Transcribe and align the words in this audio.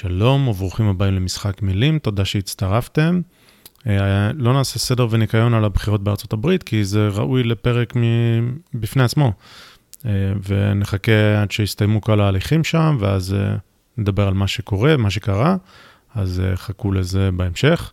שלום 0.00 0.48
וברוכים 0.48 0.86
הבאים 0.86 1.14
למשחק 1.14 1.62
מילים, 1.62 1.98
תודה 1.98 2.24
שהצטרפתם. 2.24 3.20
אה, 3.86 4.30
לא 4.34 4.52
נעשה 4.52 4.78
סדר 4.78 5.06
וניקיון 5.10 5.54
על 5.54 5.64
הבחירות 5.64 6.04
בארצות 6.04 6.32
הברית, 6.32 6.62
כי 6.62 6.84
זה 6.84 7.08
ראוי 7.08 7.42
לפרק 7.42 7.92
בפני 8.74 9.02
עצמו. 9.02 9.32
אה, 10.06 10.10
ונחכה 10.48 11.42
עד 11.42 11.50
שיסתיימו 11.50 12.00
כל 12.00 12.20
ההליכים 12.20 12.64
שם, 12.64 12.96
ואז 13.00 13.34
אה, 13.34 13.56
נדבר 13.96 14.28
על 14.28 14.34
מה 14.34 14.46
שקורה, 14.46 14.96
מה 14.96 15.10
שקרה, 15.10 15.56
אז 16.14 16.42
חכו 16.54 16.92
לזה 16.92 17.30
בהמשך. 17.32 17.92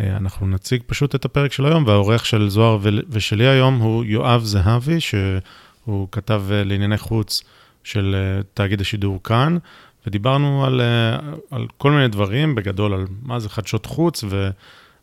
אנחנו 0.00 0.46
נציג 0.46 0.82
פשוט 0.86 1.14
את 1.14 1.24
הפרק 1.24 1.52
של 1.52 1.66
היום, 1.66 1.86
והעורך 1.86 2.26
של 2.26 2.48
זוהר 2.48 2.78
ושלי 3.08 3.46
היום 3.48 3.78
הוא 3.78 4.04
יואב 4.04 4.44
זהבי, 4.44 5.00
שהוא 5.00 6.08
כתב 6.12 6.42
לענייני 6.50 6.98
חוץ 6.98 7.42
של 7.84 8.16
תאגיד 8.54 8.80
השידור 8.80 9.22
כאן, 9.22 9.58
ודיברנו 10.06 10.64
על, 10.64 10.80
על 11.50 11.66
כל 11.78 11.90
מיני 11.90 12.08
דברים, 12.08 12.54
בגדול 12.54 12.94
על 12.94 13.06
מה 13.22 13.40
זה 13.40 13.48
חדשות 13.48 13.86
חוץ, 13.86 14.24
ו... 14.28 14.50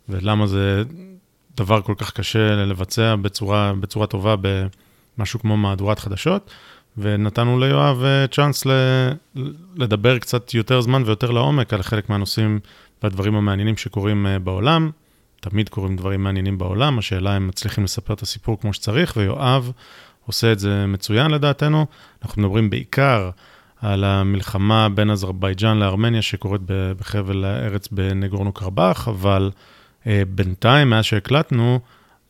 ולמה 0.09 0.47
זה 0.47 0.83
דבר 1.57 1.81
כל 1.81 1.93
כך 1.97 2.11
קשה 2.11 2.65
לבצע 2.65 3.15
בצורה, 3.15 3.73
בצורה 3.79 4.07
טובה 4.07 4.35
במשהו 5.17 5.39
כמו 5.39 5.57
מהדורת 5.57 5.99
חדשות. 5.99 6.51
ונתנו 6.97 7.59
ליואב 7.59 8.03
אה, 8.03 8.27
צ'אנס 8.27 8.63
לדבר 9.75 10.19
קצת 10.19 10.53
יותר 10.53 10.81
זמן 10.81 11.03
ויותר 11.05 11.31
לעומק 11.31 11.73
על 11.73 11.81
חלק 11.81 12.09
מהנושאים 12.09 12.59
והדברים 13.03 13.35
המעניינים 13.35 13.77
שקורים 13.77 14.27
אה, 14.27 14.39
בעולם. 14.39 14.91
תמיד 15.39 15.69
קורים 15.69 15.95
דברים 15.95 16.23
מעניינים 16.23 16.57
בעולם, 16.57 16.99
השאלה 16.99 17.37
אם 17.37 17.47
מצליחים 17.47 17.83
לספר 17.83 18.13
את 18.13 18.21
הסיפור 18.21 18.59
כמו 18.61 18.73
שצריך, 18.73 19.13
ויואב 19.17 19.71
עושה 20.25 20.51
את 20.51 20.59
זה 20.59 20.85
מצוין 20.87 21.31
לדעתנו. 21.31 21.85
אנחנו 22.23 22.41
מדברים 22.41 22.69
בעיקר 22.69 23.29
על 23.81 24.03
המלחמה 24.03 24.89
בין 24.89 25.09
אזרבייג'אן 25.09 25.77
לארמניה 25.77 26.21
שקורית 26.21 26.61
בחבל 26.99 27.45
הארץ 27.45 27.87
בנגורנו 27.87 28.51
קרבאח, 28.51 29.07
אבל 29.07 29.51
אה, 30.07 30.23
בינתיים, 30.27 30.89
מאז 30.89 31.05
שהקלטנו, 31.05 31.79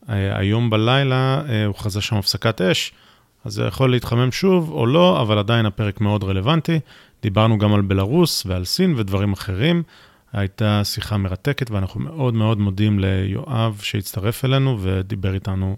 אה, 0.08 0.38
היום 0.38 0.70
בלילה 0.70 1.42
אה, 1.48 1.64
הוא 1.64 1.74
חזה 1.74 2.00
שם 2.00 2.16
הפסקת 2.16 2.60
אש, 2.60 2.92
אז 3.44 3.52
זה 3.52 3.64
יכול 3.64 3.90
להתחמם 3.90 4.32
שוב 4.32 4.70
או 4.70 4.86
לא, 4.86 5.22
אבל 5.22 5.38
עדיין 5.38 5.66
הפרק 5.66 6.00
מאוד 6.00 6.24
רלוונטי. 6.24 6.80
דיברנו 7.22 7.58
גם 7.58 7.74
על 7.74 7.80
בלרוס 7.80 8.46
ועל 8.46 8.64
סין 8.64 8.94
ודברים 8.96 9.32
אחרים. 9.32 9.82
הייתה 10.32 10.80
שיחה 10.84 11.16
מרתקת 11.16 11.70
ואנחנו 11.70 12.00
מאוד 12.00 12.34
מאוד 12.34 12.58
מודים 12.58 12.98
ליואב 12.98 13.80
שהצטרף 13.82 14.44
אלינו 14.44 14.78
ודיבר 14.80 15.34
איתנו 15.34 15.76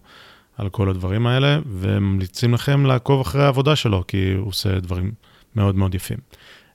על 0.59 0.69
כל 0.69 0.89
הדברים 0.89 1.27
האלה, 1.27 1.59
וממליצים 1.67 2.55
לכם 2.55 2.87
לעקוב 2.87 3.21
אחרי 3.21 3.43
העבודה 3.43 3.77
שלו, 3.77 4.05
כי 4.09 4.33
הוא 4.33 4.49
עושה 4.49 4.81
דברים 4.81 5.13
מאוד 5.57 5.77
מאוד 5.77 5.95
יפים. 5.95 6.19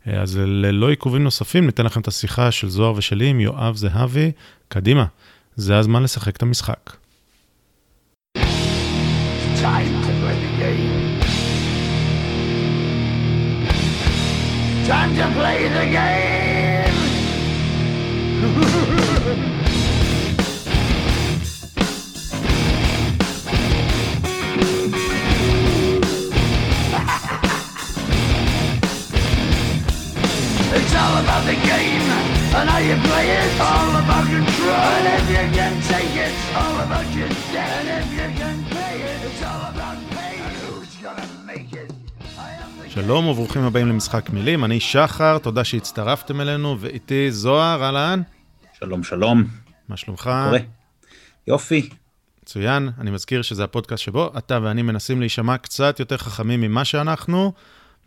אז 0.06 0.38
ללא 0.38 0.90
עיכובים 0.90 1.24
נוספים, 1.24 1.66
ניתן 1.66 1.86
לכם 1.86 2.02
את 2.02 2.08
השיחה 2.08 2.52
של 2.52 2.70
זוהר 2.70 2.94
ושלי 2.96 3.28
עם 3.28 3.40
יואב 3.40 3.76
זהבי. 3.76 4.32
קדימה, 4.68 5.06
זה 5.56 5.78
הזמן 5.78 6.04
לשחק 6.04 6.36
את 6.36 6.42
המשחק. 6.42 6.92
Time 9.62 9.96
to 10.06 10.12
play 10.22 10.38
the 10.46 10.52
game. 10.62 10.94
Time 14.88 15.12
to 15.20 15.26
play 15.38 15.60
the 15.78 15.86
game. 15.98 16.36
It's 30.78 30.96
all 31.02 31.16
about 31.24 31.44
the 31.52 31.58
game 31.72 32.08
and 32.58 32.68
how 32.74 32.82
you 32.90 32.96
play 33.10 33.28
it. 33.40 33.50
All 33.72 33.92
about 34.04 34.26
control, 34.36 34.88
and 34.98 35.06
if 35.18 35.26
you 35.36 35.46
can 35.58 35.74
take 35.94 36.14
it. 36.26 36.34
All 36.62 36.78
about 36.86 37.08
your 37.18 37.32
debt, 37.54 37.74
and 37.82 37.88
if 38.00 38.08
you 38.18 38.28
can 38.40 38.58
pay 38.76 38.96
it. 39.10 39.18
It's 39.28 39.42
all 39.50 39.64
about 39.72 39.98
pain, 40.16 40.40
and 40.48 40.56
who's 40.64 40.94
gonna 41.04 41.28
make 41.52 41.72
it. 41.82 41.90
שלום 42.90 43.28
וברוכים 43.28 43.62
הבאים 43.64 43.88
למשחק 43.88 44.30
מילים, 44.30 44.66
אני 44.66 44.80
שחר, 44.80 45.38
תודה 45.38 45.64
שהצטרפתם 45.64 46.42
אלינו, 46.42 46.78
ואיתי 46.80 47.32
זוהר, 47.32 47.84
אהלן. 47.84 48.22
שלום 48.80 49.04
שלום. 49.04 49.44
מה 49.90 49.98
שלומך? 49.98 50.22
קורה. 50.22 50.60
יופי. 51.48 51.90
מצוין, 52.44 52.90
אני 53.00 53.12
מזכיר 53.12 53.42
שזה 53.42 53.64
הפודקאסט 53.64 54.04
שבו 54.04 54.32
אתה 54.38 54.60
ואני 54.64 54.82
מנסים 54.82 55.20
להישמע 55.20 55.58
קצת 55.58 56.00
יותר 56.00 56.18
חכמים 56.18 56.62
ממה 56.62 56.86
שאנחנו, 56.86 57.54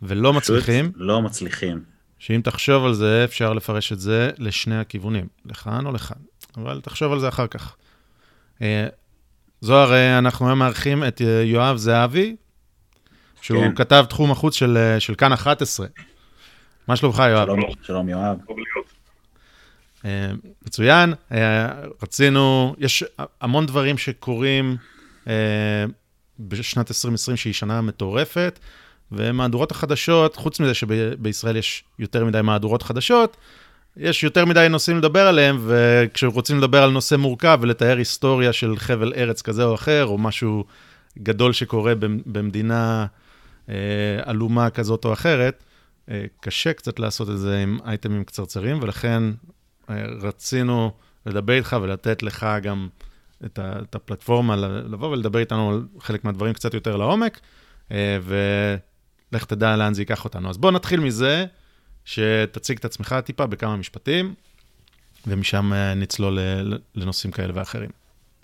ולא 0.01 0.33
מצליחים. 0.33 0.91
לא 0.95 1.21
מצליחים. 1.21 1.98
שאם 2.19 2.41
תחשוב 2.43 2.85
על 2.85 2.93
זה, 2.93 3.23
אפשר 3.23 3.53
לפרש 3.53 3.91
את 3.91 3.99
זה 3.99 4.31
לשני 4.37 4.79
הכיוונים, 4.79 5.27
לכאן 5.45 5.85
או 5.85 5.91
לכאן, 5.91 6.17
אבל 6.57 6.81
תחשוב 6.81 7.13
על 7.13 7.19
זה 7.19 7.27
אחר 7.27 7.47
כך. 7.47 7.75
אה, 8.61 8.87
זוהר, 9.61 9.93
אה, 9.93 10.17
אנחנו 10.17 10.47
היום 10.47 10.59
מארחים 10.59 11.03
את 11.03 11.21
אה, 11.21 11.41
יואב 11.43 11.77
זהבי, 11.77 12.35
שהוא 13.41 13.63
כן. 13.63 13.75
כתב 13.75 14.05
תחום 14.09 14.31
החוץ 14.31 14.55
של, 14.55 14.95
של 14.99 15.15
כאן 15.15 15.33
11. 15.33 15.87
מה 16.87 16.95
שלומך, 16.95 17.23
יואב? 17.29 17.47
שלום, 17.47 17.61
שלום 17.81 18.09
יואב. 18.09 18.37
מצוין, 20.65 21.13
רצינו, 22.03 22.75
יש 22.77 23.03
המון 23.41 23.65
דברים 23.65 23.97
שקורים 23.97 24.77
בשנת 26.39 26.91
2020 26.91 27.37
שהיא 27.37 27.53
שנה 27.53 27.81
מטורפת. 27.81 28.59
ומהדורות 29.11 29.71
החדשות, 29.71 30.35
חוץ 30.35 30.59
מזה 30.59 30.73
שבישראל 30.73 31.55
יש 31.55 31.83
יותר 31.99 32.25
מדי 32.25 32.41
מהדורות 32.41 32.83
חדשות, 32.83 33.37
יש 33.97 34.23
יותר 34.23 34.45
מדי 34.45 34.67
נושאים 34.69 34.97
לדבר 34.97 35.27
עליהם, 35.27 35.57
וכשרוצים 35.65 36.57
לדבר 36.57 36.83
על 36.83 36.91
נושא 36.91 37.15
מורכב 37.15 37.59
ולתאר 37.61 37.97
היסטוריה 37.97 38.53
של 38.53 38.77
חבל 38.77 39.13
ארץ 39.15 39.41
כזה 39.41 39.63
או 39.63 39.75
אחר, 39.75 40.05
או 40.05 40.17
משהו 40.17 40.65
גדול 41.19 41.53
שקורה 41.53 41.93
במדינה 42.25 43.05
אה, 43.69 43.75
עלומה 44.23 44.69
כזאת 44.69 45.05
או 45.05 45.13
אחרת, 45.13 45.63
אה, 46.09 46.25
קשה 46.41 46.73
קצת 46.73 46.99
לעשות 46.99 47.29
את 47.29 47.37
זה 47.37 47.59
עם 47.63 47.77
אייטמים 47.85 48.23
קצרצרים, 48.23 48.79
ולכן 48.81 49.23
אה, 49.89 50.05
רצינו 50.21 50.91
לדבר 51.25 51.53
איתך 51.53 51.75
ולתת 51.81 52.23
לך 52.23 52.47
גם 52.61 52.87
את, 53.45 53.59
ה, 53.59 53.79
את 53.81 53.95
הפלטפורמה, 53.95 54.55
לבוא 54.55 55.07
ולדבר 55.07 55.39
איתנו 55.39 55.69
על 55.69 55.85
חלק 55.99 56.25
מהדברים 56.25 56.53
קצת 56.53 56.73
יותר 56.73 56.95
לעומק, 56.95 57.39
ו... 58.21 58.35
לך 59.31 59.45
תדע 59.45 59.75
לאן 59.75 59.93
זה 59.93 60.01
ייקח 60.01 60.25
אותנו. 60.25 60.49
אז 60.49 60.57
בוא 60.57 60.71
נתחיל 60.71 60.99
מזה, 60.99 61.45
שתציג 62.05 62.77
את 62.77 62.85
עצמך 62.85 63.15
טיפה 63.25 63.45
בכמה 63.45 63.75
משפטים, 63.75 64.33
ומשם 65.27 65.73
אה, 65.73 65.93
נצלול 65.93 66.39
לנושאים 66.95 67.31
כאלה 67.31 67.51
ואחרים. 67.55 67.89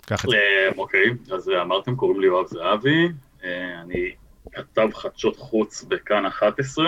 קח 0.06 0.24
את 0.24 0.30
זה. 0.30 0.36
אה, 0.36 0.68
אוקיי, 0.76 1.10
אז 1.32 1.50
אמרתם, 1.62 1.96
קוראים 1.96 2.20
לי 2.20 2.26
יואב 2.26 2.46
זהבי, 2.46 3.08
אה, 3.44 3.80
אני 3.80 4.10
כתב 4.52 4.88
חדשות 4.94 5.36
חוץ 5.36 5.84
בכאן 5.84 6.26
11, 6.26 6.86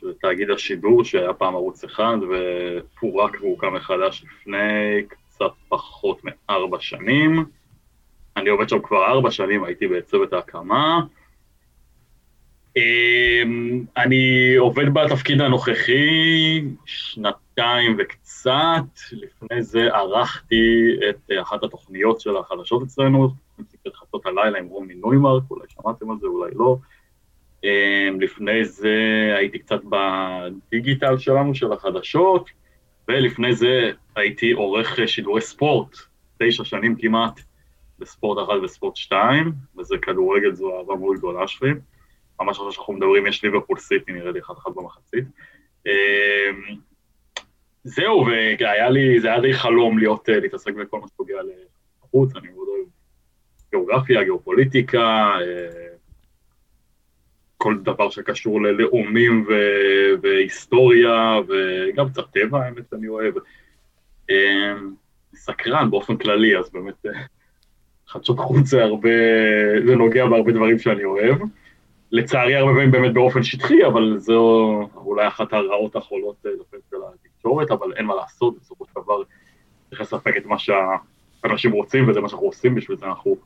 שזה 0.00 0.12
תאגיד 0.20 0.50
השידור 0.50 1.04
שהיה 1.04 1.32
פעם 1.32 1.54
ערוץ 1.54 1.84
אחד 1.84 2.16
ופורק 2.30 3.36
והוקם 3.40 3.74
מחדש 3.74 4.24
לפני 4.24 5.02
קצת 5.08 5.50
פחות 5.68 6.20
מארבע 6.24 6.80
שנים. 6.80 7.44
אני 8.36 8.50
עובד 8.50 8.68
שם 8.68 8.78
כבר 8.82 9.06
ארבע 9.06 9.30
שנים, 9.30 9.64
הייתי 9.64 9.88
בצוות 9.88 10.32
ההקמה. 10.32 11.00
אמ, 12.80 13.84
אני 13.96 14.54
עובד 14.56 14.94
בתפקיד 14.94 15.40
הנוכחי 15.40 16.62
שנתיים 16.86 17.96
וקצת, 17.98 18.84
לפני 19.12 19.62
זה 19.62 19.94
ערכתי 19.94 20.96
את 21.10 21.30
אחת 21.42 21.62
התוכניות 21.62 22.20
של 22.20 22.36
החדשות 22.36 22.82
אצלנו, 22.82 23.30
את 23.86 23.94
חדשות 23.94 24.26
הלילה 24.26 24.58
עם 24.58 24.66
רומי 24.66 24.94
נוימרק, 24.94 25.42
אולי 25.50 25.64
שמעתם 25.68 26.10
על 26.10 26.16
זה, 26.20 26.26
אולי 26.26 26.50
לא. 26.54 26.76
אמ, 27.64 28.20
לפני 28.20 28.64
זה 28.64 28.94
הייתי 29.36 29.58
קצת 29.58 29.80
בדיגיטל 29.84 31.18
שלנו, 31.18 31.54
של 31.54 31.72
החדשות, 31.72 32.50
ולפני 33.08 33.54
זה 33.54 33.90
הייתי 34.16 34.52
עורך 34.52 34.98
שידורי 35.06 35.40
ספורט, 35.40 35.96
תשע 36.38 36.64
שנים 36.64 36.96
כמעט, 36.98 37.40
בספורט 37.98 38.48
אחד 38.48 38.56
וספורט 38.64 38.96
שתיים, 38.96 39.52
וזה 39.78 39.96
כדורגל, 40.02 40.54
זו 40.54 40.78
אהבה 40.78 40.94
מאוד 40.94 41.16
גדולה 41.16 41.48
שלי. 41.48 41.70
ממש 42.40 42.58
עכשיו 42.58 42.72
שאנחנו 42.72 42.92
מדברים, 42.92 43.26
יש 43.26 43.44
ליברפול 43.44 43.78
סיטי, 43.78 44.12
נראה 44.12 44.30
לי 44.32 44.40
אחד 44.40 44.54
אחד 44.58 44.70
במחצית. 44.76 45.24
אמ, 45.86 46.76
זהו, 47.84 48.26
והיה 48.26 48.90
לי, 48.90 49.20
זה 49.20 49.28
היה 49.28 49.40
די 49.40 49.52
חלום 49.52 49.98
להיות, 49.98 50.28
אה, 50.28 50.40
להתעסק 50.40 50.74
בכל 50.74 51.00
מה 51.00 51.08
שפוגע 51.08 51.36
לחוץ, 52.02 52.36
אני 52.36 52.48
מאוד 52.48 52.68
אוהב 52.68 52.86
גיאוגרפיה, 53.70 54.24
גיאופוליטיקה, 54.24 55.32
אה, 55.40 55.90
כל 57.56 57.76
דבר 57.82 58.10
שקשור 58.10 58.62
ללאומים 58.62 59.44
ו- 59.48 60.22
והיסטוריה, 60.22 61.38
וגם 61.48 62.08
קצת 62.08 62.24
טבע, 62.32 62.64
האמת, 62.64 62.94
אני 62.94 63.08
אוהב. 63.08 63.34
אמ, 64.30 64.94
סקרן 65.34 65.90
באופן 65.90 66.16
כללי, 66.16 66.58
אז 66.58 66.70
באמת 66.70 67.06
אה, 67.06 67.12
חדשות 68.08 68.38
חוץ 68.38 68.66
זה 68.66 68.82
הרבה, 68.82 69.08
זה 69.86 69.96
נוגע 69.96 70.26
בהרבה 70.26 70.52
דברים 70.52 70.78
שאני 70.78 71.04
אוהב. 71.04 71.38
לצערי 72.12 72.56
הרבה 72.56 72.72
פעמים 72.72 72.90
באמת 72.90 73.14
באופן 73.14 73.42
שטחי, 73.42 73.86
אבל 73.86 74.18
זו 74.18 74.80
אולי 74.96 75.26
אחת 75.26 75.52
הרעות 75.52 75.96
החולות 75.96 76.36
אה, 76.46 76.50
של 76.90 76.96
העתיד. 77.02 77.30
תקשורת, 77.40 77.70
אבל 77.70 77.92
אין 77.96 78.06
מה 78.06 78.14
לעשות, 78.14 78.54
בסופו 78.60 78.84
של 78.86 79.00
דבר 79.02 79.22
צריך 79.90 80.00
לספק 80.00 80.36
את 80.36 80.46
מה 80.46 80.56
שהאנשים 80.58 81.72
רוצים, 81.72 82.08
וזה 82.08 82.20
מה 82.20 82.28
שאנחנו 82.28 82.46
עושים, 82.46 82.74
בשביל 82.74 82.96
זה 82.96 83.06
אנחנו 83.06 83.36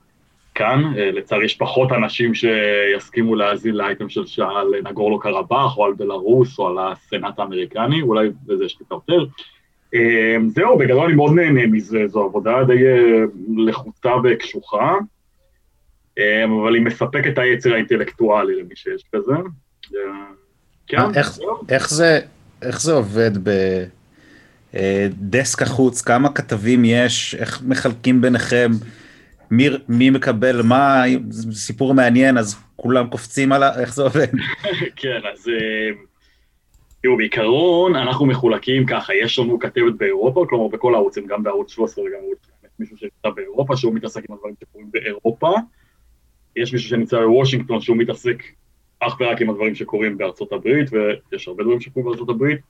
כאן. 0.55 0.83
אה, 0.99 1.11
לצערי 1.11 1.45
יש 1.45 1.55
פחות 1.55 1.93
אנשים 1.93 2.33
שיסכימו 2.35 3.35
להאזין 3.35 3.75
לאייטם 3.75 4.09
של 4.09 4.27
שעה 4.27 4.61
על 4.61 4.75
נגורלו 4.85 5.19
קרבאח, 5.19 5.79
או 5.79 5.85
על 5.85 5.93
בלארוס, 5.93 6.59
או 6.59 6.69
על 6.69 6.79
הסנאט 6.79 7.39
האמריקני, 7.39 8.03
אולי 8.03 8.29
בזה 8.47 8.65
יש 8.65 8.77
לי 8.81 8.87
יותר. 8.91 9.25
אה, 9.95 10.37
זהו, 10.47 10.79
בגדול 10.79 11.05
אני 11.05 11.15
מאוד 11.15 11.33
נהנה 11.35 11.67
מזה, 11.67 12.07
זו 12.07 12.25
עבודה 12.25 12.65
די 12.65 12.85
לחוצה 13.57 14.11
וקשוחה, 14.25 14.95
אבל 16.19 16.75
היא 16.75 16.83
מספקת 16.83 17.33
את 17.33 17.39
היצר 17.39 17.73
האינטלקטואלי 17.73 18.63
למי 18.63 18.77
שיש 18.77 19.05
כזה. 19.15 19.33
כן, 20.87 20.99
איך, 21.15 21.39
איך, 21.69 21.91
זה, 21.91 22.21
איך 22.63 22.83
זה 22.83 22.93
עובד 22.93 23.31
בדסק 24.75 25.63
החוץ? 25.63 26.03
כמה 26.03 26.33
כתבים 26.33 26.85
יש? 26.85 27.35
איך 27.35 27.63
מחלקים 27.67 28.21
ביניכם? 28.21 28.71
מי, 29.51 29.69
מי 29.89 30.11
מקבל 30.11 30.63
מה? 30.63 31.03
סיפור 31.53 31.95
מעניין, 31.95 32.39
אז 32.39 32.57
כולם 32.77 33.07
קופצים 33.07 33.53
על 33.53 33.63
ה... 33.63 33.81
איך 33.81 33.95
זה 33.95 34.03
עובד? 34.03 34.27
כן, 34.97 35.21
אז 35.33 35.51
תראו, 37.03 37.17
בעיקרון 37.17 37.97
אנחנו 37.97 38.27
מחולקים 38.27 38.87
ככה, 38.87 39.15
יש 39.15 39.39
לנו 39.39 39.59
כתבת 39.59 39.95
באירופה, 39.97 40.47
כלומר 40.49 40.69
בכל 40.69 40.95
הערוצים, 40.95 41.27
גם 41.27 41.43
בערוץ 41.43 41.71
13 41.71 42.05
וגם 42.05 42.13
בערוץ 42.13 42.39
מישהו 42.79 42.97
שנמצא 42.97 43.31
באירופה, 43.37 43.77
שהוא 43.77 43.95
מתעסק 43.95 44.23
עם 44.29 44.35
הדברים 44.35 44.55
שקורים 44.61 44.91
באירופה. 44.91 45.55
יש 46.57 46.73
מישהו 46.73 46.89
שנמצא 46.89 47.21
בוושינגטון, 47.21 47.81
שהוא 47.81 47.97
מתעסק 47.97 48.43
אך 49.01 49.17
ורק 49.21 49.41
עם 49.41 49.51
הדברים 49.51 49.75
שקורים 49.75 50.19
בארצות 50.19 50.53
הברית, 50.53 50.89
ויש 50.93 51.49
הרבה 51.49 51.63
דברים 51.63 51.81
שקורים 51.81 52.09
בארצות 52.09 52.29
הברית, 52.29 52.61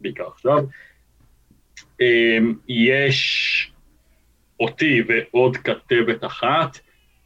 בעיקר 0.00 0.26
עכשיו. 0.26 0.58
אמ, 2.00 2.54
יש 2.68 3.72
אותי 4.60 5.02
ועוד 5.08 5.56
כתבת 5.56 6.24
אחת, 6.24 6.78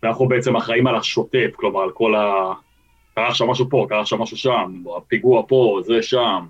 ואנחנו 0.03 0.29
בעצם 0.29 0.57
אחראים 0.57 0.87
על 0.87 0.97
השוטף, 0.97 1.51
כלומר 1.57 1.81
על 1.81 1.91
כל 1.91 2.15
ה... 2.15 2.53
קרה 3.15 3.29
עכשיו 3.29 3.47
משהו 3.47 3.71
פה, 3.71 3.87
קרה 3.89 4.01
עכשיו 4.01 4.19
משהו 4.19 4.37
שם, 4.37 4.83
הפיגוע 4.97 5.43
פה, 5.49 5.81
זה 5.85 6.03
שם. 6.03 6.47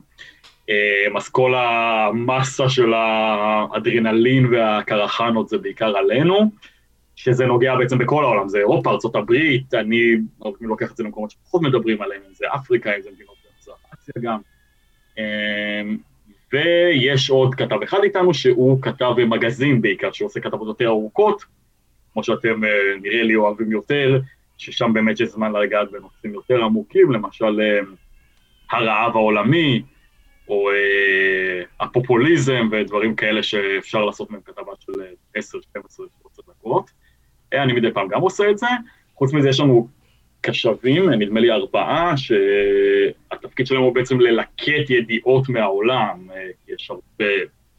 אמ, 0.69 1.17
אז 1.17 1.29
כל 1.29 1.55
המסה 1.55 2.69
של 2.69 2.95
האדרנלין 2.95 4.55
והקרחנות 4.55 5.49
זה 5.49 5.59
בעיקר 5.59 5.97
עלינו. 5.97 6.51
שזה 7.27 7.47
נוגע 7.47 7.77
בעצם 7.77 7.99
בכל 7.99 8.25
העולם, 8.25 8.49
זה 8.49 8.59
אירופה, 8.59 8.91
ארה"ב, 8.91 9.33
אני 9.75 10.17
פעמים 10.39 10.69
לוקח 10.69 10.91
את 10.93 10.97
זה 10.97 11.05
למקומות 11.05 11.31
שפחות 11.31 11.63
מדברים 11.63 12.03
עליהם, 12.03 12.21
אם 12.29 12.35
זה 12.35 12.47
אפריקה, 12.55 12.97
אם 12.97 13.03
זה 13.03 13.11
מדינות 13.15 13.35
במזרח 13.45 13.79
אסיה 13.95 14.23
גם. 14.23 14.39
אמ, 15.19 15.97
ויש 16.53 17.31
עוד 17.31 17.55
כתב 17.55 17.83
אחד 17.85 17.99
איתנו 18.03 18.35
שהוא 18.35 18.83
כתב 18.83 19.13
מגזין 19.27 19.83
בעיקר, 19.83 20.13
שהוא 20.13 20.27
עושה 20.27 20.41
כתבות 20.41 20.69
יותר 20.69 20.87
ארוכות, 20.89 21.45
כמו 22.13 22.25
שאתם 22.25 22.65
אה, 22.65 22.71
נראה 23.03 23.23
לי 23.23 23.35
אוהבים 23.35 23.73
יותר, 23.73 24.21
ששם 24.59 24.93
באמת 24.93 25.21
יש 25.21 25.29
זמן 25.29 25.53
לגעת 25.53 25.91
בנושאים 25.91 26.35
יותר 26.35 26.65
עמוקים, 26.65 27.13
למשל 27.13 27.61
אה, 27.61 27.81
הרעב 28.71 29.17
העולמי, 29.17 29.83
או 30.49 30.71
אה, 30.71 31.63
הפופוליזם 31.81 32.69
ודברים 32.73 33.17
כאלה 33.17 33.43
שאפשר 33.43 34.05
לעשות 34.05 34.31
מהם 34.31 34.41
כתבה 34.45 34.73
של 34.81 34.93
10-12 35.39 36.03
דקות. 36.49 37.06
אני 37.53 37.73
מדי 37.73 37.93
פעם 37.93 38.09
גם 38.09 38.21
עושה 38.21 38.51
את 38.51 38.59
זה. 38.59 38.67
חוץ 39.15 39.33
מזה 39.33 39.49
יש 39.49 39.61
לנו 39.61 39.89
קשבים, 40.41 41.11
נדמה 41.11 41.41
לי 41.41 41.51
ארבעה, 41.51 42.15
שהתפקיד 42.17 43.67
שלהם 43.67 43.83
הוא 43.83 43.95
בעצם 43.95 44.21
ללקט 44.21 44.91
ידיעות 44.91 45.49
מהעולם, 45.49 46.29
כי 46.67 46.73
יש 46.73 46.91
הרבה, 46.91 47.33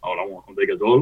העולם 0.03 0.23
הוא 0.29 0.37
מקום 0.37 0.55
די 0.55 0.65
גדול, 0.65 1.01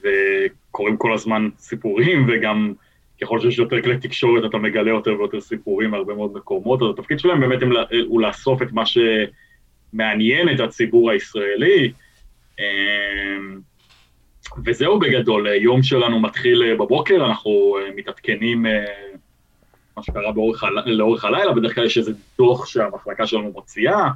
וקורים 0.00 0.96
כל 0.96 1.14
הזמן 1.14 1.48
סיפורים, 1.58 2.26
וגם 2.28 2.72
ככל 3.22 3.40
שיש 3.40 3.58
יותר 3.58 3.82
כלי 3.82 3.98
תקשורת 3.98 4.44
אתה 4.44 4.58
מגלה 4.58 4.90
יותר 4.90 5.18
ויותר 5.18 5.40
סיפורים 5.40 5.90
מהרבה 5.90 6.14
מאוד 6.14 6.34
מקומות, 6.34 6.82
אז 6.82 6.88
התפקיד 6.90 7.18
שלהם 7.18 7.40
באמת 7.40 7.58
הוא 8.06 8.20
לאסוף 8.20 8.62
את 8.62 8.72
מה 8.72 8.82
שמעניין 8.86 10.54
את 10.54 10.60
הציבור 10.60 11.10
הישראלי. 11.10 11.92
וזהו 14.64 14.98
בגדול, 14.98 15.46
יום 15.46 15.82
שלנו 15.82 16.20
מתחיל 16.20 16.62
אה, 16.62 16.74
בבוקר, 16.74 17.26
אנחנו 17.26 17.76
אה, 17.78 17.90
מתעדכנים 17.96 18.66
מה 19.96 20.02
שקרה 20.02 20.32
באורך, 20.32 20.64
לאורך 20.86 21.24
הלילה, 21.24 21.52
בדרך 21.52 21.74
כלל 21.74 21.86
יש 21.86 21.98
איזה 21.98 22.12
דוח 22.38 22.66
שהמחלקה 22.66 23.26
שלנו 23.26 23.52
מוציאה, 23.52 24.08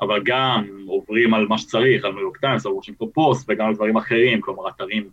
אבל 0.00 0.20
גם 0.24 0.64
עוברים 0.86 1.34
על 1.34 1.46
מה 1.46 1.58
שצריך, 1.58 2.04
על 2.04 2.12
ניו 2.12 2.20
יורק 2.20 2.36
טיימס, 2.36 2.66
על 2.66 2.72
וושינגטון 2.72 3.08
פוסט, 3.14 3.50
וגם 3.50 3.66
על 3.66 3.74
דברים 3.74 3.96
אחרים, 3.96 4.40
כלומר 4.40 4.68
אתרים 4.68 5.08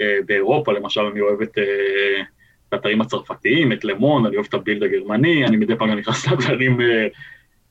אה, 0.00 0.18
באירופה, 0.26 0.72
למשל 0.72 1.00
אני 1.00 1.20
אוהב 1.20 1.42
את, 1.42 1.58
אה, 1.58 2.22
את 2.68 2.72
האתרים 2.72 3.00
הצרפתיים, 3.00 3.72
את 3.72 3.84
למון, 3.84 4.26
אני 4.26 4.36
אוהב 4.36 4.46
את 4.48 4.54
הבילד 4.54 4.82
הגרמני, 4.82 5.46
אני 5.46 5.56
מדי 5.56 5.76
פעם 5.76 5.90
נכנס 5.90 6.26
לאתרים 6.28 6.80
אה, 6.80 7.06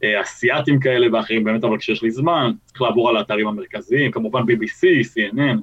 אה, 0.03 0.79
כאלה 0.81 1.07
ואחרים, 1.13 1.43
באמת, 1.43 1.63
אבל 1.63 1.77
כשיש 1.77 2.03
לי 2.03 2.11
זמן, 2.11 2.51
צריך 2.65 2.81
לעבור 2.81 3.09
על 3.09 3.17
האתרים 3.17 3.47
המרכזיים, 3.47 4.11
כמובן 4.11 4.41
BBC, 4.41 4.83
CNN, 4.83 5.39
אה, 5.39 5.53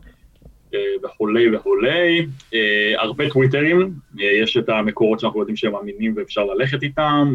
וכולי 1.04 1.56
וכולי. 1.56 2.26
אה, 2.54 2.92
הרבה 2.98 3.30
טוויטרים, 3.30 3.92
אה, 4.20 4.24
יש 4.24 4.56
את 4.56 4.68
המקורות 4.68 5.20
שאנחנו 5.20 5.40
יודעים 5.40 5.56
שהם 5.56 5.74
אמינים 5.76 6.14
ואפשר 6.16 6.44
ללכת 6.44 6.82
איתם, 6.82 7.34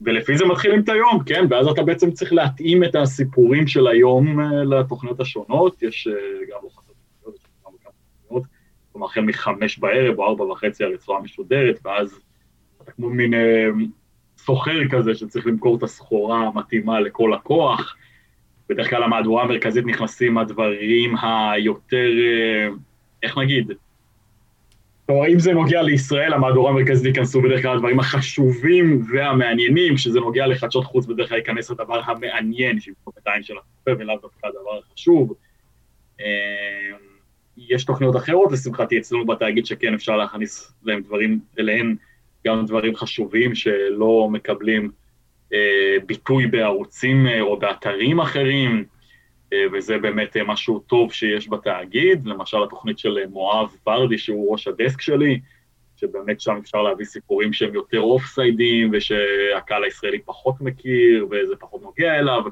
ולפי 0.00 0.38
זה 0.38 0.44
מתחילים 0.44 0.80
את 0.80 0.88
היום, 0.88 1.22
כן? 1.26 1.44
ואז 1.50 1.68
אתה 1.68 1.82
בעצם 1.82 2.10
צריך 2.10 2.32
להתאים 2.32 2.84
את 2.84 2.96
הסיפורים 2.96 3.66
של 3.66 3.86
היום 3.86 4.40
לתוכניות 4.40 5.20
השונות, 5.20 5.82
יש 5.82 6.08
גם 6.50 6.58
לא 6.62 6.68
חסר 6.68 6.92
תוכניות, 7.24 8.44
כלומר 8.92 9.06
החל 9.06 9.20
מחמש 9.20 9.78
בערב 9.78 10.18
או 10.18 10.24
ארבע 10.24 10.44
וחצי 10.44 10.84
הרצועה 10.84 11.22
משודרת, 11.22 11.78
ואז 11.84 12.20
אתה 12.82 12.92
כמו 12.92 13.10
מין 13.10 13.34
סוחר 14.38 14.88
כזה 14.90 15.14
שצריך 15.14 15.46
למכור 15.46 15.76
את 15.76 15.82
הסחורה 15.82 16.46
המתאימה 16.46 17.00
לכל 17.00 17.32
לקוח, 17.34 17.95
בדרך 18.68 18.90
כלל 18.90 19.02
המהדורה 19.02 19.42
המרכזית 19.42 19.86
נכנסים 19.86 20.38
הדברים 20.38 21.14
היותר, 21.22 22.10
אה, 22.18 22.68
איך 23.22 23.38
נגיד, 23.38 23.72
כלומר, 25.06 25.28
אם 25.28 25.38
זה 25.38 25.52
נוגע 25.52 25.82
לישראל, 25.82 26.32
המהדורה 26.32 26.70
המרכזית 26.70 27.06
ייכנסו 27.06 27.42
בדרך 27.42 27.62
כלל 27.62 27.76
הדברים 27.76 28.00
החשובים 28.00 29.02
והמעניינים, 29.12 29.94
כשזה 29.94 30.20
נוגע 30.20 30.46
לחדשות 30.46 30.84
חוץ, 30.84 31.06
בדרך 31.06 31.28
כלל 31.28 31.38
ייכנס 31.38 31.70
הדבר 31.70 32.00
המעניין, 32.04 32.80
שיבדוק 32.80 33.18
את 33.18 33.26
העין 33.26 33.42
של 33.42 33.54
הצופה 33.58 34.02
ולאו 34.02 34.14
דווקא 34.22 34.46
הדבר 34.46 34.78
החשוב. 34.78 35.34
אה, 36.20 36.26
יש 37.56 37.84
תוכניות 37.84 38.16
אחרות, 38.16 38.52
לשמחתי, 38.52 38.98
אצלנו 38.98 39.26
בתאגיד 39.26 39.66
שכן 39.66 39.94
אפשר 39.94 40.16
להכניס 40.16 40.72
להם 40.84 41.00
דברים, 41.00 41.40
אליהן 41.58 41.96
גם 42.46 42.66
דברים 42.66 42.96
חשובים 42.96 43.54
שלא 43.54 44.28
מקבלים 44.32 44.90
ביטוי 46.06 46.46
בערוצים 46.46 47.26
אה, 47.26 47.40
או 47.40 47.56
באתרים 47.58 48.20
אחרים, 48.20 48.84
אה, 49.52 49.64
וזה 49.72 49.98
באמת 49.98 50.36
משהו 50.46 50.78
טוב 50.78 51.12
שיש 51.12 51.48
בתאגיד, 51.48 52.26
למשל 52.26 52.62
התוכנית 52.62 52.98
של 52.98 53.18
מואב 53.30 53.76
ורדי, 53.86 54.18
שהוא 54.18 54.52
ראש 54.52 54.68
הדסק 54.68 55.00
שלי, 55.00 55.40
שבאמת 55.96 56.40
שם 56.40 56.56
אפשר 56.62 56.82
להביא 56.82 57.04
סיפורים 57.04 57.52
שהם 57.52 57.74
יותר 57.74 58.00
אוף 58.00 58.26
סיידים, 58.26 58.90
ושהקהל 58.92 59.84
הישראלי 59.84 60.18
פחות 60.24 60.54
מכיר, 60.60 61.26
וזה 61.30 61.56
פחות 61.56 61.82
נוגע 61.82 62.18
אליו. 62.18 62.42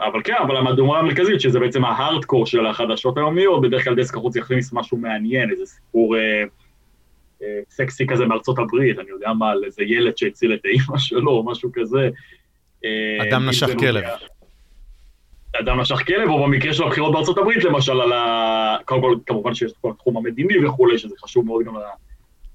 אבל 0.00 0.22
כן, 0.24 0.34
אבל 0.42 0.56
המהדורה 0.56 0.98
המרכזית, 0.98 1.40
שזה 1.40 1.60
בעצם 1.60 1.84
ההארדקור 1.84 2.46
של 2.46 2.66
החדשות 2.66 3.16
היומיות, 3.16 3.62
בדרך 3.62 3.84
כלל 3.84 3.94
דסק 3.94 4.16
החוץ 4.16 4.36
יכניס 4.36 4.72
משהו 4.72 4.96
מעניין, 4.98 5.50
איזה 5.50 5.66
סיפור... 5.66 6.16
סקסי 7.70 8.06
כזה 8.06 8.26
מארצות 8.26 8.58
הברית, 8.58 8.98
אני 8.98 9.10
יודע 9.10 9.32
מה, 9.32 9.50
על 9.50 9.64
איזה 9.64 9.82
ילד 9.82 10.16
שהציל 10.16 10.54
את 10.54 10.60
האימא 10.64 10.98
שלו, 10.98 11.30
או 11.30 11.44
משהו 11.44 11.70
כזה. 11.74 12.10
אה, 12.84 13.28
אדם 13.28 13.48
נשך 13.48 13.68
כלב. 13.78 14.04
אדם 15.60 15.80
נשך 15.80 16.06
כלב, 16.06 16.28
או 16.28 16.44
במקרה 16.44 16.74
של 16.74 16.84
הבחירות 16.84 17.12
בארצות 17.12 17.38
הברית, 17.38 17.64
למשל, 17.64 18.00
על 18.00 18.12
ה... 18.12 18.76
קודם 18.84 19.00
כל, 19.00 19.16
כמובן 19.26 19.54
שיש 19.54 19.72
את 19.72 19.76
כל 19.80 19.90
התחום 19.90 20.16
המדיני 20.16 20.66
וכולי, 20.66 20.98
שזה 20.98 21.14
חשוב 21.24 21.46
מאוד 21.46 21.64
גם 21.64 21.74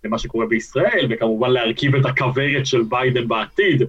למה 0.04 0.18
שקורה 0.18 0.46
בישראל, 0.46 1.08
וכמובן 1.10 1.50
להרכיב 1.50 1.96
את 1.96 2.06
הכוורת 2.06 2.66
של 2.66 2.84
ביידן 2.90 3.28
בעתיד, 3.28 3.84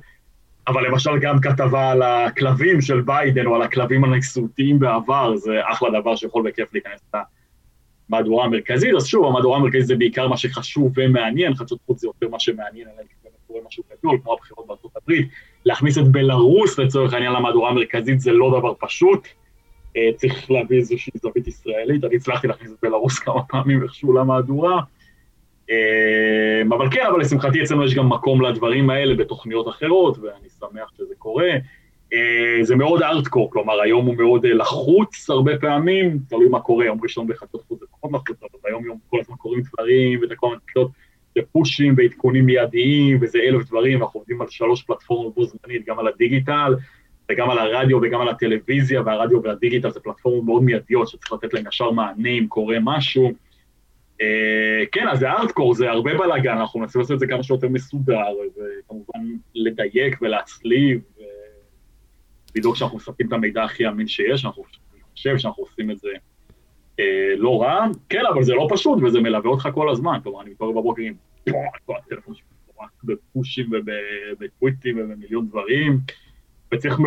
אבל 0.68 0.86
למשל 0.86 1.18
גם 1.20 1.40
כתבה 1.40 1.90
על 1.90 2.02
הכלבים 2.02 2.80
של 2.80 3.00
ביידן, 3.00 3.46
או 3.46 3.54
על 3.54 3.62
הכלבים 3.62 4.04
הנשיאותיים 4.04 4.78
בעבר, 4.78 5.36
זה 5.36 5.60
אחלה 5.64 6.00
דבר 6.00 6.16
שיכול 6.16 6.50
בכיף 6.50 6.72
להיכנס 6.72 7.00
המהדורה 8.08 8.44
המרכזית, 8.44 8.94
אז 8.96 9.06
שוב, 9.06 9.26
המהדורה 9.26 9.58
המרכזית 9.58 9.86
זה 9.86 9.96
בעיקר 9.96 10.28
מה 10.28 10.36
שחשוב 10.36 10.92
ומעניין, 10.96 11.54
חדשות 11.54 11.78
חוץ 11.86 12.00
זה 12.00 12.06
יותר 12.06 12.28
מה 12.28 12.40
שמעניין, 12.40 12.88
אלא 12.88 13.02
אם 13.02 13.06
באמת 13.24 13.36
קורה 13.46 13.60
משהו 13.66 13.82
גדול, 13.98 14.18
כמו 14.22 14.32
הבחירות 14.32 14.66
בארצות 14.66 14.90
הברית. 14.96 15.28
להכניס 15.64 15.98
את 15.98 16.08
בלרוס 16.08 16.78
לצורך 16.78 17.12
העניין 17.12 17.32
למהדורה 17.32 17.70
המרכזית 17.70 18.20
זה 18.20 18.32
לא 18.32 18.58
דבר 18.58 18.72
פשוט, 18.80 19.28
אה, 19.96 20.10
צריך 20.16 20.50
להביא 20.50 20.78
איזושהי 20.78 21.12
זווית 21.22 21.46
ישראלית, 21.46 22.04
אני 22.04 22.16
הצלחתי 22.16 22.46
להכניס 22.46 22.72
את 22.72 22.76
בלרוס 22.82 23.18
כמה 23.24 23.42
פעמים 23.42 23.82
איכשהו 23.82 24.12
למהדורה, 24.12 24.80
אמ, 25.70 26.72
אבל 26.72 26.90
כן, 26.90 27.06
אבל 27.10 27.20
לשמחתי 27.20 27.62
אצלנו 27.62 27.84
יש 27.84 27.94
גם 27.94 28.08
מקום 28.08 28.42
לדברים 28.42 28.90
האלה 28.90 29.14
בתוכניות 29.14 29.68
אחרות, 29.68 30.18
ואני 30.18 30.48
שמח 30.60 30.90
שזה 30.96 31.14
קורה. 31.18 31.50
אה, 32.12 32.64
זה 32.64 32.76
מאוד 32.76 33.02
ארטקור, 33.02 33.50
כלומר 33.50 33.80
היום 33.80 34.06
הוא 34.06 34.16
מאוד 34.16 34.46
אה, 34.46 34.54
לחוץ 34.54 35.30
הרבה 35.30 35.58
פעמים, 35.58 36.18
תלוי 36.28 36.48
מה 36.48 36.60
קורה, 36.60 36.84
יום 36.84 36.98
ראשון 37.02 37.26
בחצות 37.26 37.62
חוץ 37.68 37.80
זה 37.80 37.86
פחות 37.90 38.10
לחוץ, 38.12 38.42
אבל 38.42 38.60
ביום 38.64 38.86
יום 38.86 38.98
כל 39.10 39.20
הזמן 39.20 39.36
קורים 39.36 39.62
דברים, 39.62 40.20
וזה 40.22 40.36
כל 40.36 40.46
הזמן 40.46 40.84
זה 41.34 41.40
פושים 41.52 41.94
ועדכונים 41.96 42.46
מיידיים, 42.46 43.18
וזה 43.20 43.38
אלף 43.38 43.68
דברים, 43.68 44.02
אנחנו 44.02 44.20
עובדים 44.20 44.40
על 44.40 44.48
שלוש 44.50 44.82
פלטפורמות 44.82 45.34
בו 45.34 45.44
זמנית, 45.44 45.86
גם 45.86 45.98
על 45.98 46.08
הדיגיטל, 46.08 46.74
וגם 47.30 47.50
על 47.50 47.58
הרדיו 47.58 47.98
וגם 48.02 48.20
על 48.20 48.28
הטלוויזיה, 48.28 49.02
והרדיו 49.02 49.42
והדיגיטל 49.42 49.90
זה 49.90 50.00
פלטפורמות 50.00 50.44
מאוד 50.44 50.62
מיידיות 50.62 51.08
שצריך 51.08 51.32
לתת 51.32 51.54
להם 51.54 51.64
ישר 51.68 51.90
מענה 51.90 52.28
אם 52.28 52.46
קורה 52.48 52.76
משהו. 52.82 53.32
אה, 54.20 54.84
כן, 54.92 55.08
אז 55.08 55.18
זה 55.18 55.30
ארטקור, 55.30 55.74
זה 55.74 55.90
הרבה 55.90 56.14
בלאגן, 56.14 56.56
אנחנו 56.56 56.80
מנסים 56.80 57.00
לעשות 57.00 57.14
את 57.14 57.20
זה 57.20 57.26
כמה 57.26 57.42
שיותר 57.42 57.68
מסודר, 57.68 58.26
וכמובן 58.56 59.20
לדייק 59.54 60.18
ולהצליב, 60.22 61.00
לדאוג 62.56 62.76
שאנחנו 62.76 62.96
מספקים 62.96 63.26
את 63.26 63.32
המידע 63.32 63.64
הכי 63.64 63.88
אמין 63.88 64.08
שיש, 64.08 64.44
אני 64.44 64.52
חושב 65.12 65.38
שאנחנו 65.38 65.62
עושים 65.62 65.90
את 65.90 65.98
זה 65.98 66.08
אה, 67.00 67.34
לא 67.36 67.62
רע, 67.62 67.86
כן, 68.08 68.22
אבל 68.34 68.42
זה 68.42 68.54
לא 68.54 68.68
פשוט, 68.70 69.02
וזה 69.02 69.20
מלווה 69.20 69.50
אותך 69.50 69.68
כל 69.74 69.90
הזמן, 69.90 70.18
כלומר, 70.22 70.42
אני 70.42 70.50
מתעורר 70.50 70.72
בבוקר 70.72 71.02
עם 71.02 71.14
כל 71.86 71.92
הטלפון 72.06 72.34
שלי 72.34 72.44
בפושים 73.04 73.70
ובטוויטים 73.72 74.98
ובמיליון 74.98 75.48
דברים, 75.48 75.98
וצריך 76.74 76.98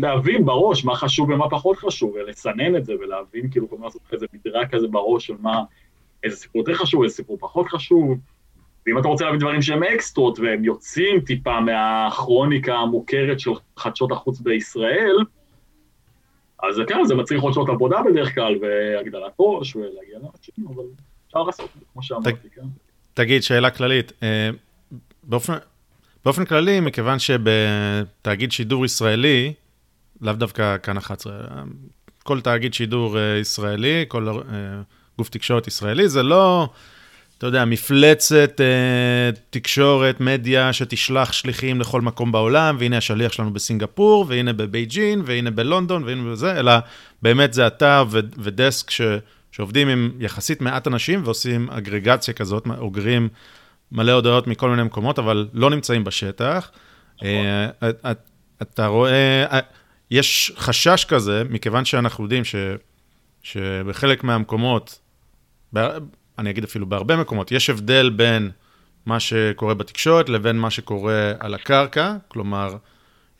להבין 0.00 0.44
בראש 0.44 0.84
מה 0.84 0.94
חשוב 0.94 1.30
ומה 1.30 1.50
פחות 1.50 1.76
חשוב, 1.76 2.14
ולסנן 2.14 2.76
את 2.76 2.84
זה, 2.84 2.92
ולהבין, 3.00 3.50
כאילו, 3.50 3.68
כל 3.68 3.74
הזמן 3.74 3.86
לעשות 3.86 4.02
איזה 4.12 4.26
מדרג 4.32 4.66
כזה 4.70 4.88
בראש 4.88 5.26
של 5.26 5.34
מה, 5.40 5.64
איזה 6.24 6.36
סיפור 6.36 6.60
יותר 6.60 6.74
חשוב, 6.74 7.02
איזה 7.02 7.14
סיפור 7.14 7.38
פחות 7.40 7.68
חשוב. 7.68 8.18
ואם 8.86 8.98
אתה 8.98 9.08
רוצה 9.08 9.24
להביא 9.24 9.40
דברים 9.40 9.62
שהם 9.62 9.82
אקסטרות 9.82 10.38
והם 10.38 10.64
יוצאים 10.64 11.20
טיפה 11.20 11.60
מהכרוניקה 11.60 12.74
המוכרת 12.74 13.40
של 13.40 13.50
חדשות 13.76 14.12
החוץ 14.12 14.40
בישראל, 14.40 15.16
אז 16.62 16.80
כן, 16.88 17.04
זה 17.04 17.14
מצריך 17.14 17.42
עוד 17.42 17.52
שעות 17.52 17.68
עבודה 17.68 17.96
בדרך 18.10 18.34
כלל, 18.34 18.56
והגדלת 18.60 19.32
ראש, 19.38 19.76
ולהגיע 19.76 20.18
לאנשים, 20.18 20.66
אבל 20.74 20.84
אפשר 21.26 21.42
לעשות, 21.42 21.70
כמו 21.92 22.02
שאמרתי, 22.02 22.30
כן. 22.54 22.62
תגיד, 23.14 23.42
שאלה 23.42 23.70
כללית, 23.70 24.12
אה, 24.22 24.50
באופן, 25.22 25.52
באופן 26.24 26.44
כללי, 26.44 26.80
מכיוון 26.80 27.18
שבתאגיד 27.18 28.52
שידור 28.52 28.84
ישראלי, 28.84 29.52
לאו 30.20 30.32
דווקא 30.32 30.76
כאן 30.82 30.96
11, 30.96 31.32
כל 32.22 32.40
תאגיד 32.40 32.74
שידור 32.74 33.18
אה, 33.18 33.38
ישראלי, 33.38 34.04
כל 34.08 34.28
אה, 34.28 34.34
גוף 35.18 35.28
תקשורת 35.28 35.66
ישראלי, 35.66 36.08
זה 36.08 36.22
לא... 36.22 36.68
אתה 37.42 37.48
יודע, 37.48 37.64
מפלצת 37.64 38.60
אה, 38.60 39.30
תקשורת, 39.50 40.20
מדיה, 40.20 40.72
שתשלח 40.72 41.32
שליחים 41.32 41.80
לכל 41.80 42.00
מקום 42.00 42.32
בעולם, 42.32 42.76
והנה 42.78 42.96
השליח 42.96 43.32
שלנו 43.32 43.52
בסינגפור, 43.52 44.24
והנה 44.28 44.52
בבייג'ין, 44.52 45.22
והנה 45.24 45.50
בלונדון, 45.50 46.04
והנה 46.04 46.30
בזה, 46.32 46.58
אלא 46.58 46.72
באמת 47.22 47.52
זה 47.52 47.66
אתה 47.66 48.02
ו- 48.10 48.18
ודסק 48.38 48.90
ש- 48.90 49.00
שעובדים 49.52 49.88
עם 49.88 50.10
יחסית 50.18 50.60
מעט 50.60 50.86
אנשים 50.86 51.20
ועושים 51.24 51.70
אגרגציה 51.70 52.34
כזאת, 52.34 52.66
אוגרים 52.78 53.28
מלא 53.92 54.12
הודעות 54.12 54.46
מכל 54.46 54.70
מיני 54.70 54.82
מקומות, 54.82 55.18
אבל 55.18 55.48
לא 55.52 55.70
נמצאים 55.70 56.04
בשטח. 56.04 56.70
נכון. 57.16 57.28
אה, 57.82 58.12
אתה 58.62 58.86
רואה, 58.86 59.44
אה, 59.52 59.60
יש 60.10 60.52
חשש 60.56 61.04
כזה, 61.04 61.42
מכיוון 61.50 61.84
שאנחנו 61.84 62.24
יודעים 62.24 62.44
ש, 62.44 62.54
שבחלק 63.42 64.24
מהמקומות, 64.24 64.98
אני 66.38 66.50
אגיד 66.50 66.64
אפילו 66.64 66.86
בהרבה 66.86 67.16
מקומות, 67.16 67.52
יש 67.52 67.70
הבדל 67.70 68.10
בין 68.10 68.50
מה 69.06 69.20
שקורה 69.20 69.74
בתקשורת 69.74 70.28
לבין 70.28 70.58
מה 70.58 70.70
שקורה 70.70 71.32
על 71.38 71.54
הקרקע, 71.54 72.16
כלומר, 72.28 72.76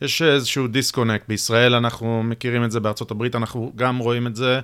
יש 0.01 0.21
איזשהו 0.21 0.67
דיסקונקט. 0.67 1.27
בישראל 1.27 1.75
אנחנו 1.75 2.23
מכירים 2.23 2.63
את 2.63 2.71
זה, 2.71 2.79
בארצות 2.79 3.11
הברית 3.11 3.35
אנחנו 3.35 3.71
גם 3.75 3.97
רואים 3.97 4.27
את 4.27 4.35
זה. 4.35 4.59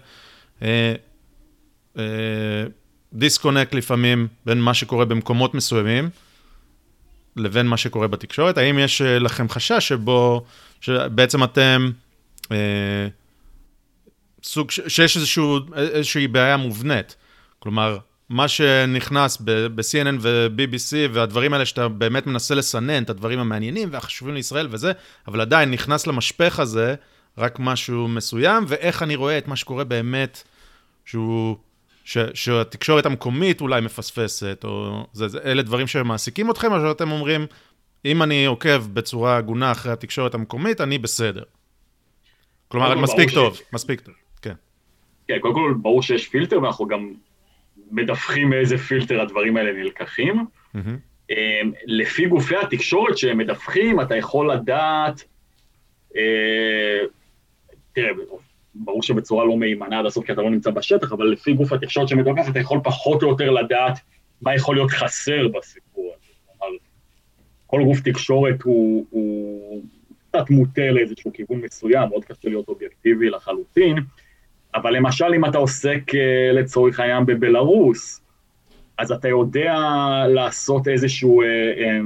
דיסקונקט 3.14 3.74
אה, 3.74 3.76
אה, 3.76 3.80
לפעמים 3.80 4.28
בין 4.46 4.62
מה 4.62 4.74
שקורה 4.74 5.06
במקומות 5.06 5.54
מסוימים 5.54 6.10
לבין 7.36 7.68
מה 7.68 7.78
שקורה 7.78 8.08
בתקשורת. 8.08 8.58
האם 8.58 8.80
יש 8.80 9.02
אה, 9.02 9.20
לכם 9.20 9.50
חשש 9.50 9.88
שבו, 9.88 10.46
שבעצם 10.82 11.44
אתם, 11.44 11.92
סוג, 14.44 14.72
שיש 14.72 15.18
איזשהו, 15.18 15.60
איזושהי 15.76 16.28
בעיה 16.28 16.58
מובנית? 16.58 17.16
כלומר, 17.60 17.98
מה 18.30 18.48
שנכנס 18.48 19.38
ב-CNN 19.44 20.16
ו-BBC 20.20 20.96
והדברים 21.14 21.54
האלה 21.54 21.66
שאתה 21.66 21.88
באמת 21.88 22.28
מנסה 22.28 22.56
לסנן 22.56 23.04
את 23.04 23.10
הדברים 23.10 23.40
המעניינים 23.40 23.90
והחשובים 23.92 24.36
לישראל 24.36 24.68
וזה, 24.72 24.92
אבל 25.28 25.42
עדיין 25.42 25.72
נכנס 25.72 26.08
למשפך 26.08 26.60
הזה 26.60 26.96
רק 27.38 27.60
משהו 27.60 28.08
מסוים, 28.08 28.66
ואיך 28.68 29.04
אני 29.04 29.16
רואה 29.16 29.38
את 29.38 29.48
מה 29.48 29.56
שקורה 29.56 29.84
באמת, 29.84 30.44
שהוא, 31.06 31.58
ש, 32.04 32.18
שהתקשורת 32.34 33.06
המקומית 33.06 33.62
אולי 33.62 33.82
מפספסת, 33.82 34.62
או 34.64 35.06
זה, 35.14 35.28
זה, 35.28 35.40
אלה 35.46 35.62
דברים 35.62 35.88
שמעסיקים 35.88 36.52
אתכם, 36.52 36.74
או 36.74 36.80
שאתם 36.80 37.12
אומרים, 37.12 37.46
אם 38.06 38.24
אני 38.24 38.46
עוקב 38.46 38.88
בצורה 38.94 39.38
הגונה 39.38 39.72
אחרי 39.72 39.92
התקשורת 39.92 40.34
המקומית, 40.34 40.82
אני 40.82 40.98
בסדר. 40.98 41.44
כלומר, 42.68 42.96
מספיק 42.96 43.30
טוב, 43.30 43.56
ש... 43.56 43.62
מספיק 43.74 44.02
טוב, 44.02 44.16
כן. 44.42 44.54
כן, 45.28 45.40
קודם 45.42 45.54
כל, 45.54 45.74
ברור 45.82 46.02
שיש 46.02 46.28
פילטר, 46.28 46.62
ואנחנו 46.62 46.88
גם 46.88 47.14
מדווחים 47.92 48.50
מאיזה 48.50 48.78
פילטר 48.78 49.22
הדברים 49.22 49.58
האלה 49.58 49.74
נלקחים. 49.74 50.46
Mm-hmm. 50.76 50.80
לפי 51.86 52.26
גופי 52.26 52.56
התקשורת 52.56 53.18
שהם 53.18 53.38
מדווחים, 53.38 54.02
אתה 54.02 54.16
יכול 54.16 54.52
לדעת, 54.52 55.24
אה, 56.16 57.00
תראה, 57.94 58.10
ברור 58.76 59.04
שבצורה 59.04 59.46
לא 59.46 59.58
מהימנה 59.58 60.00
עד 60.00 60.06
הסוף, 60.06 60.26
כי 60.26 60.32
אתה 60.32 60.42
לא 60.42 60.50
נמצא 60.50 60.72
בשטח, 60.72 61.12
אבל 61.12 61.26
לפי 61.26 61.54
גוף 61.54 61.74
התקשורת 61.74 62.08
שמדווח, 62.08 62.50
אתה 62.50 62.60
יכול 62.60 62.80
פחות 62.84 63.24
או 63.24 63.30
יותר 63.30 63.50
לדעת 63.50 64.00
מה 64.42 64.56
יכול 64.56 64.76
להיות 64.76 64.92
חסר 64.92 65.48
בסיפור 65.48 66.14
הזה. 66.18 66.34
כלומר, 66.46 66.76
כל 67.68 67.84
גוף 67.84 68.00
תקשורת 68.00 68.62
הוא, 68.62 69.06
הוא 69.10 69.84
קצת 70.30 70.50
מוטה 70.50 70.92
לאיזשהו 70.92 71.34
כיוון 71.34 71.62
מסוים, 71.62 72.10
מאוד 72.10 72.26
קשה 72.26 72.50
להיות 72.50 72.68
אובייקטיבי 72.68 73.30
לחלוטין. 73.30 73.96
אבל 74.76 74.94
למשל, 74.96 75.34
אם 75.36 75.46
אתה 75.46 75.58
עוסק 75.58 76.16
אה, 76.16 76.52
לצורך 76.54 77.00
העניין 77.00 77.26
בבלארוס, 77.26 78.22
אז 78.98 79.12
אתה 79.12 79.28
יודע 79.28 79.76
לעשות 80.28 80.88
איזשהו, 80.88 81.42
אה, 81.42 81.48
אה, 81.48 82.00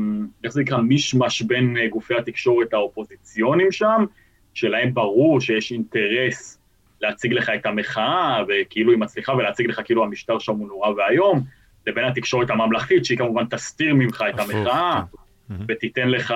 איך 0.43 0.53
זה 0.53 0.61
נקרא, 0.61 0.77
מישמש 0.77 1.41
בין 1.41 1.77
גופי 1.89 2.15
התקשורת 2.15 2.73
האופוזיציוניים 2.73 3.71
שם, 3.71 4.05
שלהם 4.53 4.93
ברור 4.93 5.41
שיש 5.41 5.71
אינטרס 5.71 6.59
להציג 7.01 7.33
לך 7.33 7.51
את 7.55 7.65
המחאה, 7.65 8.43
וכאילו 8.47 8.91
היא 8.91 8.99
מצליחה, 8.99 9.33
ולהציג 9.33 9.67
לך 9.67 9.81
כאילו 9.85 10.03
המשטר 10.03 10.39
שם 10.39 10.55
הוא 10.55 10.67
נורא 10.67 10.89
ואיום, 10.89 11.43
לבין 11.87 12.05
התקשורת 12.05 12.49
הממלכתית, 12.49 13.05
שהיא 13.05 13.17
כמובן 13.17 13.45
תסתיר 13.45 13.93
ממך 13.93 14.23
את 14.29 14.39
המחאה, 14.39 15.01
כן. 15.49 15.55
ותיתן 15.67 16.07
לך 16.09 16.33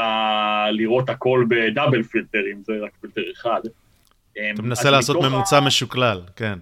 לראות 0.71 1.09
הכל 1.09 1.45
בדאבל 1.49 2.03
פילטרים, 2.03 2.61
זה 2.63 2.73
רק 2.81 2.91
פילטר 3.01 3.21
אחד. 3.33 3.61
אמ, 4.37 4.53
אתה 4.53 4.61
מנסה 4.61 4.89
לעשות 4.89 5.17
ממוצע 5.23 5.59
משוקלל, 5.59 6.21
כן. 6.35 6.59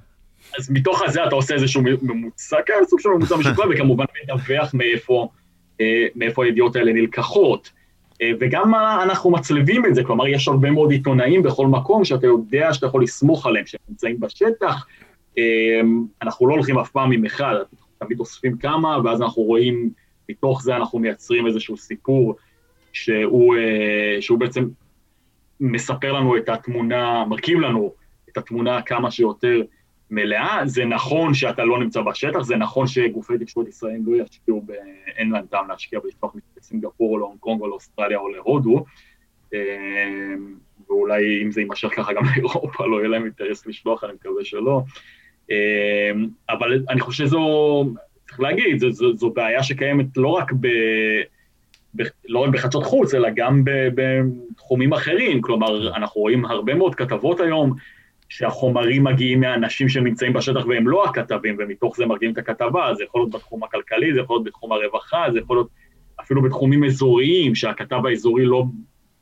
אז 0.59 0.69
מתוך 0.69 1.01
הזה 1.01 1.25
אתה 1.25 1.35
עושה 1.35 1.53
איזשהו 1.53 1.81
ממוצע, 2.01 2.57
כן, 2.65 2.73
סוג 2.89 2.99
של 2.99 3.09
ממוצע 3.09 3.35
משוקלל, 3.39 3.73
וכמובן 3.73 4.05
מדווח 4.23 4.73
מאיפה, 4.73 5.29
אה, 5.81 6.05
מאיפה 6.15 6.45
הידיעות 6.45 6.75
האלה 6.75 6.93
נלקחות. 6.93 7.71
אה, 8.21 8.31
וגם 8.39 8.75
אנחנו 8.75 9.31
מצלבים 9.31 9.85
את 9.85 9.95
זה, 9.95 10.03
כלומר, 10.03 10.27
יש 10.27 10.47
הרבה 10.47 10.71
מאוד 10.71 10.91
עיתונאים 10.91 11.43
בכל 11.43 11.67
מקום 11.67 12.05
שאתה 12.05 12.27
יודע 12.27 12.73
שאתה 12.73 12.85
יכול 12.85 13.03
לסמוך 13.03 13.45
עליהם, 13.45 13.65
שהם 13.65 13.79
נמצאים 13.89 14.19
בשטח. 14.19 14.85
אמ, 15.37 16.05
אנחנו 16.21 16.47
לא 16.47 16.53
הולכים 16.53 16.79
אף 16.79 16.91
פעם 16.91 17.11
עם 17.11 17.25
אחד, 17.25 17.55
תמיד 17.97 18.19
אוספים 18.19 18.57
כמה, 18.57 18.97
ואז 19.03 19.21
אנחנו 19.21 19.43
רואים, 19.43 19.89
מתוך 20.29 20.63
זה 20.63 20.75
אנחנו 20.75 20.99
מייצרים 20.99 21.47
איזשהו 21.47 21.77
סיפור 21.77 22.35
שהוא, 22.93 23.55
אה, 23.55 24.21
שהוא 24.21 24.39
בעצם 24.39 24.67
מספר 25.59 26.11
לנו 26.11 26.37
את 26.37 26.49
התמונה, 26.49 27.25
מרכיב 27.25 27.59
לנו 27.59 27.93
את 28.29 28.37
התמונה 28.37 28.81
כמה 28.81 29.11
שיותר 29.11 29.61
מלאה. 30.11 30.61
זה 30.65 30.85
נכון 30.85 31.33
שאתה 31.33 31.63
לא 31.63 31.79
נמצא 31.79 32.01
בשטח, 32.01 32.41
זה 32.41 32.55
נכון 32.55 32.87
שגופי 32.87 33.37
תקשורת 33.37 33.67
ישראלים 33.67 34.03
לא 34.07 34.23
ישקיעו, 34.23 34.61
ב... 34.61 34.71
אין 35.17 35.29
להם 35.29 35.45
טעם 35.45 35.67
להשקיע 35.67 35.99
בלשלוח 35.99 36.35
לסינגפור 36.57 37.11
או 37.11 37.17
להונג 37.17 37.39
קונג 37.39 37.61
או 37.61 37.67
לאוסטרליה 37.67 38.17
או 38.17 38.29
להודו, 38.29 38.85
אמ, 39.53 40.55
ואולי 40.89 41.43
אם 41.43 41.51
זה 41.51 41.61
יימשך 41.61 41.89
ככה 41.95 42.13
גם 42.13 42.23
לאירופה, 42.35 42.85
לא 42.85 42.97
יהיה 42.97 43.07
להם 43.07 43.23
אינטרס 43.23 43.67
לשלוח, 43.67 44.03
אני 44.03 44.13
מקווה 44.13 44.45
שלא. 44.45 44.81
אמ, 45.49 46.27
אבל 46.49 46.83
אני 46.89 46.99
חושב 46.99 47.25
שזו, 47.25 47.85
צריך 48.27 48.39
להגיד, 48.39 48.79
זו, 48.79 48.91
זו, 48.91 49.15
זו 49.15 49.29
בעיה 49.29 49.63
שקיימת 49.63 50.17
לא 50.17 50.27
רק 50.27 50.51
ב... 50.59 50.67
לא 52.27 52.39
רק 52.39 52.49
בחדשות 52.49 52.83
חוץ, 52.83 53.13
אלא 53.13 53.29
גם 53.35 53.61
בתחומים 53.65 54.93
אחרים. 54.93 55.41
כלומר, 55.41 55.95
אנחנו 55.95 56.21
רואים 56.21 56.45
הרבה 56.45 56.75
מאוד 56.75 56.95
כתבות 56.95 57.39
היום 57.39 57.73
שהחומרים 58.29 59.03
מגיעים 59.03 59.39
מהאנשים 59.39 59.89
שנמצאים 59.89 60.33
בשטח 60.33 60.65
והם 60.65 60.87
לא 60.87 61.05
הכתבים, 61.05 61.55
ומתוך 61.59 61.97
זה 61.97 62.05
מרגיעים 62.05 62.33
את 62.33 62.37
הכתבה, 62.37 62.93
זה 62.97 63.03
יכול 63.03 63.21
להיות 63.21 63.31
בתחום 63.31 63.63
הכלכלי, 63.63 64.13
זה 64.13 64.19
יכול 64.19 64.35
להיות 64.35 64.45
בתחום 64.45 64.71
הרווחה, 64.71 65.25
זה 65.33 65.39
יכול 65.39 65.57
להיות 65.57 65.67
אפילו 66.21 66.41
בתחומים 66.41 66.83
אזוריים, 66.83 67.55
שהכתב 67.55 68.05
האזורי 68.05 68.45
לא, 68.45 68.63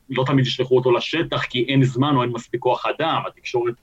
לא 0.09 0.23
תמיד 0.27 0.45
ישלחו 0.45 0.75
אותו 0.75 0.91
לשטח 0.91 1.43
כי 1.43 1.65
אין 1.67 1.83
זמן 1.83 2.15
או 2.15 2.21
אין 2.21 2.31
מספיק 2.31 2.61
כוח 2.61 2.85
אדם, 2.85 3.21
התקשורת, 3.27 3.73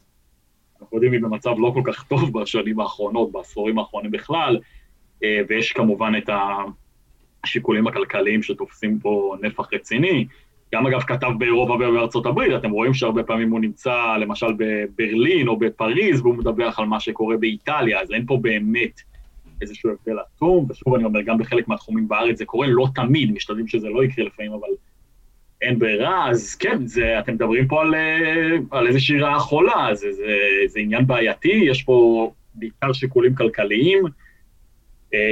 אנחנו 0.80 0.97
יודעים, 0.97 1.12
היא 1.12 1.20
במצב 1.20 1.54
לא 1.59 1.70
כל 1.75 1.82
כך 1.92 2.04
טוב 2.04 2.40
בשנים 2.40 2.80
האחרונות, 2.80 3.32
בעשורים 3.32 3.78
האחרונים 3.78 4.11
בכלל, 4.11 4.59
אה, 5.25 5.40
ויש 5.49 5.73
כמובן 5.73 6.12
את 6.18 6.28
השיקולים 7.44 7.87
הכלכליים 7.87 8.42
שתופסים 8.42 8.99
פה 8.99 9.37
נפח 9.42 9.68
רציני. 9.73 10.26
גם 10.75 10.87
אגב 10.87 11.00
כתב 11.00 11.30
באירופה 11.38 11.73
ובארצות 11.73 12.26
הברית, 12.26 12.52
אתם 12.56 12.70
רואים 12.70 12.94
שהרבה 12.94 13.23
פעמים 13.23 13.50
הוא 13.50 13.61
נמצא 13.61 14.16
למשל 14.20 14.47
בברלין 14.56 15.49
או 15.49 15.56
בפריז 15.56 16.20
והוא 16.20 16.35
מדווח 16.35 16.78
על 16.78 16.87
מה 16.87 17.00
שקורה 17.00 17.37
באיטליה, 17.37 18.00
אז 18.00 18.12
אין 18.12 18.26
פה 18.26 18.38
באמת 18.42 19.00
איזשהו 19.61 19.90
הבדל 19.90 20.18
עצום, 20.18 20.66
ושוב 20.70 20.94
אני 20.94 21.04
אומר, 21.04 21.23
גם 21.23 21.38
בחלק 21.38 21.68
מהתחומים 21.68 22.09
בארץ 22.09 22.38
זה 22.38 22.44
קורה, 22.44 22.66
לא 22.66 22.87
תמיד, 22.94 23.32
משתדלים 23.32 23.68
שזה 23.68 23.88
לא 23.88 24.04
יקרה 24.04 24.25
לפעמים, 24.25 24.52
אבל 24.52 24.68
אין 25.62 25.78
ברירה, 25.78 26.30
אז 26.30 26.54
כן, 26.54 26.87
זה, 26.87 27.18
אתם 27.18 27.35
מדברים 27.35 27.68
פה 27.68 27.82
על, 27.82 27.94
אה, 27.94 28.56
על 28.70 28.87
איזושהי 28.87 29.20
רעה 29.20 29.38
חולה, 29.38 29.88
זה, 29.92 30.12
זה, 30.12 30.37
זה 30.66 30.80
עניין 30.80 31.06
בעייתי, 31.06 31.49
יש 31.49 31.82
פה 31.82 32.30
בעיקר 32.54 32.92
שיקולים 32.92 33.35
כלכליים, 33.35 34.04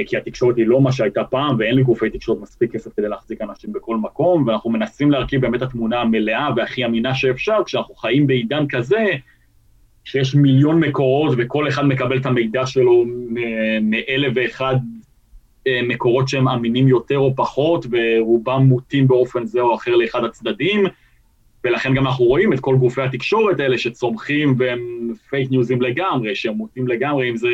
כי 0.07 0.17
התקשורת 0.17 0.57
היא 0.57 0.67
לא 0.67 0.81
מה 0.81 0.91
שהייתה 0.91 1.23
פעם, 1.23 1.55
ואין 1.59 1.75
לגופי 1.75 2.09
תקשורת 2.09 2.41
מספיק 2.41 2.71
כסף 2.71 2.93
כדי 2.97 3.09
להחזיק 3.09 3.41
אנשים 3.41 3.73
בכל 3.73 3.97
מקום, 3.97 4.47
ואנחנו 4.47 4.69
מנסים 4.69 5.11
להרכיב 5.11 5.41
באמת 5.41 5.61
התמונה 5.61 6.01
המלאה 6.01 6.49
והכי 6.55 6.85
אמינה 6.85 7.15
שאפשר, 7.15 7.63
כשאנחנו 7.65 7.95
חיים 7.95 8.27
בעידן 8.27 8.65
כזה, 8.69 9.05
שיש 10.03 10.35
מיליון 10.35 10.79
מקורות 10.79 11.33
וכל 11.37 11.67
אחד 11.67 11.85
מקבל 11.85 12.17
את 12.17 12.25
המידע 12.25 12.65
שלו 12.65 13.05
מאלף 13.81 14.31
ואחד 14.35 14.75
אה, 15.67 15.81
מקורות 15.83 16.27
שהם 16.29 16.47
אמינים 16.47 16.87
יותר 16.87 17.17
או 17.17 17.35
פחות, 17.35 17.85
ורובם 17.91 18.61
מוטים 18.61 19.07
באופן 19.07 19.45
זה 19.45 19.61
או 19.61 19.75
אחר 19.75 19.95
לאחד 19.95 20.23
הצדדים, 20.23 20.83
ולכן 21.63 21.93
גם 21.93 22.07
אנחנו 22.07 22.25
רואים 22.25 22.53
את 22.53 22.59
כל 22.59 22.75
גופי 22.75 23.01
התקשורת 23.01 23.59
האלה 23.59 23.77
שצומחים 23.77 24.55
והם 24.57 25.13
פייק 25.29 25.51
ניוזים 25.51 25.81
לגמרי, 25.81 26.35
שהם 26.35 26.53
מוטים 26.53 26.87
לגמרי, 26.87 27.29
אם 27.29 27.37
זה 27.37 27.49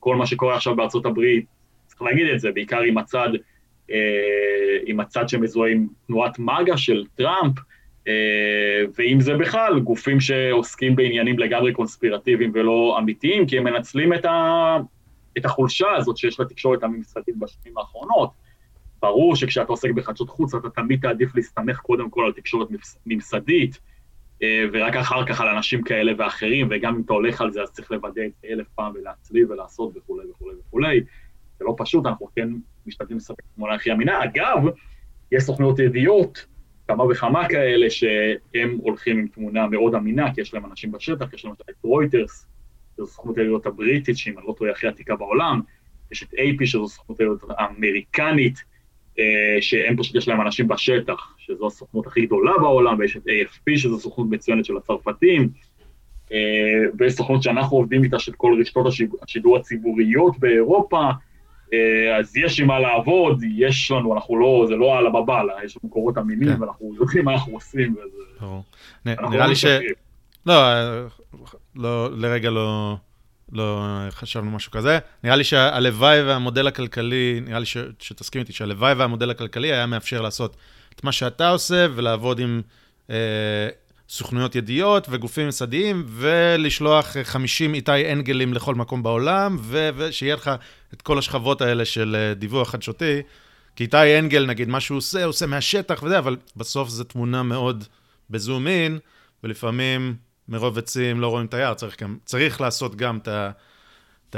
כל 0.00 0.16
מה 0.16 0.26
שקורה 0.26 0.56
עכשיו 0.56 0.76
בארצות 0.76 1.06
הברית, 1.06 1.46
צריך 1.86 2.02
להגיד 2.02 2.26
את 2.34 2.40
זה, 2.40 2.52
בעיקר 2.52 2.80
עם 2.80 2.98
הצד, 2.98 3.28
אה, 3.90 4.78
עם 4.86 5.00
הצד 5.00 5.28
שמזוהה 5.28 5.70
עם 5.70 5.86
תנועת 6.06 6.38
מג"א 6.38 6.76
של 6.76 7.04
טראמפ, 7.14 7.58
אה, 8.08 8.84
ואם 8.98 9.20
זה 9.20 9.34
בכלל, 9.36 9.80
גופים 9.80 10.20
שעוסקים 10.20 10.96
בעניינים 10.96 11.38
לגמרי 11.38 11.72
קונספירטיביים 11.72 12.50
ולא 12.54 12.96
אמיתיים, 12.98 13.46
כי 13.46 13.58
הם 13.58 13.64
מנצלים 13.64 14.14
את, 14.14 14.24
ה, 14.24 14.76
את 15.38 15.44
החולשה 15.44 15.90
הזאת 15.96 16.16
שיש 16.16 16.40
לתקשורת 16.40 16.82
הממסדית 16.82 17.36
בשנים 17.38 17.78
האחרונות. 17.78 18.30
ברור 19.02 19.36
שכשאתה 19.36 19.68
עוסק 19.68 19.90
בחדשות 19.90 20.28
חוץ, 20.28 20.54
אתה 20.54 20.70
תמיד 20.70 21.00
תעדיף 21.00 21.34
להסתמך 21.34 21.78
קודם 21.78 22.10
כל 22.10 22.24
על 22.24 22.32
תקשורת 22.32 22.68
ממסדית, 23.06 23.80
ורק 24.72 24.96
אחר 24.96 25.26
כך 25.26 25.40
על 25.40 25.48
אנשים 25.48 25.82
כאלה 25.82 26.12
ואחרים, 26.18 26.68
וגם 26.70 26.94
אם 26.94 27.02
אתה 27.04 27.12
הולך 27.12 27.40
על 27.40 27.52
זה, 27.52 27.62
אז 27.62 27.70
צריך 27.70 27.90
לוודא 27.90 28.22
את 28.26 28.44
אלף 28.44 28.66
פעם 28.74 28.92
ולהצליב 28.94 29.50
ולעשות 29.50 29.96
וכולי 29.96 30.30
וכולי 30.30 30.54
וכולי. 30.60 31.00
זה 31.58 31.64
לא 31.64 31.74
פשוט, 31.78 32.06
אנחנו 32.06 32.28
כן 32.36 32.48
משתדלים 32.86 33.16
לספק 33.16 33.42
תמונה 33.54 33.74
הכי 33.74 33.92
אמינה. 33.92 34.24
אגב, 34.24 34.58
יש 35.32 35.42
סוכנויות 35.42 35.78
ידיעות, 35.78 36.46
כמה 36.88 37.04
וכמה 37.04 37.48
כאלה, 37.48 37.90
שהם 37.90 38.78
הולכים 38.80 39.18
עם 39.18 39.28
תמונה 39.28 39.66
מאוד 39.66 39.94
אמינה, 39.94 40.34
כי 40.34 40.40
יש 40.40 40.54
להם 40.54 40.64
אנשים 40.66 40.92
בשטח, 40.92 41.34
יש 41.34 41.44
להם 41.44 41.54
את 41.70 41.74
רויטרס, 41.82 42.46
שזו 42.96 43.06
סוכנות 43.06 43.38
הידיעות 43.38 43.66
הבריטית, 43.66 44.16
שאם 44.16 44.38
אני 44.38 44.46
לא 44.46 44.54
טועה 44.58 44.70
הכי 44.70 44.86
עתיקה 44.86 45.16
בעולם, 45.16 45.60
יש 46.12 46.22
את 46.22 46.32
AP, 46.32 46.66
שזו 46.66 46.88
סוכנות 46.88 47.20
הידיעות 47.20 47.42
האמריקנית, 47.48 48.56
אה, 48.56 48.77
שהם 49.60 49.96
פשוט 49.96 50.14
יש 50.14 50.28
להם 50.28 50.40
אנשים 50.40 50.68
בשטח, 50.68 51.34
שזו 51.38 51.66
הסוכנות 51.66 52.06
הכי 52.06 52.26
גדולה 52.26 52.52
בעולם, 52.60 52.98
ויש 52.98 53.16
את 53.16 53.22
AFP, 53.22 53.76
שזו 53.76 53.98
סוכנות 53.98 54.30
מצוינת 54.30 54.64
של 54.64 54.76
הצרפתים, 54.76 55.48
אה, 56.32 56.38
ויש 56.98 57.12
סוכנות 57.12 57.42
שאנחנו 57.42 57.76
עובדים 57.76 58.04
איתה 58.04 58.18
של 58.18 58.32
כל 58.36 58.56
רשתות 58.60 58.86
השידור 59.22 59.56
הציבוריות 59.56 60.38
באירופה, 60.38 61.10
אה, 61.72 62.16
אז 62.18 62.36
יש 62.36 62.60
עם 62.60 62.66
מה 62.66 62.78
לעבוד, 62.78 63.42
יש 63.56 63.90
לנו, 63.90 64.14
אנחנו 64.14 64.38
לא, 64.38 64.64
זה 64.68 64.76
לא 64.76 64.98
על 64.98 65.06
הבבלה, 65.06 65.54
יש 65.64 65.76
לנו 65.76 65.88
מקורות 65.88 66.18
אמינים, 66.18 66.56
כן. 66.56 66.62
ואנחנו 66.62 66.94
יודעים 66.94 67.24
מה 67.24 67.32
אנחנו 67.32 67.52
עושים, 67.52 67.94
וזה... 67.94 68.44
נראה 69.30 69.46
לי 69.46 69.56
ש... 69.56 69.64
לא, 70.46 70.54
לא, 71.76 72.10
לרגע 72.16 72.50
לא... 72.50 72.96
לא 73.52 73.84
חשבנו 74.10 74.50
משהו 74.50 74.72
כזה. 74.72 74.98
נראה 75.24 75.36
לי 75.36 75.44
שהלוואי 75.44 76.22
והמודל 76.22 76.66
הכלכלי, 76.66 77.40
נראה 77.44 77.58
לי 77.58 77.66
ש, 77.66 77.76
שתסכים 77.98 78.40
איתי, 78.40 78.52
שהלוואי 78.52 78.92
והמודל 78.92 79.30
הכלכלי 79.30 79.72
היה 79.72 79.86
מאפשר 79.86 80.20
לעשות 80.20 80.56
את 80.94 81.04
מה 81.04 81.12
שאתה 81.12 81.48
עושה 81.48 81.86
ולעבוד 81.94 82.38
עם 82.38 82.62
אה, 83.10 83.68
סוכנויות 84.08 84.54
ידיעות 84.54 85.06
וגופים 85.10 85.44
ממסדיים 85.44 86.04
ולשלוח 86.08 87.16
50 87.22 87.74
איתי 87.74 88.12
אנגלים 88.12 88.54
לכל 88.54 88.74
מקום 88.74 89.02
בעולם 89.02 89.56
ו, 89.60 89.90
ושיהיה 89.96 90.34
לך 90.34 90.50
את 90.94 91.02
כל 91.02 91.18
השכבות 91.18 91.60
האלה 91.60 91.84
של 91.84 92.16
אה, 92.18 92.34
דיווח 92.34 92.70
חדשותי. 92.70 93.22
כי 93.76 93.84
איתי 93.84 94.18
אנגל, 94.18 94.46
נגיד, 94.46 94.68
מה 94.68 94.80
שהוא 94.80 94.98
עושה, 94.98 95.18
הוא 95.18 95.28
עושה 95.28 95.46
מהשטח 95.46 96.02
וזה, 96.02 96.18
אבל 96.18 96.36
בסוף 96.56 96.88
זו 96.88 97.04
תמונה 97.04 97.42
מאוד 97.42 97.84
בזום 98.30 98.66
אין, 98.66 98.98
ולפעמים 99.44 100.16
מרוב 100.48 100.78
עצים 100.78 101.20
לא 101.20 101.28
רואים 101.28 101.46
את 101.46 101.54
היער, 101.54 101.74
צריך, 101.74 102.02
גם, 102.02 102.18
צריך 102.24 102.60
לעשות 102.60 102.96
גם 102.96 103.18
את 104.30 104.36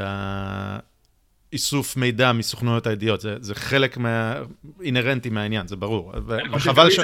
האיסוף 1.52 1.96
מידע 1.96 2.32
מסוכנויות 2.32 2.86
הידיעות, 2.86 3.20
זה, 3.20 3.36
זה 3.40 3.54
חלק 3.54 3.96
מה... 3.96 4.34
אינהרנטי 4.82 5.30
מהעניין, 5.30 5.66
זה 5.66 5.76
ברור. 5.76 6.12
וחבל 6.52 6.90
ש... 6.90 7.00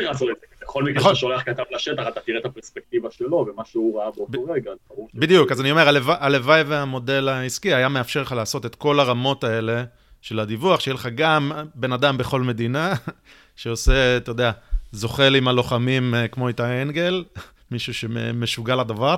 בכל 0.62 0.84
מקרה 0.84 1.00
נכון. 1.00 1.14
שאתה 1.14 1.20
שולח 1.20 1.42
כתב 1.42 1.62
לשטח, 1.70 2.08
אתה 2.08 2.20
תראה 2.20 2.38
את 2.38 2.44
הפרספקטיבה 2.44 3.10
שלו 3.10 3.46
ומה 3.48 3.64
שהוא 3.64 4.00
ראה 4.00 4.10
באותו 4.16 4.44
רגע. 4.44 4.70
בדיוק, 5.14 5.52
אז 5.52 5.60
אני 5.60 5.70
אומר, 5.70 5.88
הלוואי 6.08 6.62
והמודל 6.62 7.28
העסקי 7.28 7.74
היה 7.74 7.88
מאפשר 7.88 8.22
לך 8.22 8.32
לעשות 8.32 8.66
את 8.66 8.74
כל 8.74 9.00
הרמות 9.00 9.44
האלה 9.44 9.84
של 10.20 10.40
הדיווח, 10.40 10.80
שיהיה 10.80 10.94
לך 10.94 11.08
גם 11.14 11.52
בן 11.74 11.92
אדם 11.92 12.18
בכל 12.18 12.40
מדינה, 12.40 12.92
שעושה, 13.56 14.16
אתה 14.16 14.30
יודע, 14.30 14.50
זוחל 14.92 15.34
עם 15.34 15.48
הלוחמים 15.48 16.14
אה, 16.14 16.28
כמו 16.28 16.48
איתי 16.48 16.82
אנגל, 16.82 17.24
מישהו 17.70 17.94
שמשוגע 17.94 18.76
לדבר, 18.76 19.16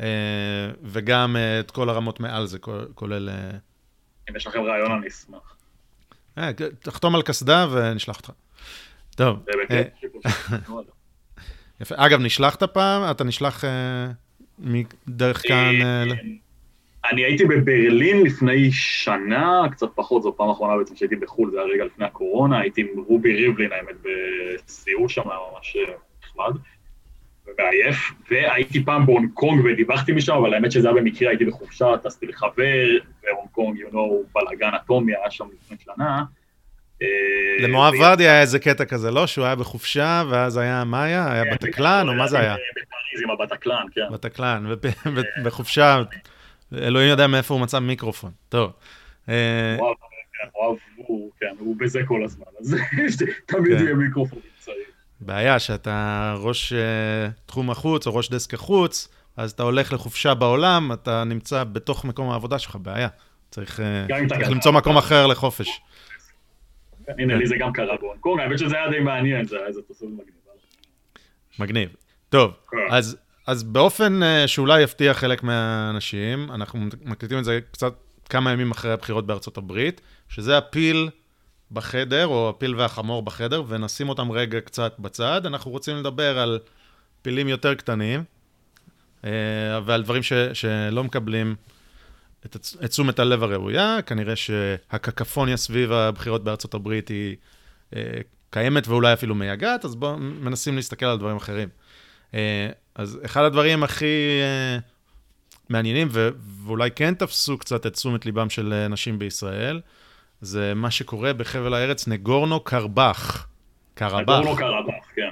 אה, 0.00 0.06
וגם 0.82 1.36
אה, 1.36 1.60
את 1.60 1.70
כל 1.70 1.88
הרמות 1.88 2.20
מעל 2.20 2.46
זה, 2.46 2.58
כולל... 2.94 3.28
אה, 3.28 3.50
אם 4.30 4.36
יש 4.36 4.46
לכם 4.46 4.62
רעיון, 4.62 4.92
אני 4.92 5.08
אשמח. 5.08 5.56
תחתום 6.80 7.14
על 7.14 7.22
קסדה 7.22 7.66
ונשלח 7.72 8.16
אותך. 8.16 8.30
טוב. 9.16 9.44
יפה. 11.80 11.94
אגב, 11.98 12.20
נשלחת 12.20 12.62
פעם? 12.62 13.10
אתה 13.10 13.24
נשלח 13.24 13.64
דרך 15.08 15.42
כאן... 15.48 15.74
אני 17.12 17.24
הייתי 17.24 17.44
בברלין 17.44 18.22
לפני 18.22 18.72
שנה, 18.72 19.62
קצת 19.70 19.86
פחות, 19.94 20.22
זו 20.22 20.34
פעם 20.36 20.50
אחרונה 20.50 20.76
בעצם 20.76 20.96
שהייתי 20.96 21.16
בחו"ל, 21.16 21.50
זה 21.50 21.56
היה 21.60 21.66
רגע 21.66 21.84
לפני 21.84 22.04
הקורונה, 22.04 22.60
הייתי 22.60 22.80
עם 22.80 22.86
רובי 23.06 23.34
ריבלין, 23.34 23.72
האמת, 23.72 23.94
בסיור 24.02 25.08
שם, 25.08 25.22
ממש 25.24 25.76
נחמד. 26.24 26.60
ועייף, 27.58 27.96
והייתי 28.30 28.84
פעם 28.84 29.06
בהונג 29.06 29.30
קונג 29.34 29.64
ודיווחתי 29.64 30.12
משם, 30.12 30.32
אבל 30.32 30.54
האמת 30.54 30.72
שזה 30.72 30.88
היה 30.88 30.96
במקרה, 30.96 31.28
הייתי 31.28 31.44
בחופשה, 31.44 31.86
טסתי 32.02 32.26
לחבר, 32.26 32.86
והונג 33.22 33.48
קונג, 33.52 33.78
you 33.78 33.94
know, 33.94 34.34
בלאגן 34.34 34.74
אטומי, 34.74 35.12
היה 35.14 35.30
שם 35.30 35.44
לפני 35.54 35.76
שנה. 35.84 36.24
אה, 37.02 37.66
למואב 37.66 37.94
ורדי 38.00 38.28
היה 38.28 38.40
איזה 38.40 38.58
קטע 38.58 38.84
כזה, 38.84 39.10
לא? 39.10 39.26
שהוא 39.26 39.44
היה 39.44 39.54
בחופשה, 39.54 40.22
ואז 40.30 40.56
היה, 40.56 40.84
מה 40.84 41.04
היה? 41.04 41.32
היה 41.32 41.44
כן, 41.44 41.50
בתקלן, 41.50 42.08
או 42.08 42.14
מה 42.14 42.26
זה 42.26 42.38
היה? 42.38 42.54
בפריז 42.54 43.22
עם 43.22 43.30
הבטקלן, 43.30 43.86
כן. 43.94 44.12
בתקלן, 44.12 44.64
בחופשה, 45.44 46.02
אלוהים 46.74 47.08
יודע 47.08 47.26
מאיפה 47.26 47.54
הוא 47.54 47.62
מצא 47.62 47.78
מיקרופון. 47.78 48.30
טוב. 48.48 48.72
אה, 49.28 49.76
מואב, 49.78 50.76
כן, 51.40 51.54
הוא 51.58 51.76
בזה 51.78 52.00
כל 52.06 52.24
הזמן, 52.24 52.46
אז 52.60 52.76
תמיד 53.46 53.78
כן. 53.78 53.84
יהיה 53.84 53.94
מיקרופון. 53.94 54.38
בעיה 55.20 55.58
שאתה 55.58 56.34
ראש 56.38 56.72
uh, 56.72 56.76
תחום 57.46 57.70
החוץ 57.70 58.06
או 58.06 58.14
ראש 58.14 58.30
דסק 58.30 58.54
החוץ, 58.54 59.08
אז 59.36 59.50
אתה 59.50 59.62
הולך 59.62 59.92
לחופשה 59.92 60.34
בעולם, 60.34 60.92
אתה 60.92 61.24
נמצא 61.24 61.64
בתוך 61.64 62.04
מקום 62.04 62.30
העבודה 62.30 62.58
שלך, 62.58 62.76
בעיה. 62.76 63.08
צריך, 63.50 63.80
uh, 63.80 64.28
צריך 64.28 64.50
למצוא 64.50 64.72
מקום 64.72 64.96
אחר 64.96 65.26
לחופש. 65.26 65.80
הנה, 67.08 67.36
לי 67.36 67.46
זה 67.46 67.56
גם 67.60 67.72
קרה 67.72 67.96
בהונג 68.00 68.20
קונג, 68.20 68.40
האמת 68.40 68.58
שזה 68.58 68.76
היה 68.76 68.90
די 68.90 68.98
מעניין, 68.98 69.46
זה 69.46 69.56
היה 69.56 69.66
איזה 69.66 69.82
תוספת 69.82 70.04
מגניב. 70.04 70.36
מגניב. 71.58 71.94
טוב, 72.28 72.52
כן. 72.70 72.76
אז, 72.90 73.16
אז 73.46 73.62
באופן 73.62 74.20
uh, 74.22 74.46
שאולי 74.46 74.82
יפתיע 74.82 75.14
חלק 75.14 75.42
מהאנשים, 75.42 76.50
אנחנו 76.54 76.80
מקליטים 77.04 77.38
את 77.38 77.44
זה 77.44 77.60
קצת 77.70 77.94
כמה 78.28 78.52
ימים 78.52 78.70
אחרי 78.70 78.92
הבחירות 78.92 79.26
בארצות 79.26 79.56
הברית, 79.56 80.00
שזה 80.28 80.58
הפיל 80.58 81.08
בחדר, 81.72 82.26
או 82.26 82.48
הפיל 82.48 82.76
והחמור 82.76 83.22
בחדר, 83.22 83.62
ונשים 83.68 84.08
אותם 84.08 84.32
רגע 84.32 84.60
קצת 84.60 84.94
בצד. 84.98 85.46
אנחנו 85.46 85.70
רוצים 85.70 85.96
לדבר 85.96 86.38
על 86.38 86.58
פילים 87.22 87.48
יותר 87.48 87.74
קטנים. 87.74 88.24
ועל 89.84 90.02
דברים 90.02 90.22
ש, 90.22 90.32
שלא 90.32 91.04
מקבלים 91.04 91.54
את, 92.46 92.56
את 92.84 92.90
תשומת 92.90 93.18
הלב 93.18 93.42
הראויה. 93.42 93.98
כנראה 94.06 94.36
שהקקפוניה 94.36 95.56
סביב 95.56 95.92
הבחירות 95.92 96.44
בארצות 96.44 96.74
הברית 96.74 97.08
היא 97.08 97.36
קיימת 98.50 98.88
ואולי 98.88 99.12
אפילו 99.12 99.34
מייגעת, 99.34 99.84
אז 99.84 99.94
בואו 99.94 100.18
מנסים 100.18 100.76
להסתכל 100.76 101.06
על 101.06 101.18
דברים 101.18 101.36
אחרים. 101.36 101.68
אז 102.94 103.18
אחד 103.24 103.44
הדברים 103.44 103.82
הכי 103.82 104.40
מעניינים, 105.68 106.08
ואולי 106.10 106.90
כן 106.90 107.14
תפסו 107.14 107.58
קצת 107.58 107.86
את 107.86 107.92
תשומת 107.92 108.26
ליבם 108.26 108.50
של 108.50 108.72
אנשים 108.72 109.18
בישראל, 109.18 109.80
זה 110.40 110.72
מה 110.74 110.90
שקורה 110.90 111.32
בחבל 111.32 111.74
הארץ 111.74 112.08
נגורנו 112.08 112.60
קרבח. 112.60 113.46
קרבח. 113.94 114.20
נגורנו 114.20 114.56
קרבח, 114.56 114.94
כן. 115.14 115.30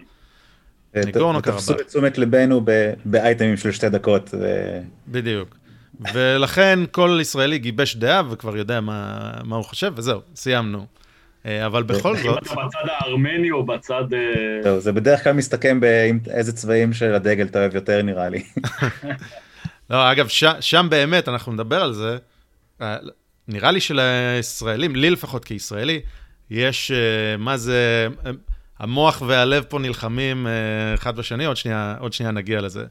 נגורנו 1.07 1.43
קרבח. 1.43 1.57
תפסו 1.57 1.73
את 1.73 1.87
תשומת 1.87 2.19
ליבנו 2.19 2.65
באייטמים 3.05 3.57
של 3.57 3.73
שתי 3.73 3.89
דקות. 3.89 4.35
בדיוק. 5.09 5.57
ולכן 6.15 6.79
כל 6.91 7.19
ישראלי 7.21 7.59
גיבש 7.59 7.97
דעה 7.97 8.23
וכבר 8.31 8.57
יודע 8.57 8.81
מה, 8.81 9.31
מה 9.45 9.57
הוא 9.57 9.65
חושב, 9.65 9.93
וזהו, 9.97 10.21
סיימנו. 10.37 10.87
אה, 11.47 11.67
אבל 11.67 11.83
בכל 11.83 12.17
זאת... 12.17 12.27
אם 12.27 12.39
אתה 12.39 12.55
בצד 12.55 12.89
הארמני 12.89 13.51
או 13.51 13.67
בצד... 13.67 14.05
טוב, 14.63 14.79
זה 14.79 14.93
בדרך 14.93 15.25
כלל 15.25 15.33
מסתכם 15.33 15.81
באיזה 15.81 16.53
צבעים 16.53 16.93
של 16.93 17.15
הדגל 17.15 17.47
אתה 17.47 17.59
אוהב 17.59 17.75
יותר, 17.75 18.03
נראה 18.03 18.29
לי. 18.29 18.43
לא, 19.91 20.13
אגב, 20.13 20.29
ש, 20.29 20.45
שם 20.61 20.87
באמת, 20.91 21.29
אנחנו 21.29 21.53
נדבר 21.53 21.83
על 21.83 21.93
זה, 21.93 22.19
אה, 22.81 22.97
נראה 23.49 23.71
לי 23.71 23.81
שלישראלים, 23.81 24.97
לי 24.97 25.11
לפחות 25.11 25.45
כישראלי, 25.45 26.01
יש, 26.51 26.91
אה, 26.91 27.37
מה 27.37 27.57
זה, 27.57 28.09
המוח 28.79 29.23
והלב 29.27 29.65
פה 29.69 29.79
נלחמים 29.79 30.47
אה, 30.47 30.53
אחד 30.95 31.17
בשני, 31.17 31.45
עוד 31.45 31.57
שנייה, 31.57 31.97
עוד 32.01 32.13
שנייה 32.13 32.33
נגיע 32.33 32.61
לזה. 32.61 32.85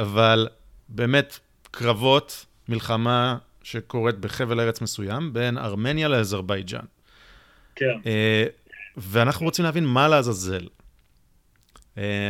אבל 0.00 0.48
באמת, 0.88 1.38
קרבות, 1.70 2.46
מלחמה 2.68 3.36
שקורית 3.62 4.18
בחבל 4.18 4.60
ארץ 4.60 4.80
מסוים, 4.80 5.32
בין 5.32 5.58
ארמניה 5.58 6.08
לאזרבייג'אן. 6.08 6.84
כן. 7.74 7.98
ואנחנו 8.96 9.46
רוצים 9.46 9.64
להבין 9.64 9.86
מה 9.86 10.08
לעזאזל. 10.08 10.66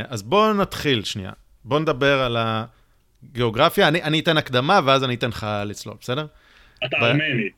אז 0.09 0.23
בואו 0.23 0.53
נתחיל 0.53 1.05
שנייה. 1.05 1.33
בואו 1.65 1.81
נדבר 1.81 2.21
על 2.21 2.37
ה... 2.37 2.65
גיאוגרפיה, 3.25 3.89
אני, 3.89 4.03
אני 4.03 4.21
אתן 4.21 4.37
הקדמה 4.37 4.81
ואז 4.85 5.05
אני 5.05 5.15
אתן 5.15 5.29
לך 5.29 5.47
לצלול, 5.67 5.97
בסדר? 6.01 6.27
אתה 6.85 6.97
ב... 7.01 7.05
ארמני. 7.05 7.49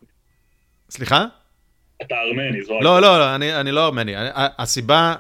סליחה? 0.91 1.25
אתה 2.03 2.15
ארמני, 2.15 2.63
זו... 2.63 2.81
לא, 2.81 3.03
לא, 3.03 3.19
לא, 3.19 3.35
אני, 3.35 3.61
אני 3.61 3.73
לא 3.73 3.87
ארמני. 3.87 4.13
הסיבה, 4.35 5.15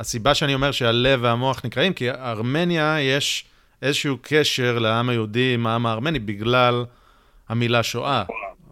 הסיבה 0.00 0.34
שאני 0.34 0.54
אומר 0.54 0.72
שהלב 0.72 1.20
והמוח 1.22 1.64
נקראים, 1.64 1.92
כי 1.92 2.10
ארמניה 2.10 2.96
יש 3.00 3.44
איזשהו 3.82 4.18
קשר 4.22 4.78
לעם 4.78 5.08
היהודי 5.08 5.54
עם 5.54 5.66
העם 5.66 5.86
הארמני 5.86 6.18
בגלל 6.18 6.84
המילה 7.48 7.82
שואה, 7.82 8.24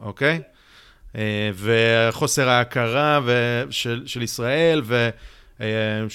אוקיי? 0.03 0.41
אה, 1.17 1.51
וחוסר 1.55 2.49
ההכרה 2.49 3.21
של, 3.71 4.03
של 4.07 4.23
ישראל, 4.23 4.83
ו... 4.85 5.09
אה, 5.61 6.07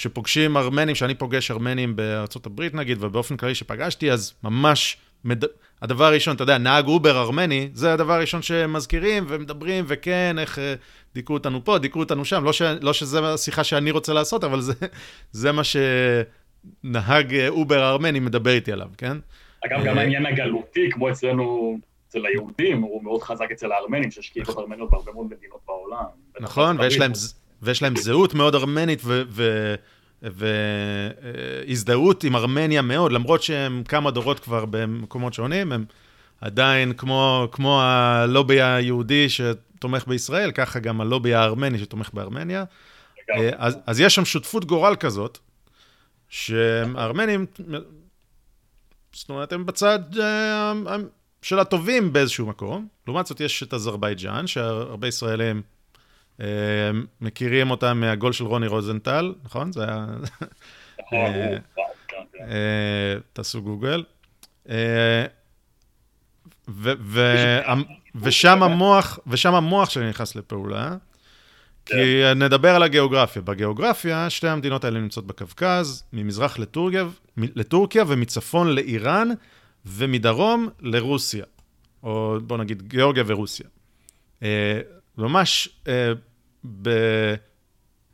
ארמנים, 0.57 0.95
שאני 0.95 1.15
פוגש 1.15 1.51
ארמנים 1.51 1.95
בארצות 1.95 2.45
הברית 2.45 2.73
נגיד, 2.73 2.97
ובאופן 3.03 3.37
כללי 3.37 3.55
שפגשתי, 3.55 4.11
אז 4.11 4.33
ממש, 4.43 4.97
מד... 5.25 5.43
הדבר 5.83 6.05
הראשון, 6.05 6.35
אתה 6.35 6.43
יודע, 6.43 6.57
נהג 6.57 6.87
אובר 6.87 7.21
ארמני, 7.21 7.69
זה 7.73 7.93
הדבר 7.93 8.13
הראשון 8.13 8.41
שמזכירים 8.41 9.25
ומדברים, 9.27 9.85
וכן, 9.87 10.35
איך 10.39 10.59
אה, 10.59 10.73
דיכאו 11.15 11.33
אותנו 11.33 11.65
פה, 11.65 11.77
דיכאו 11.77 11.99
אותנו 11.99 12.25
שם, 12.25 12.43
לא, 12.43 12.53
ש... 12.53 12.61
לא 12.61 12.93
שזו 12.93 13.25
השיחה 13.25 13.63
שאני 13.63 13.91
רוצה 13.91 14.13
לעשות, 14.13 14.43
אבל 14.43 14.61
זה, 14.61 14.73
זה 15.31 15.51
מה 15.51 15.61
שנהג 15.63 17.35
אובר 17.47 17.89
ארמני 17.89 18.19
מדבר 18.19 18.51
איתי 18.51 18.71
עליו, 18.71 18.87
כן? 18.97 19.17
אגב, 19.65 19.83
גם 19.85 19.97
העניין 19.97 20.25
הגלותי, 20.25 20.89
כמו 20.91 21.09
אצלנו, 21.09 21.77
אצל 22.07 22.25
היהודים, 22.25 22.81
הוא 22.81 23.03
מאוד 23.03 23.23
חזק 23.23 23.51
אצל 23.51 23.71
הארמנים, 23.71 24.11
שיש 24.11 24.29
קהילות 24.29 24.57
ארמניות 24.57 24.91
בהרבה 24.91 25.11
מאוד 25.11 25.25
מדינות 25.25 25.59
בעולם. 25.67 26.05
נכון, 26.39 26.79
ויש 26.79 26.99
להם... 26.99 27.11
ויש 27.65 27.81
להם 27.81 27.95
זהות 27.95 28.33
מאוד 28.33 28.55
ארמנית 28.55 29.01
והזדהות 30.23 32.23
עם 32.23 32.35
ארמניה 32.35 32.81
מאוד, 32.81 33.11
למרות 33.11 33.43
שהם 33.43 33.83
כמה 33.87 34.11
דורות 34.11 34.39
כבר 34.39 34.65
במקומות 34.65 35.33
שונים, 35.33 35.71
הם 35.71 35.85
עדיין 36.41 36.93
כמו, 36.93 37.47
כמו 37.51 37.81
הלובי 37.81 38.61
היהודי 38.61 39.29
שתומך 39.29 40.07
בישראל, 40.07 40.51
ככה 40.51 40.79
גם 40.79 41.01
הלובי 41.01 41.33
הארמני 41.33 41.79
שתומך 41.79 42.09
בארמניה. 42.13 42.63
אז, 43.57 43.77
אז 43.85 43.99
יש 43.99 44.15
שם 44.15 44.25
שותפות 44.25 44.65
גורל 44.65 44.95
כזאת, 44.95 45.37
שהארמנים, 46.29 47.45
זאת 49.13 49.29
אומרת, 49.29 49.53
הם 49.53 49.65
בצד 49.65 49.99
אה, 50.19 50.73
של 51.41 51.59
הטובים 51.59 52.13
באיזשהו 52.13 52.47
מקום. 52.47 52.87
לעומת 53.07 53.25
זאת, 53.25 53.41
יש 53.41 53.63
את 53.63 53.73
אזרבייג'אן, 53.73 54.47
שהרבה 54.47 55.07
ישראלים 55.07 55.57
אה, 55.57 55.72
מכירים 57.21 57.71
אותם 57.71 57.99
מהגול 57.99 58.33
של 58.33 58.45
רוני 58.45 58.67
רוזנטל, 58.67 59.33
נכון? 59.43 59.71
זה 59.71 59.83
היה... 59.83 60.05
נכון, 60.99 61.19
אה, 61.19 61.57
כן, 62.07 62.15
כן. 62.33 62.43
אה, 62.49 63.15
תעשו 63.33 63.61
גוגל. 63.61 64.03
ושם 68.15 68.63
המוח, 68.63 69.19
ושם 69.27 69.53
המוח 69.53 69.89
שלי 69.89 70.09
נכנס 70.09 70.35
לפעולה, 70.35 70.95
כי 71.85 71.93
כן. 71.93 72.43
נדבר 72.43 72.75
על 72.75 72.83
הגיאוגרפיה. 72.83 73.41
בגיאוגרפיה, 73.41 74.29
שתי 74.29 74.47
המדינות 74.47 74.83
האלה 74.83 74.99
נמצאות 74.99 75.27
בקווקז, 75.27 76.03
ממזרח 76.13 76.59
לטורקיה, 76.59 77.05
לטורקיה 77.37 78.03
ומצפון 78.07 78.67
לאיראן, 78.67 79.29
ומדרום 79.85 80.69
לרוסיה, 80.79 81.45
או 82.03 82.37
בוא 82.43 82.57
נגיד 82.57 82.81
גיאורגיה 82.81 83.23
ורוסיה. 83.27 83.65
ממש 85.17 85.69
אה, 85.87 86.13
ב, 86.81 86.89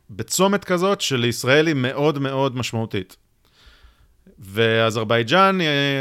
בצומת 0.10 0.64
כזאת 0.64 1.02
שלישראל 1.02 1.68
היא 1.68 1.76
מאוד 1.76 2.20
מאוד 2.20 2.56
משמעותית. 2.56 3.16
ואזרבייג'אן 4.40 5.58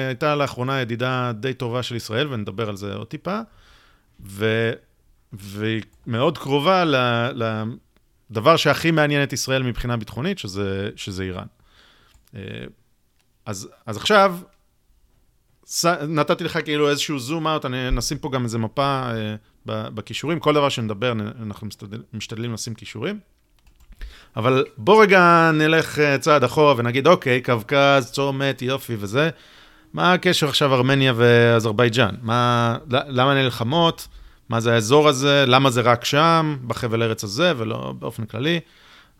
הייתה 0.09 0.35
לאחרונה 0.35 0.81
ידידה 0.81 1.33
די 1.41 1.55
טובה 1.55 1.83
של 1.83 1.97
ישראל, 1.97 2.33
ונדבר 2.33 2.69
על 2.69 2.77
זה 2.77 2.95
עוד 2.95 3.07
טיפה, 3.07 3.41
ו, 4.27 4.73
והיא 5.33 5.83
מאוד 6.07 6.39
קרובה 6.39 6.85
לדבר 8.31 8.57
שהכי 8.57 8.91
מעניין 8.91 9.23
את 9.23 9.33
ישראל 9.33 9.63
מבחינה 9.63 9.97
ביטחונית, 9.97 10.39
שזה, 10.39 10.91
שזה 10.97 11.23
איראן. 11.23 11.47
אה, 12.35 12.41
אז, 13.47 13.69
אז 13.87 13.97
עכשיו, 13.97 14.39
נתתי 16.09 16.45
לך 16.45 16.59
כאילו 16.65 16.91
איזשהו 16.91 17.19
זום 17.19 17.47
אאוט, 17.47 17.65
אני 17.65 17.91
נשים 17.91 18.19
פה 18.19 18.31
גם 18.31 18.45
איזה 18.45 18.59
מפה 18.59 19.03
אה, 19.11 19.35
בכישורים, 19.69 20.41
כל 20.41 20.55
דבר 20.55 20.69
שנדבר, 20.69 21.13
אנחנו 21.43 21.67
משתדל, 21.67 22.03
משתדלים 22.13 22.53
לשים 22.53 22.75
כישורים. 22.75 23.19
אבל 24.37 24.65
בוא 24.77 25.03
רגע 25.03 25.51
נלך 25.55 25.99
אה, 25.99 26.19
צעד 26.19 26.45
אחורה 26.45 26.75
ונגיד, 26.77 27.07
אוקיי, 27.07 27.43
קווקז, 27.43 28.11
צומת, 28.13 28.63
יופי 28.63 28.97
וזה, 28.99 29.31
מה 29.93 30.13
הקשר 30.13 30.49
עכשיו 30.49 30.75
ארמניה 30.75 31.13
ואזרבייג'אן? 31.17 32.15
מה, 32.23 32.77
למה 32.89 33.35
נלחמות? 33.35 34.09
מה 34.49 34.61
זה 34.61 34.75
האזור 34.75 35.09
הזה? 35.09 35.45
למה 35.47 35.71
זה 35.71 35.81
רק 35.81 36.05
שם, 36.05 36.57
בחבל 36.67 37.03
ארץ 37.03 37.25
הזה, 37.25 37.53
ולא 37.57 37.95
באופן 37.99 38.25
כללי? 38.25 38.61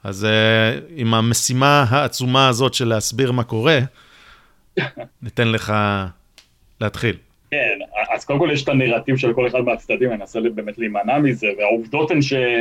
אז 0.05 0.27
uh, 0.27 0.83
עם 0.97 1.15
המשימה 1.15 1.85
העצומה 1.89 2.49
הזאת 2.49 2.75
של 2.75 2.89
להסביר 2.89 3.33
מה 3.33 3.45
קורה, 3.45 3.79
ניתן 5.23 5.49
לך 5.49 5.73
להתחיל. 6.81 7.17
כן, 7.51 7.79
קודם 8.29 8.39
כל 8.39 8.51
יש 8.53 8.65
את 8.65 8.69
הנרטיב 8.69 9.17
של 9.17 9.35
כל 9.35 9.47
אחד 9.47 9.61
מהצדדים, 9.61 10.13
אני 10.13 10.21
אנסה 10.21 10.41
באמת 10.55 10.79
להימנע 10.79 11.19
מזה, 11.19 11.47
והעובדות 11.59 12.11
הן 12.11 12.23
שאחרי 12.23 12.61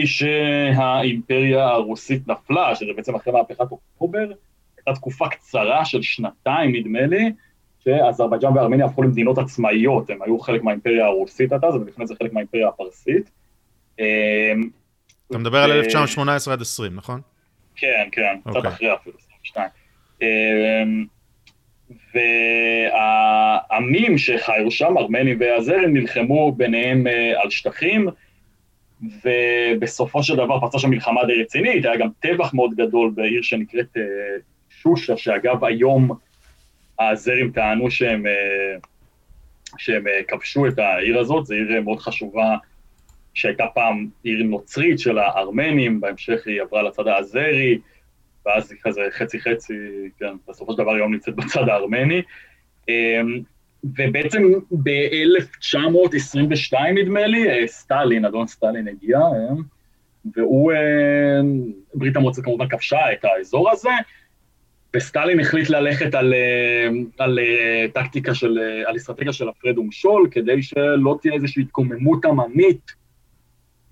אה, 0.00 0.06
שהאימפריה 0.06 1.68
הרוסית 1.68 2.28
נפלה, 2.28 2.74
שזה 2.74 2.90
בעצם 2.96 3.14
אחרי 3.14 3.32
מהפכת 3.32 3.70
אוקטובר, 3.70 4.26
הייתה 4.76 4.92
תקופה 4.94 5.28
קצרה 5.28 5.84
של 5.84 6.02
שנתיים, 6.02 6.74
נדמה 6.74 7.06
לי, 7.06 7.32
שאזרבייג'אן 7.84 8.56
וארמניה 8.56 8.86
הפכו 8.86 9.02
למדינות 9.02 9.38
עצמאיות, 9.38 10.10
הם 10.10 10.22
היו 10.22 10.38
חלק 10.38 10.62
מהאימפריה 10.62 11.06
הרוסית 11.06 11.52
עד 11.52 11.64
אז, 11.64 11.74
ולפני 11.74 12.06
זה 12.06 12.14
חלק 12.22 12.32
מהאימפריה 12.32 12.68
הפרסית. 12.68 13.30
אה, 14.00 14.52
אתה 15.30 15.38
מדבר 15.38 15.58
על 15.58 15.72
1918 15.72 16.54
עד 16.54 16.60
20, 16.60 16.96
נכון? 16.96 17.20
כן, 17.76 18.08
כן, 18.12 18.36
קצת 18.44 18.56
אוקיי. 18.56 18.70
אחרי 18.70 18.94
אפילו, 18.94 19.16
22. 19.18 19.68
והעמים 22.14 24.18
שחיו 24.18 24.70
שם, 24.70 24.98
ארמנים 24.98 25.36
והזרים, 25.40 25.96
נלחמו 25.96 26.52
ביניהם 26.52 27.06
אה, 27.06 27.42
על 27.42 27.50
שטחים, 27.50 28.08
ובסופו 29.24 30.22
של 30.22 30.36
דבר 30.36 30.60
פרצה 30.60 30.78
שם 30.78 30.90
מלחמה 30.90 31.24
די 31.26 31.42
רצינית, 31.42 31.84
היה 31.84 31.96
גם 31.96 32.08
טבח 32.20 32.54
מאוד 32.54 32.74
גדול 32.74 33.10
בעיר 33.14 33.42
שנקראת 33.42 33.96
אה, 33.96 34.02
שושה, 34.70 35.16
שאגב 35.16 35.64
היום 35.64 36.10
הזרים 36.98 37.52
טענו 37.52 37.90
שהם, 37.90 38.26
אה, 38.26 38.76
שהם 39.78 40.04
כבשו 40.28 40.66
את 40.66 40.78
העיר 40.78 41.18
הזאת, 41.18 41.46
זו 41.46 41.54
עיר 41.54 41.80
מאוד 41.80 41.98
חשובה 41.98 42.56
שהייתה 43.34 43.66
פעם 43.74 44.06
עיר 44.22 44.42
נוצרית 44.42 44.98
של 44.98 45.18
הארמנים, 45.18 46.00
בהמשך 46.00 46.46
היא 46.46 46.62
עברה 46.62 46.82
לצד 46.82 47.06
האזרי, 47.06 47.78
ואז 48.48 48.72
היא 48.72 48.78
כזה 48.82 49.00
חצי 49.10 49.40
חצי, 49.40 49.74
כן, 50.18 50.36
בסופו 50.48 50.72
של 50.72 50.78
דבר 50.78 50.94
היום 50.94 51.12
נמצאת 51.12 51.36
בצד 51.36 51.68
הארמני. 51.68 52.22
אמ, 52.88 53.40
ובעצם 53.84 54.42
ב-1922 54.82 56.74
נדמה 56.94 57.26
לי, 57.26 57.68
סטלין, 57.68 58.24
אדון 58.24 58.46
סטלין 58.46 58.88
הגיע, 58.88 59.18
והוא, 60.36 60.72
ברית 61.94 62.16
המועצות 62.16 62.44
כמובן 62.44 62.68
כבשה 62.68 63.12
את 63.12 63.24
האזור 63.24 63.70
הזה, 63.70 63.90
וסטלין 64.96 65.40
החליט 65.40 65.70
ללכת 65.70 66.14
על, 66.14 66.34
על 67.18 67.38
טקטיקה 67.92 68.34
של, 68.34 68.58
על 68.86 68.96
אסטרטגיה 68.96 69.32
של 69.32 69.48
הפרד 69.48 69.78
ומשול, 69.78 70.28
כדי 70.30 70.62
שלא 70.62 71.18
תהיה 71.22 71.34
איזושהי 71.34 71.62
התקוממות 71.62 72.24
עממית 72.24 72.92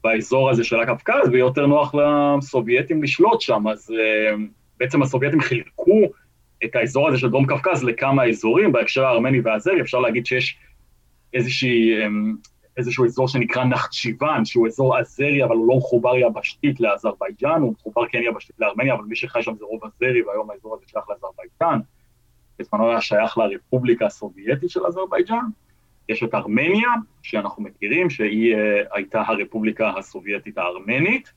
באזור 0.07 0.51
הזה 0.51 0.65
של 0.65 0.81
הקווקז, 0.81 1.29
ויהיה 1.31 1.41
יותר 1.41 1.67
נוח 1.67 1.95
לסובייטים 1.95 3.03
לשלוט 3.03 3.41
שם, 3.41 3.69
אז 3.69 3.93
בעצם 4.79 5.03
הסובייטים 5.03 5.41
חילקו 5.41 6.01
את 6.65 6.77
האזור 6.77 7.09
הזה 7.09 7.19
של 7.19 7.31
דרום 7.31 7.47
קווקז 7.47 7.85
לכמה 7.85 8.29
אזורים, 8.29 8.73
בהקשר 8.73 9.05
הארמני 9.05 9.41
והאזרי, 9.41 9.81
אפשר 9.81 9.99
להגיד 9.99 10.27
שיש 10.27 10.59
איזושהי, 11.35 11.95
איזשהו 12.77 13.05
אזור 13.05 13.29
שנקרא 13.29 13.65
נחצ'יוון, 13.65 14.45
שהוא 14.45 14.67
אזור 14.67 14.99
אזרי, 14.99 15.45
אבל 15.45 15.57
הוא 15.57 15.69
לא 15.69 15.77
מחובר 15.77 16.17
יבשתית 16.17 16.81
לאזרבייג'אן, 16.81 17.63
הוא 17.63 17.73
מחובר 17.73 18.07
כן 18.07 18.21
יבשתית 18.31 18.57
לארמניה, 18.59 18.95
אבל 18.95 19.05
מי 19.05 19.17
שחי 19.17 19.43
שם 19.43 19.55
זה 19.59 19.65
רוב 19.65 19.81
אזרי, 19.85 20.23
והיום 20.23 20.51
האזור 20.51 20.75
הזה 20.75 20.85
שייך 20.87 21.05
לאזרבייג'אן. 21.09 21.81
בזמנו 22.59 22.91
היה 22.91 23.01
שייך 23.01 23.39
לרפובליקה 23.39 24.07
הסובייטית 24.07 24.71
של 24.71 24.87
אזרבייג'אן. 24.87 25.47
יש 26.09 26.23
את 26.23 26.35
ארמניה, 26.35 26.89
שאנחנו 27.23 27.63
מכירים, 27.63 28.11
שהיא 28.11 28.55
uh, 28.55 28.59
הייתה 28.93 29.23
הרפובליקה 29.27 29.93
הסובייטית 29.97 30.59
הארמנית, 30.59 31.33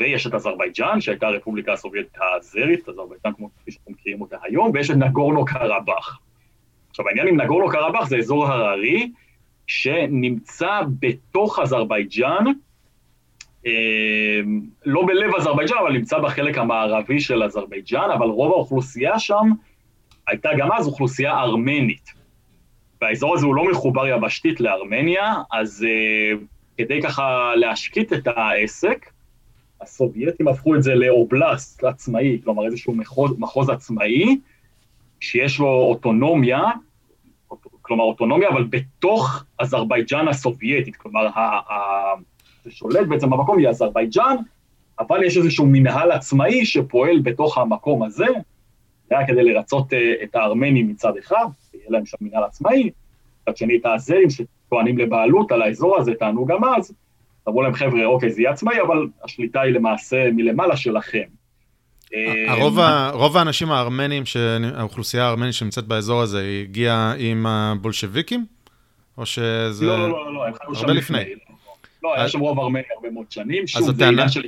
ויש 0.00 0.26
את 0.26 0.34
אזרבייג'אן, 0.34 1.00
שהייתה 1.00 1.26
הרפובליקה 1.26 1.72
הסובייטית 1.72 2.18
האזרית, 2.20 2.88
אזרבייג'אן 2.88 3.32
כמו 3.36 3.50
שאנחנו 3.68 3.92
מכירים 3.92 4.20
אותה 4.20 4.36
היום, 4.42 4.70
ויש 4.74 4.90
את 4.90 4.96
נגורנו 4.96 5.44
קרבאח. 5.44 6.20
עכשיו 6.90 7.08
העניין 7.08 7.28
עם 7.28 7.40
נגורנו 7.40 7.68
קרבאח 7.68 8.08
זה 8.08 8.16
אזור 8.16 8.46
הררי, 8.46 9.12
שנמצא 9.66 10.80
בתוך 11.00 11.58
אזרבייג'אן, 11.58 12.44
אה, 13.66 14.40
לא 14.84 15.06
בלב 15.06 15.34
אזרבייג'אן, 15.36 15.76
אבל 15.78 15.92
נמצא 15.92 16.18
בחלק 16.18 16.58
המערבי 16.58 17.20
של 17.20 17.42
אזרבייג'אן, 17.42 18.10
אבל 18.14 18.26
רוב 18.26 18.52
האוכלוסייה 18.52 19.18
שם 19.18 19.50
הייתה 20.26 20.50
גם 20.58 20.72
אז 20.72 20.86
אוכלוסייה 20.86 21.40
ארמנית. 21.40 22.15
והאזור 23.00 23.34
הזה 23.34 23.46
הוא 23.46 23.54
לא 23.54 23.70
מחובר 23.70 24.06
יבשתית 24.06 24.60
לארמניה, 24.60 25.34
אז 25.52 25.86
uh, 25.86 26.38
כדי 26.76 27.02
ככה 27.02 27.52
להשקיט 27.56 28.12
את 28.12 28.28
העסק, 28.36 29.10
הסובייטים 29.80 30.48
הפכו 30.48 30.74
את 30.74 30.82
זה 30.82 30.94
לאובלסט 30.94 31.84
עצמאי, 31.84 32.40
כלומר 32.44 32.66
איזשהו 32.66 32.94
מחוז, 32.94 33.34
מחוז 33.38 33.70
עצמאי, 33.70 34.38
שיש 35.20 35.58
לו 35.58 35.68
אוטונומיה, 35.68 36.62
כלומר 37.82 38.04
אוטונומיה, 38.04 38.48
אבל 38.48 38.64
בתוך 38.64 39.44
אזרבייג'אן 39.58 40.28
הסובייטית, 40.28 40.96
כלומר, 40.96 41.28
ששולט 42.64 43.06
בעצם 43.08 43.30
במקום 43.30 43.58
היא 43.58 43.68
אזרבייג'אן, 43.68 44.36
אבל 44.98 45.24
יש 45.24 45.36
איזשהו 45.36 45.66
מנהל 45.66 46.12
עצמאי 46.12 46.66
שפועל 46.66 47.18
בתוך 47.18 47.58
המקום 47.58 48.02
הזה, 48.02 48.26
זה 49.08 49.18
היה 49.18 49.26
כדי 49.26 49.44
לרצות 49.44 49.92
uh, 49.92 49.96
את 50.24 50.34
הארמנים 50.34 50.88
מצד 50.88 51.16
אחד, 51.16 51.46
יהיה 51.86 51.98
להם 51.98 52.06
שם 52.06 52.16
מנהל 52.20 52.44
עצמאי, 52.44 52.90
מצד 53.42 53.56
שני 53.56 53.76
את 53.76 53.86
האזרים 53.86 54.28
שטוענים 54.30 54.98
לבעלות 54.98 55.52
על 55.52 55.62
האזור 55.62 55.98
הזה, 55.98 56.14
טענו 56.14 56.46
גם 56.46 56.64
אז, 56.64 56.92
אמרו 57.48 57.62
להם, 57.62 57.74
חבר'ה, 57.74 58.04
אוקיי, 58.04 58.30
זה 58.30 58.40
יהיה 58.40 58.50
עצמאי, 58.50 58.80
אבל 58.80 59.06
השליטה 59.24 59.60
היא 59.60 59.72
למעשה 59.72 60.30
מלמעלה 60.32 60.76
שלכם. 60.76 61.22
הרוב, 62.48 62.78
אה, 62.78 63.10
רוב 63.10 63.36
האנשים 63.36 63.70
הארמנים, 63.70 64.22
האוכלוסייה 64.74 65.24
הארמנית 65.24 65.54
שנמצאת 65.54 65.84
באזור 65.84 66.22
הזה, 66.22 66.40
היא 66.40 66.62
הגיעה 66.62 67.14
עם 67.18 67.46
הבולשביקים? 67.46 68.46
או 69.18 69.26
שזה... 69.26 69.86
לא, 69.86 69.98
לא, 69.98 70.08
לא, 70.08 70.34
לא, 70.34 70.46
הם 70.46 70.54
חיו 70.54 70.74
שם 70.74 70.88
לפני. 70.88 71.24
לא, 72.02 72.14
היה 72.14 72.28
שם 72.28 72.40
רוב 72.40 72.60
ארמני 72.60 72.82
הרבה 72.96 73.10
מאוד 73.10 73.26
שנים. 73.30 73.66
שוב, 73.66 73.90
זה 73.96 74.08
עניין 74.08 74.28
של 74.28 74.42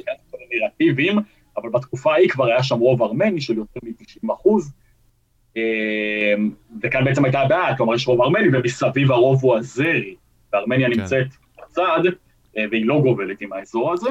נרטיבים, 0.63 1.19
אבל 1.57 1.71
בתקופה 1.71 2.13
ההיא 2.13 2.29
כבר 2.29 2.47
היה 2.47 2.63
שם 2.63 2.79
רוב 2.79 3.03
ארמני 3.03 3.41
של 3.41 3.57
יותר 3.57 3.81
מ-90 3.83 4.33
אחוז. 4.35 4.73
וכאן 6.83 7.05
בעצם 7.05 7.25
הייתה 7.25 7.41
הבעיה, 7.41 7.77
כלומר 7.77 7.95
יש 7.95 8.07
רוב 8.07 8.23
ארמני 8.23 8.49
ומסביב 8.53 9.13
הרוב 9.13 9.39
הוא 9.43 9.57
הזרי, 9.57 10.15
וארמניה 10.53 10.89
כן. 10.89 11.01
נמצאת 11.01 11.27
בצד, 11.59 12.01
אה, 12.59 12.65
והיא 12.71 12.87
לא 12.87 13.01
גובלת 13.01 13.41
עם 13.41 13.53
האזור 13.53 13.93
הזה. 13.93 14.11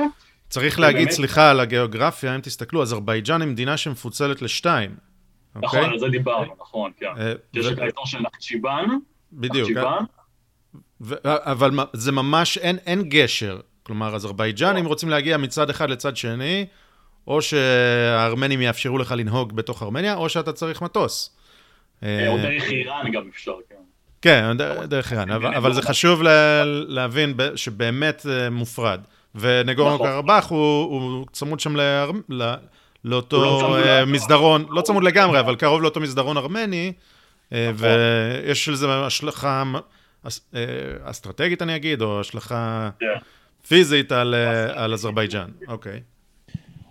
צריך 0.49 0.79
להגיד, 0.79 0.99
באמת... 0.99 1.11
סליחה 1.11 1.51
על 1.51 1.59
הגיאוגרפיה, 1.59 2.35
אם 2.35 2.41
תסתכלו, 2.41 2.81
אזרבייג'אן 2.81 3.41
היא 3.41 3.49
מדינה 3.49 3.77
שמפוצלת 3.77 4.41
לשתיים. 4.41 4.91
נכון, 5.55 5.79
אוקיי? 5.79 5.93
על 5.93 5.99
זה 5.99 6.07
דיברנו, 6.09 6.53
נכון, 6.61 6.91
כן. 6.97 7.05
אה, 7.17 7.33
יש 7.53 7.65
את 7.65 7.79
האזור 7.79 8.05
של 8.05 8.17
נחצ'יבן, 8.19 8.85
בדיוק. 9.33 9.69
אבל 11.25 11.71
זה 11.93 12.11
ממש, 12.11 12.57
אין, 12.57 12.77
אין 12.85 13.03
גשר. 13.03 13.59
כלומר, 13.83 14.15
אזרבייג'אנים 14.15 14.83
לא. 14.83 14.89
רוצים 14.89 15.09
להגיע 15.09 15.37
מצד 15.37 15.69
אחד 15.69 15.89
לצד 15.89 16.17
שני, 16.17 16.65
או 17.27 17.41
שהארמנים 17.41 18.61
יאפשרו 18.61 18.97
לך 18.97 19.11
לנהוג 19.17 19.55
בתוך 19.55 19.83
ארמניה, 19.83 20.15
או 20.15 20.29
שאתה 20.29 20.53
צריך 20.53 20.81
מטוס. 20.81 21.36
אה, 22.03 22.27
או 22.27 22.37
דרך 22.37 22.63
איראן 22.63 23.11
גם 23.11 23.21
אפשר, 23.33 23.53
כן. 23.69 23.75
כן, 24.21 24.57
דרך 24.85 25.13
איראן, 25.13 25.31
אבל 25.31 25.73
זה 25.73 25.81
חשוב 25.81 26.21
להבין 26.87 27.33
שבאמת 27.55 28.25
אה, 28.29 28.49
מופרד. 28.49 28.99
ונגורנו 29.35 29.95
נכון. 29.95 30.07
קרבאח 30.07 30.49
הוא 30.49 31.25
צמוד 31.31 31.59
שם 31.59 31.75
לאותו 33.03 33.41
לא 33.41 33.77
אה, 33.77 34.05
מסדרון, 34.05 34.65
לא 34.69 34.81
צמוד 34.81 35.03
לגמרי, 35.03 35.39
אבל 35.39 35.55
קרוב 35.55 35.81
לאותו 35.81 35.99
מסדרון 35.99 36.37
ארמני, 36.37 36.93
אה, 37.53 37.71
נכון. 37.73 37.87
ויש 38.45 38.69
לזה 38.69 38.87
השלכה 38.89 39.63
אסטרטגית, 41.03 41.61
אני 41.61 41.75
אגיד, 41.75 42.01
או 42.01 42.19
השלכה 42.19 42.89
כן. 42.99 43.05
פיזית 43.67 44.11
על 44.11 44.93
אזרבייג'אן. 44.93 45.49
אוקיי. 45.67 45.99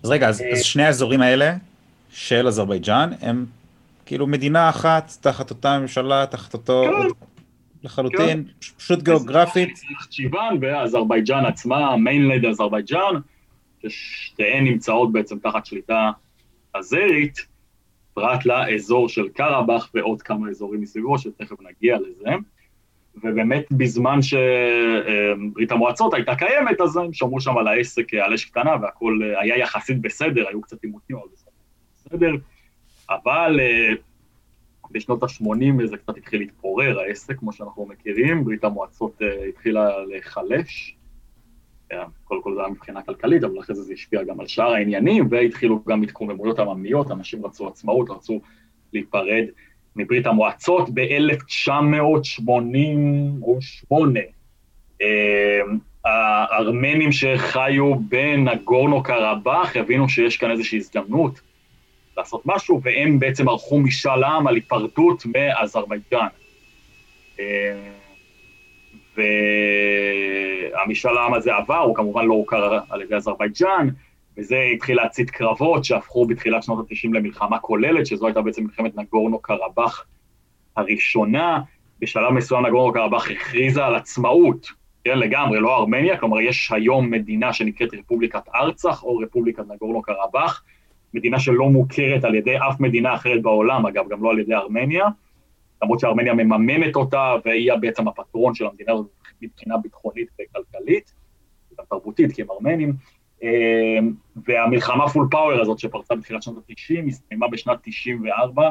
אז 0.03 0.11
רגע, 0.11 0.29
אז 0.29 0.42
שני 0.62 0.85
האזורים 0.85 1.21
האלה 1.21 1.55
של 2.11 2.47
אזרבייג'אן 2.47 3.11
הם 3.21 3.47
כאילו 4.07 4.27
מדינה 4.27 4.69
אחת 4.69 5.12
תחת 5.21 5.51
אותה 5.51 5.79
ממשלה, 5.79 6.27
תחת 6.27 6.55
אותו... 6.55 6.85
כן. 6.85 7.27
לחלוטין, 7.83 8.45
כן. 8.45 8.69
פשוט 8.79 9.03
גיאוגרפית. 9.03 9.79
נחיצ'יוואן 10.11 10.57
ואזרבייג'אן 10.61 11.45
עצמה, 11.45 11.97
mainland 11.97 12.45
אזרבייג'אן, 12.45 13.14
ששתיהן 13.83 14.64
נמצאות 14.64 15.12
בעצם 15.12 15.38
תחת 15.38 15.66
שליטה 15.66 16.11
אזרית, 16.75 17.47
פרט 18.14 18.47
לאזור 18.47 19.09
של 19.09 19.29
קרבאח 19.29 19.90
ועוד 19.95 20.23
כמה 20.23 20.49
אזורים 20.49 20.81
מסביבו, 20.81 21.19
שתכף 21.19 21.57
נגיע 21.61 21.99
לזה. 21.99 22.31
ובאמת 23.25 23.64
בזמן 23.71 24.19
שברית 24.23 25.73
המועצות 25.73 26.14
הייתה 26.14 26.35
קיימת, 26.35 26.81
אז 26.81 26.97
הם 26.97 27.12
שמרו 27.12 27.40
שם 27.40 27.59
על 27.59 27.69
העסק 27.69 28.14
על 28.14 28.35
אש 28.35 28.45
קטנה 28.45 28.71
והכל 28.83 29.21
היה 29.40 29.59
יחסית 29.59 30.01
בסדר, 30.01 30.49
היו 30.49 30.61
קצת 30.61 30.83
עימותים, 30.83 31.16
אבל 31.16 31.27
בסדר. 32.07 32.33
אבל 33.11 33.61
בשנות 34.90 35.23
ה-80 35.23 35.87
זה 35.87 35.97
קצת 35.97 36.16
התחיל 36.16 36.40
להתפורר, 36.40 37.01
העסק, 37.01 37.38
כמו 37.38 37.53
שאנחנו 37.53 37.87
מכירים, 37.87 38.45
ברית 38.45 38.64
המועצות 38.64 39.21
uh, 39.21 39.25
התחילה 39.49 40.05
להיחלש. 40.05 40.97
Yeah, 41.92 41.97
קודם 42.25 42.42
כל 42.42 42.55
זה 42.55 42.61
היה 42.61 42.69
מבחינה 42.69 43.03
כלכלית, 43.03 43.45
אבל 43.45 43.61
אחרי 43.61 43.77
זה 43.77 43.83
זה 43.83 43.92
השפיע 43.92 44.23
גם 44.23 44.40
על 44.40 44.47
שאר 44.47 44.73
העניינים, 44.73 45.29
והתחילו 45.31 45.83
גם 45.88 46.03
התקוממויות 46.03 46.59
עממיות, 46.59 47.11
אנשים 47.11 47.47
רצו 47.47 47.69
עצמאות, 47.69 48.11
רצו 48.11 48.40
להיפרד 48.92 49.45
מברית 49.97 50.27
המועצות 50.27 50.88
ב-1988. 50.95 53.95
Uh, 55.03 55.05
הארמנים 56.05 57.12
שחיו 57.12 57.95
בנגורנו 57.95 59.03
קרבאח 59.03 59.77
הבינו 59.77 60.09
שיש 60.09 60.37
כאן 60.37 60.51
איזושהי 60.51 60.79
הזדמנות 60.79 61.40
לעשות 62.17 62.43
משהו, 62.45 62.81
והם 62.83 63.19
בעצם 63.19 63.49
ערכו 63.49 63.79
משאל 63.79 64.25
עם 64.25 64.47
על 64.47 64.55
היפרדות 64.55 65.23
מאזרבייג'אן. 65.27 66.27
אה, 67.41 67.75
והמשאל 69.17 71.19
העם 71.19 71.35
הזה 71.35 71.55
עבר, 71.55 71.79
הוא 71.79 71.97
כמובן 71.97 72.25
לא 72.25 72.35
הוכר 72.35 72.79
על 72.91 73.03
ידי 73.03 73.15
אזרבייג'אן, 73.15 73.89
וזה 74.39 74.57
התחיל 74.75 74.97
להצית 74.97 75.31
קרבות 75.31 75.85
שהפכו 75.85 76.27
בתחילת 76.27 76.63
שנות 76.63 76.79
ה-90 76.79 77.15
למלחמה 77.15 77.59
כוללת, 77.59 78.07
שזו 78.07 78.27
הייתה 78.27 78.43
בעצם 78.43 78.65
מלחמת 78.65 78.97
נגורנו 78.97 79.39
קרבאח 79.39 80.07
הראשונה. 80.77 81.61
בשלב 82.01 82.33
מסוים 82.33 82.67
נגורנו 82.67 82.93
קרבאח 82.93 83.31
הכריזה 83.31 83.85
על 83.85 83.95
עצמאות, 83.95 84.67
כן, 85.05 85.19
לגמרי, 85.19 85.61
לא 85.61 85.77
ארמניה, 85.77 86.17
כלומר 86.17 86.41
יש 86.41 86.73
היום 86.73 87.11
מדינה 87.11 87.53
שנקראת 87.53 87.95
רפובליקת 87.95 88.43
ארצח 88.55 89.03
או 89.03 89.19
רפובליקת 89.19 89.65
נגורנו 89.69 90.03
קרבאח, 90.03 90.63
מדינה 91.17 91.41
שלא 91.41 91.69
מוכרת 91.69 92.25
על 92.25 92.35
ידי 92.35 92.57
אף 92.57 92.81
מדינה 92.81 93.15
אחרת 93.15 93.43
בעולם, 93.43 93.87
אגב, 93.87 94.09
גם 94.09 94.23
לא 94.23 94.31
על 94.31 94.39
ידי 94.39 94.55
ארמניה, 94.55 95.05
למרות 95.83 96.01
שארמניה 96.01 96.35
מממנת 96.35 96.97
אותה, 96.97 97.35
והיא 97.45 97.73
בעצם 97.81 98.09
הפטרון 98.09 98.55
של 98.55 98.67
המדינה 98.67 98.93
הזאת 98.93 99.07
מבחינה 99.43 99.77
ביטחונית 99.77 100.29
וכלכלית, 100.35 101.13
גם 101.79 101.85
תרבותית, 101.91 102.33
כי 102.33 102.43
הם 102.43 102.49
ארמנים. 102.51 102.93
Uh, 103.41 103.45
והמלחמה 104.47 105.09
פול 105.09 105.29
פאוור 105.31 105.61
הזאת 105.61 105.79
שפרצה 105.79 106.15
בתחילת 106.15 106.43
שנות 106.43 106.65
ה-90, 106.71 107.09
הסתיימה 107.09 107.49
בשנת 107.49 107.79
94, 107.83 108.71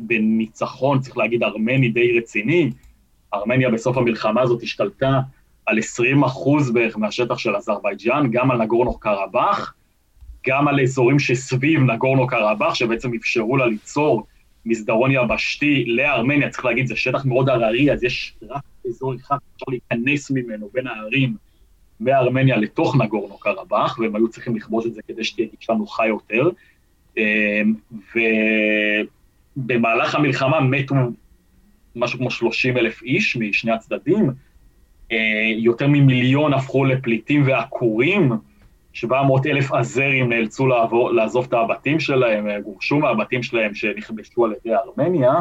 בניצחון, 0.00 1.00
צריך 1.00 1.16
להגיד, 1.16 1.42
ארמני 1.42 1.88
די 1.88 2.18
רציני. 2.18 2.70
ארמניה 3.34 3.70
בסוף 3.70 3.96
המלחמה 3.96 4.42
הזאת 4.42 4.62
השתלטה 4.62 5.20
על 5.66 5.78
20 5.78 6.24
אחוז 6.24 6.70
בערך 6.70 6.98
מהשטח 6.98 7.38
של 7.38 7.56
אזרבייג'אן, 7.56 8.30
גם 8.30 8.50
על 8.50 8.62
נגורנו 8.62 8.98
קרבאח, 8.98 9.74
גם 10.46 10.68
על 10.68 10.80
אזורים 10.80 11.18
שסביב 11.18 11.80
נגורנו 11.80 12.26
קרבאח, 12.26 12.74
שבעצם 12.74 13.14
אפשרו 13.14 13.56
לה 13.56 13.66
ליצור 13.66 14.26
מסדרון 14.64 15.10
יבשתי 15.10 15.84
לארמניה, 15.84 16.50
צריך 16.50 16.64
להגיד, 16.64 16.86
זה 16.86 16.96
שטח 16.96 17.24
מאוד 17.24 17.48
הררי, 17.48 17.92
אז 17.92 18.04
יש 18.04 18.34
רק 18.48 18.62
אזור 18.88 19.14
אחד, 19.14 19.36
אפשר 19.56 19.66
להיכנס 19.68 20.30
ממנו 20.30 20.68
בין 20.72 20.86
הערים 20.86 21.34
מארמניה 22.00 22.56
לתוך 22.56 22.96
נגורנו 22.96 23.38
קרבאח, 23.38 23.98
והם 23.98 24.16
היו 24.16 24.28
צריכים 24.28 24.56
לכבוש 24.56 24.86
את 24.86 24.94
זה 24.94 25.00
כדי 25.08 25.24
שתהיה 25.24 25.48
גישה 25.58 25.72
נוחה 25.72 26.06
יותר. 26.06 26.48
אמ, 27.16 27.74
ובמהלך 29.56 30.14
המלחמה 30.14 30.60
מתו 30.60 30.94
משהו 31.96 32.18
כמו 32.18 32.30
30 32.30 32.76
אלף 32.76 33.02
איש 33.02 33.36
משני 33.36 33.72
הצדדים, 33.72 34.30
אה, 35.12 35.52
יותר 35.56 35.88
ממיליון 35.88 36.52
הפכו 36.52 36.84
לפליטים 36.84 37.42
ועקורים, 37.46 38.32
700 38.92 39.46
אלף 39.46 39.72
אזרים 39.72 40.28
נאלצו 40.28 40.66
לעבור, 40.66 41.12
לעזוב 41.12 41.46
את 41.48 41.52
הבתים 41.52 42.00
שלהם, 42.00 42.48
אה, 42.48 42.60
גורשו 42.60 42.98
מהבתים 42.98 43.42
שלהם 43.42 43.74
שנכבשו 43.74 44.44
על 44.44 44.52
ידי 44.52 44.76
ארמניה, 44.76 45.32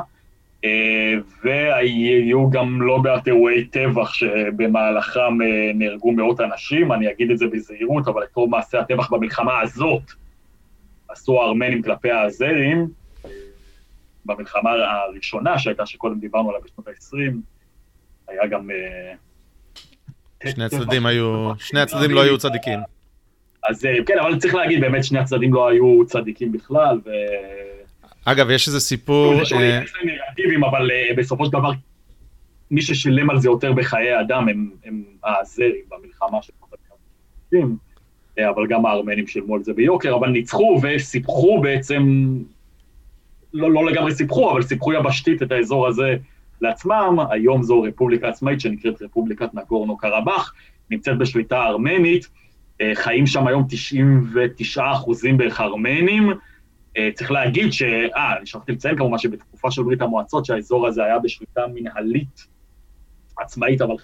אה, 0.65 1.13
והיו 1.43 2.49
גם 2.49 2.81
לא 2.81 2.99
מעט 2.99 3.27
אירועי 3.27 3.65
טבח 3.65 4.13
שבמהלכם 4.13 5.37
נהרגו 5.75 6.11
מאות 6.11 6.41
אנשים, 6.41 6.91
אני 6.91 7.11
אגיד 7.11 7.31
את 7.31 7.37
זה 7.37 7.47
בזהירות, 7.47 8.07
אבל 8.07 8.23
את 8.23 8.35
רוב 8.35 8.49
מעשי 8.49 8.77
הטבח 8.77 9.09
במלחמה 9.09 9.59
הזאת 9.61 10.03
עשו 11.09 11.41
הארמנים 11.41 11.81
כלפי 11.81 12.11
האזרים, 12.11 12.87
במלחמה 14.25 14.71
הראשונה 14.71 15.59
שהייתה, 15.59 15.85
שקודם 15.85 16.19
דיברנו 16.19 16.49
עליה 16.49 16.61
בשנות 16.65 16.87
ה-20, 16.87 17.35
היה 18.27 18.47
גם... 18.47 18.69
שני 20.47 20.63
הצדדים 20.63 21.05
היו, 21.05 21.51
שני 21.59 21.79
הצדדים 21.81 22.11
לא 22.11 22.21
היו 22.21 22.37
צדיקים. 22.37 22.79
אז 23.69 23.87
כן, 24.05 24.19
אבל 24.19 24.39
צריך 24.39 24.55
להגיד, 24.55 24.81
באמת 24.81 25.03
שני 25.03 25.19
הצדדים 25.19 25.53
לא 25.53 25.69
היו 25.69 26.05
צדיקים 26.05 26.51
בכלל, 26.51 26.99
ו... 27.05 27.09
אגב, 28.25 28.49
יש 28.49 28.67
איזה 28.67 28.79
סיפור... 28.79 29.33
יש 29.41 29.53
נרטיבים, 30.03 30.63
אבל 30.63 30.89
בסופו 31.17 31.45
של 31.45 31.51
דבר, 31.51 31.71
מי 32.71 32.81
ששילם 32.81 33.29
על 33.29 33.39
זה 33.39 33.47
יותר 33.47 33.73
בחיי 33.73 34.19
אדם 34.19 34.47
הם, 34.83 35.03
האזרים 35.23 35.83
במלחמה 35.89 36.41
של 36.41 36.53
אבל 38.47 38.67
גם 38.67 38.85
הארמנים 38.85 39.27
שילמו 39.27 39.55
על 39.55 39.63
זה 39.63 39.73
ביוקר, 39.73 40.15
אבל 40.15 40.29
ניצחו 40.29 40.79
וסיפחו 40.83 41.61
בעצם, 41.61 42.27
לא, 43.53 43.71
לא 43.71 43.85
לגמרי 43.85 44.11
סיפחו, 44.15 44.51
אבל 44.51 44.61
סיפחו 44.61 44.93
יבשתית 44.93 45.43
את 45.43 45.51
האזור 45.51 45.87
הזה 45.87 46.15
לעצמם, 46.61 47.17
היום 47.29 47.63
זו 47.63 47.81
רפובליקה 47.81 48.29
עצמאית 48.29 48.61
שנקראת 48.61 49.01
רפובליקת 49.01 49.53
נגורנו 49.53 49.97
קרבאח, 49.97 50.53
נמצאת 50.89 51.17
בשליטה 51.17 51.63
ארמנית, 51.63 52.23
אה, 52.25 52.38
חיים 52.93 53.27
שם 53.27 53.47
היום 53.47 53.63
99 53.69 54.83
אחוזים 54.91 55.37
בערך 55.37 55.61
ארמנים. 55.61 56.29
אה, 56.97 57.09
צריך 57.13 57.31
להגיד 57.31 57.73
ש... 57.73 57.83
אה, 57.83 58.37
אני 58.37 58.45
שכחתי 58.45 58.71
לציין 58.71 58.97
כמובן 58.97 59.17
שבתקופה 59.17 59.71
של 59.71 59.83
ברית 59.83 60.01
המועצות, 60.01 60.45
שהאזור 60.45 60.87
הזה 60.87 61.03
היה 61.03 61.19
בשליטה 61.19 61.61
מנהלית 61.73 62.47
עצמאית, 63.37 63.81
אבל 63.81 63.95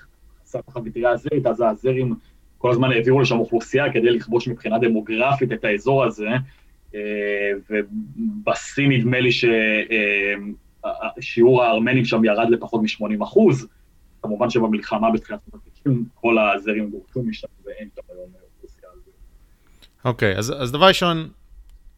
חסר 0.44 0.62
תחת 0.62 0.82
מטריה 0.82 1.10
הזרית, 1.10 1.46
אז 1.46 1.62
האזרים 1.62 2.16
כל 2.58 2.72
הזמן 2.72 2.92
העבירו 2.92 3.22
לשם 3.22 3.40
אוכלוסייה 3.40 3.94
כדי 3.94 4.10
לכבוש 4.10 4.48
מבחינה 4.48 4.80
דמוגרפית 4.80 5.52
את 5.52 5.66
האזור 5.66 6.04
הזה, 6.04 6.30
אה, 6.96 7.52
ובשיא 7.70 8.88
נדמה 8.90 9.20
לי 9.20 9.32
ש... 9.32 9.46
שיעור 11.20 11.64
הארמנים 11.64 12.06
שם 12.06 12.26
ירד 12.26 12.50
לפחות 12.50 12.82
מ-80 12.82 13.24
אחוז. 13.24 13.68
כמובן 14.22 14.50
שבמלחמה 14.50 15.12
בתחילת 15.12 15.40
שנות 15.50 15.62
ה-90 15.68 15.92
כל 16.14 16.36
הזרים 16.40 16.90
גורשו 16.90 17.24
משם 17.24 17.48
ואין 17.66 17.90
שם 17.96 18.02
היום 18.10 18.30
אוכלוסייה 18.56 18.92
על 18.94 19.00
זה. 19.06 19.12
אוקיי, 20.06 20.38
אז, 20.38 20.54
אז 20.58 20.72
דבר 20.72 20.88
ראשון, 20.88 21.30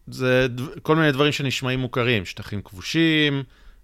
זה 0.08 0.48
כל 0.82 0.96
מיני 0.96 1.12
דברים 1.12 1.32
שנשמעים 1.32 1.80
מוכרים, 1.80 2.26
שטחים 2.26 2.62
כבושים, 2.62 3.43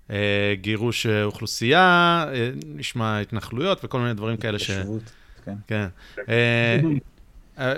אה, 0.09 0.53
גירוש 0.61 1.05
אוכלוסייה, 1.07 2.25
אה, 2.33 2.49
נשמע 2.65 3.19
התנחלויות 3.19 3.85
וכל 3.85 3.99
מיני 3.99 4.13
דברים 4.13 4.37
כאלה 4.37 4.59
ש... 4.59 4.71
כן. 5.45 5.55
כן. 5.67 5.87
אה, 6.29 6.79
אה, 7.59 7.73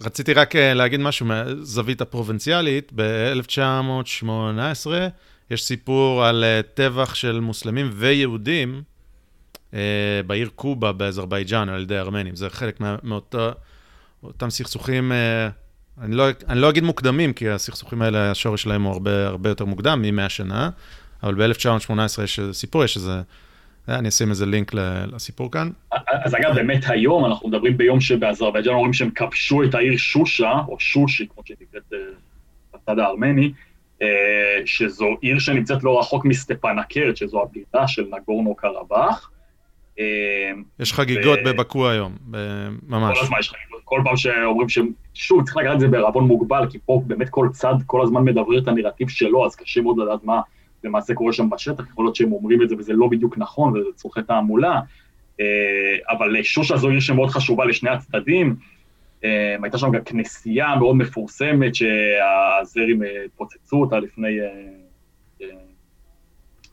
רציתי 0.00 0.32
רק 0.32 0.56
אה, 0.56 0.74
להגיד 0.74 1.00
משהו 1.00 1.26
מהזווית 1.26 2.00
הפרובינציאלית, 2.00 2.92
ב-1918, 2.94 4.86
יש 5.50 5.64
סיפור 5.64 6.24
על 6.24 6.44
uh, 6.44 6.66
טבח 6.74 7.14
של 7.14 7.40
מוסלמים 7.40 7.90
ויהודים 7.92 8.82
בעיר 10.26 10.50
קובה 10.54 10.92
באזרבייג'אן 10.92 11.68
על 11.68 11.82
ידי 11.82 11.98
ארמנים. 11.98 12.36
זה 12.36 12.50
חלק 12.50 12.80
מאותם 13.02 14.50
סכסוכים, 14.50 15.12
אני, 16.02 16.16
לא, 16.16 16.24
אני 16.48 16.60
לא 16.60 16.70
אגיד 16.70 16.84
מוקדמים, 16.84 17.32
כי 17.32 17.50
הסכסוכים 17.50 18.02
האלה, 18.02 18.30
השורש 18.30 18.62
שלהם 18.62 18.82
הוא 18.82 18.92
הרבה, 18.92 19.26
הרבה 19.26 19.48
יותר 19.48 19.64
מוקדם, 19.64 20.02
מ-100 20.02 20.28
שנה, 20.28 20.70
אבל 21.22 21.34
ב-1918 21.34 22.22
יש 22.24 22.40
סיפור, 22.52 22.84
יש 22.84 22.96
איזה... 22.96 23.20
אני 23.88 24.08
אשים 24.08 24.30
איזה 24.30 24.46
לינק 24.46 24.72
לסיפור 25.12 25.50
כאן. 25.50 25.70
אז 26.24 26.34
אגב, 26.34 26.54
באמת 26.54 26.84
היום 26.86 27.24
אנחנו 27.24 27.48
מדברים 27.48 27.76
ביום 27.76 28.00
שבאזרבייג'אן 28.00 28.74
אומרים 28.74 28.92
שהם 28.92 29.10
כבשו 29.10 29.62
את 29.62 29.74
העיר 29.74 29.96
שושה, 29.96 30.52
או 30.68 30.80
שושי, 30.80 31.26
כמו 31.34 31.42
שהיא 31.46 31.56
נקראת 31.60 31.92
בצד 32.74 32.98
הארמני, 32.98 33.52
אה, 34.02 34.08
שזו 34.64 35.16
עיר 35.20 35.38
שנמצאת 35.38 35.84
לא 35.84 36.00
רחוק 36.00 36.24
מסטפנקרט, 36.24 37.16
שזו 37.16 37.42
הבירה 37.42 37.88
של 37.88 38.04
נגורנו 38.10 38.54
קרבאח. 38.54 39.30
אה, 39.98 40.50
יש 40.78 40.92
חגיגות 40.92 41.38
ו... 41.44 41.48
בבקו 41.48 41.88
היום, 41.88 42.16
ממש. 42.88 43.18
כל 43.18 43.24
הזמן 43.24 43.38
יש 43.40 43.50
חגיגות, 43.50 43.80
כל 43.84 44.00
פעם 44.04 44.16
שאומרים 44.16 44.68
ש... 44.68 44.78
שוב, 45.14 45.44
צריך 45.44 45.56
לקחת 45.56 45.74
את 45.74 45.80
זה 45.80 45.88
בערבון 45.88 46.24
מוגבל, 46.24 46.66
כי 46.70 46.78
פה 46.86 47.02
באמת 47.06 47.28
כל 47.28 47.48
צד 47.52 47.74
כל 47.86 48.02
הזמן 48.02 48.24
מדברר 48.24 48.58
את 48.58 48.68
הנרטיב 48.68 49.08
שלו, 49.08 49.46
אז 49.46 49.56
קשה 49.56 49.80
מאוד 49.80 49.98
לדעת 49.98 50.24
מה 50.24 50.40
למעשה 50.84 51.14
קורה 51.14 51.32
שם 51.32 51.50
בשטח, 51.50 51.88
יכול 51.90 52.04
להיות 52.04 52.16
שהם 52.16 52.32
אומרים 52.32 52.62
את 52.62 52.68
זה 52.68 52.76
וזה 52.78 52.92
לא 52.92 53.06
בדיוק 53.06 53.38
נכון, 53.38 53.76
וזה 53.76 53.88
צורכי 53.94 54.22
תעמולה, 54.22 54.80
אה, 55.40 55.96
אבל 56.10 56.42
שושה 56.42 56.76
זו 56.76 56.88
עיר 56.88 57.00
שמאוד 57.00 57.30
חשובה 57.30 57.64
לשני 57.64 57.90
הצדדים, 57.90 58.56
Um, 59.24 59.62
הייתה 59.62 59.78
שם 59.78 59.90
גם 59.90 60.04
כנסייה 60.04 60.76
מאוד 60.76 60.96
מפורסמת 60.96 61.74
שהזרים 61.74 63.02
uh, 63.02 63.06
פוצצו 63.36 63.80
אותה 63.80 63.98
לפני, 63.98 64.38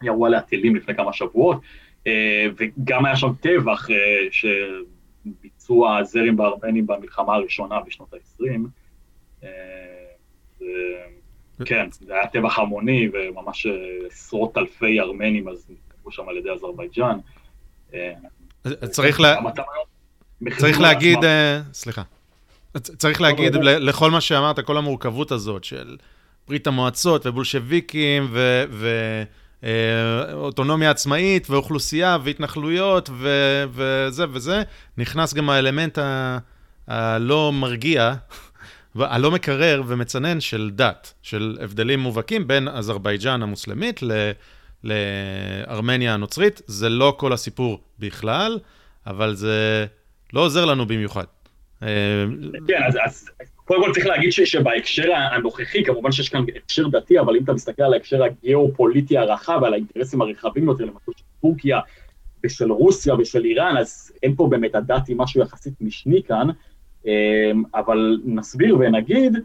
ירו 0.02 0.26
עליה 0.26 0.42
טילים 0.42 0.76
לפני 0.76 0.96
כמה 0.96 1.14
שבועות, 1.14 1.62
וגם 2.58 3.06
היה 3.06 3.16
שם 3.16 3.34
טבח 3.42 3.88
uh, 3.90 3.94
שביצעו 4.32 5.98
הזרים 5.98 6.38
בארמנים 6.38 6.88
במלחמה 6.88 7.36
הראשונה 7.36 7.80
בשנות 7.80 8.14
ה-20. 8.14 8.46
Uh, 9.42 9.46
כן, 11.66 11.88
זה 11.92 12.14
היה 12.14 12.28
טבח 12.28 12.60
המוני, 12.60 13.10
וממש 13.14 13.68
עשרות 14.12 14.58
אלפי 14.58 15.00
ארמנים 15.00 15.48
אז 15.48 15.66
נתקבלו 15.70 16.12
שם 16.12 16.30
על 16.30 16.38
ידי 16.38 16.50
אזרבייג'אן. 16.50 17.18
צריך 18.92 20.80
להגיד, 20.80 21.20
סליחה. 21.74 22.02
צריך 22.78 23.22
להגיד 23.22 23.56
לכל 23.56 24.12
מה 24.12 24.22
שאמרת, 24.22 24.60
כל 24.60 24.78
המורכבות 24.78 25.32
הזאת 25.32 25.64
של 25.64 25.98
ברית 26.48 26.68
המועצות 26.68 27.26
ובולשביקים 27.26 28.28
ואוטונומיה 28.32 29.41
אה, 29.64 30.90
עצמאית 30.90 31.50
ואוכלוסייה 31.50 32.18
והתנחלויות 32.24 33.10
וזה 33.72 34.26
וזה, 34.32 34.64
נכנס 34.98 35.34
גם 35.34 35.50
האלמנט 35.50 36.00
הלא 36.88 37.52
מרגיע, 37.54 38.14
הלא 38.96 39.32
מקרר 39.32 39.84
ומצנן 39.88 40.40
של 40.40 40.72
דת, 40.74 41.14
של 41.22 41.58
הבדלים 41.62 42.00
מובהקים 42.00 42.48
בין 42.48 42.68
אזרבייג'אן 42.68 43.44
המוסלמית 43.44 44.00
לארמניה 44.84 46.14
הנוצרית. 46.14 46.62
זה 46.66 46.90
לא 46.90 47.16
כל 47.18 47.34
הסיפור 47.34 47.82
בכלל, 48.00 48.60
אבל 49.08 49.36
זה 49.36 49.86
לא 50.34 50.42
עוזר 50.42 50.66
לנו 50.66 50.86
במיוחד. 50.86 51.26
כן, 51.80 51.88
אז, 52.88 52.98
אז 53.06 53.30
קודם 53.72 53.84
כל 53.84 53.94
צריך 53.94 54.06
להגיד 54.06 54.32
ש, 54.32 54.42
שבהקשר 54.42 55.14
הנוכחי, 55.14 55.84
כמובן 55.84 56.12
שיש 56.12 56.30
כאן 56.30 56.46
הקשר 56.56 56.88
דתי, 56.88 57.20
אבל 57.20 57.36
אם 57.36 57.44
אתה 57.44 57.54
מסתכל 57.54 57.84
על 57.84 57.94
ההקשר 57.94 58.24
הגיאופוליטי 58.24 59.18
הרחב, 59.18 59.64
על 59.64 59.74
האינטרסים 59.74 60.22
הרחבים 60.22 60.68
יותר, 60.68 60.86
למשל 60.86 61.12
של 61.18 61.24
טורקיה 61.42 61.80
ושל 62.44 62.72
רוסיה 62.72 63.16
ושל 63.16 63.46
איראן, 63.46 63.78
אז 63.78 64.12
אין 64.24 64.36
פה 64.36 64.48
באמת 64.48 64.76
הדת 64.76 65.08
היא 65.08 65.16
משהו 65.16 65.42
יחסית 65.42 65.74
משני 65.82 66.24
כאן, 66.24 66.48
אמ, 67.06 67.64
אבל 67.76 68.22
נסביר 68.26 68.78
ונגיד 68.80 69.38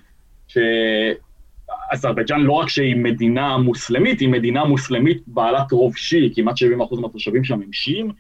שאזרבייג'אן 1.92 2.40
לא 2.40 2.52
רק 2.52 2.68
שהיא 2.68 2.96
מדינה 2.96 3.58
מוסלמית, 3.58 4.20
היא 4.20 4.28
מדינה 4.28 4.64
מוסלמית 4.64 5.22
בעלת 5.26 5.72
רוב 5.72 5.96
שיעי, 5.96 6.32
כמעט 6.34 6.54
70% 6.56 7.00
מהתושבים 7.00 7.44
שם 7.44 7.54
הם 7.54 7.72
שיעים, 7.72 8.10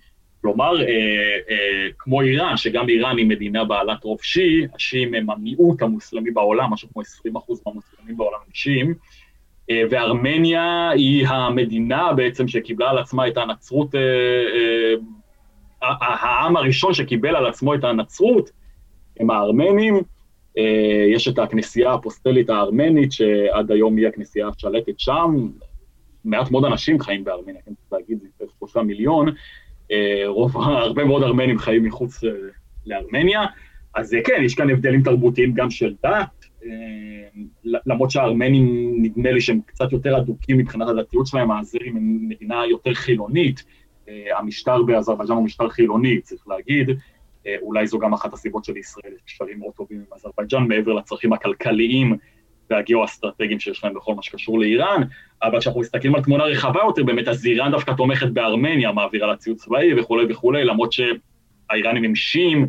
כלומר, 0.40 0.82
אה, 0.82 0.86
אה, 1.50 1.88
כמו 1.98 2.22
איראן, 2.22 2.56
שגם 2.56 2.88
איראן 2.88 3.18
היא 3.18 3.26
מדינה 3.26 3.64
בעלת 3.64 4.04
רוב 4.04 4.18
שיעי, 4.22 4.66
השיעים 4.74 5.14
הם 5.14 5.30
המיעוט 5.30 5.82
המוסלמי 5.82 6.30
בעולם, 6.30 6.72
משהו 6.72 6.88
כמו 6.92 7.02
20% 7.02 7.60
מהמוסלמים 7.66 8.16
בעולם 8.16 8.38
הם 8.46 8.50
שיעים, 8.54 8.94
אה, 9.70 9.82
וארמניה 9.90 10.90
היא 10.90 11.26
המדינה 11.28 12.12
בעצם 12.12 12.48
שקיבלה 12.48 12.90
על 12.90 12.98
עצמה 12.98 13.28
את 13.28 13.36
הנצרות, 13.36 13.94
אה, 13.94 14.00
אה, 15.82 15.94
העם 16.00 16.56
הראשון 16.56 16.94
שקיבל 16.94 17.36
על 17.36 17.46
עצמו 17.46 17.74
את 17.74 17.84
הנצרות 17.84 18.50
הם 19.20 19.30
הארמנים, 19.30 20.00
אה, 20.58 21.06
יש 21.14 21.28
את 21.28 21.38
הכנסייה 21.38 21.90
האפוסטלית 21.90 22.50
הארמנית, 22.50 23.12
שעד 23.12 23.70
היום 23.70 23.96
היא 23.96 24.06
הכנסייה 24.06 24.48
השלטת 24.48 25.00
שם, 25.00 25.48
מעט 26.24 26.50
מאוד 26.50 26.64
אנשים 26.64 27.00
חיים 27.00 27.24
בארמניה, 27.24 27.60
כן, 27.66 27.72
צריך 27.74 27.92
להגיד, 27.92 28.18
זה 28.38 28.44
שלושה 28.58 28.82
מיליון, 28.82 29.28
רוב, 30.26 30.56
הרבה 30.56 31.04
מאוד 31.04 31.22
ארמנים 31.22 31.58
חיים 31.58 31.84
מחוץ 31.84 32.24
אה, 32.24 32.30
לארמניה, 32.86 33.44
אז 33.94 34.16
כן, 34.24 34.42
יש 34.44 34.54
כאן 34.54 34.70
הבדלים 34.70 35.02
תרבותיים 35.02 35.54
גם 35.54 35.70
של 35.70 35.94
דת, 36.02 36.44
למרות 37.86 38.10
שהארמנים, 38.10 38.94
נדמה 39.02 39.30
לי 39.30 39.40
שהם 39.40 39.60
קצת 39.66 39.92
יותר 39.92 40.18
אדוקים 40.18 40.58
מבחינת 40.58 40.88
הדתיות 40.88 41.26
שלהם, 41.26 41.50
האזרים 41.50 41.96
הם 41.96 42.28
מדינה 42.28 42.66
יותר 42.70 42.94
חילונית, 42.94 43.64
המשטר 44.38 44.82
באזרבייג'אן 44.82 45.36
הוא 45.36 45.44
משטר 45.44 45.68
חילוני, 45.68 46.20
צריך 46.20 46.48
להגיד, 46.48 46.90
אולי 47.62 47.86
זו 47.86 47.98
גם 47.98 48.12
אחת 48.12 48.32
הסיבות 48.32 48.64
שלישראל 48.64 49.12
יש 49.16 49.22
קשרים 49.22 49.58
מאוד 49.58 49.72
טובים 49.72 49.98
עם 49.98 50.04
אזרבייג'אן, 50.14 50.68
מעבר 50.68 50.92
לצרכים 50.92 51.32
הכלכליים 51.32 52.16
והגיאו-אסטרטגיים 52.70 53.60
שיש 53.60 53.84
להם 53.84 53.94
בכל 53.94 54.14
מה 54.14 54.22
שקשור 54.22 54.58
לאיראן, 54.58 55.02
אבל 55.42 55.60
כשאנחנו 55.60 55.80
מסתכלים 55.80 56.14
על 56.14 56.22
תמונה 56.22 56.44
רחבה 56.44 56.80
יותר, 56.84 57.02
באמת, 57.02 57.28
אז 57.28 57.46
איראן 57.46 57.70
דווקא 57.70 57.92
תומכת 57.92 58.28
בארמניה, 58.28 58.92
מעבירה 58.92 59.26
לה 59.26 59.36
ציוד 59.36 59.56
צבאי 59.56 60.00
וכולי 60.00 60.24
וכולי, 60.28 60.64
למרות 60.64 60.92
שהאיראנים 60.92 62.04
הם 62.04 62.14
שיעים, 62.14 62.66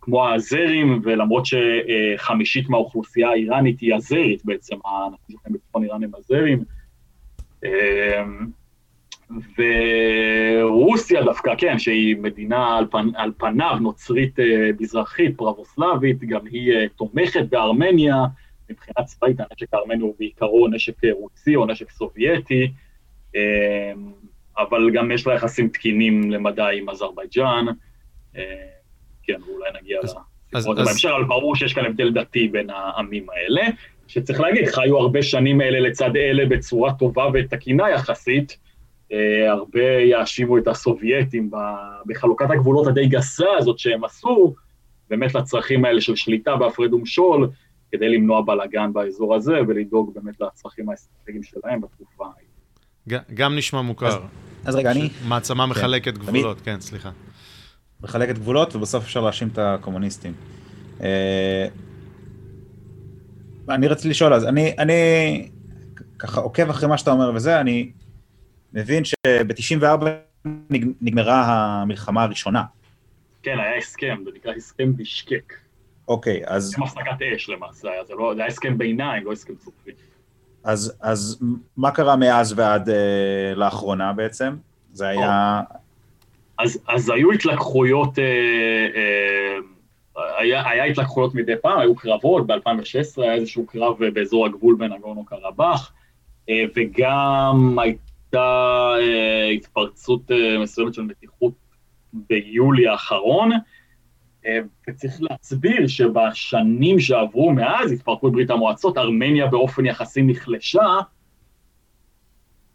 כמו 0.00 0.26
האזרים, 0.26 1.00
ולמרות 1.04 1.44
שחמישית 1.46 2.68
מהאוכלוסייה 2.68 3.28
האיראנית 3.30 3.80
היא 3.80 3.94
אזרית 3.94 4.44
בעצם, 4.44 4.76
האנשים 4.84 5.36
שלהם 5.42 5.54
בצפון 5.54 5.84
איראן 5.84 6.04
הם 6.04 6.10
אזרים. 6.18 6.64
ורוסיה 9.58 11.22
דווקא, 11.22 11.54
כן, 11.58 11.78
שהיא 11.78 12.16
מדינה 12.16 12.78
על, 12.78 12.86
פנ, 12.90 13.08
על 13.14 13.32
פניו 13.38 13.76
נוצרית 13.80 14.36
מזרחית, 14.80 15.36
פרבוסלבית, 15.36 16.20
גם 16.20 16.46
היא 16.46 16.72
תומכת 16.96 17.44
בארמניה, 17.50 18.24
מבחינה 18.70 19.06
צבאית 19.06 19.36
הנשק 19.40 19.74
הארמני 19.74 20.02
הוא 20.02 20.14
בעיקרו 20.18 20.68
נשק 20.68 20.94
רוסי 21.12 21.56
או 21.56 21.66
נשק 21.66 21.90
סובייטי, 21.90 22.72
אמ, 23.34 23.40
אבל 24.58 24.90
גם 24.90 25.12
יש 25.12 25.26
לה 25.26 25.34
יחסים 25.34 25.68
תקינים 25.68 26.30
למדי 26.30 26.78
עם 26.78 26.88
אזרבייג'אן, 26.90 27.66
אמ, 28.36 28.42
כן, 29.22 29.42
ואולי 29.46 29.70
נגיע 29.80 29.98
לסיפור 30.02 30.72
הזה 30.72 30.84
בהמשך, 30.84 31.08
אבל 31.16 31.24
ברור 31.24 31.56
שיש 31.56 31.74
כאן 31.74 31.84
הבדל 31.84 32.12
דתי 32.12 32.48
בין 32.48 32.70
העמים 32.70 33.26
האלה, 33.30 33.62
שצריך 34.08 34.40
להגיד, 34.40 34.66
חיו 34.66 34.98
הרבה 34.98 35.22
שנים 35.22 35.60
אלה 35.60 35.80
לצד 35.80 36.16
אלה 36.16 36.46
בצורה 36.46 36.94
טובה 36.94 37.26
ותקינה 37.34 37.90
יחסית, 37.90 38.58
אה, 39.12 39.50
הרבה 39.50 39.84
יאשימו 40.02 40.58
את 40.58 40.68
הסובייטים 40.68 41.50
בחלוקת 42.06 42.50
הגבולות 42.50 42.86
הדי 42.86 43.06
גסה 43.06 43.48
הזאת 43.58 43.78
שהם 43.78 44.04
עשו, 44.04 44.54
באמת 45.10 45.34
לצרכים 45.34 45.84
האלה 45.84 46.00
של 46.00 46.16
שליטה 46.16 46.56
בהפרד 46.56 46.94
ומשול, 46.94 47.50
כדי 47.92 48.08
למנוע 48.08 48.42
בלאגן 48.42 48.92
באזור 48.92 49.34
הזה 49.34 49.52
ולדאוג 49.68 50.14
באמת 50.14 50.40
לצרכים 50.40 50.88
האסטרטגיים 50.88 51.42
שלהם 51.42 51.80
בתקופה 51.80 52.24
ההיא. 52.36 53.20
גם 53.34 53.56
נשמע 53.56 53.82
מוכר. 53.82 54.06
אז, 54.06 54.14
אז 54.64 54.76
רגע, 54.76 54.90
אני... 54.90 55.10
מעצמה 55.28 55.64
כן. 55.64 55.70
מחלקת 55.70 56.14
כן, 56.14 56.20
גבולות, 56.20 56.56
אני... 56.56 56.64
כן, 56.64 56.80
סליחה. 56.80 57.10
מחלקת 58.02 58.34
גבולות, 58.34 58.76
ובסוף 58.76 59.04
אפשר 59.04 59.20
להאשים 59.20 59.48
את 59.48 59.58
הקומוניסטים. 59.58 60.32
אה, 61.02 61.68
אני 63.68 63.88
רציתי 63.88 64.08
לשאול, 64.08 64.34
אז 64.34 64.44
אני, 64.44 64.74
אני 64.78 64.92
ככה 66.18 66.40
עוקב 66.40 66.70
אחרי 66.70 66.88
מה 66.88 66.98
שאתה 66.98 67.10
אומר 67.10 67.32
וזה, 67.34 67.60
אני 67.60 67.90
מבין 68.72 69.04
שב-94 69.04 70.04
נגמרה 71.00 71.44
המלחמה 71.44 72.22
הראשונה. 72.22 72.64
כן, 73.42 73.58
היה 73.58 73.76
הסכם, 73.76 74.16
זה 74.24 74.30
נקרא 74.34 74.52
הסכם 74.52 74.96
בישקק. 74.96 75.54
אוקיי, 76.10 76.42
אז... 76.46 76.68
הסכם 76.68 76.82
הפסקת 76.82 77.22
אש 77.36 77.48
למעשה, 77.48 77.88
זה, 78.06 78.14
לא, 78.14 78.32
זה 78.34 78.40
היה 78.40 78.48
הסכם 78.48 78.78
ביניים, 78.78 79.24
לא 79.24 79.32
הסכם 79.32 79.52
סופי. 79.64 79.90
אז, 80.64 80.96
אז 81.00 81.40
מה 81.76 81.90
קרה 81.90 82.16
מאז 82.16 82.54
ועד 82.56 82.88
אה, 82.88 83.54
לאחרונה 83.56 84.12
בעצם? 84.12 84.56
זה 84.92 85.08
היה... 85.08 85.60
אז, 86.58 86.78
אז 86.88 87.10
היו 87.10 87.32
התלקחויות, 87.32 88.18
אה, 88.18 88.24
אה, 88.96 89.58
היה, 90.38 90.70
היה 90.70 90.84
התלקחויות 90.84 91.34
מדי 91.34 91.56
פעם, 91.62 91.78
היו 91.78 91.94
קרבות, 91.94 92.46
ב-2016 92.46 93.22
היה 93.22 93.34
איזשהו 93.34 93.66
קרב 93.66 94.04
באזור 94.14 94.46
הגבול 94.46 94.76
בין 94.78 94.92
אגורנו 94.92 95.24
קרבאח, 95.24 95.92
אה, 96.48 96.64
וגם 96.76 97.78
הייתה 97.78 98.90
אה, 98.98 99.48
התפרצות 99.48 100.30
אה, 100.30 100.58
מסוימת 100.58 100.94
של 100.94 101.02
מתיחות 101.02 101.52
ביולי 102.12 102.88
האחרון, 102.88 103.52
אה, 103.52 103.58
וצריך 104.88 105.18
להסביר 105.20 105.86
שבשנים 105.86 107.00
שעברו 107.00 107.52
מאז 107.52 107.92
התפרקות 107.92 108.32
ברית 108.32 108.50
המועצות, 108.50 108.98
ארמניה 108.98 109.46
באופן 109.46 109.86
יחסי 109.86 110.22
נחלשה, 110.22 110.86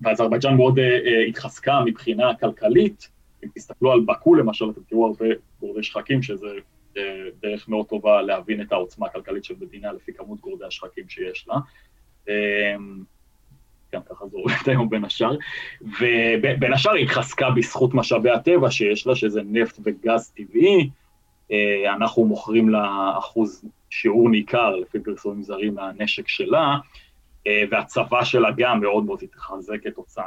ואזרבייג'אן 0.01 0.55
מאוד 0.55 0.79
uh, 0.79 0.81
uh, 0.81 1.29
התחזקה 1.29 1.81
מבחינה 1.85 2.35
כלכלית. 2.35 3.09
אם 3.43 3.49
תסתכלו 3.55 3.91
על 3.91 3.99
באקו 3.99 4.35
למשל, 4.35 4.69
אתם 4.69 4.81
תראו 4.89 5.07
הרבה 5.07 5.25
גורדי 5.59 5.83
שחקים, 5.83 6.21
שזה 6.21 6.47
דרך 7.41 7.69
מאוד 7.69 7.85
טובה 7.85 8.21
להבין 8.21 8.61
את 8.61 8.71
העוצמה 8.71 9.05
הכלכלית 9.05 9.43
של 9.43 9.53
מדינה 9.61 9.93
לפי 9.93 10.13
כמות 10.13 10.39
גורדי 10.39 10.65
השחקים 10.65 11.09
שיש 11.09 11.47
לה. 11.47 11.55
כן, 13.91 13.99
ככה 14.09 14.27
זה 14.27 14.37
עובד 14.37 14.55
היום 14.65 14.89
בין 14.89 15.05
השאר. 15.05 15.35
ובין 15.81 16.73
השאר 16.73 16.91
היא 16.91 17.05
התחזקה 17.05 17.49
בזכות 17.49 17.93
משאבי 17.93 18.29
הטבע 18.29 18.71
שיש 18.71 19.07
לה, 19.07 19.15
שזה 19.15 19.41
נפט 19.45 19.79
וגז 19.83 20.29
טבעי. 20.29 20.89
אה, 21.51 21.93
אנחנו 21.93 22.25
מוכרים 22.25 22.69
לה 22.69 23.13
אחוז 23.17 23.65
שיעור 23.89 24.29
ניכר, 24.29 24.75
לפי 24.75 24.99
פרסומים 24.99 25.43
זרים, 25.43 25.75
מהנשק 25.75 26.27
שלה, 26.27 26.77
אה, 27.47 27.63
והצבא 27.71 28.23
שלה 28.23 28.49
גם 28.57 28.79
מאוד 28.81 29.05
מאוד 29.05 29.19
התחזק 29.23 29.83
כתוצאה, 29.83 30.25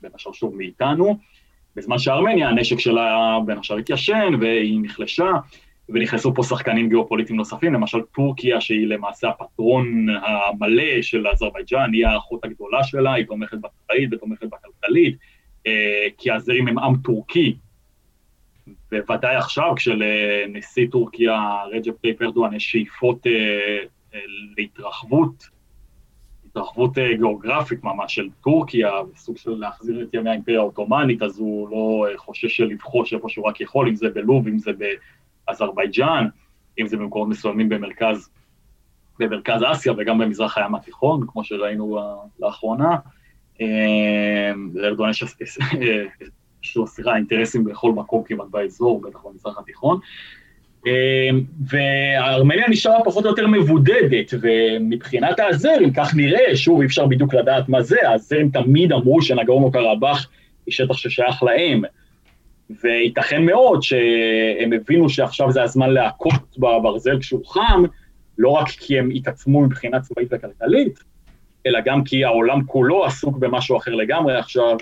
בין 0.00 0.10
השאר 0.14 0.32
שוב 0.32 0.56
מאיתנו, 0.56 1.18
בזמן 1.76 1.98
שארמניה, 1.98 2.48
הנשק 2.48 2.78
שלה 2.78 3.38
בין 3.46 3.58
השאר 3.58 3.76
התיישן 3.76 4.32
והיא 4.40 4.80
נחלשה, 4.82 5.30
ונכנסו 5.88 6.34
פה 6.34 6.42
שחקנים 6.42 6.88
גיאופוליטיים 6.88 7.36
נוספים, 7.36 7.74
למשל 7.74 8.00
טורקיה, 8.02 8.60
שהיא 8.60 8.86
למעשה 8.86 9.28
הפטרון 9.28 10.06
המלא 10.08 11.02
של 11.02 11.26
אזרבייג'אן, 11.28 11.92
היא 11.92 12.06
האחות 12.06 12.44
הגדולה 12.44 12.84
שלה, 12.84 13.12
היא 13.12 13.26
תומכת 13.26 13.58
בצבאית 13.58 14.12
ותומכת 14.12 14.46
בכלכלית, 14.46 15.16
אה, 15.66 16.06
כי 16.18 16.30
האזרים 16.30 16.68
הם 16.68 16.78
עם 16.78 16.96
טורקי, 16.96 17.56
בוודאי 18.94 19.36
עכשיו, 19.36 19.72
כשלנשיא 19.76 20.86
טורקיה, 20.90 21.64
רג'פ 21.70 22.00
טאיפ 22.00 22.22
ארדואן, 22.22 22.54
יש 22.54 22.70
שאיפות 22.70 23.26
אה, 23.26 23.32
אה, 24.14 24.20
להתרחבות, 24.56 25.48
התרחבות 26.46 26.98
אה, 26.98 27.14
גיאוגרפית 27.16 27.84
ממש 27.84 28.14
של 28.14 28.28
טורקיה, 28.40 28.90
בסוג 29.14 29.36
של 29.36 29.50
להחזיר 29.50 30.02
את 30.02 30.14
ימי 30.14 30.30
האימפריה 30.30 30.58
העות'מאנית, 30.58 31.22
אז 31.22 31.38
הוא 31.38 31.68
לא 31.68 32.06
אה, 32.10 32.18
חושש 32.18 32.60
לבחוש 32.60 33.14
איפה 33.14 33.28
שהוא 33.28 33.46
רק 33.46 33.60
יכול, 33.60 33.88
אם 33.88 33.94
זה 33.94 34.08
בלוב, 34.08 34.48
אם 34.48 34.58
זה 34.58 34.70
באזרבייג'אן, 35.48 36.26
אם 36.78 36.86
זה 36.86 36.96
במקומות 36.96 37.28
מסוימים 37.28 37.68
במרכז, 37.68 38.30
במרכז 39.18 39.60
אסיה 39.72 39.92
וגם 39.98 40.18
במזרח 40.18 40.58
הים 40.58 40.74
התיכון, 40.74 41.26
כמו 41.26 41.44
שראינו 41.44 41.98
אה, 41.98 42.14
לאחרונה. 42.40 42.96
אה, 43.60 44.52
לארדואן 44.74 45.10
יש 45.10 45.22
יש 46.64 46.76
לו, 46.76 46.86
סליחה, 46.86 47.16
אינטרסים 47.16 47.64
בכל 47.64 47.92
מקום 47.92 48.22
כמעט 48.26 48.46
באזור, 48.50 49.00
בטח 49.00 49.18
במזרח 49.24 49.58
התיכון. 49.58 49.98
אמ, 50.86 51.40
וארמניה 51.70 52.68
נשארה 52.68 53.04
פחות 53.04 53.24
או 53.24 53.30
יותר 53.30 53.46
מבודדת, 53.46 54.34
ומבחינת 54.40 55.40
האזרים, 55.40 55.92
כך 55.92 56.14
נראה, 56.14 56.56
שוב, 56.56 56.80
אי 56.80 56.86
אפשר 56.86 57.06
בדיוק 57.06 57.34
לדעת 57.34 57.68
מה 57.68 57.82
זה, 57.82 58.08
האזרים 58.08 58.50
תמיד 58.50 58.92
אמרו 58.92 59.22
שנגורנו 59.22 59.72
קרבאח 59.72 60.28
היא 60.66 60.74
שטח 60.74 60.96
ששייך 60.96 61.42
להם, 61.42 61.82
וייתכן 62.82 63.44
מאוד 63.44 63.82
שהם 63.82 64.72
הבינו 64.72 65.08
שעכשיו 65.08 65.52
זה 65.52 65.62
הזמן 65.62 65.90
להכות 65.90 66.58
בברזל 66.58 67.18
כשהוא 67.20 67.46
חם, 67.46 67.82
לא 68.38 68.48
רק 68.48 68.68
כי 68.68 68.98
הם 68.98 69.10
התעצמו 69.14 69.60
מבחינה 69.60 70.00
צבאית 70.00 70.28
וכלכלית, 70.30 70.98
אלא 71.66 71.80
גם 71.84 72.04
כי 72.04 72.24
העולם 72.24 72.64
כולו 72.66 73.04
עסוק 73.04 73.38
במשהו 73.38 73.76
אחר 73.76 73.94
לגמרי 73.94 74.36
עכשיו, 74.36 74.76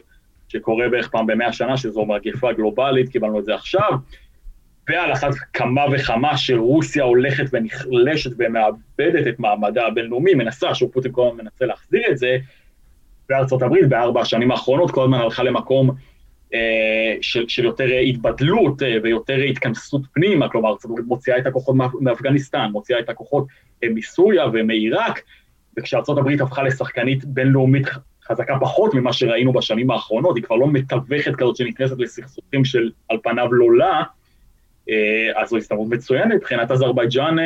שקורה 0.52 0.88
בערך 0.88 1.08
פעם 1.08 1.26
במאה 1.26 1.52
שנה, 1.52 1.76
שזו 1.76 2.04
מגפה 2.04 2.52
גלובלית, 2.52 3.08
קיבלנו 3.08 3.38
את 3.38 3.44
זה 3.44 3.54
עכשיו, 3.54 3.90
ועל 4.88 5.12
אחת 5.12 5.30
כמה 5.52 5.82
וכמה 5.92 6.36
שרוסיה 6.36 7.04
הולכת 7.04 7.44
ונחלשת 7.52 8.30
ומאבדת 8.38 9.26
את 9.28 9.40
מעמדה 9.40 9.86
הבינלאומי, 9.86 10.34
מנסה, 10.34 10.74
שוב 10.74 10.92
פוטין 10.92 11.12
כל 11.12 11.26
הזמן 11.28 11.44
מנסה 11.44 11.66
להחזיר 11.66 12.02
את 12.10 12.18
זה, 12.18 12.36
וארצות 13.30 13.62
הברית 13.62 13.88
בארבע 13.88 14.20
השנים 14.20 14.50
האחרונות 14.50 14.90
כל 14.90 15.04
הזמן 15.04 15.18
הלכה 15.18 15.42
למקום 15.42 15.90
אה, 16.54 17.16
של, 17.20 17.48
של 17.48 17.64
יותר 17.64 17.84
התבדלות 18.08 18.82
אה, 18.82 18.96
ויותר 19.02 19.36
התכנסות 19.36 20.02
פנימה, 20.14 20.48
כלומר, 20.48 20.68
ארצות 20.68 20.90
הברית 20.90 21.06
מוציאה 21.06 21.38
את 21.38 21.46
הכוחות 21.46 21.76
מאפגניסטן, 22.00 22.68
מוציאה 22.72 22.98
את 22.98 23.08
הכוחות 23.08 23.46
אה, 23.84 23.88
מסוריה 23.94 24.44
ומעיראק, 24.52 25.20
וכשארצות 25.78 26.18
הברית 26.18 26.40
הפכה 26.40 26.62
לשחקנית 26.62 27.24
בינלאומית 27.24 27.86
חזקה 28.28 28.54
פחות 28.60 28.94
ממה 28.94 29.12
שראינו 29.12 29.52
בשנים 29.52 29.90
האחרונות, 29.90 30.36
היא 30.36 30.44
כבר 30.44 30.56
לא 30.56 30.66
מתווכת 30.66 31.32
כזאת 31.36 31.56
שנכנסת 31.56 31.98
לסכסוכים 31.98 32.64
של 32.64 32.90
על 33.08 33.18
פניו 33.22 33.52
לא 33.52 33.76
לה, 33.76 34.02
אז 35.36 35.48
זו 35.48 35.56
הסתמרות 35.56 35.88
מצוינת 35.88 36.34
מבחינת 36.34 36.70
אזרבייג'אן 36.70 37.36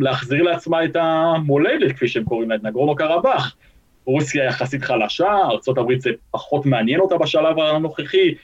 להחזיר 0.00 0.42
לעצמה 0.42 0.84
את 0.84 0.96
המולדת, 0.96 1.92
כפי 1.96 2.08
שהם 2.08 2.24
קוראים 2.24 2.50
לה, 2.50 2.56
את 2.56 2.62
נגורנו 2.62 2.94
קרבאח. 2.94 3.56
רוסיה 4.04 4.44
יחסית 4.44 4.82
חלשה, 4.82 5.28
ארה"ב 5.28 5.98
זה 5.98 6.10
פחות 6.30 6.66
מעניין 6.66 7.00
אותה 7.00 7.18
בשלב 7.18 7.58
הנוכחי, 7.58 8.34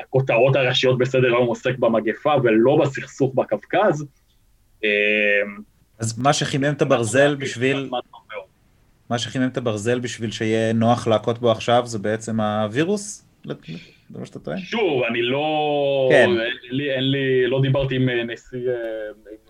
הכותרות 0.00 0.56
הראשיות 0.56 0.98
בסדר 0.98 1.26
היום 1.26 1.46
עוסק 1.46 1.78
במגפה 1.78 2.32
ולא 2.42 2.76
בסכסוך 2.76 3.34
בקווקז. 3.34 4.06
אמ, 4.84 4.88
אז 5.98 6.18
מה 6.18 6.32
שחימם 6.32 6.72
את 6.72 6.82
הברזל 6.82 7.34
בשביל... 7.34 7.90
מה 9.10 9.18
שחימם 9.18 9.48
את 9.48 9.56
הברזל 9.56 9.98
בשביל 9.98 10.30
שיהיה 10.30 10.72
נוח 10.72 11.06
להכות 11.08 11.38
בו 11.38 11.50
עכשיו 11.50 11.82
זה 11.86 11.98
בעצם 11.98 12.40
הווירוס? 12.40 13.24
זה 14.10 14.18
מה 14.18 14.26
שאתה 14.26 14.38
טוען? 14.38 14.58
שוב, 14.58 15.02
אני 15.10 15.22
לא... 15.22 16.08
כן. 16.12 16.28
אין 16.28 16.76
לי, 16.76 16.90
אין 16.90 17.10
לי, 17.10 17.46
לא 17.46 17.60
דיברתי 17.62 17.96
עם 17.96 18.08
אה, 18.08 18.24
נשיא, 18.24 18.58
אה, 18.68 18.74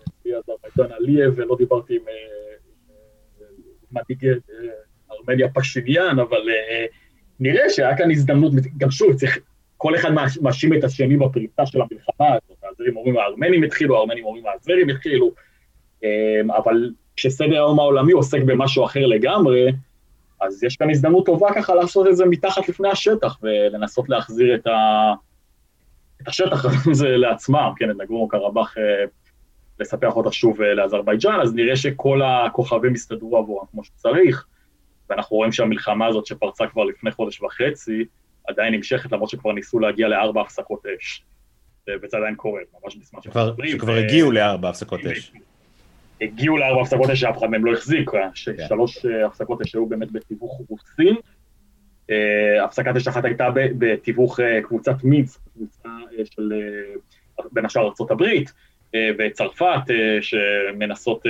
נשיא 0.07 0.35
אזרבייג'ן 0.37 0.95
עליאב 0.95 1.33
ולא 1.35 1.55
דיברתי 1.57 1.95
עם 1.95 2.01
אה, 2.07 2.13
מנהיג 3.91 4.37
ארמניה 5.11 5.49
פשיניאן, 5.53 6.19
אבל 6.19 6.49
נראה 7.39 7.69
שהיה 7.69 7.97
כאן 7.97 8.11
הזדמנות, 8.11 8.53
גם 8.77 8.91
שוב, 8.91 9.13
צריך, 9.13 9.39
כל 9.77 9.95
אחד 9.95 10.09
מאשים 10.41 10.73
את 10.73 10.83
השני 10.83 11.17
בפריצה 11.17 11.65
של 11.65 11.81
המלחמה 11.81 12.27
הזאת, 12.27 12.63
האזרים 12.63 12.97
אומרים 12.97 13.17
הארמנים 13.17 13.63
התחילו, 13.63 13.97
הארמנים 13.97 14.25
אומרים 14.25 14.45
האזרים 14.45 14.89
התחילו, 14.89 15.31
אבל 16.49 16.89
כשסדר 17.15 17.55
היום 17.55 17.79
העולמי 17.79 18.11
עוסק 18.11 18.41
במשהו 18.45 18.85
אחר 18.85 19.05
לגמרי, 19.05 19.71
אז 20.41 20.63
יש 20.63 20.75
כאן 20.75 20.89
הזדמנות 20.89 21.25
טובה 21.25 21.53
ככה 21.55 21.75
לעשות 21.75 22.07
את 22.07 22.15
זה 22.15 22.25
מתחת 22.25 22.69
לפני 22.69 22.89
השטח, 22.89 23.37
ולנסות 23.41 24.09
להחזיר 24.09 24.55
את, 24.55 24.67
ה... 24.67 25.13
את 26.21 26.27
השטח 26.27 26.65
הזה 26.91 27.17
לעצמם, 27.17 27.71
כן, 27.77 27.91
את 27.91 27.95
נגורנו 28.01 28.27
קרבאח, 28.27 28.77
אה, 28.77 29.05
לספח 29.79 30.15
אותה 30.15 30.31
שוב 30.31 30.61
לאזרבייג'אן, 30.61 31.39
אז 31.41 31.53
נראה 31.53 31.75
שכל 31.75 32.21
הכוכבים 32.21 32.95
יסתדרו 32.95 33.37
עבורם 33.37 33.65
כמו 33.71 33.83
שצריך. 33.83 34.45
ואנחנו 35.09 35.37
רואים 35.37 35.51
שהמלחמה 35.51 36.07
הזאת 36.07 36.25
שפרצה 36.25 36.67
כבר 36.67 36.83
לפני 36.83 37.11
חודש 37.11 37.41
וחצי, 37.41 38.05
עדיין 38.47 38.73
נמשכת, 38.73 39.11
למרות 39.11 39.29
שכבר 39.29 39.51
ניסו 39.51 39.79
להגיע 39.79 40.07
לארבע 40.07 40.41
הפסקות 40.41 40.85
אש. 40.85 41.23
וזה 42.03 42.17
עדיין 42.17 42.35
קורה, 42.35 42.61
ממש 42.83 42.95
בזמן 42.95 43.21
שאנחנו 43.21 43.41
מדברים. 43.41 43.71
שכבר 43.71 43.93
הגיעו 43.93 44.31
לארבע 44.31 44.69
הפסקות 44.69 44.99
אש. 45.05 45.31
הגיעו 46.21 46.57
לארבע 46.57 46.81
הפסקות 46.81 47.09
אש 47.09 47.19
שאף 47.19 47.37
אחד 47.37 47.47
מהם 47.47 47.65
לא 47.65 47.73
החזיק, 47.73 48.13
אה, 48.13 48.29
כן. 48.45 48.67
שלוש 48.67 49.05
אה, 49.05 49.25
הפסקות 49.25 49.61
אש 49.61 49.75
היו 49.75 49.85
באמת 49.85 50.11
בתיווך 50.11 50.61
רוסי. 50.69 51.15
אה, 52.09 52.63
הפסקת 52.63 52.95
אש 52.95 53.07
אחת 53.07 53.25
הייתה 53.25 53.49
בתיווך 53.53 54.39
קבוצת 54.63 55.03
מיץ, 55.03 55.37
קבוצה 55.53 55.89
של 56.25 56.53
בין 57.51 57.65
השאר 57.65 57.81
ארה"ב 57.81 58.23
וצרפת, 59.19 59.81
שמנסות 60.21 61.23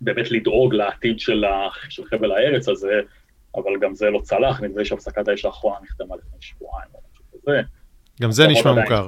באמת 0.00 0.30
לדאוג 0.30 0.74
לעתיד 0.74 1.20
של, 1.20 1.44
חבל 2.04 2.32
הארץ 2.32 2.68
הזה, 2.68 3.00
אבל 3.54 3.70
גם 3.80 3.94
זה 3.94 4.10
לא 4.10 4.20
צלח, 4.22 4.60
נדמה 4.60 4.78
לי 4.78 4.84
שהפסקת 4.84 5.28
האש 5.28 5.44
האחרונה 5.44 5.76
נחתמה 5.82 6.16
לפני 6.16 6.38
שבועיים 6.40 6.90
או 6.94 7.00
משהו 7.12 7.24
כזה. 7.40 7.60
גם 8.22 8.32
זה 8.32 8.46
נשמע 8.46 8.72
מוכר. 8.72 9.06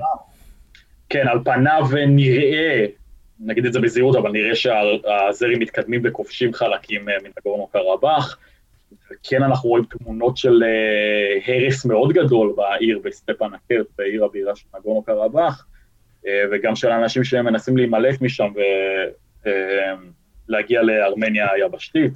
כן, 1.08 1.28
על 1.28 1.38
פניו 1.44 1.82
נראה, 2.08 2.86
נגיד 3.40 3.66
את 3.66 3.72
זה 3.72 3.80
בזהירות, 3.80 4.16
אבל 4.16 4.30
נראה 4.30 4.54
שהזרים 4.54 5.58
מתקדמים 5.58 6.00
וכובשים 6.04 6.52
חלקים 6.52 7.08
אה, 7.08 7.14
מנגורנו 7.22 7.66
קרבאח, 7.66 8.38
וכן 9.10 9.42
אנחנו 9.42 9.68
רואים 9.68 9.84
תמונות 9.84 10.36
של 10.36 10.62
uh, 10.62 11.50
הרס 11.50 11.84
מאוד 11.84 12.12
גדול 12.12 12.54
בעיר, 12.56 13.00
בסטפן 13.04 13.54
הקרט, 13.54 13.86
בעיר 13.98 14.24
הבירה 14.24 14.56
של 14.56 14.66
נגורנו 14.78 15.02
קרבאח, 15.02 15.66
uh, 16.22 16.28
וגם 16.52 16.76
של 16.76 16.88
אנשים 16.88 17.24
שמנסים 17.24 17.76
להימלט 17.76 18.20
משם, 18.20 18.48
ו... 18.56 18.60
Uh, 19.44 19.48
להגיע 20.48 20.82
לארמניה 20.82 21.52
היבשתית. 21.52 22.12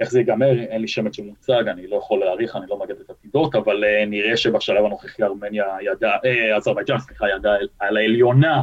איך 0.00 0.10
זה 0.10 0.18
ייגמר, 0.18 0.58
אין 0.58 0.80
לי 0.80 0.88
שמץ 0.88 1.16
שמוצג, 1.16 1.68
אני 1.68 1.86
לא 1.86 1.96
יכול 1.96 2.20
להעריך, 2.20 2.56
אני 2.56 2.66
לא 2.68 2.78
מגד 2.78 3.00
את 3.00 3.10
עתידות, 3.10 3.54
אבל 3.54 3.84
נראה 4.06 4.36
שבשלב 4.36 4.84
הנוכחי 4.84 5.22
ארמניה 5.22 5.64
ידעה, 5.80 6.16
אה, 6.24 6.56
אזרבייג'אן, 6.56 6.98
סליחה, 6.98 7.28
ידעה 7.28 7.56
על 7.78 7.96
העליונה 7.96 8.62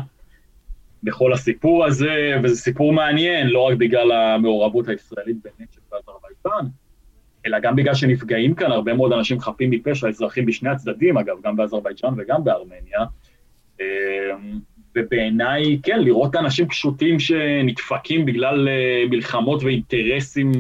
בכל 1.04 1.34
הסיפור 1.34 1.86
הזה, 1.86 2.36
וזה 2.44 2.56
סיפור 2.56 2.94
מעניין, 2.94 3.48
לא 3.48 3.60
רק 3.60 3.78
בגלל 3.78 4.12
המעורבות 4.12 4.88
הישראלית 4.88 5.38
בנשק 5.44 5.80
באזרבייג'אן, 5.92 6.70
אלא 7.46 7.60
גם 7.60 7.76
בגלל 7.76 7.94
שנפגעים 7.94 8.56
כאן 8.56 8.72
הרבה 8.72 8.94
מאוד 8.94 9.14
אנשים 9.14 9.40
חפים 9.40 9.70
מפשע, 9.70 10.08
אזרחים 10.08 10.46
בשני 10.46 10.70
הצדדים, 10.70 11.18
אגב, 11.18 11.36
גם 11.44 11.56
באזרבייג'אן 11.56 12.14
וגם 12.18 12.44
בארמניה. 12.44 13.00
Uh, 13.78 13.84
ובעיניי, 14.96 15.80
כן, 15.84 16.00
לראות 16.02 16.36
אנשים 16.36 16.68
פשוטים 16.68 17.20
שנדפקים 17.20 18.26
בגלל 18.26 18.68
uh, 18.68 19.10
מלחמות 19.10 19.64
ואינטרסים, 19.64 20.52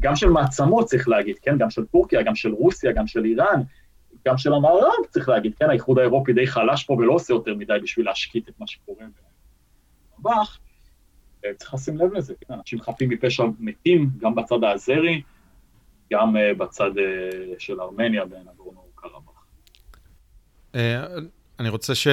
גם 0.00 0.16
של 0.16 0.28
מעצמות, 0.28 0.86
צריך 0.86 1.08
להגיד, 1.08 1.36
כן? 1.42 1.58
גם 1.58 1.70
של 1.70 1.84
טורקיה, 1.84 2.22
גם 2.22 2.34
של 2.34 2.52
רוסיה, 2.52 2.92
גם 2.92 3.06
של 3.06 3.24
איראן, 3.24 3.60
גם 4.26 4.38
של 4.38 4.52
המערב, 4.52 5.06
צריך 5.10 5.28
להגיד, 5.28 5.54
כן? 5.54 5.70
האיחוד 5.70 5.98
האירופי 5.98 6.32
די 6.32 6.46
חלש 6.46 6.84
פה 6.84 6.94
ולא 6.94 7.12
עושה 7.12 7.34
יותר 7.34 7.54
מדי 7.54 7.78
בשביל 7.82 8.06
להשקיט 8.06 8.48
את 8.48 8.54
מה 8.60 8.66
שקורה 8.66 9.04
במבח. 10.22 10.58
אה, 11.44 11.50
צריך 11.54 11.74
לשים 11.74 11.96
לב 11.96 12.12
לזה, 12.12 12.34
כן? 12.40 12.54
אנשים 12.54 12.80
חפים 12.80 13.08
מפשע 13.08 13.44
מתים, 13.58 14.10
גם 14.18 14.34
בצד 14.34 14.64
האזרי, 14.64 15.22
גם 16.12 16.36
uh, 16.36 16.58
בצד 16.58 16.90
uh, 16.90 17.54
של 17.58 17.80
ארמניה 17.80 18.24
בנגורנו 18.24 18.80
קרבאח. 18.94 19.44
אני 21.60 21.68
רוצה 21.68 21.94
ש... 21.94 22.08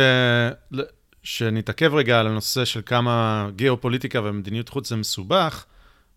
שנתעכב 1.24 1.94
רגע 1.94 2.20
על 2.20 2.28
הנושא 2.28 2.66
של 2.66 2.82
כמה 2.86 3.48
גיאופוליטיקה 3.56 4.22
ומדיניות 4.24 4.70
חוץ 4.70 4.90
זה 4.90 4.96
מסובך, 4.96 5.66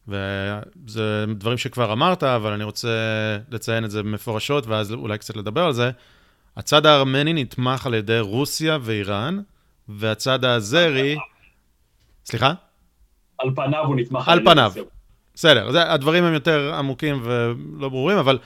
וזה 0.09 1.25
דברים 1.35 1.59
שכבר 1.59 1.93
אמרת, 1.93 2.23
אבל 2.23 2.53
אני 2.53 2.65
רוצה 2.65 2.89
לציין 3.51 3.85
את 3.85 3.91
זה 3.91 4.03
מפורשות, 4.03 4.67
ואז 4.67 4.93
אולי 4.93 5.19
קצת 5.19 5.37
לדבר 5.37 5.65
על 5.65 5.73
זה. 5.73 5.91
הצד 6.57 6.87
הארמני 6.87 7.33
נתמך 7.33 7.87
על 7.87 7.95
ידי 7.95 8.21
רוסיה 8.21 8.79
ואיראן, 8.83 9.41
והצד 9.89 10.45
האזרי... 10.45 11.17
סליחה? 12.29 12.53
על 13.39 13.51
פניו 13.57 13.85
הוא 13.85 13.97
נתמך 13.97 14.29
על 14.29 14.45
פניו. 14.45 14.73
בסדר, 15.35 15.71
זה, 15.71 15.93
הדברים 15.93 16.25
הם 16.25 16.35
יותר 16.35 16.75
עמוקים 16.75 17.23
ולא 17.23 17.89
ברורים, 17.89 18.19
אבל 18.19 18.39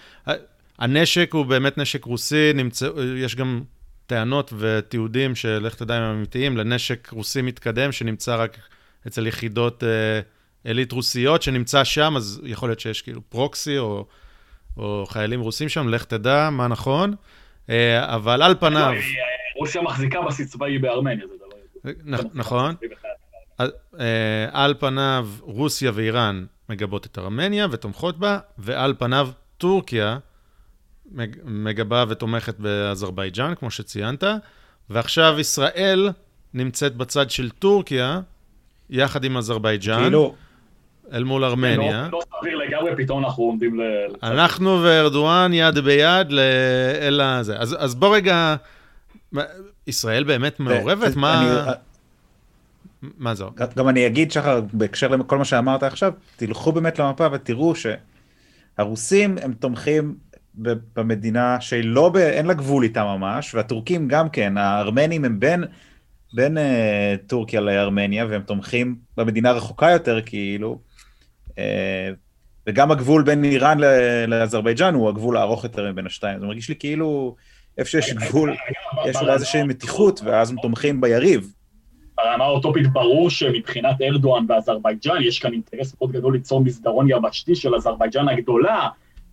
הנשק 0.78 1.30
הוא 1.32 1.46
באמת 1.46 1.78
נשק 1.78 2.04
רוסי, 2.04 2.52
נמצא, 2.54 2.88
יש 3.16 3.36
גם 3.36 3.62
טענות 4.06 4.52
ותיעודים 4.58 5.34
של 5.34 5.62
איך 5.64 5.74
תדע 5.74 5.98
אם 5.98 6.02
הם 6.02 6.16
אמיתיים, 6.16 6.56
לנשק 6.56 7.08
רוסי 7.12 7.42
מתקדם 7.42 7.92
שנמצא 7.92 8.36
רק 8.36 8.58
אצל 9.06 9.26
יחידות 9.26 9.84
אה, 9.84 10.20
עילית 10.64 10.92
רוסיות 10.92 11.42
שנמצא 11.42 11.84
שם, 11.84 12.14
אז 12.16 12.40
יכול 12.44 12.68
להיות 12.68 12.80
שיש 12.80 13.02
כאילו 13.02 13.20
פרוקסי 13.28 13.78
או, 13.78 14.06
או 14.76 15.04
חיילים 15.08 15.40
רוסים 15.40 15.68
שם, 15.68 15.88
לך 15.88 16.04
תדע 16.04 16.50
מה 16.50 16.68
נכון, 16.68 17.14
אה, 17.70 18.14
אבל 18.14 18.42
על 18.42 18.54
פניו... 18.60 18.92
רוסיה 19.56 19.82
מחזיקה 19.82 20.22
בסיס 20.22 20.52
צבאי 20.52 20.78
בארמניה, 20.78 21.26
זה 21.26 21.34
דבר... 21.36 22.28
נכון. 22.34 22.74
על 24.52 24.74
פניו 24.78 25.28
רוסיה 25.40 25.90
ואיראן 25.94 26.44
מגבות 26.68 27.06
את 27.06 27.18
ארמניה 27.18 27.66
ותומכות 27.70 28.18
בה, 28.18 28.38
ועל 28.58 28.94
פניו 28.98 29.28
טורקיה 29.58 30.18
מגבה 31.44 32.04
ותומכת 32.08 32.58
באזרבייג'אן, 32.58 33.54
כמו 33.54 33.70
שציינת, 33.70 34.24
ועכשיו 34.90 35.34
ישראל 35.38 36.10
נמצאת 36.54 36.96
בצד 36.96 37.30
של 37.30 37.50
טורקיה, 37.50 38.20
יחד 38.90 39.24
עם 39.24 39.36
אזרבייג'אן. 39.36 40.02
כאילו... 40.02 40.34
אל 41.12 41.24
מול 41.24 41.44
ארמניה. 41.44 42.08
לא, 42.12 42.18
לא 42.18 42.38
סביר 42.40 42.56
לגמרי, 42.56 42.96
פתאום 42.96 43.24
אנחנו 43.24 43.42
עומדים 43.42 43.80
ל... 43.80 43.82
אנחנו 44.22 44.82
וארדואן 44.82 45.52
יד 45.52 45.78
ביד 45.78 46.32
אל 47.00 47.20
הזה. 47.20 47.58
אז, 47.58 47.76
אז 47.78 47.94
בוא 47.94 48.16
רגע, 48.16 48.56
ישראל 49.86 50.24
באמת 50.24 50.60
מעורבת? 50.60 51.16
מה... 51.16 51.64
מה 53.02 53.34
זו? 53.34 53.50
גם 53.76 53.88
אני 53.88 54.06
אגיד, 54.06 54.32
שחר, 54.32 54.60
בהקשר 54.72 55.08
לכל 55.08 55.38
מה 55.38 55.44
שאמרת 55.44 55.82
עכשיו, 55.82 56.12
תלכו 56.36 56.72
באמת 56.72 56.98
למפה 56.98 57.26
ותראו 57.32 57.74
שהרוסים 58.78 59.38
הם 59.42 59.52
תומכים 59.52 60.14
במדינה 60.96 61.60
שהיא 61.60 61.84
לא, 61.84 62.08
ב, 62.08 62.16
אין 62.16 62.46
לה 62.46 62.54
גבול 62.54 62.84
איתה 62.84 63.04
ממש, 63.04 63.54
והטורקים 63.54 64.08
גם 64.08 64.28
כן, 64.28 64.58
הארמנים 64.58 65.24
הם 65.24 65.40
בין, 65.40 65.64
בין 66.34 66.56
uh, 66.56 66.60
טורקיה 67.26 67.60
לארמניה, 67.60 68.26
והם 68.26 68.42
תומכים 68.42 68.96
במדינה 69.16 69.52
רחוקה 69.52 69.90
יותר, 69.90 70.20
כאילו, 70.26 70.78
uh, 71.48 71.52
וגם 72.66 72.90
הגבול 72.90 73.22
בין 73.22 73.44
איראן 73.44 73.78
לאזרבייג'אן 74.28 74.94
הוא 74.94 75.08
הגבול 75.08 75.36
הארוך 75.36 75.64
יותר 75.64 75.92
מבין 75.92 76.06
השתיים. 76.06 76.40
זה 76.40 76.46
מרגיש 76.46 76.68
לי 76.68 76.74
כאילו 76.78 77.36
איפה 77.78 77.90
שיש 77.90 78.12
גבול, 78.12 78.56
יש 79.06 79.16
אולי 79.16 79.32
איזושהי 79.32 79.62
מתיחות, 79.62 80.20
ואז 80.24 80.50
הם 80.50 80.56
תומכים 80.62 81.00
ביריב. 81.00 81.52
ברמה 82.16 82.44
האוטופית 82.44 82.86
ברור 82.86 83.30
שמבחינת 83.30 84.02
ארדואן 84.02 84.44
ואזרבייג'אן 84.48 85.22
יש 85.22 85.38
כאן 85.38 85.52
אינטרס 85.52 85.96
מאוד 86.00 86.12
גדול 86.12 86.32
ליצור 86.32 86.60
מסדרון 86.60 87.06
יבשתי 87.10 87.54
של 87.54 87.74
אזרבייג'אן 87.74 88.28
הגדולה, 88.28 88.88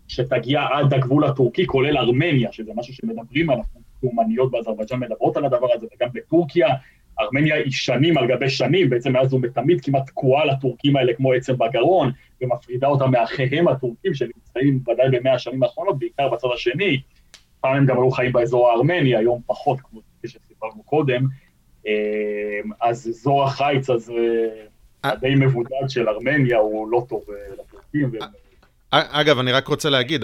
שתגיע 0.08 0.62
עד 0.74 0.94
הגבול 0.94 1.24
הטורקי, 1.24 1.68
כולל 1.68 1.98
ארמניה, 1.98 2.52
שזה 2.52 2.72
משהו 2.76 2.94
שמדברים 2.94 3.50
עליו, 3.50 3.64
לאומניות 4.04 4.52
באזרבייג'אן 4.52 5.00
מדברות 5.00 5.38
על 5.38 5.46
הדבר 5.46 5.68
הזה, 5.74 5.88
וגם 5.96 6.10
בטורקיה, 6.14 6.68
ארמניה 7.20 7.56
היא 7.56 7.72
שנים 7.72 8.18
על 8.18 8.28
גבי 8.28 8.50
שנים, 8.50 8.90
בעצם 8.90 9.14
מאז 9.14 9.34
ומתמיד 9.34 9.82
כמעט 9.82 10.06
תקועה 10.06 10.46
לטורקים 10.46 10.96
האלה 10.96 11.14
כמו 11.14 11.34
עצם 11.34 11.54
בגרון, 11.58 12.12
ומפרידה 12.42 12.88
אותם 12.88 13.12
מאחיהם 13.12 13.68
הטורקים 13.68 14.14
שנמצאים 14.14 14.80
ודאי 14.88 15.10
במאה 15.12 15.34
השנים 15.34 15.64
האחרונות, 15.64 16.00
בעיקר 16.00 16.30
בצד 16.30 16.48
השני. 16.56 17.02
פעם 17.62 17.76
הם 17.76 17.86
גם 17.86 17.98
היו 17.98 18.12
חיים 18.12 18.32
באזור 18.32 18.70
הארמני, 18.70 19.16
היום 19.16 19.42
פחות, 19.46 19.80
כמו 19.82 20.00
שסיפרנו 20.26 20.84
קודם. 20.84 21.26
אמ, 21.86 21.92
אז 22.82 23.08
אזור 23.08 23.44
החיץ 23.44 23.90
הזה, 23.90 24.50
אה. 25.06 25.12
הדי 25.12 25.36
מבודד 25.36 25.90
של 25.90 26.10
ארמניה, 26.10 26.58
הוא 26.58 26.92
לא 26.92 27.06
טוב 27.10 27.24
אה, 27.30 27.36
לטורקים. 27.54 28.12
אגב, 28.92 29.40
אני 29.40 29.52
רק 29.52 29.68
רוצה 29.68 29.90
להגיד, 29.90 30.24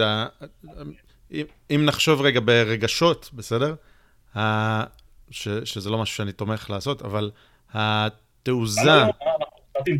אם 1.70 1.84
נחשוב 1.84 2.20
רגע 2.20 2.40
ברגשות, 2.44 3.30
בסדר? 3.34 3.74
ש, 5.30 5.48
שזה 5.48 5.90
לא 5.90 5.98
משהו 5.98 6.16
שאני 6.16 6.32
תומך 6.32 6.70
לעשות, 6.70 7.02
אבל 7.02 7.30
התעוזה... 7.72 9.04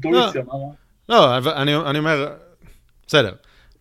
לא, 0.04 0.30
לא, 1.08 1.36
אני 1.64 1.98
אומר, 1.98 2.34
בסדר, 3.06 3.34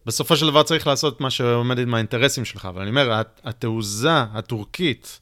בסופו 0.05 0.35
של 0.35 0.47
דבר 0.47 0.63
צריך 0.63 0.87
לעשות 0.87 1.21
מה 1.21 1.29
שעומד 1.29 1.79
עם 1.79 1.93
האינטרסים 1.93 2.45
שלך, 2.45 2.65
אבל 2.65 2.81
אני 2.81 2.89
אומר, 2.89 3.21
התעוזה 3.43 4.21
הטורקית, 4.33 5.19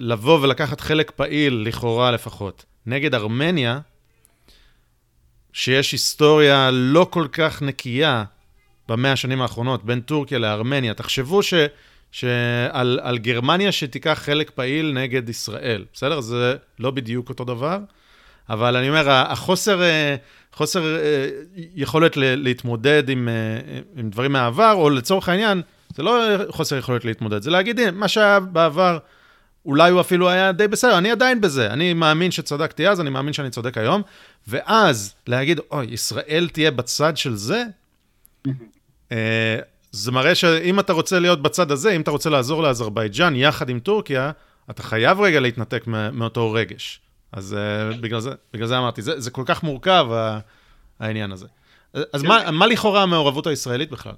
לבוא 0.00 0.38
ולקחת 0.42 0.80
חלק 0.80 1.10
פעיל, 1.10 1.62
לכאורה 1.66 2.10
לפחות, 2.10 2.64
נגד 2.86 3.14
ארמניה, 3.14 3.80
שיש 5.52 5.92
היסטוריה 5.92 6.70
לא 6.72 7.06
כל 7.10 7.26
כך 7.32 7.62
נקייה 7.62 8.24
במאה 8.88 9.12
השנים 9.12 9.42
האחרונות 9.42 9.84
בין 9.84 10.00
טורקיה 10.00 10.38
לארמניה. 10.38 10.94
תחשבו 10.94 11.42
ש... 11.42 11.54
שעל 12.12 13.00
על 13.02 13.18
גרמניה 13.18 13.72
שתיקח 13.72 14.20
חלק 14.24 14.50
פעיל 14.50 14.92
נגד 14.92 15.28
ישראל, 15.28 15.84
בסדר? 15.92 16.20
זה 16.20 16.56
לא 16.78 16.90
בדיוק 16.90 17.28
אותו 17.28 17.44
דבר, 17.44 17.78
אבל 18.48 18.76
אני 18.76 18.88
אומר, 18.88 19.10
החוסר 19.10 19.82
אה, 19.82 20.16
חוסר 20.52 20.96
אה, 20.96 21.28
יכולת 21.74 22.16
להתמודד 22.16 23.08
עם, 23.08 23.28
אה, 23.28 23.80
עם 23.96 24.10
דברים 24.10 24.32
מהעבר, 24.32 24.72
או 24.72 24.90
לצורך 24.90 25.28
העניין, 25.28 25.62
זה 25.94 26.02
לא 26.02 26.20
חוסר 26.48 26.76
יכולת 26.76 27.04
להתמודד, 27.04 27.42
זה 27.42 27.50
להגיד, 27.50 27.90
מה 27.90 28.08
שהיה 28.08 28.40
בעבר, 28.40 28.98
אולי 29.70 29.90
הוא 29.90 30.00
אפילו 30.00 30.28
היה 30.28 30.52
די 30.52 30.68
בסדר, 30.68 30.98
אני 30.98 31.10
עדיין 31.10 31.40
בזה, 31.40 31.72
אני 31.72 31.94
מאמין 31.94 32.30
שצדקתי 32.30 32.88
אז, 32.88 33.00
אני 33.00 33.10
מאמין 33.10 33.32
שאני 33.32 33.50
צודק 33.50 33.78
היום, 33.78 34.02
ואז 34.48 35.14
להגיד, 35.26 35.60
אוי, 35.70 35.86
ישראל 35.90 36.48
תהיה 36.52 36.70
בצד 36.70 37.16
של 37.16 37.34
זה, 37.34 37.64
זה 39.90 40.12
מראה 40.12 40.34
שאם 40.34 40.80
אתה 40.80 40.92
רוצה 40.92 41.18
להיות 41.18 41.42
בצד 41.42 41.70
הזה, 41.70 41.90
אם 41.90 42.00
אתה 42.00 42.10
רוצה 42.10 42.30
לעזור 42.30 42.62
לאזרבייג'אן 42.62 43.36
יחד 43.36 43.68
עם 43.68 43.78
טורקיה, 43.78 44.30
אתה 44.70 44.82
חייב 44.82 45.20
רגע 45.20 45.40
להתנתק 45.40 45.86
מאותו 46.12 46.52
רגש. 46.52 47.00
אז 47.32 47.56
uh, 47.56 47.96
בגלל, 48.00 48.20
זה, 48.20 48.30
בגלל 48.54 48.66
זה 48.66 48.78
אמרתי, 48.78 49.02
זה, 49.02 49.20
זה 49.20 49.30
כל 49.30 49.42
כך 49.46 49.62
מורכב, 49.62 50.06
העניין 51.00 51.32
הזה. 51.32 51.46
אז 52.12 52.22
מה, 52.22 52.50
מה 52.50 52.66
לכאורה 52.66 53.02
המעורבות 53.02 53.46
הישראלית 53.46 53.90
בכלל? 53.90 54.14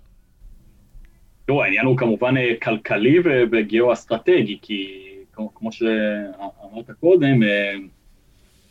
תראו, 1.46 1.62
העניין 1.62 1.86
הוא 1.86 1.98
כמובן 1.98 2.36
אה, 2.36 2.54
כלכלי 2.62 3.18
וגיאו-אסטרטגי, 3.52 4.58
כי 4.62 5.11
כמו, 5.32 5.54
כמו 5.54 5.72
שאמרת 5.72 6.90
קודם, 7.00 7.42
אה, 7.42 7.74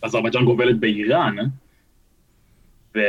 אזרבייג'אן 0.01 0.45
גובלת 0.45 0.79
באיראן, 0.79 1.35
ו... 2.95 2.99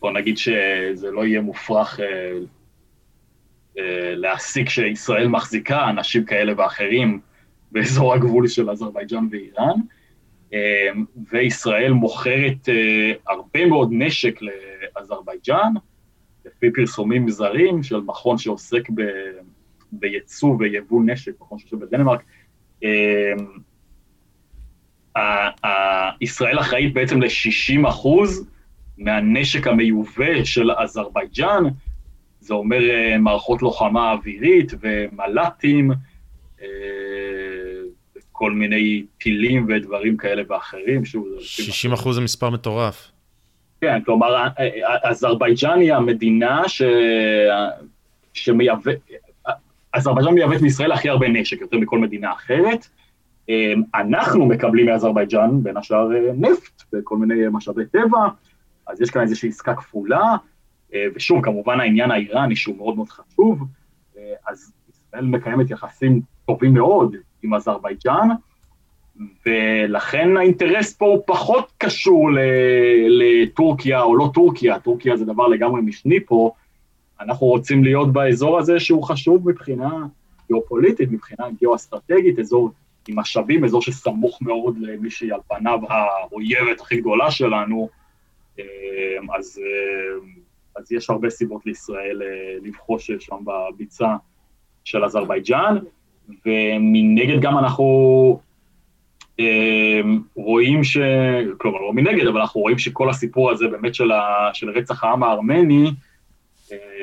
בוא 0.00 0.10
נגיד 0.10 0.38
שזה 0.38 1.10
לא 1.10 1.26
יהיה 1.26 1.40
מופרך 1.40 2.00
אה, 2.00 2.32
אה, 3.78 4.14
להסיק 4.14 4.68
שישראל 4.68 5.28
מחזיקה 5.28 5.90
אנשים 5.90 6.24
כאלה 6.24 6.52
ואחרים 6.56 7.20
באזור 7.72 8.14
הגבול 8.14 8.48
של 8.48 8.70
אזרבייג'אן 8.70 9.28
ואיראן, 9.30 9.80
וישראל 11.32 11.92
מוכרת 11.92 12.68
הרבה 13.28 13.66
מאוד 13.66 13.88
נשק 13.92 14.38
לאזרבייג'אן, 14.96 15.72
לפי 16.44 16.72
פרסומים 16.72 17.30
זרים 17.30 17.82
של 17.82 17.96
מכון 17.96 18.38
שעוסק 18.38 18.90
בייצוא 19.92 20.56
ויבוא 20.58 21.02
נשק, 21.04 21.32
מכון 21.40 21.58
שיושב 21.58 21.76
בדנמרק. 21.76 22.22
אה, 25.16 26.10
ישראל 26.20 26.60
אחראית 26.60 26.94
בעצם 26.94 27.22
ל-60 27.22 27.88
אחוז 27.88 28.48
מהנשק 28.98 29.66
המיובא 29.66 30.44
של 30.44 30.70
אזרבייג'אן, 30.72 31.64
זה 32.40 32.54
אומר 32.54 32.90
אה, 32.90 33.18
מערכות 33.18 33.62
לוחמה 33.62 34.12
אווירית 34.12 34.72
ומל"טים, 34.80 35.90
אה, 36.62 36.66
כל 38.32 38.52
מיני 38.52 39.04
טילים 39.18 39.66
ודברים 39.68 40.16
כאלה 40.16 40.42
ואחרים. 40.48 41.04
60 41.04 41.92
אחוז 41.92 42.14
זה 42.14 42.20
מספר 42.20 42.50
מטורף. 42.50 43.10
כן, 43.80 44.02
כלומר, 44.04 44.46
אזרבייג'אן 45.04 45.80
היא 45.80 45.94
המדינה 45.94 46.68
ש... 46.68 46.82
שמייבא... 48.34 48.92
אזרבייג'אן 49.92 50.34
מייבאת 50.34 50.62
מישראל 50.62 50.92
הכי 50.92 51.08
הרבה 51.08 51.28
נשק, 51.28 51.60
יותר 51.60 51.78
מכל 51.78 51.98
מדינה 51.98 52.32
אחרת. 52.32 52.86
אנחנו 53.94 54.46
מקבלים 54.46 54.86
מאזרבייג'אן, 54.86 55.62
בין 55.62 55.76
השאר, 55.76 56.08
נפט 56.36 56.82
וכל 56.92 57.16
מיני 57.16 57.34
משאבי 57.52 57.86
טבע. 57.86 58.28
אז 58.86 59.00
יש 59.00 59.10
כאן 59.10 59.22
איזושהי 59.22 59.48
עסקה 59.48 59.74
כפולה, 59.74 60.36
אה, 60.94 61.06
ושוב, 61.14 61.44
כמובן 61.44 61.80
העניין 61.80 62.10
האיראני 62.10 62.56
שהוא 62.56 62.76
מאוד 62.76 62.96
מאוד 62.96 63.08
חשוב, 63.08 63.64
אה, 64.18 64.22
אז 64.48 64.72
ישראל 64.90 65.24
מקיימת 65.24 65.70
יחסים 65.70 66.20
טובים 66.46 66.74
מאוד 66.74 67.16
עם 67.42 67.54
אזרבייג'אן, 67.54 68.28
ולכן 69.46 70.36
האינטרס 70.36 70.94
פה 70.94 71.06
הוא 71.06 71.22
פחות 71.26 71.72
קשור 71.78 72.30
לטורקיה 73.08 74.02
או 74.02 74.16
לא 74.16 74.30
טורקיה, 74.34 74.78
טורקיה 74.78 75.16
זה 75.16 75.24
דבר 75.24 75.46
לגמרי 75.46 75.82
משני 75.82 76.18
פה, 76.26 76.52
אנחנו 77.20 77.46
רוצים 77.46 77.84
להיות 77.84 78.12
באזור 78.12 78.58
הזה 78.58 78.80
שהוא 78.80 79.02
חשוב 79.02 79.48
מבחינה 79.48 80.06
גיאופוליטית, 80.48 81.10
מבחינה 81.10 81.48
גיאו-אסטרטגית, 81.58 82.38
אזור 82.38 82.70
עם 83.08 83.18
משאבים, 83.18 83.64
אזור 83.64 83.82
שסמוך 83.82 84.42
מאוד 84.42 84.78
למי 84.80 85.10
שהיא 85.10 85.34
על 85.34 85.40
פניו 85.48 85.80
האויבת 85.88 86.80
הכי 86.80 87.00
גדולה 87.00 87.30
שלנו, 87.30 87.88
אמ, 88.58 88.64
אז, 89.38 89.60
אמ, 89.62 90.28
אז 90.76 90.92
יש 90.92 91.10
הרבה 91.10 91.30
סיבות 91.30 91.66
לישראל 91.66 92.22
אה, 92.22 92.56
לבחוש 92.62 93.10
שם 93.18 93.36
בביצה 93.44 94.16
של 94.84 95.04
אזרבייג'אן, 95.04 95.78
ומנגד 96.46 97.40
גם 97.40 97.58
אנחנו 97.58 98.40
רואים 100.34 100.84
ש... 100.84 100.98
כלומר, 101.58 101.78
לא 101.78 101.92
מנגד, 101.92 102.26
אבל 102.26 102.40
אנחנו 102.40 102.60
רואים 102.60 102.78
שכל 102.78 103.10
הסיפור 103.10 103.50
הזה 103.50 103.68
באמת 103.68 103.94
של, 103.94 104.12
ה... 104.12 104.50
של 104.52 104.70
רצח 104.70 105.04
העם 105.04 105.22
הארמני, 105.22 105.84
אה, 105.84 105.90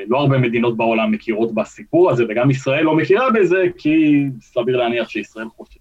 לא 0.06 0.18
הרבה 0.18 0.38
מדינות 0.38 0.76
בעולם 0.76 1.12
מכירות 1.12 1.54
בסיפור 1.54 2.10
הזה, 2.10 2.24
וגם 2.28 2.50
ישראל 2.50 2.84
לא 2.84 2.96
מכירה 2.96 3.30
בזה, 3.30 3.64
כי 3.78 4.24
סביר 4.40 4.76
להניח 4.76 5.08
שישראל 5.08 5.48
חוששת 5.48 5.80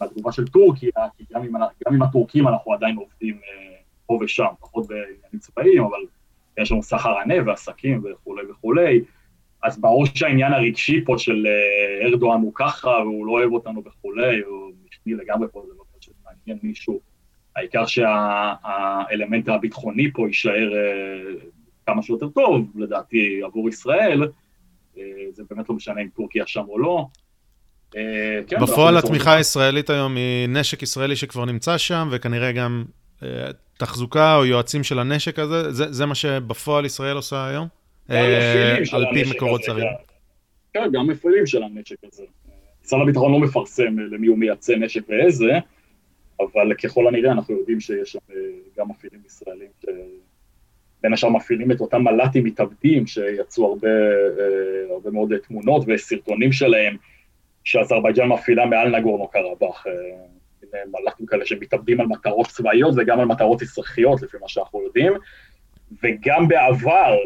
מהתגובה 0.00 0.32
של 0.32 0.48
טורקיה, 0.48 0.90
כי 1.18 1.24
גם 1.34 1.42
עם, 1.42 1.52
גם 1.86 1.94
עם 1.94 2.02
הטורקים 2.02 2.48
אנחנו 2.48 2.72
עדיין 2.72 2.96
עובדים 2.96 3.34
אה, 3.34 3.76
פה 4.06 4.18
ושם, 4.22 4.46
פחות 4.60 4.86
בעניינים 4.86 5.38
צבאיים, 5.38 5.84
אבל 5.84 5.98
יש 6.58 6.72
לנו 6.72 6.82
סחר 6.82 7.18
ענה 7.18 7.34
ועסקים 7.46 8.02
וכולי 8.04 8.42
וכולי. 8.50 9.00
אז 9.62 9.80
ברור 9.80 10.06
שהעניין 10.06 10.52
הרגשי 10.52 11.04
פה 11.04 11.14
של 11.18 11.46
אה, 11.46 12.06
ארדואן 12.06 12.40
הוא 12.40 12.52
ככה, 12.54 12.90
והוא 12.90 13.26
לא 13.26 13.32
אוהב 13.32 13.52
אותנו 13.52 13.82
וכולי, 13.84 14.40
הוא 14.40 14.72
משני 14.88 15.14
לגמרי 15.14 15.48
פה, 15.52 15.62
זה 15.66 15.72
לא 15.78 15.84
פשוט 15.98 16.14
מעניין 16.24 16.58
מישהו. 16.62 17.00
העיקר 17.56 17.86
שהאלמנט 17.86 19.48
הביטחוני 19.48 20.12
פה 20.12 20.26
יישאר 20.26 20.74
אה, 20.74 21.34
כמה 21.86 22.02
שיותר 22.02 22.28
טוב, 22.28 22.66
לדעתי, 22.74 23.40
עבור 23.44 23.68
ישראל. 23.68 24.22
אה, 24.98 25.02
זה 25.32 25.42
באמת 25.50 25.68
לא 25.68 25.74
משנה 25.74 26.00
אם 26.00 26.08
טורקיה 26.16 26.46
שם 26.46 26.64
או 26.68 26.78
לא. 26.78 27.06
כן, 28.46 28.60
בפועל 28.62 28.96
התמיכה 28.96 29.34
הישראלית 29.34 29.90
היום 29.90 30.16
היא 30.16 30.48
נשק 30.48 30.82
ישראלי 30.82 31.16
שכבר 31.16 31.44
נמצא 31.44 31.78
שם, 31.78 32.08
וכנראה 32.10 32.52
גם 32.52 32.84
תחזוקה 33.78 34.36
או 34.36 34.44
יועצים 34.44 34.84
של 34.84 34.98
הנשק 34.98 35.38
הזה? 35.38 35.72
זה, 35.72 35.92
זה 35.92 36.06
מה 36.06 36.14
שבפועל 36.14 36.84
ישראל 36.84 37.16
עושה 37.16 37.46
היום? 37.46 37.68
אה, 38.10 38.76
על 38.92 39.04
פי 39.14 39.30
מקורות 39.30 39.62
זרים. 39.62 39.86
כן, 40.72 40.88
גם 40.92 41.06
מפעילים 41.06 41.46
של 41.46 41.62
הנשק 41.62 41.96
הזה. 42.12 42.24
משרד 42.84 43.00
הביטחון 43.00 43.32
לא 43.32 43.38
מפרסם 43.38 43.98
למי 43.98 44.26
הוא 44.26 44.38
מייצא 44.38 44.76
נשק 44.76 45.02
ואיזה, 45.08 45.58
אבל 46.40 46.74
ככל 46.74 47.08
הנראה 47.08 47.32
אנחנו 47.32 47.54
יודעים 47.54 47.80
שיש 47.80 48.12
שם 48.12 48.18
אה, 48.30 48.36
גם 48.78 48.88
מפעילים 48.88 49.20
ישראלים 49.26 49.68
בין 51.04 51.12
השאר 51.12 51.28
מפעילים 51.28 51.72
את 51.72 51.80
אותם 51.80 52.02
מל"טים 52.02 52.44
מתאבדים 52.44 53.06
שיצאו 53.06 53.66
הרבה, 53.66 53.88
אה, 53.88 54.94
הרבה 54.94 55.10
מאוד 55.10 55.32
תמונות 55.38 55.84
וסרטונים 55.86 56.52
שלהם, 56.52 56.96
שאזרבייג'אן 57.64 58.28
מפעילה 58.28 58.66
מעל 58.66 58.98
נגורנו 58.98 59.28
קרבאח. 59.28 59.86
מל"טים 60.72 61.26
כאלה 61.26 61.46
שמתאבדים 61.46 62.00
על 62.00 62.06
מטרות 62.06 62.46
צבאיות 62.46 62.94
וגם 62.96 63.20
על 63.20 63.26
מטרות 63.26 63.62
אזרחיות, 63.62 64.22
לפי 64.22 64.36
מה 64.40 64.48
שאנחנו 64.48 64.82
יודעים. 64.82 65.12
וגם 66.02 66.48
בעבר, 66.48 67.16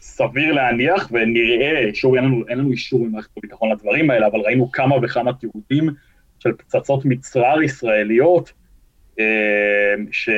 סביר 0.00 0.52
להניח, 0.52 1.08
ונראה, 1.12 1.90
שוב, 1.94 2.14
אין 2.14 2.24
לנו, 2.24 2.48
אין 2.48 2.58
לנו 2.58 2.70
אישור 2.70 3.00
ממערכת 3.00 3.30
הביטחון 3.36 3.72
לדברים 3.72 4.10
האלה, 4.10 4.26
אבל 4.26 4.40
ראינו 4.40 4.70
כמה 4.70 4.96
וכמה 5.02 5.32
תיעודים 5.32 5.88
של 6.38 6.52
פצצות 6.52 7.04
מצרר 7.04 7.62
ישראליות, 7.62 8.52
אה, 9.18 9.94
ש... 10.10 10.30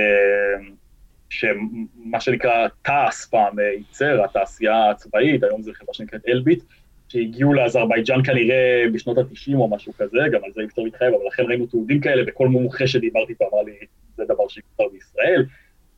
שמה 1.32 2.20
שנקרא 2.20 2.68
תעש 2.82 3.26
פעם 3.30 3.58
אה, 3.58 3.64
ייצר, 3.64 4.24
התעשייה 4.24 4.90
הצבאית, 4.90 5.42
היום 5.42 5.62
זו 5.62 5.72
חברה 5.74 5.94
שנקראת 5.94 6.22
אלביט, 6.28 6.62
שהגיעו 7.08 7.54
לאזרבייג'אן 7.54 8.24
כנראה 8.24 8.84
בשנות 8.92 9.18
ה-90 9.18 9.54
או 9.54 9.68
משהו 9.68 9.92
כזה, 9.92 10.18
גם 10.32 10.40
על 10.44 10.52
זה 10.52 10.60
אי 10.60 10.66
אפשר 10.66 10.82
להתחייב, 10.82 11.14
אבל 11.14 11.26
לכן 11.26 11.42
ראינו 11.48 11.66
תיעודים 11.66 12.00
כאלה, 12.00 12.22
וכל 12.26 12.48
מומחה 12.48 12.86
שדיברתי 12.86 13.32
איתו 13.32 13.44
אמר 13.52 13.62
לי, 13.62 13.72
זה 14.16 14.24
דבר 14.24 14.48
שיותר 14.48 14.84
בישראל. 14.92 15.44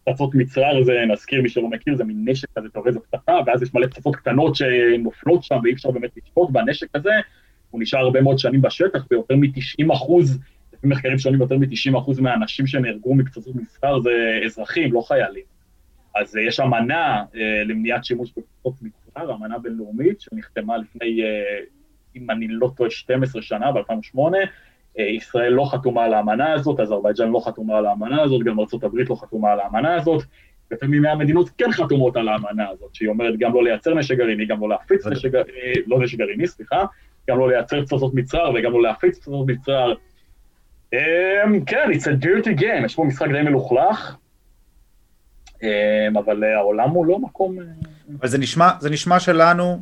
פצצות 0.05 0.35
מצרר 0.35 0.83
זה, 0.83 0.93
נזכיר 1.13 1.43
מי 1.43 1.49
שלא 1.49 1.69
מכיר, 1.69 1.97
זה 1.97 2.05
מין 2.05 2.25
נשק 2.29 2.49
כזה, 2.59 2.69
אתה 2.73 2.79
רואה, 2.79 2.93
זו 2.93 3.01
פצצה, 3.01 3.33
ואז 3.47 3.63
יש 3.63 3.75
מלא 3.75 3.87
פצצות 3.87 4.17
קטנות 4.17 4.55
שנופלות 4.55 5.45
שם 5.45 5.57
ואי 5.63 5.73
אפשר 5.73 5.91
באמת 5.91 6.11
לשפוט, 6.17 6.51
והנשק 6.53 6.87
הזה, 6.95 7.13
הוא 7.71 7.83
נשאר 7.83 8.01
הרבה 8.01 8.21
מאוד 8.21 8.39
שנים 8.39 8.63
בשטח, 8.63 9.07
ויותר 9.11 9.37
מ-90 9.37 9.93
אחוז, 9.93 10.39
לפי 10.85 10.95
מחקרים 10.95 11.19
שונים, 11.19 11.41
יותר 11.41 11.59
מ-90 11.59 11.99
אחוז 11.99 12.21
מהאנשים 12.21 12.67
שנהרגו 12.67 13.15
מפצצות 13.15 13.55
מצרר 13.55 14.01
זה 14.01 14.11
אזרחים, 14.45 14.93
לא 14.93 15.01
חיילים. 15.01 15.43
אז 16.15 16.37
יש 16.37 16.61
אמנה 16.61 17.25
אה, 17.37 17.65
למניעת 17.65 18.05
שימוש 18.05 18.31
בפצצות 18.37 18.75
מצרר, 18.83 19.35
אמנה 19.35 19.59
בינלאומית, 19.59 20.21
שנחתמה 20.21 20.77
לפני, 20.77 21.23
אה, 21.23 21.59
אם 22.17 22.31
אני 22.31 22.49
לא 22.49 22.71
טועה, 22.77 22.91
12 22.91 23.43
שנה, 23.43 23.73
ב-2008, 23.73 24.19
אה, 24.99 25.05
ישראל 25.05 25.53
לא 25.53 25.65
חתומה 25.71 26.05
על 26.05 26.15
האמנה 26.15 26.53
הזאת, 26.53 26.81
אזרבייג'אן 26.81 27.31
לא 27.31 27.41
חתומה 27.45 27.79
על 27.79 27.87
האמנה 27.87 28.23
הזאת, 28.23 28.43
גם 28.43 28.61
ארה"ב 28.61 28.97
לא 29.09 29.15
חתומה 29.15 29.53
על 29.53 29.61
האמנה 29.61 29.95
הזאת, 29.95 30.23
יותר 30.71 30.87
ממאה 30.89 31.15
מדינות 31.15 31.51
כן 31.59 31.73
חתומות 31.73 32.17
על 32.17 32.29
האמנה 32.29 32.69
הזאת, 32.69 32.95
שהיא 32.95 33.09
אומרת 33.09 33.39
גם 33.39 33.55
לא 33.55 33.65
לייצר 33.65 33.95
נשק 33.95 34.17
גרעיני, 34.17 34.47
גם 34.47 34.61
לא 34.61 34.69
להפיץ 34.69 35.07
נשק 35.07 35.31
גרעיני, 35.31 35.75
לא 35.87 36.03
נשק 36.03 36.19
גרעיני, 36.19 36.47
סליחה, 36.47 36.85
גם 37.31 37.39
לא 37.39 37.51
לייצר 37.51 37.83
פצצות 37.83 38.15
מצרר 38.15 38.51
וגם 38.55 38.73
לא 38.73 38.83
להפיץ 38.83 39.19
פצצות 39.19 39.47
מצרר. 39.47 39.95
אמ, 40.95 41.65
כן, 41.65 41.91
it's 41.93 42.05
a 42.05 42.25
dirty 42.25 42.61
game, 42.61 42.85
יש 42.85 42.95
פה 42.95 43.05
משחק 43.05 43.27
די 43.33 43.43
מלוכלך, 43.43 44.17
אמ, 45.63 46.17
אבל 46.17 46.45
אה, 46.45 46.57
העולם 46.57 46.91
הוא 46.91 47.07
לא 47.07 47.19
מקום... 47.19 47.59
אה, 47.59 47.65
אבל 48.21 48.29
זה 48.29 48.39
נשמע, 48.39 48.71
זה 48.81 48.91
נשמע 48.91 49.21
שלנו, 49.21 49.81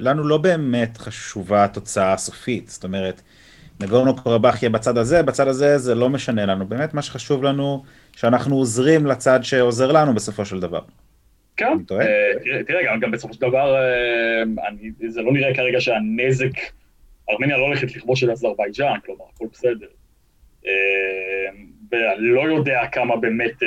לנו 0.00 0.24
לא 0.24 0.38
באמת 0.38 0.96
חשובה 0.96 1.64
התוצאה 1.64 2.12
הסופית, 2.12 2.68
זאת 2.68 2.84
אומרת, 2.84 3.22
נגורנו 3.80 4.16
קרבאח 4.16 4.62
יהיה 4.62 4.70
בצד 4.70 4.98
הזה, 4.98 5.22
בצד 5.22 5.48
הזה 5.48 5.78
זה 5.78 5.94
לא 5.94 6.08
משנה 6.08 6.46
לנו. 6.46 6.66
באמת 6.66 6.94
מה 6.94 7.02
שחשוב 7.02 7.42
לנו, 7.42 7.84
שאנחנו 8.16 8.56
עוזרים 8.56 9.06
לצד 9.06 9.40
שעוזר 9.42 9.92
לנו 9.92 10.14
בסופו 10.14 10.44
של 10.44 10.60
דבר. 10.60 10.80
כן, 11.56 11.78
אה, 11.90 12.62
תראה, 12.66 12.96
גם, 13.00 13.10
בסופו 13.10 13.34
של 13.34 13.40
דבר, 13.40 13.76
אני, 14.68 15.08
זה 15.08 15.22
לא 15.22 15.32
נראה 15.32 15.54
כרגע 15.54 15.80
שהנזק, 15.80 16.52
ארמניה 17.30 17.56
לא 17.56 17.62
הולכת 17.62 17.96
לכבוש 17.96 18.24
את 18.24 18.28
אזרבייג'אן, 18.28 18.98
כלומר, 19.04 19.24
הכל 19.34 19.46
בסדר. 19.52 19.86
אה, 20.68 20.72
ואני 21.92 22.28
לא 22.28 22.40
יודע 22.40 22.80
כמה 22.92 23.16
באמת, 23.16 23.62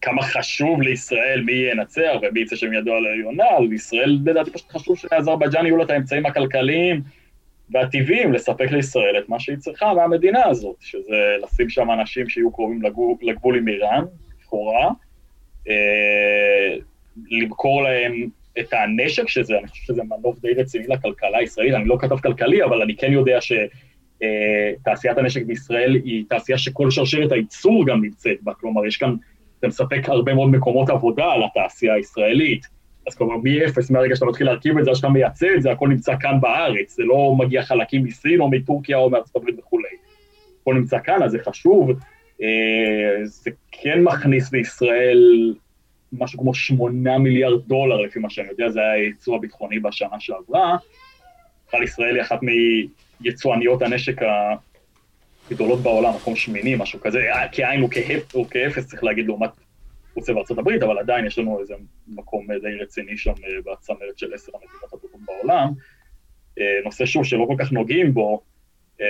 כמה 0.00 0.22
חשוב 0.22 0.82
לישראל 0.82 1.42
מי 1.42 1.52
ינצח 1.52 2.12
ומי 2.22 2.40
יצא 2.40 2.56
שם 2.56 2.72
ידו 2.72 2.94
על 2.94 3.06
העליונה, 3.06 3.44
לישראל 3.70 4.18
לדעתי 4.24 4.50
פשוט 4.50 4.70
חשוב 4.70 4.98
שלאזרבייג'אן 4.98 5.66
יהיו 5.66 5.76
לה 5.76 5.84
את 5.84 5.90
האמצעים 5.90 6.26
הכלכליים. 6.26 7.02
והטבעיים 7.70 8.32
לספק 8.32 8.70
לישראל 8.70 9.18
את 9.18 9.28
מה 9.28 9.40
שהיא 9.40 9.56
צריכה 9.56 9.94
מהמדינה 9.94 10.46
הזאת, 10.46 10.76
שזה 10.80 11.36
לשים 11.42 11.68
שם 11.68 11.90
אנשים 11.90 12.28
שיהיו 12.28 12.52
קרובים 12.52 12.82
לגבול, 12.82 13.16
לגבול 13.22 13.56
עם 13.56 13.68
איראן, 13.68 14.04
לכאורה, 14.42 14.90
אה, 15.68 16.76
למכור 17.30 17.82
להם 17.82 18.28
את 18.60 18.72
הנשק, 18.72 19.28
שזה, 19.28 19.58
אני 19.58 19.68
חושב 19.68 19.84
שזה 19.84 20.02
מנוף 20.02 20.40
די 20.40 20.54
רציני 20.54 20.86
לכלכלה 20.86 21.38
הישראלית, 21.38 21.74
אני 21.74 21.84
לא 21.84 21.96
כתב 22.00 22.16
כלכלי, 22.16 22.64
אבל 22.64 22.82
אני 22.82 22.96
כן 22.96 23.12
יודע 23.12 23.38
שתעשיית 23.40 23.70
אה, 24.22 25.12
הנשק 25.16 25.42
בישראל 25.46 25.94
היא 25.94 26.24
תעשייה 26.28 26.58
שכל 26.58 26.90
שרשרת 26.90 27.32
הייצור 27.32 27.86
גם 27.86 28.02
נמצאת 28.02 28.42
בה, 28.42 28.54
כלומר, 28.54 28.86
יש 28.86 28.96
כאן, 28.96 29.14
זה 29.60 29.68
מספק 29.68 30.08
הרבה 30.08 30.34
מאוד 30.34 30.50
מקומות 30.50 30.90
עבודה 30.90 31.36
לתעשייה 31.36 31.94
הישראלית. 31.94 32.66
אז 33.06 33.14
כלומר 33.14 33.36
מ-0, 33.36 33.80
מהרגע 33.90 34.14
שאתה 34.16 34.26
מתחיל 34.26 34.46
להרכיב 34.46 34.78
את 34.78 34.84
זה, 34.84 34.94
שאתה 34.94 35.08
מייצא 35.08 35.46
את 35.56 35.62
זה, 35.62 35.72
הכל 35.72 35.88
נמצא 35.88 36.14
כאן 36.20 36.40
בארץ, 36.40 36.96
זה 36.96 37.02
לא 37.02 37.34
מגיע 37.38 37.62
חלקים 37.62 38.04
מסין 38.04 38.40
או 38.40 38.50
מטורקיה 38.50 38.96
או 38.96 39.10
מארצות 39.10 39.36
הברית 39.36 39.58
וכולי. 39.58 39.88
הכל 40.60 40.74
נמצא 40.74 40.98
כאן, 41.04 41.22
אז 41.22 41.30
זה 41.30 41.38
חשוב. 41.38 41.90
אה, 42.42 43.24
זה 43.24 43.50
כן 43.72 44.02
מכניס 44.02 44.52
לישראל 44.52 45.54
משהו 46.12 46.38
כמו 46.38 46.54
8 46.54 47.18
מיליארד 47.18 47.60
דולר, 47.66 48.00
לפי 48.00 48.18
מה 48.18 48.30
שאני 48.30 48.48
יודע, 48.48 48.68
זה 48.68 48.80
היה 48.80 48.92
הייצוא 48.92 49.36
הביטחוני 49.36 49.78
בשנה 49.78 50.20
שעברה. 50.20 50.76
בכלל 51.68 51.82
ישראל 51.82 52.14
היא 52.14 52.22
אחת 52.22 52.38
מיצואניות 53.20 53.82
הנשק 53.82 54.16
הגדולות 55.50 55.80
בעולם, 55.80 56.14
מקום 56.14 56.36
שמיני, 56.36 56.76
משהו 56.76 57.00
כזה, 57.00 57.26
כאין 57.52 57.84
וכאפס, 57.84 58.86
צריך 58.86 59.04
להגיד, 59.04 59.26
לעומת 59.26 59.50
חוץ 60.14 60.28
לארצות 60.28 60.58
הברית, 60.58 60.82
אבל 60.82 60.98
עדיין 60.98 61.26
יש 61.26 61.38
לנו 61.38 61.60
איזה 61.60 61.74
מקום 62.08 62.46
די 62.62 62.76
רציני 62.80 63.16
שם 63.16 63.30
אה, 63.30 63.72
בצמרת 63.72 64.18
של 64.18 64.34
עשר 64.34 64.52
המדינות 64.54 64.92
הטובות 64.92 65.20
בעולם. 65.24 65.72
אה, 66.58 66.80
נושא 66.84 67.06
שוב 67.06 67.24
שלא 67.24 67.44
כל 67.48 67.54
כך 67.58 67.72
נוגעים 67.72 68.14
בו. 68.14 68.40
אה, 69.00 69.06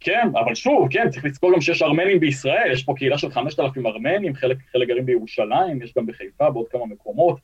כן, 0.00 0.28
אבל 0.44 0.54
שוב, 0.54 0.88
כן, 0.90 1.10
צריך 1.10 1.24
לזכור 1.24 1.54
גם 1.54 1.60
שיש 1.60 1.82
ארמנים 1.82 2.20
בישראל, 2.20 2.72
יש 2.72 2.84
פה 2.84 2.94
קהילה 2.96 3.18
של 3.18 3.30
5,000 3.30 3.86
ארמנים, 3.86 4.34
חלק, 4.34 4.56
חלק 4.72 4.88
גרים 4.88 5.06
בירושלים, 5.06 5.82
יש 5.82 5.94
גם 5.96 6.06
בחיפה, 6.06 6.50
בעוד 6.50 6.68
כמה 6.68 6.86
מקומות. 6.86 7.38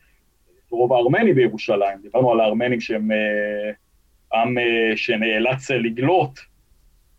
רוב 0.71 0.93
הארמני 0.93 1.33
בירושלים, 1.33 1.99
דיברנו 2.03 2.33
על 2.33 2.41
הארמנים 2.41 2.81
שהם 2.81 3.11
עם 4.35 4.57
שנאלץ 4.97 5.71
לגלות 5.71 6.41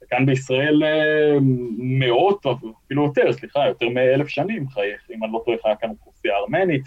כאן 0.10 0.26
בישראל 0.26 0.84
אה, 0.84 1.38
מאות, 1.78 2.46
אפילו 2.86 3.06
יותר, 3.06 3.34
סליחה, 3.34 3.68
יותר 3.68 3.90
מאלף 3.90 4.28
שנים 4.28 4.70
חייך, 4.70 5.02
אם 5.16 5.24
אני 5.24 5.34
לא 5.34 5.42
טועה, 5.46 5.58
חיה 5.62 5.76
כאן 5.76 5.90
אוכלוסייה 5.90 6.36
ארמנית, 6.36 6.84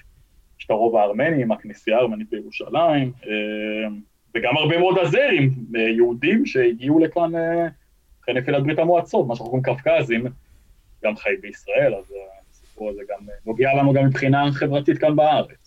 יש 0.59 0.65
את 0.67 0.71
הרוב 0.71 0.97
הארמני 0.97 1.43
עם 1.43 1.53
הכנסייה 1.53 1.97
הארמנית 1.97 2.31
בירושלים, 2.31 3.13
אה, 3.27 3.89
וגם 4.35 4.57
הרבה 4.57 4.79
מאוד 4.79 4.99
אזרים, 4.99 5.51
אה, 5.77 5.81
יהודים 5.81 6.47
שהגיעו 6.47 6.99
לכאן 6.99 7.33
אחרי 8.23 8.35
נפילת 8.35 8.63
ברית 8.63 8.79
המועצות, 8.79 9.27
מה 9.27 9.35
שאנחנו 9.35 9.51
קוראים 9.51 9.65
קווקזים, 9.65 10.27
גם 11.05 11.17
חיים 11.17 11.41
בישראל, 11.41 11.95
אז 11.95 12.15
הסיפור 12.51 12.91
הזה 12.91 13.03
גם 13.09 13.27
נוגע 13.47 13.75
לנו 13.75 13.93
גם 13.93 14.07
מבחינה 14.07 14.53
חברתית 14.53 14.99
כאן 14.99 15.17
בארץ. 15.17 15.62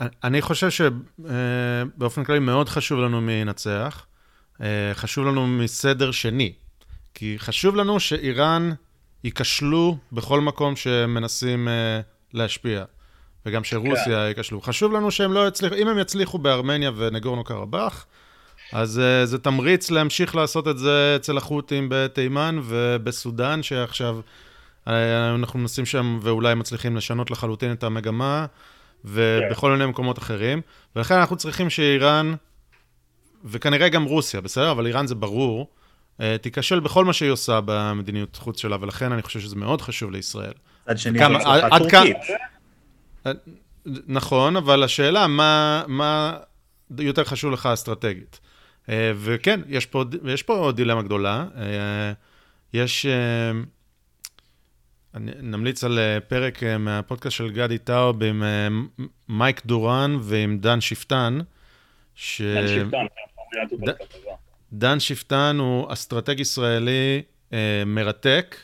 אני 0.00 0.42
חושב 0.42 0.68
שבאופן 0.70 2.24
כללי 2.24 2.38
מאוד 2.38 2.68
חשוב 2.68 3.00
לנו 3.00 3.20
מי 3.20 3.32
ינצח. 3.32 4.06
אה, 4.60 4.90
חשוב 4.94 5.26
לנו 5.26 5.46
מסדר 5.46 6.10
שני. 6.10 6.52
כי 7.14 7.34
חשוב 7.38 7.76
לנו 7.76 8.00
שאיראן 8.00 8.72
ייכשלו 9.24 9.98
בכל 10.12 10.40
מקום 10.40 10.76
שמנסים 10.76 11.68
אה, 11.68 12.00
להשפיע. 12.32 12.84
וגם 13.46 13.64
שרוסיה 13.64 14.04
כן. 14.04 14.28
ייכשלו. 14.28 14.60
חשוב 14.60 14.92
לנו 14.92 15.10
שהם 15.10 15.32
לא 15.32 15.48
יצליחו, 15.48 15.74
אם 15.74 15.88
הם 15.88 15.98
יצליחו 15.98 16.38
בארמניה 16.38 16.90
ונגורנו 16.96 17.44
קרבאח, 17.44 18.06
אז 18.72 19.00
uh, 19.00 19.26
זה 19.26 19.38
תמריץ 19.38 19.90
להמשיך 19.90 20.34
לעשות 20.34 20.68
את 20.68 20.78
זה 20.78 21.16
אצל 21.16 21.36
החות'ים 21.36 21.86
בתימן 21.90 22.60
ובסודאן, 22.64 23.62
שעכשיו 23.62 24.20
uh, 24.84 24.90
אנחנו 25.34 25.58
מנסים 25.58 25.86
שם 25.86 26.18
ואולי 26.22 26.54
מצליחים 26.54 26.96
לשנות 26.96 27.30
לחלוטין 27.30 27.72
את 27.72 27.84
המגמה, 27.84 28.46
ובכל 29.06 29.66
כן. 29.66 29.72
מיני 29.72 29.86
מקומות 29.86 30.18
אחרים. 30.18 30.60
ולכן 30.96 31.14
אנחנו 31.14 31.36
צריכים 31.36 31.70
שאיראן 31.70 32.34
וכנראה 33.44 33.88
גם 33.88 34.04
רוסיה, 34.04 34.40
בסדר? 34.40 34.70
אבל 34.70 34.86
איראן 34.86 35.06
זה 35.06 35.14
ברור, 35.14 35.68
אה, 36.20 36.36
תיכשל 36.38 36.80
בכל 36.80 37.04
מה 37.04 37.12
שהיא 37.12 37.30
עושה 37.30 37.60
במדיניות 37.64 38.36
חוץ 38.36 38.60
שלה, 38.60 38.76
ולכן 38.80 39.12
אני 39.12 39.22
חושב 39.22 39.40
שזה 39.40 39.56
מאוד 39.56 39.82
חשוב 39.82 40.10
לישראל. 40.10 40.52
עד 40.86 40.98
שני 40.98 41.18
כמה, 41.18 41.38
עד 41.44 41.78
טורקית. 41.78 42.16
אה, 43.26 43.32
נכון, 44.06 44.56
אבל 44.56 44.82
השאלה, 44.82 45.26
מה, 45.26 45.82
מה 45.86 46.36
יותר 46.98 47.24
חשוב 47.24 47.52
לך 47.52 47.66
אסטרטגית? 47.66 48.40
אה, 48.88 49.12
וכן, 49.16 49.60
יש 49.68 49.86
פה, 49.86 50.04
יש 50.24 50.42
פה 50.42 50.72
דילמה 50.74 51.02
גדולה. 51.02 51.44
יש... 52.72 53.06
אני 55.16 55.32
נמליץ 55.42 55.84
על 55.84 55.98
פרק 56.28 56.62
מהפודקאסט 56.78 57.36
של 57.36 57.50
גדי 57.50 57.78
טאוב 57.78 58.22
עם 58.22 58.42
מייק 59.28 59.66
דורן 59.66 60.16
ועם 60.20 60.58
דן 60.58 60.80
שפטן. 60.80 61.38
ש... 62.14 62.42
דן 62.42 62.66
שפטן, 62.68 63.06
כן. 63.70 64.32
דן 64.72 65.00
שפטן 65.00 65.56
הוא 65.58 65.92
אסטרטג 65.92 66.40
ישראלי 66.40 67.22
אה, 67.52 67.82
מרתק, 67.86 68.56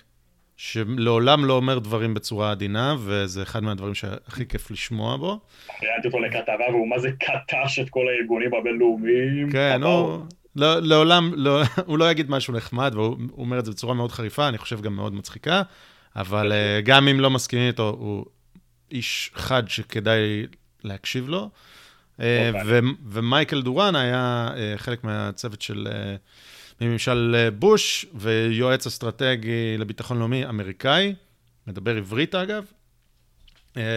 שלעולם 0.57 1.45
לא 1.45 1.53
אומר 1.53 1.79
דברים 1.79 2.15
בצורה 2.15 2.51
עדינה, 2.51 2.95
וזה 2.99 3.43
אחד 3.43 3.63
מהדברים 3.63 3.95
שהכי 3.95 4.47
כיף 4.47 4.71
לשמוע 4.71 5.17
בו. 5.17 5.41
ראיינתי 5.83 6.09
אותו 6.09 6.21
לכתבה, 6.21 6.65
והוא 6.71 6.89
מה 6.89 6.99
זה 6.99 7.11
קטש 7.13 7.79
את 7.79 7.91
כל 7.91 8.09
הארגונים 8.09 8.55
הבינלאומיים. 8.55 9.51
כן, 9.53 9.83
הוא... 9.83 10.19
לא, 10.57 10.81
לעולם, 10.81 11.33
לא, 11.35 11.63
הוא 11.87 11.99
לא 11.99 12.11
יגיד 12.11 12.31
משהו 12.31 12.55
נחמד, 12.55 12.93
והוא 12.95 13.17
אומר 13.39 13.59
את 13.59 13.65
זה 13.65 13.71
בצורה 13.71 13.95
מאוד 13.95 14.13
חריפה, 14.13 14.49
אני 14.49 14.59
חושב 14.59 14.81
גם 14.81 14.97
מאוד 14.97 15.15
מצחיקה, 15.15 15.63
אבל 16.17 16.53
uh, 16.53 16.85
גם 16.85 17.09
אם 17.09 17.21
לא 17.21 17.31
מסכימים 17.31 17.67
איתו, 17.67 17.89
הוא 17.99 18.27
איש 18.91 19.31
חד 19.35 19.63
שכדאי 19.69 20.47
להקשיב 20.85 21.29
לו. 21.29 21.51
Uh, 22.19 22.23
ו- 22.67 22.79
ומייקל 23.09 23.63
דורן 23.63 23.97
היה 23.97 24.51
uh, 24.55 24.79
חלק 24.79 25.05
מהצוות 25.05 25.63
של... 25.63 25.89
מממשל 26.81 27.49
בוש 27.59 28.07
ויועץ 28.15 28.87
אסטרטגי 28.87 29.79
לביטחון 29.79 30.19
לאומי 30.19 30.47
אמריקאי, 30.47 31.15
מדבר 31.67 31.97
עברית 31.97 32.35
אגב, 32.35 32.65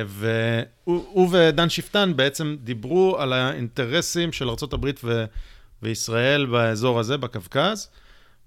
והוא 0.08 1.30
ודן 1.32 1.70
שפטן 1.70 2.16
בעצם 2.16 2.56
דיברו 2.64 3.18
על 3.20 3.34
האינטרסים 3.34 4.32
של 4.32 4.50
ארה"ב 4.50 4.90
ו- 5.04 5.26
וישראל 5.82 6.46
באזור 6.46 7.00
הזה, 7.00 7.18
בקווקז, 7.18 7.90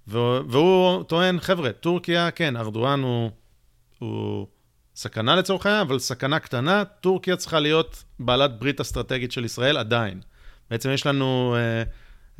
והוא 0.06 1.02
טוען, 1.02 1.40
חבר'ה, 1.40 1.72
טורקיה, 1.72 2.30
כן, 2.30 2.56
ארדואן 2.56 3.02
הוא, 3.02 3.30
הוא 3.98 4.46
סכנה 4.96 5.36
לצורך 5.36 5.66
העניין, 5.66 5.86
אבל 5.86 5.98
סכנה 5.98 6.38
קטנה, 6.38 6.84
טורקיה 6.84 7.36
צריכה 7.36 7.60
להיות 7.60 8.04
בעלת 8.18 8.58
ברית 8.58 8.80
אסטרטגית 8.80 9.32
של 9.32 9.44
ישראל 9.44 9.76
עדיין. 9.76 10.20
בעצם 10.70 10.90
יש 10.90 11.06
לנו 11.06 11.56
אה, 11.56 11.82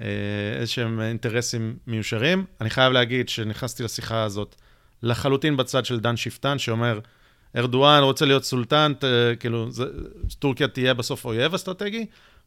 אה, 0.04 0.61
איזשהם 0.61 1.00
אינטרסים 1.00 1.76
מיושרים. 1.86 2.44
אני 2.61 2.70
חייב 2.70 2.92
להגיד 2.92 3.28
שנכנסתי 3.28 3.82
לשיחה 3.82 4.22
הזאת 4.22 4.56
לחלוטין 5.02 5.56
בצד 5.56 5.84
של 5.84 6.00
דן 6.00 6.16
שפטן, 6.16 6.59
שאומר, 6.59 7.00
ארדואן 7.56 8.02
רוצה 8.02 8.24
להיות 8.24 8.44
סולטן, 8.44 8.92
כאילו, 9.40 9.70
זה, 9.70 9.84
טורקיה 10.38 10.68
תהיה 10.68 10.94
בסוף 10.94 11.24
אויב 11.24 11.54
אסטרטגי, 11.54 12.06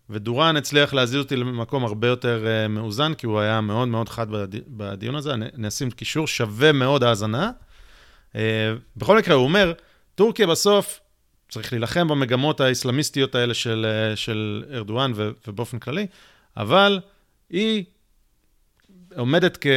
ודורן 0.09 0.57
הצליח 0.57 0.93
להזיז 0.93 1.19
אותי 1.19 1.35
למקום 1.35 1.85
הרבה 1.85 2.07
יותר 2.07 2.45
uh, 2.45 2.67
מאוזן, 2.67 3.13
כי 3.13 3.25
הוא 3.25 3.39
היה 3.39 3.61
מאוד 3.61 3.87
מאוד 3.87 4.09
חד 4.09 4.31
בדי, 4.31 4.59
בדיון 4.67 5.15
הזה, 5.15 5.33
אני 5.33 5.67
אשים 5.67 5.91
קישור, 5.91 6.27
שווה 6.27 6.71
מאוד 6.71 7.03
האזנה. 7.03 7.51
Uh, 8.33 8.37
בכל 8.97 9.17
מקרה, 9.17 9.35
הוא 9.35 9.43
אומר, 9.43 9.73
טורקיה 10.15 10.47
בסוף 10.47 10.99
צריך 11.49 11.73
להילחם 11.73 12.07
במגמות 12.07 12.61
האסלאמיסטיות 12.61 13.35
האלה 13.35 13.53
של, 13.53 13.85
uh, 14.13 14.15
של 14.15 14.63
ארדואן 14.73 15.11
ו, 15.15 15.29
ובאופן 15.47 15.79
כללי, 15.79 16.07
אבל 16.57 16.99
היא 17.49 17.83
עומדת 19.15 19.57
כ, 19.61 19.67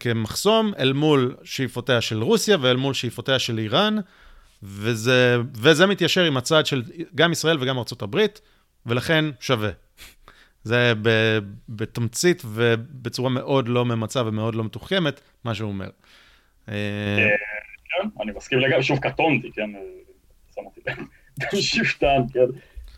כמחסום 0.00 0.72
אל 0.78 0.92
מול 0.92 1.36
שאיפותיה 1.44 2.00
של 2.00 2.22
רוסיה 2.22 2.56
ואל 2.60 2.76
מול 2.76 2.94
שאיפותיה 2.94 3.38
של 3.38 3.58
איראן, 3.58 3.96
וזה, 4.62 5.36
וזה 5.54 5.86
מתיישר 5.86 6.24
עם 6.24 6.36
הצד 6.36 6.66
של 6.66 6.82
גם 7.14 7.32
ישראל 7.32 7.56
וגם 7.60 7.78
ארה"ב. 7.78 8.26
ולכן 8.86 9.24
שווה. 9.40 9.70
זה 10.64 10.92
בתמצית 11.68 12.42
ובצורה 12.46 13.30
מאוד 13.30 13.68
לא 13.68 13.84
ממצה 13.84 14.22
ומאוד 14.26 14.54
לא 14.54 14.64
מתוחכמת, 14.64 15.20
מה 15.44 15.54
שהוא 15.54 15.68
אומר. 15.68 15.88
אה, 17.98 18.02
כן, 18.02 18.22
אני 18.22 18.32
מסכים 18.36 18.58
לגמרי, 18.58 18.82
שוב 18.82 18.98
קטונתי, 18.98 19.52
כן, 19.52 19.70
שם 20.54 20.60
אותי 20.64 20.80
בשבטן, 21.52 22.22
כן, 22.32 22.40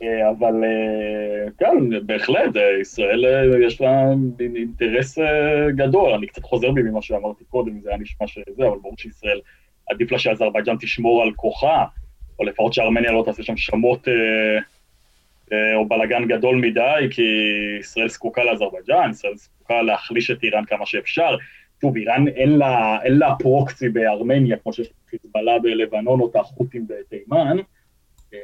אה, 0.03 0.31
אבל 0.31 0.65
אה, 0.65 1.51
כן, 1.59 2.07
בהחלט, 2.07 2.51
ישראל 2.81 3.25
יש 3.67 3.81
לה 3.81 4.13
אינטרס 4.41 5.19
גדול, 5.77 6.13
אני 6.13 6.27
קצת 6.27 6.45
חוזר 6.45 6.71
בי 6.71 6.83
ממה 6.83 7.03
שאמרתי 7.03 7.45
קודם, 7.45 7.81
זה 7.81 7.89
היה 7.89 7.99
נשמע 7.99 8.27
שזה, 8.27 8.69
אבל 8.69 8.79
ברור 8.83 8.95
שישראל, 8.99 9.41
עדיף 9.91 10.13
לה 10.13 10.19
שאזרבייג'אן 10.19 10.77
תשמור 10.81 11.23
על 11.23 11.33
כוחה, 11.37 11.85
או 12.39 12.45
לפחות 12.45 12.73
שארמניה 12.73 13.13
לא 13.13 13.23
תעשה 13.27 13.43
שם 13.43 13.57
שמות 13.57 14.09
אה, 15.53 15.75
או 15.75 15.89
בלאגן 15.89 16.29
גדול 16.29 16.57
מדי, 16.57 17.09
כי 17.11 17.23
ישראל 17.81 18.09
זקוקה 18.09 18.45
לאזרבייג'אן, 18.45 19.11
ישראל 19.11 19.37
זקוקה 19.37 19.83
להחליש 19.83 20.31
את 20.31 20.43
איראן 20.43 20.65
כמה 20.65 20.87
שאפשר. 20.87 21.37
שוב, 21.81 21.97
איראן 21.97 22.29
אין 22.29 22.59
לה, 22.59 23.03
אין 23.03 23.19
לה 23.19 23.35
פרוקסי 23.39 23.89
בארמניה, 23.89 24.57
כמו 24.57 24.73
שיש 24.73 24.91
חיזבאללה 25.11 25.59
בלבנון 25.59 26.21
או 26.21 26.31
את 26.31 26.37
החות'ים 26.37 26.87
בתימן, 26.89 27.57
אה, 28.35 28.39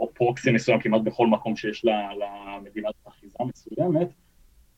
או 0.00 0.10
פרוקסי 0.14 0.52
מסוים 0.52 0.80
כמעט 0.80 1.00
בכל 1.00 1.26
מקום 1.26 1.56
שיש 1.56 1.84
למדינת 1.84 2.94
אחיזה 3.08 3.38
מסוימת, 3.40 4.08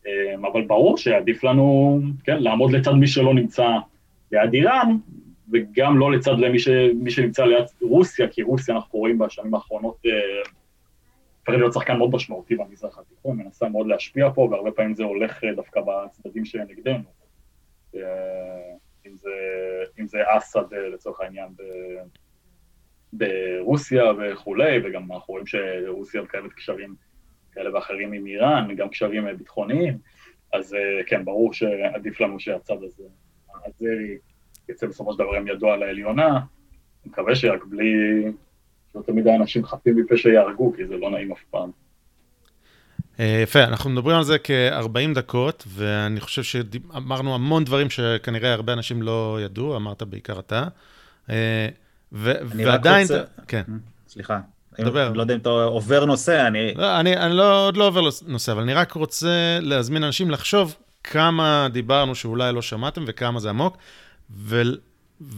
אה, 0.06 0.34
אבל 0.52 0.66
ברור 0.66 0.98
שעדיף 0.98 1.44
לנו, 1.44 1.98
כן, 2.24 2.42
לעמוד 2.42 2.72
לצד 2.72 2.92
מי 2.92 3.06
שלא 3.06 3.34
נמצא 3.34 3.68
ליד 4.32 4.54
איראן, 4.54 4.96
וגם 5.52 5.98
לא 5.98 6.12
לצד 6.12 6.38
למי 6.38 6.58
ש, 6.58 6.68
מי 6.94 7.10
שנמצא 7.10 7.44
ליד 7.44 7.64
רוסיה, 7.82 8.28
כי 8.28 8.42
רוסיה, 8.42 8.74
אנחנו 8.74 8.98
רואים 8.98 9.18
בשנים 9.18 9.54
האחרונות, 9.54 9.96
הופכת 11.48 11.54
אה, 11.54 11.60
להיות 11.60 11.72
שחקן 11.72 11.96
מאוד 11.96 12.10
משמעותי 12.14 12.56
במזרח 12.56 12.98
התיכון, 12.98 13.36
מנסה 13.36 13.68
מאוד 13.68 13.86
להשפיע 13.86 14.30
פה, 14.34 14.48
והרבה 14.50 14.70
פעמים 14.70 14.94
זה 14.94 15.04
הולך 15.04 15.44
אה, 15.44 15.54
דווקא 15.54 15.80
בצדדים 15.80 16.44
שנגדנו. 16.44 17.04
אה, 17.96 18.00
אם 19.06 19.16
זה, 19.16 19.30
אם 19.98 20.06
זה 20.06 20.18
אסד 20.26 20.74
לצורך 20.94 21.20
העניין 21.20 21.48
ב, 21.56 21.62
ברוסיה 23.12 24.04
וכולי, 24.18 24.78
וגם 24.84 25.12
אנחנו 25.12 25.32
רואים 25.32 25.46
שרוסיה 25.46 26.22
מקיימת 26.22 26.52
קשרים 26.52 26.94
כאלה 27.52 27.74
ואחרים 27.74 28.12
עם 28.12 28.26
איראן, 28.26 28.74
גם 28.76 28.88
קשרים 28.88 29.36
ביטחוניים, 29.38 29.98
אז 30.52 30.76
כן, 31.06 31.24
ברור 31.24 31.52
שעדיף 31.52 32.20
לנו 32.20 32.40
שהצד 32.40 32.82
הזה, 32.82 33.04
הזרי, 33.66 34.18
יצא 34.68 34.86
בסופו 34.86 35.12
של 35.12 35.18
דבר 35.18 35.34
עם 35.34 35.48
ידו 35.48 35.70
על 35.70 35.82
העליונה, 35.82 36.28
אני 36.28 37.12
מקווה 37.12 37.34
שרק 37.34 37.64
בלי, 37.64 38.24
שלא 38.92 39.02
תמיד 39.06 39.26
האנשים 39.26 39.64
חפים 39.64 39.96
מפה 39.96 40.16
שיהרגו, 40.16 40.72
כי 40.76 40.86
זה 40.86 40.96
לא 40.96 41.10
נעים 41.10 41.32
אף 41.32 41.38
פעם. 41.50 41.70
אה, 43.20 43.40
יפה, 43.42 43.64
אנחנו 43.64 43.90
מדברים 43.90 44.16
על 44.16 44.24
זה 44.24 44.36
כ-40 44.44 45.14
דקות, 45.14 45.64
ואני 45.68 46.20
חושב 46.20 46.42
שאמרנו 46.42 47.34
המון 47.34 47.64
דברים 47.64 47.90
שכנראה 47.90 48.52
הרבה 48.52 48.72
אנשים 48.72 49.02
לא 49.02 49.38
ידעו, 49.44 49.76
אמרת 49.76 50.02
בעיקר 50.02 50.38
אתה. 50.38 50.64
אה, 51.30 51.68
ועדיין... 52.12 53.02
רוצה... 53.02 53.22
כן. 53.48 53.62
סליחה. 54.08 54.40
דבר. 54.80 55.12
לא 55.12 55.20
יודע 55.22 55.34
אם 55.34 55.40
אתה 55.40 55.48
עובר 55.48 56.04
נושא, 56.04 56.46
אני... 56.46 56.74
לא, 56.74 57.00
אני, 57.00 57.16
אני 57.16 57.36
לא, 57.36 57.66
עוד 57.66 57.76
לא 57.76 57.86
עובר 57.86 58.00
נושא, 58.26 58.52
אבל 58.52 58.62
אני 58.62 58.74
רק 58.74 58.92
רוצה 58.92 59.58
להזמין 59.60 60.04
אנשים 60.04 60.30
לחשוב 60.30 60.76
כמה 61.04 61.68
דיברנו 61.72 62.14
שאולי 62.14 62.52
לא 62.52 62.62
שמעתם 62.62 63.04
וכמה 63.06 63.40
זה 63.40 63.50
עמוק. 63.50 63.76
ו... 64.30 64.62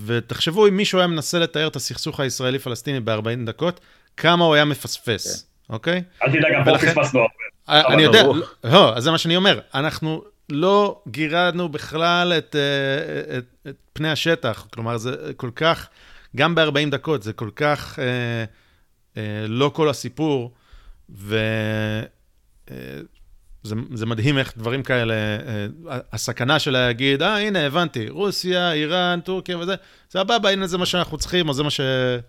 ותחשבו 0.07 0.69
אם 0.69 0.77
מישהו 0.77 0.99
היה 0.99 1.07
מנסה 1.07 1.39
לתאר 1.39 1.67
את 1.67 1.77
הסכסוך 1.77 2.21
הישראלי-פלסטיני 2.21 3.01
ב-40 3.01 3.47
דקות, 3.47 3.81
כמה 4.17 4.45
הוא 4.45 4.55
היה 4.55 4.65
מפספס, 4.65 5.43
כן. 5.69 5.73
אוקיי? 5.73 6.03
אל 6.23 6.29
תדאג, 6.29 6.53
גם 6.55 6.65
פה 6.65 6.79
פספסנו 6.79 7.21
הרבה. 7.21 7.35
אה, 7.69 7.95
אני 7.95 8.03
יודע, 8.03 8.23
לא, 8.65 8.97
אז 8.97 9.03
זה 9.03 9.11
מה 9.11 9.19
שאני 9.19 9.37
אומר, 9.37 9.61
אנחנו 9.75 10.23
לא 10.49 11.03
גירדנו 11.09 11.69
בכלל 11.69 12.33
את, 12.39 12.57
אה, 12.57 13.39
את, 13.39 13.45
את 13.69 13.77
פני 13.93 14.11
השטח, 14.11 14.67
כלומר, 14.73 14.97
זה 14.97 15.33
כל 15.37 15.51
כך, 15.57 15.89
גם 16.37 16.55
ב-40 16.55 16.91
דקות, 16.91 17.23
זה 17.23 17.33
כל 17.33 17.51
כך 17.57 17.99
אה, 17.99 18.45
אה, 19.17 19.47
לא 19.49 19.71
כל 19.75 19.89
הסיפור, 19.89 20.53
ו... 21.11 21.39
זה, 23.63 23.75
זה 23.95 24.07
מדהים 24.07 24.39
איך 24.39 24.53
דברים 24.57 24.83
כאלה, 24.83 25.15
אה, 25.15 25.99
הסכנה 26.13 26.59
של 26.59 26.71
להגיד, 26.71 27.23
אה, 27.23 27.39
הנה, 27.39 27.67
הבנתי, 27.67 28.09
רוסיה, 28.09 28.73
איראן, 28.73 29.21
טורקיה 29.25 29.59
וזה, 29.59 29.75
סבבה, 30.11 30.51
הנה 30.51 30.67
זה 30.67 30.79
מה 30.79 30.87
שאנחנו 30.87 31.19
צריכים, 31.19 31.49
או 31.49 31.55
זה 31.55 31.63
מה, 31.63 31.71
ש, 31.71 31.81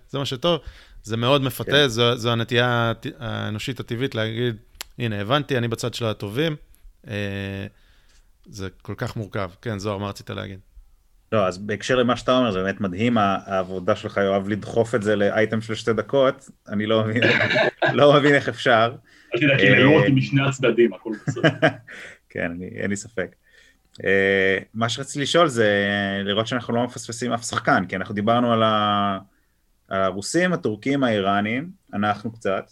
זה 0.09 0.19
מה 0.19 0.25
שטוב. 0.25 0.59
זה 1.03 1.17
מאוד 1.17 1.41
מפתה, 1.41 1.71
כן. 1.71 1.88
זו, 1.88 2.17
זו 2.17 2.32
הנטייה 2.32 2.93
האנושית 3.19 3.79
הטבעית 3.79 4.15
להגיד, 4.15 4.55
הנה, 4.99 5.21
הבנתי, 5.21 5.57
אני 5.57 5.67
בצד 5.67 5.93
של 5.93 6.05
הטובים. 6.05 6.55
אה, 7.07 7.67
זה 8.45 8.69
כל 8.82 8.93
כך 8.97 9.15
מורכב. 9.15 9.51
כן, 9.61 9.79
זוהר, 9.79 9.97
מה 9.97 10.09
רצית 10.09 10.29
להגיד? 10.29 10.59
לא, 11.32 11.47
אז 11.47 11.57
בהקשר 11.57 11.95
למה 11.95 12.17
שאתה 12.17 12.38
אומר, 12.38 12.51
זה 12.51 12.63
באמת 12.63 12.82
מדהים 12.82 13.17
העבודה 13.17 13.95
שלך, 13.95 14.17
יואב, 14.17 14.49
לדחוף 14.49 14.95
את 14.95 15.03
זה 15.03 15.15
לאייטם 15.15 15.61
של 15.61 15.75
שתי 15.75 15.93
דקות, 15.93 16.49
אני 16.69 16.86
לא 16.86 17.03
מבין, 17.03 17.23
לא 17.93 18.13
מבין 18.13 18.36
איך 18.36 18.49
אפשר. 18.49 18.95
אל 19.34 19.39
תדאג, 19.39 19.59
קיללו 19.59 19.99
אותי 19.99 20.11
משני 20.11 20.47
הצדדים, 20.47 20.93
הכל 20.93 21.11
בסדר. 21.27 21.49
כן, 22.29 22.51
אין 22.75 22.89
לי 22.89 22.95
ספק. 22.95 23.36
אה, 24.05 24.57
מה 24.73 24.89
שרציתי 24.89 25.19
לשאול 25.19 25.47
זה 25.47 25.67
לראות 26.23 26.47
שאנחנו 26.47 26.75
לא 26.75 26.84
מפספסים 26.84 27.34
אף 27.34 27.43
שחקן, 27.43 27.86
כי 27.89 27.95
אנחנו 27.95 28.15
דיברנו 28.15 28.53
על 28.53 28.63
הרוסים, 29.89 30.53
הטורקים, 30.53 31.03
האיראנים, 31.03 31.69
אנחנו 31.93 32.32
קצת. 32.32 32.71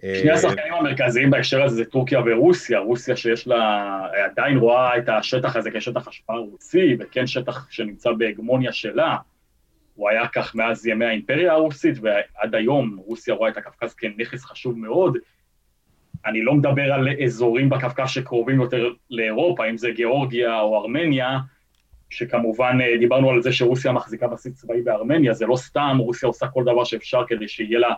שני 0.00 0.30
השחקנים 0.30 0.74
המרכזיים 0.74 1.30
בהקשר 1.30 1.62
הזה 1.62 1.76
זה 1.76 1.84
טורקיה 1.84 2.20
ורוסיה, 2.26 2.78
רוסיה 2.78 3.16
שיש 3.16 3.46
לה, 3.46 4.00
עדיין 4.24 4.56
רואה 4.56 4.98
את 4.98 5.08
השטח 5.08 5.56
הזה 5.56 5.70
כשטח 5.70 6.08
השפעה 6.08 6.36
רוסי, 6.36 6.96
וכן 7.00 7.26
שטח 7.26 7.66
שנמצא 7.70 8.10
בהגמוניה 8.12 8.72
שלה. 8.72 9.16
הוא 9.94 10.10
היה 10.10 10.28
כך 10.28 10.54
מאז 10.54 10.86
ימי 10.86 11.04
האימפריה 11.04 11.52
הרוסית, 11.52 11.96
ועד 12.02 12.54
היום 12.54 12.96
רוסיה 13.06 13.34
רואה 13.34 13.50
את 13.50 13.56
הקווקז 13.56 13.94
כנכס 13.94 14.44
חשוב 14.44 14.78
מאוד, 14.78 15.16
אני 16.26 16.42
לא 16.42 16.54
מדבר 16.54 16.92
על 16.92 17.08
אזורים 17.24 17.68
בקווקז 17.68 18.08
שקרובים 18.08 18.60
יותר 18.60 18.92
לאירופה, 19.10 19.70
אם 19.70 19.76
זה 19.76 19.90
גיאורגיה 19.90 20.60
או 20.60 20.82
ארמניה, 20.82 21.38
שכמובן 22.10 22.78
דיברנו 22.98 23.30
על 23.30 23.42
זה 23.42 23.52
שרוסיה 23.52 23.92
מחזיקה 23.92 24.28
בסיס 24.28 24.54
צבאי 24.54 24.82
בארמניה, 24.82 25.32
זה 25.32 25.46
לא 25.46 25.56
סתם, 25.56 25.96
רוסיה 26.00 26.26
עושה 26.26 26.46
כל 26.46 26.64
דבר 26.64 26.84
שאפשר 26.84 27.24
כדי 27.28 27.48
שיהיה 27.48 27.78
לה 27.78 27.94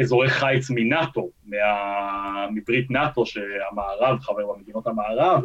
אזורי 0.00 0.28
חיץ 0.28 0.70
מנאטו, 0.70 1.30
מה... 1.46 2.46
מברית 2.54 2.90
נאטו, 2.90 3.26
שהמערב 3.26 4.18
חבר 4.20 4.52
במדינות 4.52 4.86
המערב, 4.86 5.42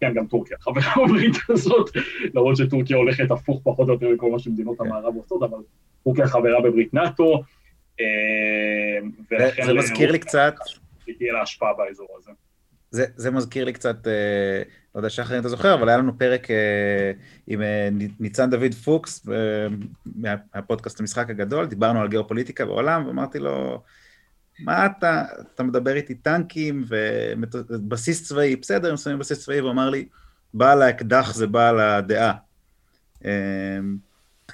כן, 0.00 0.14
גם 0.14 0.26
טורקיה 0.26 0.56
חברה 0.60 0.92
בברית 1.06 1.36
הזאת, 1.48 1.90
למרות 2.34 2.56
שטורקיה 2.56 2.96
הולכת 2.96 3.30
הפוך 3.30 3.60
פחות 3.64 3.88
או 3.88 3.92
יותר 3.92 4.08
מכל 4.08 4.30
מה 4.30 4.38
שמדינות 4.38 4.78
כן. 4.78 4.86
המערב 4.86 5.14
עושות, 5.16 5.42
אבל 5.42 5.58
טורקיה 6.04 6.26
חברה 6.26 6.60
בברית 6.60 6.94
נאטו, 6.94 7.34
אה, 7.34 7.38
ולכן... 9.30 9.66
זה 9.66 9.74
מזכיר 9.74 10.12
לי 10.12 10.18
קצת... 10.18 10.54
תהיה 11.18 11.32
לה 11.32 11.42
השפעה 11.42 11.72
באזור 11.74 12.08
הזה. 12.18 12.30
זה, 12.90 13.04
זה 13.16 13.30
מזכיר 13.30 13.64
לי 13.64 13.72
קצת, 13.72 14.06
אה, 14.06 14.62
לא 14.94 15.00
יודע 15.00 15.10
שחר 15.10 15.34
אם 15.34 15.40
אתה 15.40 15.48
זוכר, 15.48 15.74
אבל 15.74 15.88
היה 15.88 15.98
לנו 15.98 16.18
פרק 16.18 16.50
אה, 16.50 17.12
עם 17.46 17.62
אה, 17.62 17.88
ניצן 18.20 18.50
דוד 18.50 18.74
פוקס, 18.84 19.28
אה, 19.28 19.66
מהפודקאסט 20.16 21.00
המשחק 21.00 21.30
הגדול, 21.30 21.66
דיברנו 21.66 22.00
על 22.00 22.08
גיאופוליטיקה 22.08 22.64
בעולם, 22.64 23.06
ואמרתי 23.06 23.38
לו, 23.38 23.82
מה 24.58 24.86
אתה, 24.86 25.24
אתה 25.54 25.62
מדבר 25.62 25.96
איתי 25.96 26.14
טנקים 26.14 26.84
ובסיס 27.68 28.28
צבאי, 28.28 28.56
בסדר, 28.56 28.90
הם 28.90 28.96
שמים 28.96 29.18
בסיס 29.18 29.44
צבאי, 29.44 29.60
והוא 29.60 29.70
אמר 29.70 29.90
לי, 29.90 30.08
בעל 30.54 30.82
האקדח 30.82 31.34
זה 31.34 31.46
בעל 31.46 31.80
הדעה. 31.80 32.32
אה, 33.24 33.78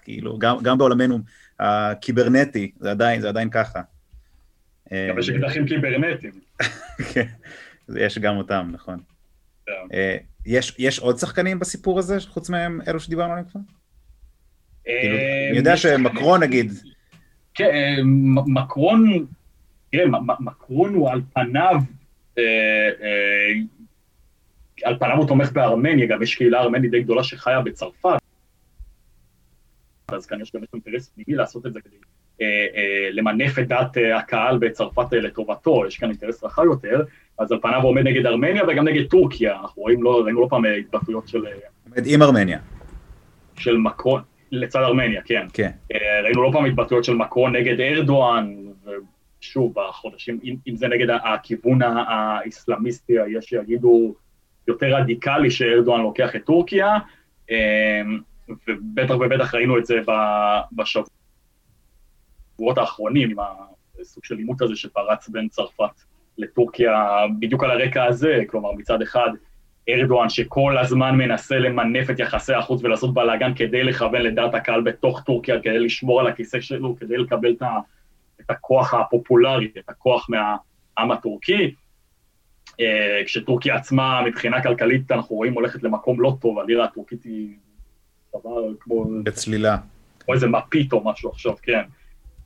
כאילו, 0.03 0.39
גם, 0.39 0.57
גם 0.63 0.79
בעולמנו 0.79 1.19
הקיברנטי, 1.61 2.73
זה 2.81 2.91
עדיין, 2.91 3.21
זה 3.21 3.29
עדיין 3.29 3.51
ככה. 3.51 3.81
גם 4.93 5.19
יש 5.19 5.31
אקדחים 5.31 5.67
קיברנטיים. 5.67 6.33
כן. 7.13 7.27
יש 7.97 8.19
גם 8.19 8.37
אותם, 8.37 8.71
נכון. 8.73 8.99
כן. 9.67 9.73
אה, 9.93 10.17
יש, 10.47 10.75
יש 10.79 10.99
עוד 10.99 11.19
שחקנים 11.19 11.59
בסיפור 11.59 11.99
הזה, 11.99 12.21
חוץ 12.21 12.51
מהם 12.51 12.81
אלו 12.89 13.01
שדיברנו 13.01 13.33
עליהם 13.33 13.47
כבר? 13.49 13.61
כאילו, 14.85 15.17
אה, 15.17 15.49
אני 15.49 15.57
יודע 15.57 15.77
שמקרון 15.77 16.43
נגיד... 16.43 16.73
כן, 17.55 17.65
אה, 17.65 17.97
מקרון, 18.47 19.27
תראה, 19.93 20.05
מקרון 20.41 20.95
הוא 20.95 21.11
על 21.11 21.21
פניו, 21.35 21.77
על 24.85 24.99
פניו 24.99 25.17
הוא 25.17 25.29
תומך 25.29 25.53
בארמניה, 25.53 26.07
גם 26.07 26.23
יש 26.23 26.35
קהילה 26.35 26.61
ארמנית 26.61 26.91
די 26.91 27.03
גדולה 27.03 27.25
שחיה 27.25 27.61
בצרפת, 27.61 28.19
אז 30.09 30.27
כאן 30.27 30.41
יש 30.41 30.53
גם 30.55 30.61
אינטרס 30.75 31.09
פנימי 31.09 31.35
לעשות 31.39 31.67
את 31.67 31.73
זה 31.73 31.81
כדי 31.81 31.97
למנף 33.13 33.59
את 33.59 33.69
דעת 33.69 33.97
הקהל 34.17 34.59
בצרפת 34.59 35.13
לטובתו, 35.13 35.87
יש 35.87 35.99
כאן 35.99 36.09
אינטרס 36.09 36.45
רחב 36.45 36.65
יותר, 36.65 37.03
אז 37.39 37.53
על 37.53 37.59
פניו 37.63 37.81
הוא 37.81 37.89
עומד 37.89 38.03
נגד 38.03 38.27
ארמניה 38.27 38.63
וגם 38.69 38.89
נגד 38.89 39.07
טורקיה, 39.07 39.61
אנחנו 39.61 39.83
רואים 39.83 40.03
לא, 40.03 40.23
ראינו 40.25 40.41
לא 40.41 40.47
פעם 40.51 40.65
התבטאויות 40.65 41.29
של... 41.29 41.45
עומד 41.85 42.07
עם 42.07 42.23
ארמניה. 42.23 42.59
של 43.57 43.77
מקרון, 43.77 44.23
לצד 44.51 44.81
ארמניה, 44.81 45.23
כן. 45.23 45.47
כן. 45.53 45.71
אה, 45.93 46.21
ראינו 46.25 46.43
לא 46.43 46.51
פעם 46.53 46.65
התבטאויות 46.65 47.05
של 47.05 47.15
מקרון 47.15 47.57
נגד 47.57 47.81
ארדואן, 47.81 48.55
ושוב, 49.41 49.75
בחודשים, 49.75 50.39
אם, 50.45 50.57
אם 50.67 50.77
זה 50.77 50.89
נגד 50.89 51.07
הכיוון 51.25 51.79
האסלאמיסטי, 51.83 53.13
יש 53.29 53.45
שיגידו 53.45 54.15
יותר 54.69 54.87
רדיקלי 54.87 55.51
שארדואן 55.51 56.01
לוקח 56.01 56.37
את 56.37 56.45
טורקיה, 56.45 56.99
אה, 57.51 58.03
ובטח 58.49 59.15
ובטח 59.15 59.55
ראינו 59.55 59.79
את 59.79 59.87
זה 59.87 60.01
בשבועות 60.73 61.09
האחרונים, 62.79 63.31
עם 63.31 63.37
הסוג 64.01 64.25
של 64.25 64.37
עימות 64.37 64.63
הזה 64.63 64.77
שפרץ 64.77 65.29
בין 65.29 65.49
צרפת 65.49 66.05
לטורקיה 66.39 66.93
בדיוק 67.39 67.65
על 67.65 67.71
הרקע 67.71 68.05
הזה, 68.05 68.43
כלומר 68.47 68.73
מצד 68.73 69.03
אחד 69.03 69.31
ארדואן 69.89 70.29
שכל 70.29 70.79
הזמן 70.79 71.17
מנסה 71.17 71.59
למנף 71.59 72.11
את 72.11 72.19
יחסי 72.19 72.55
החוץ 72.55 72.85
ולעשות 72.85 73.15
בלאגן 73.15 73.55
כדי 73.55 73.85
לכוון 73.85 74.23
לדעת 74.23 74.55
הקהל 74.55 74.81
בתוך 74.81 75.21
טורקיה, 75.21 75.61
כדי 75.61 75.79
לשמור 75.79 76.21
על 76.21 76.27
הכיסא 76.27 76.61
שלו, 76.61 76.97
כדי 76.97 77.17
לקבל 77.17 77.57
את, 78.41 78.51
הכוח 78.51 78.95
הפופולרי, 78.95 79.71
את 79.79 79.89
הכוח 79.89 80.27
מהעם 80.31 81.11
הטורקי. 81.11 81.75
אה, 82.81 83.23
כשטורקיה 83.25 83.75
עצמה 83.75 84.23
מבחינה 84.27 84.63
כלכלית 84.63 85.13
אנחנו 85.13 85.37
רואים 85.37 85.53
הולכת 85.53 85.83
למקום 85.83 86.21
לא 86.21 86.37
טוב, 86.41 86.59
הלירה 86.59 86.85
הטורקית 86.85 87.25
היא 87.25 87.57
כמו... 88.81 89.05
בצלילה. 89.25 89.77
כמו 90.21 90.35
איזה 90.35 90.47
מפית 90.47 90.93
או 90.93 91.05
משהו 91.05 91.31
עכשיו, 91.31 91.55
כן. 91.63 91.83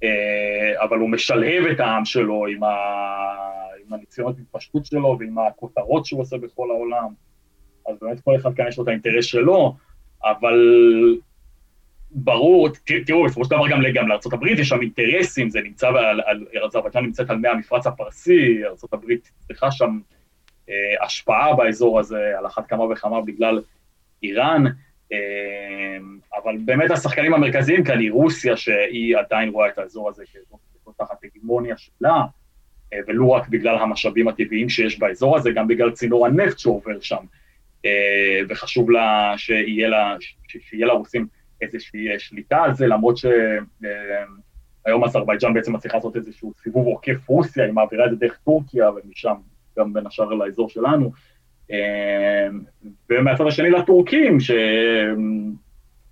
אה, 0.02 0.84
אבל 0.84 0.98
הוא 0.98 1.10
משלהב 1.10 1.64
את 1.66 1.80
העם 1.80 2.04
שלו 2.04 2.46
עם, 2.46 2.64
ה... 2.64 2.68
עם 3.86 3.92
הניסיונות 3.92 4.36
התפשטות 4.38 4.86
שלו 4.86 5.16
ועם 5.20 5.38
הכותרות 5.38 6.06
שהוא 6.06 6.20
עושה 6.20 6.36
בכל 6.36 6.70
העולם. 6.70 7.08
אז 7.88 7.96
באמת 8.02 8.20
כל 8.20 8.36
אחד 8.36 8.54
כאן 8.54 8.68
יש 8.68 8.78
לו 8.78 8.84
את 8.84 8.88
האינטרס 8.88 9.24
שלו, 9.24 9.76
אבל 10.24 10.58
ברור, 12.10 12.68
תראו, 13.06 13.24
בסופו 13.24 13.44
של 13.44 13.50
דבר 13.50 13.68
גם, 13.68 13.80
גם 13.94 14.08
לארה"ב 14.08 14.46
יש 14.46 14.68
שם 14.68 14.80
אינטרסים, 14.80 15.50
זה 15.50 15.60
נמצא, 15.60 15.88
ארה"ב 16.56 16.98
נמצאת 16.98 17.30
על 17.30 17.36
מי 17.36 17.48
המפרץ 17.48 17.86
הפרסי, 17.86 18.64
ארה"ב 18.64 19.12
צריכה 19.38 19.70
שם 19.70 19.98
אה, 20.68 21.04
השפעה 21.04 21.54
באזור 21.54 22.00
הזה, 22.00 22.32
על 22.38 22.46
אחת 22.46 22.66
כמה 22.66 22.84
וכמה 22.84 23.20
בגלל 23.20 23.62
איראן, 24.22 24.64
אבל 26.36 26.56
באמת 26.64 26.90
השחקנים 26.90 27.34
המרכזיים 27.34 27.84
כאן 27.84 27.98
היא 27.98 28.12
רוסיה, 28.12 28.56
שהיא 28.56 29.16
עדיין 29.16 29.48
רואה 29.48 29.68
את 29.68 29.78
האזור 29.78 30.08
הזה 30.08 30.24
תחת 30.98 31.18
הגמוניה 31.24 31.76
שלה, 31.76 32.24
אה, 32.92 32.98
ולא 33.06 33.26
רק 33.28 33.48
בגלל 33.48 33.78
המשאבים 33.78 34.28
הטבעיים 34.28 34.68
שיש 34.68 34.98
באזור 34.98 35.36
הזה, 35.36 35.50
גם 35.50 35.68
בגלל 35.68 35.90
צינור 35.90 36.26
הנפט 36.26 36.58
שעובר 36.58 37.00
שם, 37.00 37.24
אה, 37.84 38.40
וחשוב 38.48 38.90
לה 38.90 39.34
שיהיה, 39.36 39.88
לה, 39.88 40.16
שיהיה 40.48 40.86
לרוסים 40.86 41.26
איזושהי 41.60 42.12
אה, 42.12 42.18
שליטה 42.18 42.62
על 42.62 42.74
זה, 42.74 42.86
למרות 42.86 43.16
שהיום 43.16 45.04
אזרבייג'אן 45.04 45.54
בעצם 45.54 45.72
מצליחה 45.72 45.96
לעשות 45.96 46.16
איזשהו 46.16 46.52
סיבוב 46.62 46.86
עוקף 46.86 47.28
רוסיה, 47.28 47.64
היא 47.64 47.72
מעבירה 47.72 48.06
את 48.06 48.10
זה 48.10 48.16
דרך 48.16 48.38
טורקיה, 48.44 48.90
ומשם 48.90 49.34
גם 49.78 49.92
בין 49.92 50.06
השאר 50.06 50.34
לאזור 50.34 50.68
שלנו. 50.68 51.12
ומהצד 53.10 53.46
השני 53.46 53.70
לטורקים, 53.70 54.40
ש... 54.40 54.50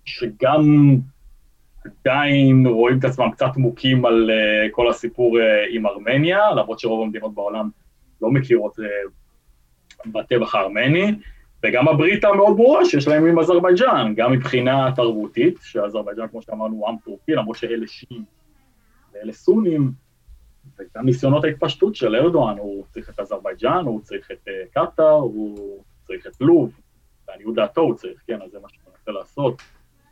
שגם 0.04 0.96
עדיין 1.84 2.66
רואים 2.66 2.98
את 2.98 3.04
עצמם 3.04 3.30
קצת 3.30 3.56
מוכים 3.56 4.06
על 4.06 4.30
uh, 4.30 4.70
כל 4.70 4.90
הסיפור 4.90 5.38
uh, 5.38 5.42
עם 5.70 5.86
ארמניה, 5.86 6.50
למרות 6.50 6.80
שרוב 6.80 7.02
המדינות 7.02 7.34
בעולם 7.34 7.68
לא 8.22 8.30
מכירות 8.30 8.78
uh, 8.78 8.82
בטבח 10.12 10.54
הארמני, 10.54 11.14
וגם 11.64 11.88
הברית 11.88 12.24
המאוד 12.24 12.56
ברורה 12.56 12.84
שיש 12.84 13.08
להם 13.08 13.26
עם 13.26 13.38
אזרבייג'אן, 13.38 14.12
גם 14.16 14.32
מבחינה 14.32 14.92
תרבותית, 14.96 15.58
שאזרבייג'אן, 15.62 16.28
כמו 16.28 16.42
שאמרנו, 16.42 16.74
הוא 16.74 16.88
עם 16.88 16.96
טורקי, 17.04 17.32
למרות 17.32 17.56
שאלה 17.56 17.86
שיעים 17.86 18.24
ואלה 19.14 19.32
סונים, 19.32 19.90
וגם 20.78 21.06
ניסיונות 21.06 21.44
ההתפשטות 21.44 21.94
של 21.94 22.16
ארדואן, 22.16 22.58
הוא 22.58 22.84
צריך 22.90 23.10
את 23.10 23.20
אזרבייג'אן, 23.20 23.84
הוא 23.84 24.00
צריך 24.00 24.30
את 24.30 24.48
uh, 24.48 24.50
קטאר, 24.70 25.12
הוא 25.12 25.82
צריך 26.06 26.26
את 26.26 26.40
לוב, 26.40 26.72
לעניות 27.28 27.54
דעתו 27.54 27.80
הוא 27.80 27.94
צריך, 27.94 28.20
כן, 28.26 28.42
אז 28.42 28.50
זה 28.50 28.58
מה 28.62 28.68
שהוא 28.68 28.92
מנסה 28.92 29.10
לעשות. 29.10 29.62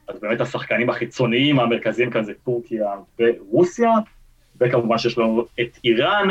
אז 0.08 0.20
באמת 0.20 0.40
השחקנים 0.40 0.90
החיצוניים 0.90 1.60
המרכזיים 1.60 2.10
כאן 2.10 2.24
זה 2.24 2.32
טורקיה 2.44 2.94
ורוסיה, 3.18 3.90
וכמובן 4.60 4.98
שיש 4.98 5.18
לנו 5.18 5.44
את 5.60 5.78
איראן, 5.84 6.28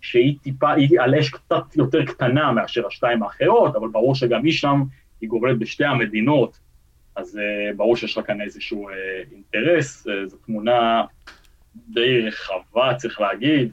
שהיא 0.00 0.36
טיפה, 0.42 0.72
היא 0.72 1.00
על 1.00 1.14
אש 1.14 1.30
קצת 1.30 1.76
יותר 1.76 2.04
קטנה 2.04 2.52
מאשר 2.52 2.86
השתיים 2.86 3.22
האחרות, 3.22 3.76
אבל 3.76 3.88
ברור 3.88 4.14
שגם 4.14 4.44
היא 4.44 4.52
שם, 4.52 4.82
היא 5.20 5.28
גובלת 5.28 5.58
בשתי 5.58 5.84
המדינות, 5.84 6.58
אז 7.16 7.36
uh, 7.36 7.76
ברור 7.76 7.96
שיש 7.96 8.16
לה 8.16 8.22
כאן 8.22 8.40
איזשהו 8.40 8.90
uh, 8.90 8.92
אינטרס, 9.32 10.06
זו 10.26 10.36
תמונה 10.36 11.04
די 11.88 12.20
רחבה, 12.20 12.94
צריך 12.94 13.20
להגיד, 13.20 13.72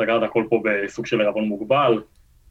לקחת 0.00 0.22
הכל 0.22 0.44
פה 0.50 0.62
בסוג 0.64 1.06
של 1.06 1.20
ערבון 1.20 1.44
מוגבל, 1.44 2.02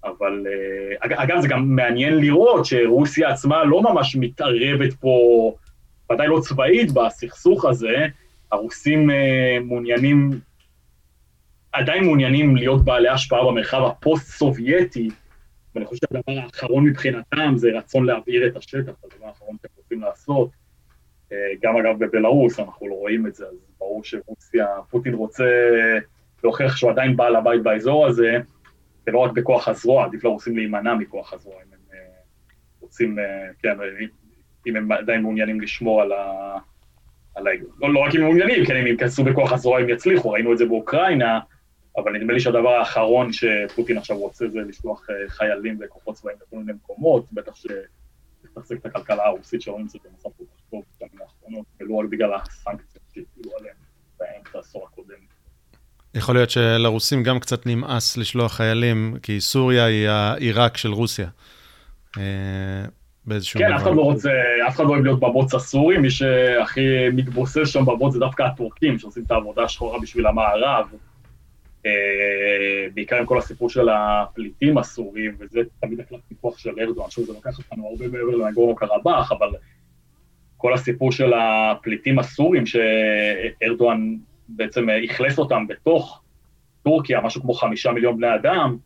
אבל 0.04 0.46
uh, 0.46 1.06
אגב, 1.24 1.40
זה 1.40 1.48
גם 1.48 1.76
מעניין 1.76 2.18
לראות 2.18 2.66
שרוסיה 2.66 3.30
עצמה 3.30 3.64
לא 3.64 3.82
ממש 3.82 4.16
מתערבת 4.16 4.94
פה 4.94 5.54
ודאי 6.12 6.28
לא 6.28 6.40
צבאית 6.40 6.92
בסכסוך 6.92 7.66
הזה, 7.66 8.08
הרוסים 8.52 9.12
אה, 9.12 9.58
מעוניינים, 9.64 10.40
עדיין 11.72 12.04
מעוניינים 12.04 12.56
להיות 12.56 12.86
בעלי 12.86 13.10
השפעה 13.10 13.46
במרחב 13.46 13.84
הפוסט-סובייטי, 13.84 15.10
ואני 15.76 15.86
חושב 15.86 16.00
שהדבר 16.14 16.42
האחרון 16.42 16.84
מבחינתם 16.86 17.54
זה 17.56 17.70
רצון 17.74 18.06
להבעיר 18.06 18.48
את 18.48 18.58
השטח, 18.58 18.92
הדבר 19.04 19.26
האחרון 19.28 19.56
שהם 19.62 19.72
רוצים 19.78 20.02
לעשות. 20.02 20.50
אה, 21.32 21.38
גם 21.62 21.78
אגב 21.78 22.00
בבלארוס, 22.00 22.60
אנחנו 22.60 22.88
לא 22.88 22.94
רואים 22.94 23.28
את 23.28 23.36
זה, 23.36 23.46
אז 23.46 23.56
ברור 23.80 24.04
שרוסיה, 24.04 24.68
פוטין 24.90 25.14
רוצה 25.14 25.46
להוכיח 26.44 26.78
שהוא 26.78 26.92
עדיין 26.92 27.18
בעל 27.18 27.36
הבית 27.36 27.64
באזור 27.64 28.08
הזה, 28.08 28.38
ולא 29.08 29.20
רק 29.20 29.32
בכוח 29.32 29.68
הזרוע, 29.68 30.06
עדיף 30.06 30.24
לרוסים 30.24 30.58
להימנע 30.58 30.94
מכוח 30.94 31.34
הזרוע, 31.34 31.56
אם 31.56 31.74
הם 31.74 31.80
אה, 31.94 32.00
רוצים, 32.82 33.18
כן, 33.64 33.78
אם 34.68 34.76
הם 34.76 34.92
עדיין 34.92 35.22
מעוניינים 35.22 35.62
לשמור 35.62 36.02
על 36.02 36.12
ה... 36.12 36.58
על 37.36 37.48
ה... 37.48 37.52
לא, 37.80 37.94
לא 37.94 38.00
רק 38.00 38.16
אם 38.16 38.20
הם 38.20 38.26
מעוניינים, 38.26 38.66
כן, 38.66 38.76
אם 38.76 38.82
הם 38.82 38.88
ייכנסו 38.88 39.24
בכוח 39.24 39.54
הזרוע 39.54 39.80
הם 39.80 39.90
יצליחו, 39.90 40.32
ראינו 40.32 40.54
את 40.54 40.58
זה 40.58 40.66
באוקראינה, 40.66 41.40
אבל 41.98 42.14
נדמה 42.14 42.34
לי 42.34 42.40
שהדבר 42.40 42.70
האחרון 42.70 43.30
שפוטין 43.34 43.98
עכשיו 43.98 44.18
רוצה 44.18 44.48
זה 44.48 44.60
לשלוח 44.60 45.10
אה, 45.10 45.30
חיילים 45.30 45.78
וכוחות 45.82 46.16
צבאיים 46.16 46.38
לכל 46.48 46.58
מיני 46.58 46.74
מקומות, 46.74 47.26
בטח 47.34 47.54
לתחזק 48.44 48.76
את 48.76 48.86
הכלכלה 48.86 49.26
הרוסית 49.26 49.62
שלא 49.62 49.80
נמצאת 49.80 50.02
במצב 50.06 50.30
כל 50.38 50.44
כך 50.44 50.62
טוב 50.72 50.84
בשנים 50.96 51.22
האחרונות, 51.22 51.66
ולא 51.80 51.96
רק 51.96 52.06
בגלל 52.10 52.34
הסנקציות 52.34 52.97
שהפעילו 53.18 53.58
עליהם 53.60 53.76
באמצע 54.20 54.58
העשור 54.58 54.88
הקודם. 54.92 55.16
יכול 56.16 56.36
להיות 56.36 56.50
שלרוסים 56.50 57.24
גם 57.24 57.40
קצת 57.40 57.66
נמאס 57.66 58.18
לשלוח 58.18 58.54
חיילים, 58.54 59.18
כי 59.24 59.42
סוריה 59.42 59.86
היא 59.86 60.10
העיראק 60.10 60.78
של 60.78 60.90
רוסיה. 60.90 61.28
אה, 62.18 62.24
באיזשהו... 63.26 63.60
כן, 63.60 63.74
אף 63.74 63.82
אחד 63.82 63.96
לא 63.96 64.02
רוצה, 64.02 64.30
אף 64.68 64.76
אחד 64.76 64.84
לא 64.84 64.90
אוהב 64.90 65.04
להיות 65.04 65.20
בבוץ 65.20 65.54
הסורי, 65.54 65.98
מי 65.98 66.10
שהכי 66.10 67.10
מתבוסס 67.14 67.68
שם 67.70 67.86
בבוץ 67.86 68.14
זה 68.14 68.20
דווקא 68.20 68.44
הטורקים, 68.44 69.00
שעושים 69.00 69.24
את 69.24 69.32
העבודה 69.32 69.64
השחורה 69.64 70.00
בשביל 70.00 70.28
המערב. 70.28 70.88
אה, 71.86 72.88
בעיקר 72.94 73.16
עם 73.16 73.26
כל 73.26 73.38
הסיפור 73.38 73.70
של 73.70 73.90
הפליטים 73.90 74.78
הסורים, 74.78 75.36
וזה 75.40 75.60
תמיד 75.80 76.00
הקלט 76.00 76.20
פיקוח 76.28 76.58
של 76.58 76.70
ארדואן, 76.80 77.10
שוב, 77.10 77.26
זה 77.26 77.34
לוקח 77.34 77.58
אותנו 77.58 77.88
הרבה 77.88 78.08
מעבר 78.08 78.36
לנגורנו 78.36 78.76
קרבאח, 78.76 79.32
אבל 79.32 79.50
כל 80.58 80.74
הסיפור 80.74 81.12
של 81.12 81.34
הפליטים 81.34 82.20
הסורים, 82.20 82.64
שארדואן 82.66 84.16
בעצם 84.48 84.90
אכלס 84.90 85.40
אותם 85.40 85.68
בתוך 85.68 86.22
טורקיה, 86.84 87.22
משהו 87.22 87.42
כמו 87.42 87.54
חמישה 87.54 87.92
מיליון 87.92 88.18
בני 88.18 88.36
אדם, 88.36 88.78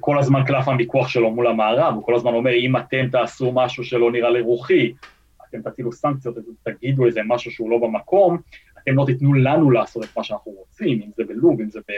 כל 0.00 0.18
הזמן 0.18 0.42
קלף 0.46 0.68
המיקוח 0.68 1.08
שלו 1.08 1.30
מול 1.30 1.46
המערב, 1.46 1.94
הוא 1.94 2.04
כל 2.04 2.14
הזמן 2.14 2.34
אומר, 2.34 2.52
אם 2.54 2.76
אתם 2.76 3.08
תעשו 3.12 3.52
משהו 3.52 3.84
שלא 3.84 4.12
נראה 4.12 4.30
לרוחי, 4.30 4.92
אתם 5.48 5.70
תטילו 5.70 5.92
סנקציות, 5.92 6.34
תגידו 6.62 7.06
איזה 7.06 7.20
משהו 7.26 7.50
שהוא 7.50 7.70
לא 7.70 7.78
במקום, 7.78 8.38
אתם 8.82 8.96
לא 8.96 9.04
תיתנו 9.06 9.34
לנו 9.34 9.70
לעשות 9.70 10.04
את 10.04 10.16
מה 10.16 10.24
שאנחנו 10.24 10.52
רוצים, 10.52 11.02
אם 11.02 11.10
זה 11.16 11.24
בלוב, 11.24 11.60
אם 11.60 11.70
זה 11.70 11.80
ב, 11.88 11.92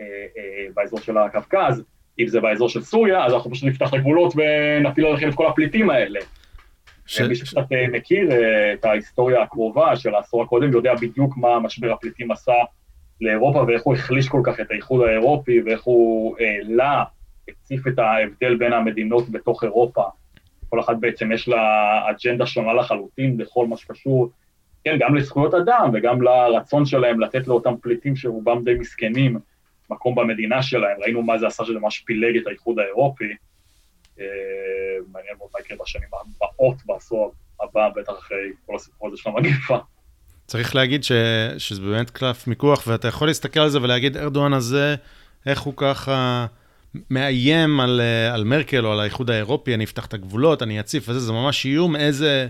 אה, 0.00 0.06
אה, 0.38 0.66
באזור 0.74 1.00
של 1.00 1.18
הקווקז, 1.18 1.84
אם 2.18 2.28
זה 2.28 2.40
באזור 2.40 2.68
של 2.68 2.82
סוריה, 2.82 3.24
אז 3.24 3.32
אנחנו 3.34 3.50
פשוט 3.50 3.68
נפתח 3.68 3.88
את 3.88 3.94
הגבולות 3.94 4.34
ונפיל 4.36 5.06
עליכם 5.06 5.28
את 5.28 5.34
כל 5.34 5.46
הפליטים 5.46 5.90
האלה. 5.90 6.20
ש... 7.06 7.20
מי 7.20 7.34
שקצת 7.36 7.72
אה, 7.72 7.88
מכיר 7.92 8.32
אה, 8.32 8.72
את 8.72 8.84
ההיסטוריה 8.84 9.42
הקרובה 9.42 9.96
של 9.96 10.14
העשור 10.14 10.42
הקודם, 10.42 10.72
יודע 10.72 10.94
בדיוק 10.94 11.36
מה 11.36 11.58
משבר 11.58 11.92
הפליטים 11.92 12.30
עשה 12.30 12.52
לאירופה 13.20 13.64
ואיך 13.66 13.82
הוא 13.82 13.94
החליש 13.94 14.28
כל 14.28 14.40
כך 14.44 14.60
את 14.60 14.70
האיחוד 14.70 15.08
האירופי 15.08 15.62
ואיך 15.62 15.82
הוא 15.84 16.36
העלה, 16.40 17.04
הציף 17.48 17.86
את 17.86 17.98
ההבדל 17.98 18.56
בין 18.56 18.72
המדינות 18.72 19.28
בתוך 19.30 19.64
אירופה. 19.64 20.02
כל 20.68 20.80
אחת 20.80 20.96
בעצם 21.00 21.32
יש 21.32 21.48
לה 21.48 22.02
אג'נדה 22.10 22.46
שונה 22.46 22.72
לחלוטין 22.74 23.36
בכל 23.36 23.66
מה 23.66 23.76
שקשור, 23.76 24.30
כן, 24.84 24.96
גם 25.00 25.14
לזכויות 25.14 25.54
אדם 25.54 25.90
וגם 25.92 26.22
לרצון 26.22 26.86
שלהם 26.86 27.20
לתת 27.20 27.48
לאותם 27.48 27.74
פליטים 27.80 28.16
שרובם 28.16 28.64
די 28.64 28.74
מסכנים 28.74 29.38
מקום 29.90 30.14
במדינה 30.14 30.62
שלהם. 30.62 30.96
ראינו 31.00 31.22
מה 31.22 31.38
זה 31.38 31.46
עשה 31.46 31.64
שזה 31.64 31.78
ממש 31.78 31.98
פילג 31.98 32.36
את 32.36 32.46
האיחוד 32.46 32.78
האירופי. 32.78 33.34
אה, 34.20 34.24
מעניין 35.12 35.36
מאוד 35.38 35.50
מה 35.54 35.60
יקרה 35.60 35.76
בשנים 35.82 36.08
הבאות, 36.36 36.76
בעשור 36.86 37.34
הבא, 37.62 37.88
בטח 37.96 38.12
אחרי 38.18 38.52
כל 38.66 38.76
הסיפור 38.76 39.08
הזה 39.08 39.16
של 39.16 39.30
המגיפה. 39.30 39.78
צריך 40.46 40.74
להגיד 40.74 41.04
ש, 41.04 41.12
שזה 41.58 41.80
באמת 41.80 42.10
קלף 42.10 42.46
מיקוח, 42.46 42.86
ואתה 42.86 43.08
יכול 43.08 43.28
להסתכל 43.28 43.60
על 43.60 43.68
זה 43.68 43.82
ולהגיד, 43.82 44.16
ארדואן 44.16 44.52
הזה, 44.52 44.94
איך 45.46 45.60
הוא 45.60 45.74
ככה 45.76 46.46
מאיים 47.10 47.80
על, 47.80 48.00
אה, 48.00 48.34
על 48.34 48.44
מרקל 48.44 48.86
או 48.86 48.92
על 48.92 49.00
האיחוד 49.00 49.30
האירופי, 49.30 49.74
אני 49.74 49.84
אפתח 49.84 50.06
את 50.06 50.14
הגבולות, 50.14 50.62
אני 50.62 50.80
אציף 50.80 51.08
וזה, 51.08 51.20
זה 51.20 51.32
ממש 51.32 51.64
איום, 51.64 51.96
איזה, 51.96 52.48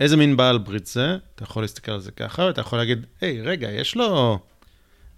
איזה 0.00 0.16
מין 0.16 0.36
בעל 0.36 0.58
ברית 0.58 0.86
זה. 0.86 1.16
אתה 1.34 1.42
יכול 1.42 1.62
להסתכל 1.62 1.92
על 1.92 2.00
זה 2.00 2.10
ככה, 2.10 2.42
ואתה 2.42 2.60
יכול 2.60 2.78
להגיד, 2.78 3.06
היי, 3.20 3.42
רגע, 3.42 3.70
יש 3.70 3.96
לו, 3.96 4.38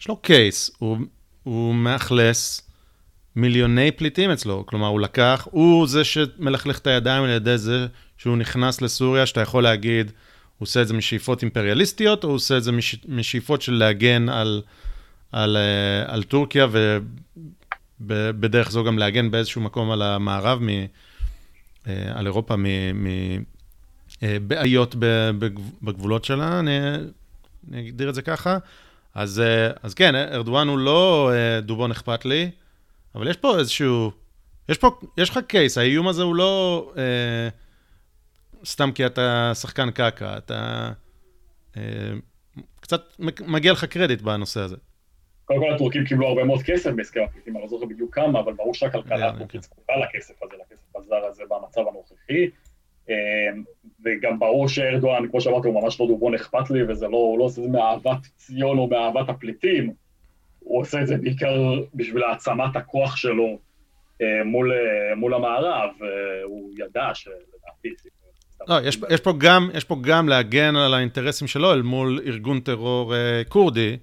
יש 0.00 0.08
לו 0.08 0.16
קייס, 0.16 0.70
הוא, 0.78 0.98
הוא 1.42 1.74
מאכלס 1.74 2.69
מיליוני 3.36 3.90
פליטים 3.90 4.30
אצלו. 4.30 4.66
כלומר, 4.66 4.86
הוא 4.86 5.00
לקח, 5.00 5.48
הוא 5.50 5.86
זה 5.86 6.04
שמלכלך 6.04 6.78
את 6.78 6.86
הידיים 6.86 7.24
על 7.24 7.30
ידי 7.30 7.58
זה 7.58 7.86
שהוא 8.18 8.36
נכנס 8.36 8.82
לסוריה, 8.82 9.26
שאתה 9.26 9.40
יכול 9.40 9.62
להגיד, 9.62 10.12
הוא 10.60 10.66
עושה 10.66 10.82
את 10.82 10.88
זה 10.88 10.94
משאיפות 10.94 11.42
אימפריאליסטיות, 11.42 12.24
או 12.24 12.28
הוא 12.28 12.36
עושה 12.36 12.56
את 12.56 12.62
זה 12.62 12.72
מש, 12.72 12.96
משאיפות 13.08 13.62
של 13.62 13.72
להגן 13.72 14.28
על, 14.28 14.62
על, 15.32 15.56
אה, 15.56 16.14
על 16.14 16.22
טורקיה, 16.22 16.66
ובדרך 18.00 18.70
זו 18.70 18.84
גם 18.84 18.98
להגן 18.98 19.30
באיזשהו 19.30 19.60
מקום 19.60 19.90
על 19.90 20.02
המערב, 20.02 20.58
מ, 20.62 20.68
אה, 20.68 20.86
על 22.14 22.26
אירופה, 22.26 22.54
מבעיות 24.22 24.94
אה, 25.02 25.30
בגבולות 25.82 26.24
שלה, 26.24 26.58
אני, 26.58 26.78
אני 27.70 27.88
אגדיר 27.88 28.08
את 28.08 28.14
זה 28.14 28.22
ככה. 28.22 28.58
אז, 29.14 29.42
אז 29.82 29.94
כן, 29.94 30.14
ארדואן 30.14 30.68
הוא 30.68 30.78
לא 30.78 31.30
דובון 31.62 31.90
אכפת 31.90 32.24
לי, 32.24 32.50
אבל 33.14 33.30
יש 33.30 33.36
פה 33.36 33.58
איזשהו, 33.58 34.10
יש 34.68 34.78
פה, 34.78 34.90
יש 35.16 35.30
לך 35.30 35.38
קייס, 35.48 35.78
האיום 35.78 36.08
הזה 36.08 36.22
הוא 36.22 36.34
לא 36.34 36.92
אה, 36.96 37.48
סתם 38.64 38.92
כי 38.94 39.06
אתה 39.06 39.52
שחקן 39.54 39.90
קקע, 39.90 40.38
אתה... 40.38 40.90
אה, 41.76 42.12
קצת 42.80 43.02
מגיע 43.46 43.72
לך 43.72 43.84
קרדיט 43.84 44.22
בנושא 44.22 44.60
הזה. 44.60 44.76
קודם 45.44 45.60
כל 45.60 45.74
הטורקים 45.74 46.04
קיבלו 46.04 46.28
הרבה 46.28 46.44
מאוד 46.44 46.62
כסף 46.62 46.90
בהסכם 46.90 47.20
הפליטים, 47.28 47.56
אני 47.56 47.62
לא 47.62 47.68
זוכר 47.68 47.86
בדיוק 47.86 48.14
כמה, 48.14 48.40
אבל 48.40 48.52
ברור 48.52 48.74
שהכלכלה 48.74 49.28
הטורקית 49.28 49.62
זקוקה 49.62 49.92
לכסף 49.96 50.42
הזה, 50.42 50.56
לכסף 50.56 50.96
הזר 50.96 51.24
הזה 51.30 51.42
במצב 51.50 51.80
הנוכחי. 51.80 52.50
אה, 53.10 53.14
וגם 54.04 54.38
ברור 54.38 54.68
שארדואן, 54.68 55.28
כמו 55.28 55.40
שאמרתי, 55.40 55.68
הוא 55.68 55.82
ממש 55.82 56.00
לא 56.00 56.06
דובון 56.06 56.34
אכפת 56.34 56.70
לי, 56.70 56.82
וזה 56.88 57.08
לא, 57.08 57.36
לא 57.38 57.44
עושה 57.44 57.60
את 57.60 57.66
זה 57.66 57.72
מאהבת 57.72 58.26
ציון 58.36 58.78
או 58.78 58.86
מאהבת 58.86 59.28
הפליטים. 59.28 59.92
הוא 60.60 60.80
עושה 60.80 61.00
את 61.00 61.06
זה 61.06 61.16
בעיקר 61.16 61.54
בשביל 61.94 62.22
העצמת 62.22 62.76
הכוח 62.76 63.16
שלו 63.16 63.58
אה, 64.22 64.44
מול, 64.44 64.72
אה, 64.72 65.14
מול 65.16 65.34
המערב, 65.34 65.90
הוא 66.44 66.70
ידע 66.78 67.10
שלדעתי... 67.14 67.88
לא, 68.68 68.80
יש, 68.84 68.98
יש, 69.10 69.20
פה 69.20 69.32
גם, 69.38 69.70
יש 69.74 69.84
פה 69.84 69.96
גם 70.00 70.28
להגן 70.28 70.76
על 70.76 70.94
האינטרסים 70.94 71.48
שלו 71.48 71.72
אל 71.72 71.82
מול 71.82 72.20
ארגון 72.26 72.60
טרור 72.60 73.14
uh, 73.14 73.48
כורדי, 73.48 73.96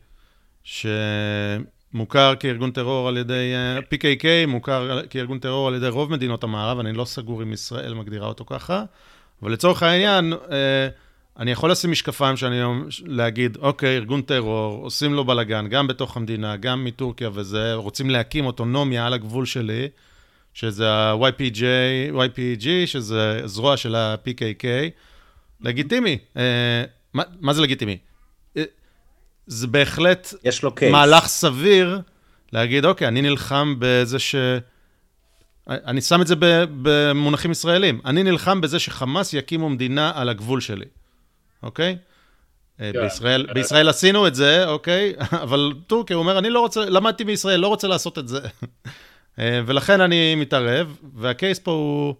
שמוכר 0.63 2.35
כארגון 2.39 2.71
טרור 2.71 3.07
על 3.07 3.17
ידי, 3.17 3.53
uh, 3.79 3.93
PKK, 3.93 4.25
מוכר 4.47 5.07
כארגון 5.09 5.39
טרור 5.39 5.67
על 5.67 5.75
ידי 5.75 5.87
רוב 5.87 6.11
מדינות 6.11 6.43
המערב, 6.43 6.79
אני 6.79 6.93
לא 6.93 7.05
סגור 7.05 7.43
אם 7.43 7.53
ישראל 7.53 7.93
מגדירה 7.93 8.27
אותו 8.27 8.45
ככה, 8.45 8.83
אבל 9.41 9.51
לצורך 9.51 9.83
העניין, 9.83 10.33
uh, 10.33 10.49
אני 11.39 11.51
יכול 11.51 11.71
לשים 11.71 11.91
משקפיים 11.91 12.37
שאני 12.37 12.61
להגיד, 13.05 13.57
אוקיי, 13.57 13.95
ארגון 13.95 14.21
טרור, 14.21 14.83
עושים 14.83 15.13
לו 15.13 15.25
בלאגן, 15.25 15.67
גם 15.67 15.87
בתוך 15.87 16.17
המדינה, 16.17 16.55
גם 16.55 16.85
מטורקיה 16.85 17.29
וזה, 17.33 17.73
רוצים 17.73 18.09
להקים 18.09 18.45
אוטונומיה 18.45 19.05
על 19.07 19.13
הגבול 19.13 19.45
שלי, 19.45 19.87
שזה 20.53 20.91
ה-YPG, 20.91 21.61
YPG, 22.13 22.65
שזה 22.85 23.41
זרוע 23.45 23.77
של 23.77 23.95
ה-PKK, 23.95 24.65
לגיטימי. 25.61 26.17
אה, 26.37 26.83
מה, 27.13 27.23
מה 27.39 27.53
זה 27.53 27.61
לגיטימי? 27.61 27.97
אה, 28.57 28.63
זה 29.47 29.67
בהחלט 29.67 30.33
יש 30.43 30.63
לו 30.63 30.75
קייס. 30.75 30.91
מהלך 30.91 31.27
סביר 31.27 32.01
להגיד, 32.53 32.85
אוקיי, 32.85 33.07
אני 33.07 33.21
נלחם 33.21 33.75
בזה 33.79 34.19
ש... 34.19 34.35
אני 35.67 36.01
שם 36.01 36.21
את 36.21 36.27
זה 36.27 36.35
במונחים 36.81 37.51
ישראלים. 37.51 38.01
אני 38.05 38.23
נלחם 38.23 38.61
בזה 38.61 38.79
שחמאס 38.79 39.33
יקימו 39.33 39.69
מדינה 39.69 40.11
על 40.15 40.29
הגבול 40.29 40.61
שלי. 40.61 40.85
אוקיי? 41.63 41.97
אה, 42.81 42.91
כן. 42.93 43.01
בישראל, 43.01 43.47
בישראל 43.53 43.89
עשינו 43.89 44.27
את 44.27 44.35
זה, 44.35 44.67
אוקיי? 44.67 45.13
אבל 45.43 45.73
טורקיה, 45.87 46.15
הוא 46.15 46.21
אומר, 46.21 46.39
אני 46.39 46.49
לא 46.49 46.59
רוצה, 46.59 46.85
למדתי 46.85 47.23
מישראל, 47.23 47.59
לא 47.59 47.67
רוצה 47.67 47.87
לעשות 47.87 48.17
את 48.17 48.27
זה. 48.27 48.39
אה, 49.39 49.61
ולכן 49.65 50.01
אני 50.01 50.35
מתערב, 50.35 50.97
והקייס 51.13 51.59
פה 51.59 51.71
הוא, 51.71 52.15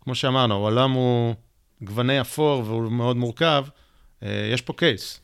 כמו 0.00 0.14
שאמרנו, 0.14 0.54
העולם 0.54 0.92
הוא 0.92 1.34
גווני 1.82 2.20
אפור 2.20 2.62
והוא 2.66 2.92
מאוד 2.92 3.16
מורכב, 3.16 3.64
אה, 4.22 4.48
יש 4.52 4.62
פה 4.62 4.72
קייס. 4.72 5.20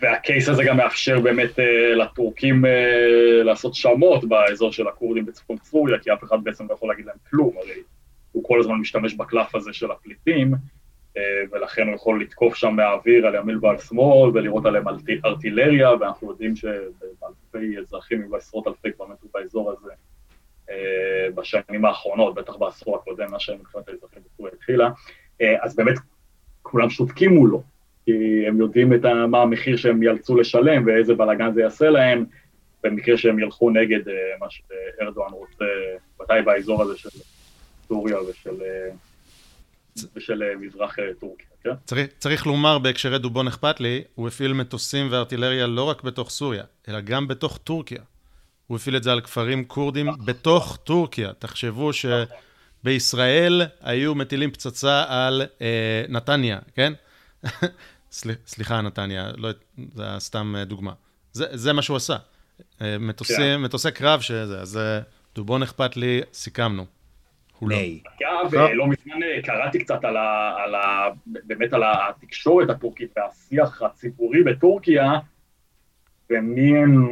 והקייס 0.00 0.48
הזה 0.48 0.64
גם 0.64 0.76
מאפשר 0.76 1.20
באמת 1.20 1.50
לטורקים 1.96 2.64
לעשות 3.44 3.74
שמות 3.74 4.24
באזור 4.24 4.72
של 4.72 4.88
הכורדים 4.88 5.26
בצפון 5.26 5.56
סוריה, 5.64 5.98
כי 5.98 6.12
אף 6.12 6.24
אחד 6.24 6.36
בעצם 6.42 6.66
לא 6.68 6.74
יכול 6.74 6.88
להגיד 6.88 7.06
להם 7.06 7.16
כלום, 7.30 7.54
הרי 7.62 7.74
הוא 8.32 8.44
כל 8.46 8.60
הזמן 8.60 8.74
משתמש 8.74 9.14
בקלף 9.14 9.54
הזה 9.54 9.72
של 9.72 9.90
הפליטים. 9.90 10.54
אה, 11.16 11.22
ולכן 11.50 11.86
הוא 11.86 11.94
יכול 11.94 12.22
לתקוף 12.22 12.54
שם 12.54 12.74
מהאוויר 12.76 13.26
על 13.26 13.34
ימין 13.34 13.58
ועל 13.62 13.78
שמאל 13.78 14.30
ולירות 14.34 14.66
עליהם 14.66 14.84
ארטילריה, 15.24 15.90
ואנחנו 16.00 16.30
יודעים 16.30 16.56
שבאלפי 16.56 17.78
אזרחים, 17.78 18.22
אם 18.22 18.32
לא 18.32 18.36
עשרות 18.36 18.66
אלפי 18.66 18.92
כבר 18.92 19.06
מתו 19.06 19.26
באזור 19.34 19.70
הזה 19.70 19.92
אה, 20.70 21.28
בשנים 21.34 21.84
האחרונות, 21.84 22.34
בטח 22.34 22.56
בעשור 22.56 22.96
הקודם, 22.96 23.30
מה 23.30 23.40
שמלחמת 23.40 23.88
האזרחים 23.88 24.22
בסוריה 24.32 24.52
התחילה, 24.54 24.90
אה, 25.40 25.64
אז 25.64 25.76
באמת 25.76 25.98
כולם 26.62 26.90
שותקים 26.90 27.34
מולו, 27.34 27.62
כי 28.04 28.44
הם 28.48 28.60
יודעים 28.60 28.94
את 28.94 29.04
מה 29.28 29.42
המחיר 29.42 29.76
שהם 29.76 30.02
יאלצו 30.02 30.36
לשלם 30.36 30.86
ואיזה 30.86 31.14
בלאגן 31.14 31.52
זה 31.52 31.60
יעשה 31.60 31.90
להם, 31.90 32.24
במקרה 32.84 33.16
שהם 33.16 33.38
ילכו 33.38 33.70
נגד 33.70 34.00
מה 34.40 34.46
שארדואן 34.50 35.32
רוצה, 35.32 35.64
ודאי 36.22 36.42
באזור 36.42 36.82
הזה 36.82 36.98
של 36.98 37.08
סוריה 37.88 38.22
ושל... 38.22 38.62
ושל 40.16 40.42
אה, 40.42 40.56
מזרח 40.56 40.98
אה, 40.98 41.04
טורקיה, 41.20 41.46
כן? 41.64 41.70
צריך, 41.84 42.10
צריך 42.18 42.46
לומר 42.46 42.78
בהקשרי 42.78 43.18
דובון 43.18 43.48
אכפת 43.48 43.80
לי, 43.80 44.02
הוא 44.14 44.28
הפעיל 44.28 44.52
מטוסים 44.52 45.08
וארטילריה 45.10 45.66
לא 45.66 45.82
רק 45.82 46.02
בתוך 46.02 46.30
סוריה, 46.30 46.64
אלא 46.88 47.00
גם 47.00 47.28
בתוך 47.28 47.58
טורקיה. 47.58 48.02
הוא 48.66 48.76
הפעיל 48.76 48.96
את 48.96 49.02
זה 49.02 49.12
על 49.12 49.20
כפרים 49.20 49.64
כורדים 49.64 50.08
בתוך 50.24 50.78
טורקיה. 50.84 51.32
תחשבו 51.32 51.90
בישראל 52.84 53.62
היו 53.80 54.14
מטילים 54.14 54.50
פצצה 54.50 55.04
על 55.08 55.42
אה, 55.60 56.04
נתניה, 56.08 56.58
כן? 56.74 56.92
סל, 58.12 58.30
סליחה, 58.46 58.80
נתניה, 58.80 59.30
לא, 59.36 59.50
זה 59.94 60.02
היה 60.02 60.20
סתם 60.20 60.54
אה, 60.58 60.64
דוגמה. 60.64 60.92
זה, 61.32 61.46
זה 61.52 61.72
מה 61.72 61.82
שהוא 61.82 61.96
עשה. 61.96 62.16
מטוסים, 62.80 63.36
כן. 63.36 63.56
מטוסי 63.62 63.90
קרב 63.90 64.20
שזה, 64.20 64.60
אז 64.60 64.78
דובון 65.34 65.62
אכפת 65.62 65.96
לי, 65.96 66.20
סיכמנו. 66.32 66.86
הוא 67.62 67.70
לא. 67.70 67.76
אגב, 68.18 68.54
לא. 68.54 68.74
לא 68.74 68.86
מזמן 68.86 69.20
קראתי 69.44 69.78
קצת 69.78 70.04
על 70.04 70.16
ה, 70.16 70.54
על 70.64 70.74
ה... 70.74 71.08
באמת 71.26 71.72
על 71.72 71.82
התקשורת 71.84 72.70
הטורקית 72.70 73.10
והשיח 73.16 73.82
הציבורי 73.82 74.42
בטורקיה, 74.42 75.12
ומי 76.30 76.78
הם 76.78 77.06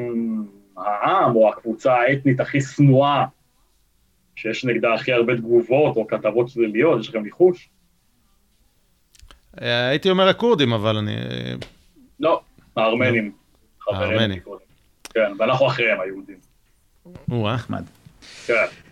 העם 0.77 1.37
או 1.37 1.49
הקבוצה 1.49 1.95
האתנית 1.95 2.41
הכי 2.41 2.61
שנואה, 2.61 3.25
שיש 4.37 4.65
נגדה 4.65 4.95
הכי 4.95 5.13
הרבה 5.13 5.37
תגובות 5.37 5.97
או 5.97 6.07
כתבות 6.07 6.49
שליליות, 6.49 7.01
יש 7.01 7.09
לכם 7.09 7.23
ניחוש? 7.23 7.69
הייתי 9.57 10.11
אומר 10.11 10.29
הכורדים, 10.29 10.73
אבל 10.73 10.97
אני... 10.97 11.17
לא, 12.21 12.41
הארמנים. 12.77 13.33
הארמנים. 13.89 14.43
כן, 15.15 15.33
ואנחנו 15.39 15.67
אחריהם, 15.67 16.01
היהודים. 16.01 16.39
או 17.31 17.55
אחמד. 17.55 17.85
כן. 18.47 18.90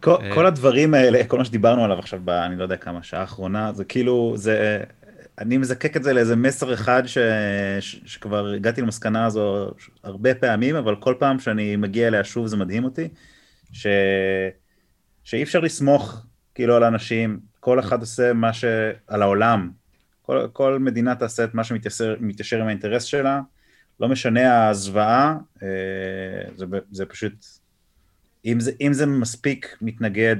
כל, 0.00 0.16
אה. 0.22 0.34
כל 0.34 0.46
הדברים 0.46 0.94
האלה, 0.94 1.24
כל 1.24 1.38
מה 1.38 1.44
שדיברנו 1.44 1.84
עליו 1.84 1.98
עכשיו, 1.98 2.20
ב, 2.24 2.30
אני 2.30 2.56
לא 2.56 2.62
יודע 2.62 2.76
כמה, 2.76 3.02
שעה 3.02 3.20
האחרונה, 3.20 3.72
זה 3.72 3.84
כאילו, 3.84 4.32
זה, 4.36 4.84
אני 5.38 5.58
מזקק 5.58 5.96
את 5.96 6.02
זה 6.02 6.12
לאיזה 6.12 6.36
מסר 6.36 6.74
אחד 6.74 7.02
ש, 7.06 7.18
ש, 7.80 8.00
שכבר 8.04 8.52
הגעתי 8.52 8.80
למסקנה 8.80 9.26
הזו 9.26 9.70
הרבה 10.04 10.34
פעמים, 10.34 10.76
אבל 10.76 10.96
כל 10.96 11.14
פעם 11.18 11.38
שאני 11.38 11.76
מגיע 11.76 12.08
אליה 12.08 12.24
שוב 12.24 12.46
זה 12.46 12.56
מדהים 12.56 12.84
אותי, 12.84 13.08
ש, 13.72 13.86
שאי 15.24 15.42
אפשר 15.42 15.60
לסמוך 15.60 16.26
כאילו 16.54 16.76
על 16.76 16.84
אנשים, 16.84 17.40
כל 17.60 17.80
אחד 17.80 18.00
עושה 18.00 18.32
מה 18.32 18.52
ש... 18.52 18.64
על 19.06 19.22
העולם, 19.22 19.70
כל, 20.22 20.46
כל 20.52 20.78
מדינה 20.78 21.14
תעשה 21.14 21.44
את 21.44 21.54
מה 21.54 21.64
שמתיישר 21.64 22.60
עם 22.60 22.66
האינטרס 22.66 23.04
שלה, 23.04 23.40
לא 24.00 24.08
משנה 24.08 24.68
הזוועה, 24.68 25.36
אה, 25.62 25.68
זה, 26.56 26.66
זה 26.90 27.06
פשוט 27.06 27.32
אם 28.52 28.60
זה, 28.60 28.72
אם 28.80 28.92
זה 28.92 29.06
מספיק 29.06 29.76
מתנגד, 29.80 30.36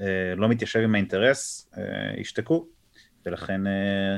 אה, 0.00 0.34
לא 0.36 0.48
מתיישב 0.48 0.80
עם 0.80 0.94
האינטרס, 0.94 1.70
אה, 1.78 1.82
ישתקו, 2.20 2.66
ולכן 3.26 3.66
אה, 3.66 4.16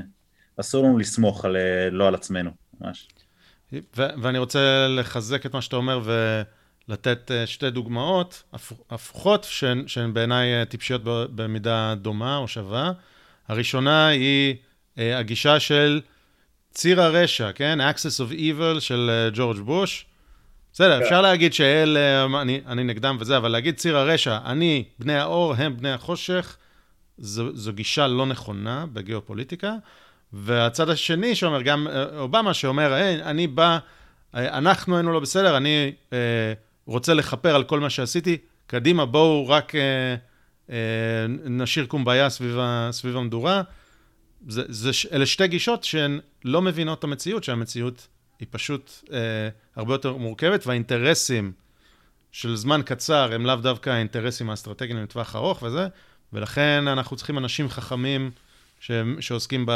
אסור 0.61 0.85
לנו 0.85 0.99
לסמוך 0.99 1.45
על, 1.45 1.57
לא 1.91 2.09
על 2.09 2.15
עצמנו, 2.15 2.51
ממש. 2.81 3.09
ו- 3.73 4.21
ואני 4.23 4.39
רוצה 4.39 4.87
לחזק 4.89 5.47
את 5.47 5.55
מה 5.55 5.63
שאתה 5.63 5.77
אומר 5.77 6.01
ולתת 6.89 7.31
שתי 7.47 7.71
דוגמאות 7.71 8.43
הפוכות, 8.91 9.45
שהן, 9.45 9.89
שהן 9.89 10.15
בעיניי 10.15 10.67
טיפשיות 10.67 11.03
במידה 11.35 11.95
דומה 11.95 12.37
או 12.37 12.49
שווה. 12.49 12.93
הראשונה 13.49 14.09
היא 14.09 14.57
הגישה 14.97 15.61
של 15.61 16.01
ציר 16.71 17.01
הרשע, 17.01 17.53
כן? 17.53 17.79
Access 17.81 18.29
of 18.29 18.33
Evil 18.33 18.81
של 18.81 19.31
ג'ורג' 19.35 19.59
בוש. 19.59 20.07
בסדר, 20.73 20.99
כן. 20.99 21.05
אפשר 21.05 21.21
להגיד 21.23 21.53
שאלה, 21.53 22.25
אני, 22.41 22.61
אני 22.67 22.85
נגדם 22.85 23.17
וזה, 23.21 23.37
אבל 23.37 23.49
להגיד 23.49 23.77
ציר 23.77 23.97
הרשע, 23.97 24.39
אני 24.45 24.85
בני 24.99 25.19
האור, 25.19 25.55
הם 25.55 25.77
בני 25.77 25.93
החושך, 25.93 26.57
זו, 27.19 27.57
זו 27.57 27.73
גישה 27.73 28.07
לא 28.07 28.27
נכונה 28.27 28.87
בגיאופוליטיקה. 28.93 29.75
והצד 30.33 30.91
השני 30.91 31.35
שאומר, 31.35 31.63
גם 31.63 31.89
אה, 31.89 32.19
אובמה 32.19 32.55
שאומר, 32.55 32.93
היי, 32.93 33.23
אני 33.23 33.47
בא, 33.47 33.79
אה, 34.35 34.59
אנחנו 34.59 34.97
היינו 34.97 35.13
לא 35.13 35.21
בסדר, 35.21 35.57
אני 35.57 35.93
אה, 36.13 36.53
רוצה 36.87 37.15
לכפר 37.15 37.55
על 37.55 37.65
כל 37.65 37.81
מה 37.81 37.91
שעשיתי, 37.91 38.37
קדימה, 38.67 39.07
בואו 39.07 39.49
רק 39.49 39.75
אה, 39.75 40.15
אה, 40.71 40.77
נשאיר 41.45 41.87
קומביה 41.87 42.31
סביב, 42.31 42.59
סביב 42.91 43.17
המדורה. 43.17 43.63
זה, 44.49 44.63
זה, 44.69 44.91
אלה 45.13 45.27
שתי 45.27 45.49
גישות 45.49 45.85
שהן 45.85 46.21
לא 46.45 46.63
מבינות 46.63 46.99
את 46.99 47.05
המציאות, 47.05 47.45
שהמציאות 47.45 48.09
היא 48.43 48.49
פשוט 48.51 48.93
אה, 49.13 49.19
הרבה 49.77 49.95
יותר 49.95 50.17
מורכבת, 50.17 50.67
והאינטרסים 50.67 51.53
של 52.33 52.57
זמן 52.57 52.81
קצר 52.85 53.33
הם 53.35 53.47
לאו 53.47 53.57
דווקא 53.57 53.91
האינטרסים 53.91 54.51
האסטרטגיים 54.51 55.03
לטווח 55.03 55.37
ארוך 55.37 55.63
וזה, 55.63 55.89
ולכן 56.33 56.89
אנחנו 56.89 57.17
צריכים 57.17 57.39
אנשים 57.39 57.69
חכמים 57.69 58.31
ש, 58.81 58.91
שעוסקים 59.21 59.67
ב, 59.67 59.73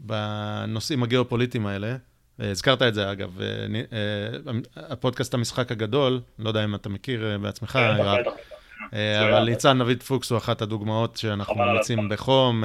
בנושאים 0.00 1.02
הגיאופוליטיים 1.02 1.66
האלה. 1.66 1.96
אה, 2.40 2.50
הזכרת 2.50 2.82
את 2.82 2.94
זה, 2.94 3.12
אגב, 3.12 3.40
אה, 3.40 3.46
אה, 3.92 4.58
הפודקאסט 4.76 5.34
המשחק 5.34 5.72
הגדול, 5.72 6.20
לא 6.38 6.48
יודע 6.48 6.64
אם 6.64 6.74
אתה 6.74 6.88
מכיר 6.88 7.38
בעצמך, 7.42 7.70
כן, 7.72 8.00
אבל 9.22 9.44
ניצן 9.44 9.78
נביד 9.78 10.02
פוקס 10.02 10.30
הוא 10.30 10.38
אחת 10.38 10.62
הדוגמאות 10.62 11.16
שאנחנו 11.16 11.54
ממליצים 11.54 12.08
בחום. 12.08 12.64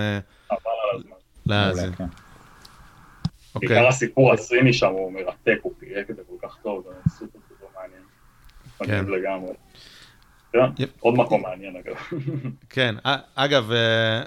להאזין. 1.46 1.94
אוקיי. 3.58 3.70
בעיקר 3.70 3.88
הסיפור 3.88 4.34
הסיני 4.34 4.74
שם 4.74 4.92
הוא 4.92 5.12
מרתק, 5.12 5.60
הוא 5.62 5.74
פירק 5.80 6.10
את 6.10 6.16
זה 6.16 6.22
כל 6.28 6.48
כך 6.48 6.58
טוב, 6.64 6.84
זה 6.84 7.10
סופר 7.10 7.40
סופר 7.50 7.66
מעניין. 7.76 8.02
כן. 8.78 8.86
מגניב 8.86 9.10
לגמרי. 9.10 9.54
כן, 10.52 10.86
עוד 11.00 11.16
מקום 11.16 11.42
מעניין 11.42 11.76
אגב. 11.76 11.96
כן, 12.70 12.96
אגב, 13.36 13.72
אה, 13.72 14.22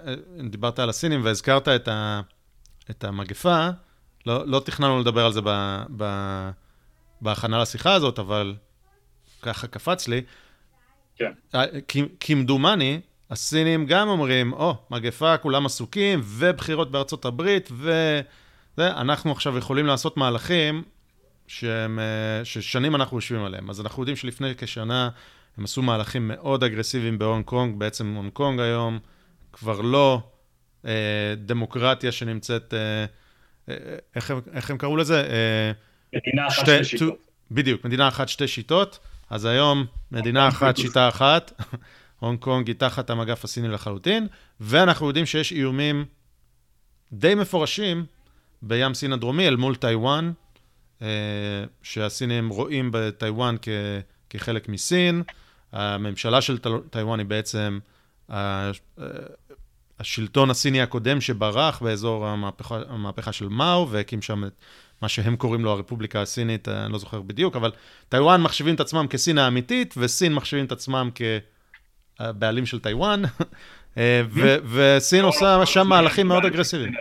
דיברת 0.50 0.78
על 0.78 0.88
הסינים 0.88 1.24
והזכרת 1.24 1.68
את, 1.68 1.88
ה, 1.88 2.20
את 2.90 3.04
המגפה, 3.04 3.68
לא, 4.26 4.46
לא 4.46 4.60
תכננו 4.64 5.00
לדבר 5.00 5.26
על 5.26 5.32
זה 5.32 5.40
ב, 5.44 5.82
ב, 5.96 6.04
בהכנה 7.20 7.62
לשיחה 7.62 7.94
הזאת, 7.94 8.18
אבל 8.18 8.54
ככה 9.42 9.66
קפץ 9.66 10.08
לי. 10.08 10.22
כן. 11.16 11.32
אה, 11.54 11.64
כמדומני, 12.20 13.00
הסינים 13.30 13.86
גם 13.86 14.08
אומרים, 14.08 14.52
או, 14.52 14.70
oh, 14.70 14.94
מגפה, 14.94 15.36
כולם 15.36 15.66
עסוקים, 15.66 16.20
ובחירות 16.24 16.90
בארצות 16.90 17.24
הברית, 17.24 17.68
ו... 17.72 18.20
זה, 18.76 18.90
אנחנו 18.90 19.32
עכשיו 19.32 19.58
יכולים 19.58 19.86
לעשות 19.86 20.16
מהלכים 20.16 20.82
שהם, 21.46 21.98
אה, 21.98 22.44
ששנים 22.44 22.94
אנחנו 22.94 23.16
יושבים 23.16 23.44
עליהם. 23.44 23.70
אז 23.70 23.80
אנחנו 23.80 24.02
יודעים 24.02 24.16
שלפני 24.16 24.54
כשנה 24.58 25.08
הם 25.56 25.64
עשו 25.64 25.82
מהלכים 25.82 26.28
מאוד 26.28 26.64
אגרסיביים 26.64 27.18
בהונג 27.18 27.44
קונג, 27.44 27.78
בעצם 27.78 28.14
הונג 28.14 28.32
קונג 28.32 28.60
היום 28.60 28.98
כבר 29.52 29.80
לא 29.80 30.22
אה, 30.86 31.34
דמוקרטיה 31.36 32.12
שנמצאת, 32.12 32.74
אה, 32.74 33.04
אה, 33.68 33.96
איך, 34.16 34.30
הם, 34.30 34.40
איך 34.52 34.70
הם 34.70 34.78
קראו 34.78 34.96
לזה? 34.96 35.20
אה, 35.20 35.72
מדינה 36.14 36.48
אחת 36.48 36.66
שתי, 36.66 36.84
שתי 36.84 36.98
שיטות. 36.98 37.14
בדיוק, 37.50 37.84
מדינה 37.84 38.08
אחת 38.08 38.28
שתי 38.28 38.48
שיטות. 38.48 38.98
אז 39.30 39.44
היום 39.44 39.86
מדינה 40.12 40.48
אחת, 40.48 40.76
שיטה 40.76 41.08
אחת, 41.08 41.52
הונג 42.20 42.38
קונג 42.38 42.68
היא 42.68 42.76
תחת 42.76 43.10
המגף 43.10 43.44
הסיני 43.44 43.68
לחלוטין, 43.68 44.26
ואנחנו 44.60 45.06
יודעים 45.06 45.26
שיש 45.26 45.52
איומים 45.52 46.04
די 47.12 47.34
מפורשים 47.34 48.04
בים 48.62 48.94
סין 48.94 49.12
הדרומי 49.12 49.48
אל 49.48 49.56
מול 49.56 49.76
טיוואן, 49.76 50.32
אה, 51.02 51.08
שהסינים 51.82 52.48
רואים 52.48 52.90
בטיוואן 52.92 53.56
כחלק 54.30 54.68
מסין. 54.68 55.22
הממשלה 55.72 56.40
של 56.40 56.58
טיוואן 56.90 57.18
היא 57.18 57.26
בעצם 57.26 57.78
אה, 58.30 58.70
השלטון 60.00 60.50
הסיני 60.50 60.82
הקודם 60.82 61.20
שברח 61.20 61.82
באזור 61.82 62.26
המהפכה, 62.26 62.80
המהפכה 62.88 63.32
של 63.32 63.48
מאו, 63.48 63.90
והקים 63.90 64.22
שם 64.22 64.44
את 64.44 64.52
מה 65.02 65.08
שהם 65.08 65.36
קוראים 65.36 65.64
לו 65.64 65.70
הרפובליקה 65.70 66.22
הסינית, 66.22 66.68
אני 66.68 66.92
לא 66.92 66.98
זוכר 66.98 67.20
בדיוק, 67.20 67.56
אבל 67.56 67.70
טיוואן 68.08 68.42
מחשיבים 68.42 68.74
את 68.74 68.80
עצמם 68.80 69.06
כסין 69.10 69.38
האמיתית, 69.38 69.94
וסין 69.96 70.34
מחשיבים 70.34 70.64
את 70.64 70.72
עצמם 70.72 71.10
כבעלים 72.18 72.66
של 72.66 72.80
טיוואן, 72.80 73.22
אה, 73.98 74.22
וסין 74.72 75.24
עושה 75.24 75.66
שם 75.66 75.88
מהלכים 75.88 76.26
מאוד 76.26 76.44
אגרסיביים. 76.44 76.92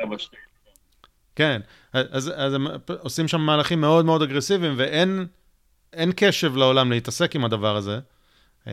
כן, 1.36 1.62
אז, 1.94 2.32
אז 2.36 2.54
הם 2.54 2.68
עושים 3.02 3.28
שם 3.28 3.42
מהלכים 3.42 3.82
מאוד 3.82 4.06
מאוד 4.06 4.22
אגרסיביים, 4.22 4.74
ואין 4.78 6.12
קשב 6.16 6.56
לעולם 6.56 6.92
להתעסק 6.92 7.36
עם 7.36 7.46
הדבר 7.46 7.76
הזה. 7.76 8.00
אמ, 8.68 8.72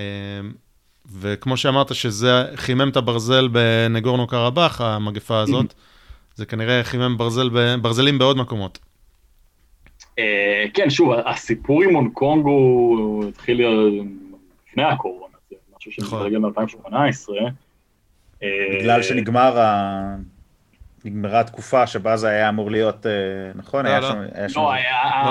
וכמו 1.20 1.56
שאמרת, 1.56 1.94
שזה 1.94 2.44
חימם 2.54 2.88
את 2.88 2.96
הברזל 2.96 3.48
בנגורנו 3.48 4.26
קרבאח, 4.26 4.80
המגפה 4.80 5.40
הזאת, 5.40 5.74
זה 6.34 6.46
כנראה 6.46 6.84
חימם 6.84 7.16
ברזל, 7.18 7.76
ברזלים 7.82 8.18
בעוד 8.18 8.36
מקומות. 8.36 8.78
אה, 10.18 10.64
כן, 10.74 10.90
שוב, 10.90 11.12
הסיפור 11.26 11.82
עם 11.82 11.94
הונג 11.94 12.12
קונג 12.12 12.44
הוא 12.44 13.28
התחיל 13.28 13.60
לפני 14.68 14.82
הקורונה, 14.82 15.36
זה 15.50 15.56
משהו 15.76 15.92
שמתרגל 15.92 16.38
מ-2018. 16.38 17.32
בגלל 18.80 19.02
שנגמר 19.02 19.58
ה... 19.58 20.16
נגמרה 21.06 21.40
התקופה 21.40 21.86
שבה 21.86 22.16
זה 22.16 22.28
היה 22.28 22.48
אמור 22.48 22.70
להיות, 22.70 23.06
אה, 23.06 23.12
נכון? 23.54 23.86
לא, 23.86 23.98
לא. 23.98 24.08
לא, 24.54 24.72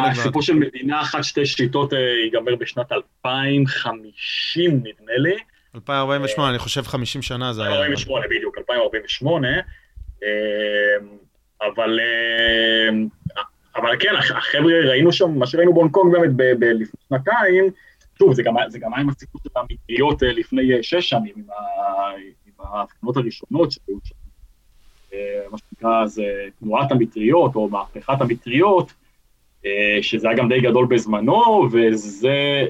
לא 0.01 0.07
הסיפור 0.07 0.41
של 0.41 0.53
מדינה 0.53 1.01
אחת, 1.01 1.23
שתי 1.23 1.45
שיטות 1.45 1.93
אה, 1.93 1.99
ייגמר 1.99 2.55
בשנת 2.55 2.91
2050, 2.91 4.71
נדמה 4.71 5.13
לי. 5.17 5.37
2048, 5.75 6.49
אני 6.49 6.59
חושב 6.59 6.81
50 6.81 7.21
שנה 7.21 7.53
זה 7.53 7.61
היה. 7.61 7.71
2048, 7.71 8.25
בדיוק, 8.27 8.57
2048. 8.57 9.47
אה, 10.23 10.29
אבל, 11.61 11.99
אבל 13.75 13.95
כן, 13.99 14.15
החבר'ה, 14.15 14.73
ראינו 14.89 15.11
שם, 15.11 15.39
מה 15.39 15.47
שראינו 15.47 15.73
בהונג 15.73 15.91
קונג 15.91 16.13
באמת 16.13 16.29
לפני 16.61 16.85
שנתיים, 17.09 17.65
שוב, 18.19 18.33
זה 18.33 18.43
גם, 18.43 18.53
זה 18.67 18.79
גם 18.79 18.93
היה 18.93 19.01
עם 19.01 19.09
הסיפור 19.09 19.41
של 19.43 19.49
המטריות 19.55 20.21
לפני 20.21 20.83
שש 20.83 21.09
שנים, 21.09 21.33
עם, 21.35 21.43
ההפגנות 22.59 23.17
הראשונות 23.17 23.71
שהיו 23.71 23.97
שם. 24.03 24.24
מה 25.51 25.57
שנקרא, 25.57 26.05
זה 26.05 26.23
תנועת 26.59 26.91
המטריות, 26.91 27.55
או 27.55 27.69
מהפכת 27.69 28.21
המטריות, 28.21 28.93
שזה 30.01 30.29
היה 30.29 30.37
גם 30.37 30.49
די 30.49 30.61
גדול 30.61 30.85
בזמנו, 30.85 31.67
וזה 31.71 32.65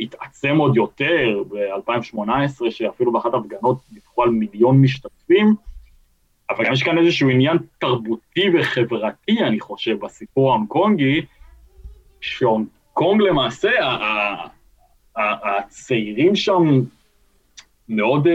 התעצם 0.00 0.56
עוד 0.56 0.76
יותר 0.76 1.42
ב-2018, 1.48 2.70
שאפילו 2.70 3.12
באחת 3.12 3.34
ההפגנות 3.34 3.78
דיווחו 3.92 4.22
על 4.22 4.30
מיליון 4.30 4.80
משתתפים. 4.82 5.54
אבל 6.50 6.64
גם 6.64 6.72
יש 6.72 6.82
כאן 6.82 6.98
איזשהו 6.98 7.28
עניין 7.28 7.58
תרבותי 7.78 8.44
וחברתי, 8.54 9.38
אני 9.40 9.60
חושב, 9.60 9.98
בסיפור 10.00 10.50
ההונג 10.50 10.68
קונגי, 10.68 11.22
שהונג 12.20 12.66
קונג 12.92 13.22
למעשה, 13.22 13.70
הצעירים 15.16 16.36
שם 16.36 16.80
מאוד 17.88 18.26
uh, 18.26 18.28
uh, 18.28 18.32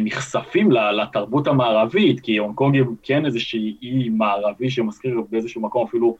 נחשפים 0.00 0.72
לתרבות 0.72 1.46
המערבית, 1.46 2.20
כי 2.20 2.36
הונג 2.36 2.54
קונג 2.54 2.74
היא 2.74 2.84
כן 3.02 3.26
איזושהי 3.26 3.76
אי 3.82 4.08
מערבי 4.08 4.70
שמזכיר 4.70 5.22
באיזשהו 5.30 5.62
מקום 5.62 5.86
אפילו 5.86 6.16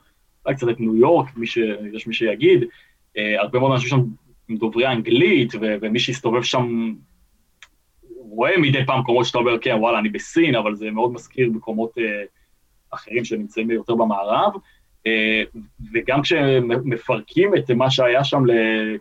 אולי 0.46 0.56
קצת 0.56 0.68
את 0.68 0.80
ניו 0.80 0.96
יורק, 0.96 1.36
מי 1.36 1.46
ש... 1.46 1.58
יש 1.92 2.06
מי 2.06 2.14
שיגיד, 2.14 2.62
uh, 2.62 3.20
הרבה 3.38 3.58
מאוד 3.58 3.72
אנשים 3.72 3.88
שם 3.88 4.00
דוברי 4.58 4.86
אנגלית, 4.86 5.54
ו... 5.54 5.74
ומי 5.80 5.98
שהסתובב 5.98 6.42
שם 6.42 6.94
רואה 8.16 8.58
מדי 8.58 8.86
פעם 8.86 9.00
מקומות 9.00 9.26
שאתה 9.26 9.38
אומר, 9.38 9.58
כן, 9.58 9.76
וואלה, 9.80 9.98
אני 9.98 10.08
בסין, 10.08 10.54
אבל 10.54 10.74
זה 10.74 10.90
מאוד 10.90 11.12
מזכיר 11.12 11.50
מקומות 11.50 11.98
uh, 11.98 12.00
אחרים 12.90 13.24
שנמצאים 13.24 13.70
יותר 13.70 13.94
במערב. 13.94 14.52
אה, 15.08 15.58
וגם 15.92 16.22
כשמפרקים 16.22 17.54
את 17.54 17.70
מה 17.70 17.90
שהיה 17.90 18.24
שם 18.24 18.42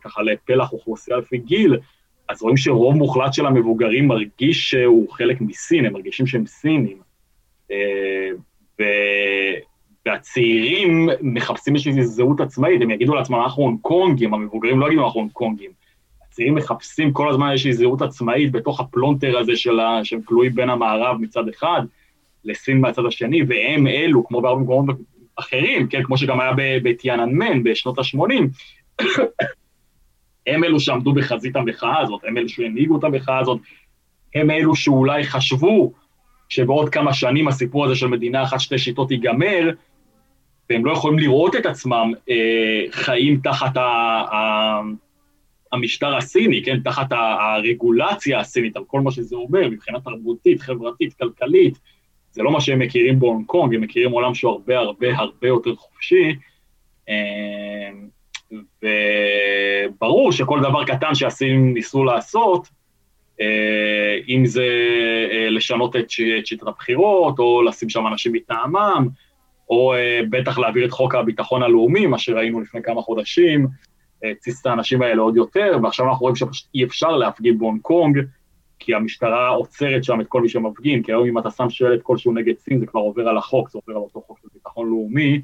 ככה 0.02 0.22
לפלח 0.22 0.74
אוכלוסייה 0.74 1.18
לפי 1.18 1.38
גיל, 1.38 1.78
אז 2.32 2.41
רואים 2.41 2.58
שרוב 2.58 2.95
מוחלט 2.95 3.34
של 3.34 3.45
המבוגרים 3.45 4.08
מרגיש 4.08 4.70
שהוא 4.70 5.10
חלק 5.12 5.41
מסין, 5.41 5.86
הם 5.86 5.94
מרגישים 5.94 6.28
שהם 6.28 6.45
סינים. 6.45 7.02
אה, 7.72 7.74
ו... 8.80 8.84
והצעירים 10.06 11.10
מחפשים 11.22 11.76
איזושהי 11.76 12.03
זהות 12.03 12.40
עצמאית, 12.40 12.82
הם 12.82 12.91
יגידו 12.91 13.16
לעצמם, 13.16 13.41
אנחנו 13.41 13.64
הונג 13.64 13.80
קונגים, 13.82 14.34
המבוגרים 14.34 14.80
לא 14.80 14.88
יגידו, 14.88 15.06
אנחנו 15.06 15.20
הונג 15.20 15.32
קונגים. 15.32 15.72
הצעירים 16.28 16.56
מחפשים 16.56 17.14
כל 17.14 17.30
הזמן 17.30 17.52
איזושהי 17.52 17.74
זהות 17.74 18.02
עצמאית 18.02 18.52
בתוך 18.52 18.80
הפלונטר 18.80 19.38
הזה 19.38 19.56
של 19.56 19.80
ה... 19.80 19.99
שהם 20.03 20.22
כלואים 20.22 20.56
בין 20.56 20.70
המערב 20.70 21.18
מצד 21.20 21.48
אחד 21.48 21.82
לסין 22.45 22.82
מהצד 22.82 23.06
השני, 23.06 23.41
והם 23.48 23.88
אלו, 23.88 24.28
כמו 24.28 24.41
בהרבה 24.41 24.62
מקומות 24.62 24.95
אחרים, 25.36 25.88
כן, 25.88 26.03
כמו 26.03 26.18
שגם 26.18 26.40
היה 26.40 26.52
בטיאננמן 26.84 27.64
בשנות 27.64 27.99
ה-80, 27.99 29.03
הם 30.48 30.64
אלו 30.64 30.80
שעמדו 30.80 31.14
בחזית 31.14 31.56
המחאה 31.56 32.00
הזאת, 32.00 32.22
הם 32.28 32.38
אלו 32.38 32.50
שהנהיגו 32.50 33.00
את 33.00 33.04
המחאה 33.04 33.40
הזאת, 33.40 33.60
הם 34.36 34.52
אלו 34.52 34.76
שאולי 34.76 35.24
חשבו 35.24 35.94
שבעוד 36.50 36.90
כמה 36.90 37.14
שנים 37.14 37.48
הסיפור 37.48 37.86
הזה 37.86 37.96
של 37.96 38.08
מדינה 38.08 38.44
אחת 38.44 38.60
שתי 38.60 38.78
שיטות 38.78 39.12
ייגמר, 39.12 39.70
והם 40.70 40.86
לא 40.86 40.92
יכולים 40.92 41.20
לראות 41.20 41.56
את 41.56 41.66
עצמם 41.66 42.12
אה, 42.30 42.84
חיים 42.92 43.40
תחת 43.44 43.78
ה... 43.78 43.82
ה 43.82 44.82
המשטר 45.72 46.16
הסיני, 46.16 46.64
כן, 46.64 46.80
תחת 46.80 47.08
הרגולציה 47.12 48.40
הסינית, 48.40 48.78
על 48.78 48.84
כל 48.88 49.02
מה 49.02 49.12
שזה 49.12 49.36
אומר, 49.36 49.70
מבחינה 49.70 50.00
תרבותית, 50.00 50.62
חברתית, 50.62 51.14
כלכלית, 51.14 51.80
זה 52.32 52.44
לא 52.44 52.52
מה 52.52 52.62
שהם 52.62 52.80
מכירים 52.80 53.20
בהונג 53.20 53.46
קונג, 53.46 53.76
הם 53.76 53.82
מכירים 53.82 54.12
עולם 54.12 54.36
שהוא 54.36 54.52
הרבה 54.52 54.78
הרבה 54.78 55.18
הרבה 55.18 55.48
יותר 55.48 55.76
חופשי, 55.76 56.36
אמ, 57.10 57.14
וברור 58.52 60.32
שכל 60.32 60.60
דבר 60.60 60.86
קטן 60.86 61.15
שהסינים 61.15 61.73
ניסו 61.73 62.03
לעשות, 62.03 62.68
אה, 63.41 64.18
אם 64.28 64.45
זה 64.45 64.68
אה, 65.32 65.49
לשנות 65.49 65.95
את 65.95 66.10
שיטת 66.45 66.68
הבחירות, 66.68 67.40
או 67.40 67.61
לשים 67.61 67.90
שם 67.90 68.07
אנשים 68.07 68.34
מטעמם, 68.34 69.07
או 69.69 69.94
אה, 69.94 70.19
בטח 70.30 70.57
להעביר 70.57 70.86
את 70.86 70.91
חוק 70.91 71.15
הביטחון 71.15 71.64
הלאומי, 71.64 72.07
מה 72.07 72.18
שראינו 72.18 72.61
לפני 72.61 72.84
כמה 72.84 73.02
חודשים, 73.02 73.68
התסיס 74.32 74.61
את 74.61 74.65
האנשים 74.65 75.02
האלה 75.02 75.22
עוד 75.22 75.36
יותר, 75.36 75.78
ועכשיו 75.84 76.10
אנחנו 76.10 76.22
רואים 76.22 76.36
שפשוט 76.36 76.68
אי 76.76 76.84
אפשר 76.84 77.18
להפגין 77.18 77.60
בהונג 77.60 77.82
קונג, 77.82 78.19
כי 78.80 78.95
המשטרה 78.95 79.48
עוצרת 79.48 80.03
שם 80.03 80.22
את 80.22 80.28
כל 80.28 80.41
מי 80.41 80.49
שמפגין, 80.49 81.03
כי 81.03 81.11
היום 81.11 81.28
אם 81.28 81.38
אתה 81.38 81.52
שם 81.52 81.69
שלט 81.69 82.02
כלשהו 82.02 82.32
נגד 82.34 82.57
סין, 82.57 82.80
זה 82.80 82.86
כבר 82.86 82.99
עובר 82.99 83.28
על 83.28 83.38
החוק, 83.38 83.69
זה 83.69 83.78
עובר 83.78 83.98
על 83.98 84.03
אותו 84.03 84.22
חוק 84.28 84.40
של 84.41 84.48
ביטחון 84.53 84.90
לאומי, 84.90 85.41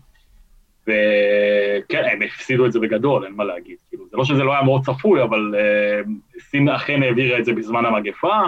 וכן, 0.88 2.04
הם 2.12 2.22
הפסידו 2.22 2.66
את 2.66 2.72
זה 2.72 2.80
בגדול, 2.80 3.26
אין 3.26 3.34
מה 3.34 3.44
להגיד. 3.44 3.78
כאילו, 3.90 4.06
זה 4.12 4.18
לא 4.18 4.26
שזה 4.26 4.44
לא 4.44 4.52
היה 4.54 4.62
מאוד 4.62 4.86
צפוי, 4.86 5.24
אבל 5.24 5.56
uh, 5.56 6.40
סין 6.40 6.70
אכן 6.70 7.04
העבירה 7.04 7.40
את 7.40 7.46
זה 7.46 7.54
בזמן 7.54 7.86
המגפה. 7.86 8.40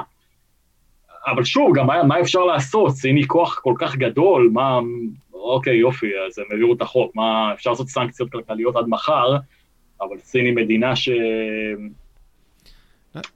אבל 1.27 1.43
שוב, 1.43 1.77
גם 1.77 1.87
מה, 1.87 2.03
מה 2.03 2.19
אפשר 2.19 2.45
לעשות? 2.45 2.91
סין 2.91 3.15
היא 3.15 3.25
כוח 3.27 3.59
כל 3.59 3.73
כך 3.79 3.95
גדול, 3.95 4.49
מה... 4.53 4.79
אוקיי, 5.33 5.75
יופי, 5.75 6.11
אז 6.27 6.39
הם 6.39 6.45
העבירו 6.51 6.73
את 6.73 6.81
החוק, 6.81 7.15
מה... 7.15 7.53
אפשר 7.53 7.69
לעשות 7.69 7.87
סנקציות 7.87 8.31
כלכליות 8.31 8.75
עד 8.75 8.85
מחר, 8.87 9.37
אבל 10.01 10.17
סין 10.19 10.45
היא 10.45 10.55
מדינה 10.55 10.95
ש... 10.95 11.09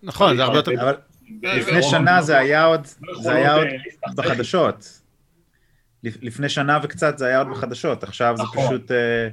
נכון, 0.04 0.36
זה 0.36 0.44
הרבה 0.44 0.58
יותר... 0.58 0.72
אבל 0.82 0.96
לפני 1.44 1.84
שנה 1.84 2.22
זה 2.22 2.38
היה 2.38 2.66
עוד, 2.66 2.86
זה 3.22 3.34
היה 3.34 3.56
עוד 3.56 3.68
בחדשות. 4.16 5.03
לפני 6.04 6.50
שנה 6.50 6.80
וקצת 6.84 7.18
זה 7.18 7.28
היה 7.28 7.38
עוד 7.38 7.50
בחדשות, 7.50 8.04
עכשיו 8.04 8.34
זה 8.38 8.44
נכון. 8.44 8.64
פשוט 8.66 8.92
אה, 8.92 9.28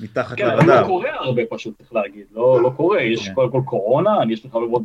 מתחת 0.00 0.40
לרדאר. 0.40 0.60
כן, 0.60 0.66
לא 0.66 0.86
קורה 0.86 1.10
הרבה 1.14 1.42
פשוט, 1.50 1.78
צריך 1.78 1.94
להגיד, 1.94 2.24
לא, 2.34 2.62
לא 2.62 2.70
קורה, 2.76 3.02
יש 3.02 3.28
כן. 3.28 3.34
קודם 3.34 3.50
כל 3.50 3.60
קורונה, 3.64 4.22
אני 4.22 4.32
יש 4.32 4.46
חבר 4.46 4.66
מאוד, 4.66 4.84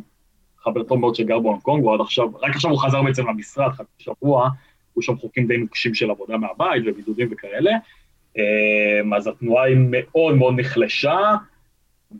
חבר 0.58 0.82
טוב 0.82 0.98
מאוד 0.98 1.14
שגר 1.14 1.38
בהונג 1.38 1.60
קונג, 1.60 1.84
ועד 1.84 2.00
עכשיו, 2.00 2.28
רק 2.42 2.54
עכשיו 2.54 2.70
הוא 2.70 2.78
חזר 2.78 3.02
בעצם 3.02 3.28
למשרד, 3.28 3.72
חצי 3.72 3.86
שבוע, 3.98 4.48
היו 4.96 5.02
שם 5.02 5.16
חוקים 5.16 5.46
די 5.46 5.56
נוקשים 5.56 5.94
של 5.94 6.10
עבודה 6.10 6.36
מהבית 6.36 6.82
ובידודים 6.86 7.28
וכאלה, 7.30 7.70
אה, 8.38 9.16
אז 9.16 9.26
התנועה 9.26 9.64
היא 9.64 9.76
מאוד 9.90 10.34
מאוד 10.34 10.54
נחלשה, 10.56 11.18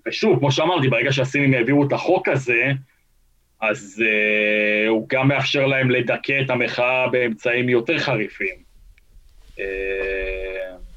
ושוב, 0.07 0.39
כמו 0.39 0.53
שאמרתי, 0.53 0.89
ברגע 0.89 1.13
שהסינים 1.13 1.55
העבירו 1.55 1.87
את 1.87 1.93
החוק 1.93 2.29
הזה, 2.29 2.73
אז 3.61 4.03
uh, 4.05 4.89
הוא 4.89 5.07
גם 5.09 5.29
מאפשר 5.29 5.67
להם 5.67 5.91
לדכא 5.91 6.41
את 6.45 6.51
המחאה 6.51 7.09
באמצעים 7.09 7.69
יותר 7.69 7.99
חריפים. 7.99 8.72
Uh, 9.57 9.61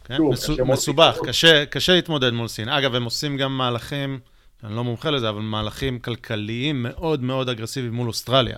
כן, 0.06 0.18
שוב, 0.18 0.32
מסו, 0.32 0.66
מסובך, 0.66 1.18
קשה, 1.26 1.66
קשה 1.66 1.94
להתמודד 1.94 2.34
מול 2.34 2.48
סין. 2.48 2.70
אגב, 2.70 2.96
הם 2.96 3.04
עושים 3.04 3.38
גם 3.38 3.58
מהלכים, 3.58 4.20
אני 4.64 4.76
לא 4.76 4.84
מומחה 4.84 5.10
לזה, 5.12 5.30
אבל 5.30 5.42
מהלכים 5.42 6.00
כלכליים 6.00 6.84
מאוד 6.84 7.24
מאוד 7.24 7.50
אגרסיביים 7.50 7.94
מול 7.94 8.08
אוסטרליה. 8.08 8.56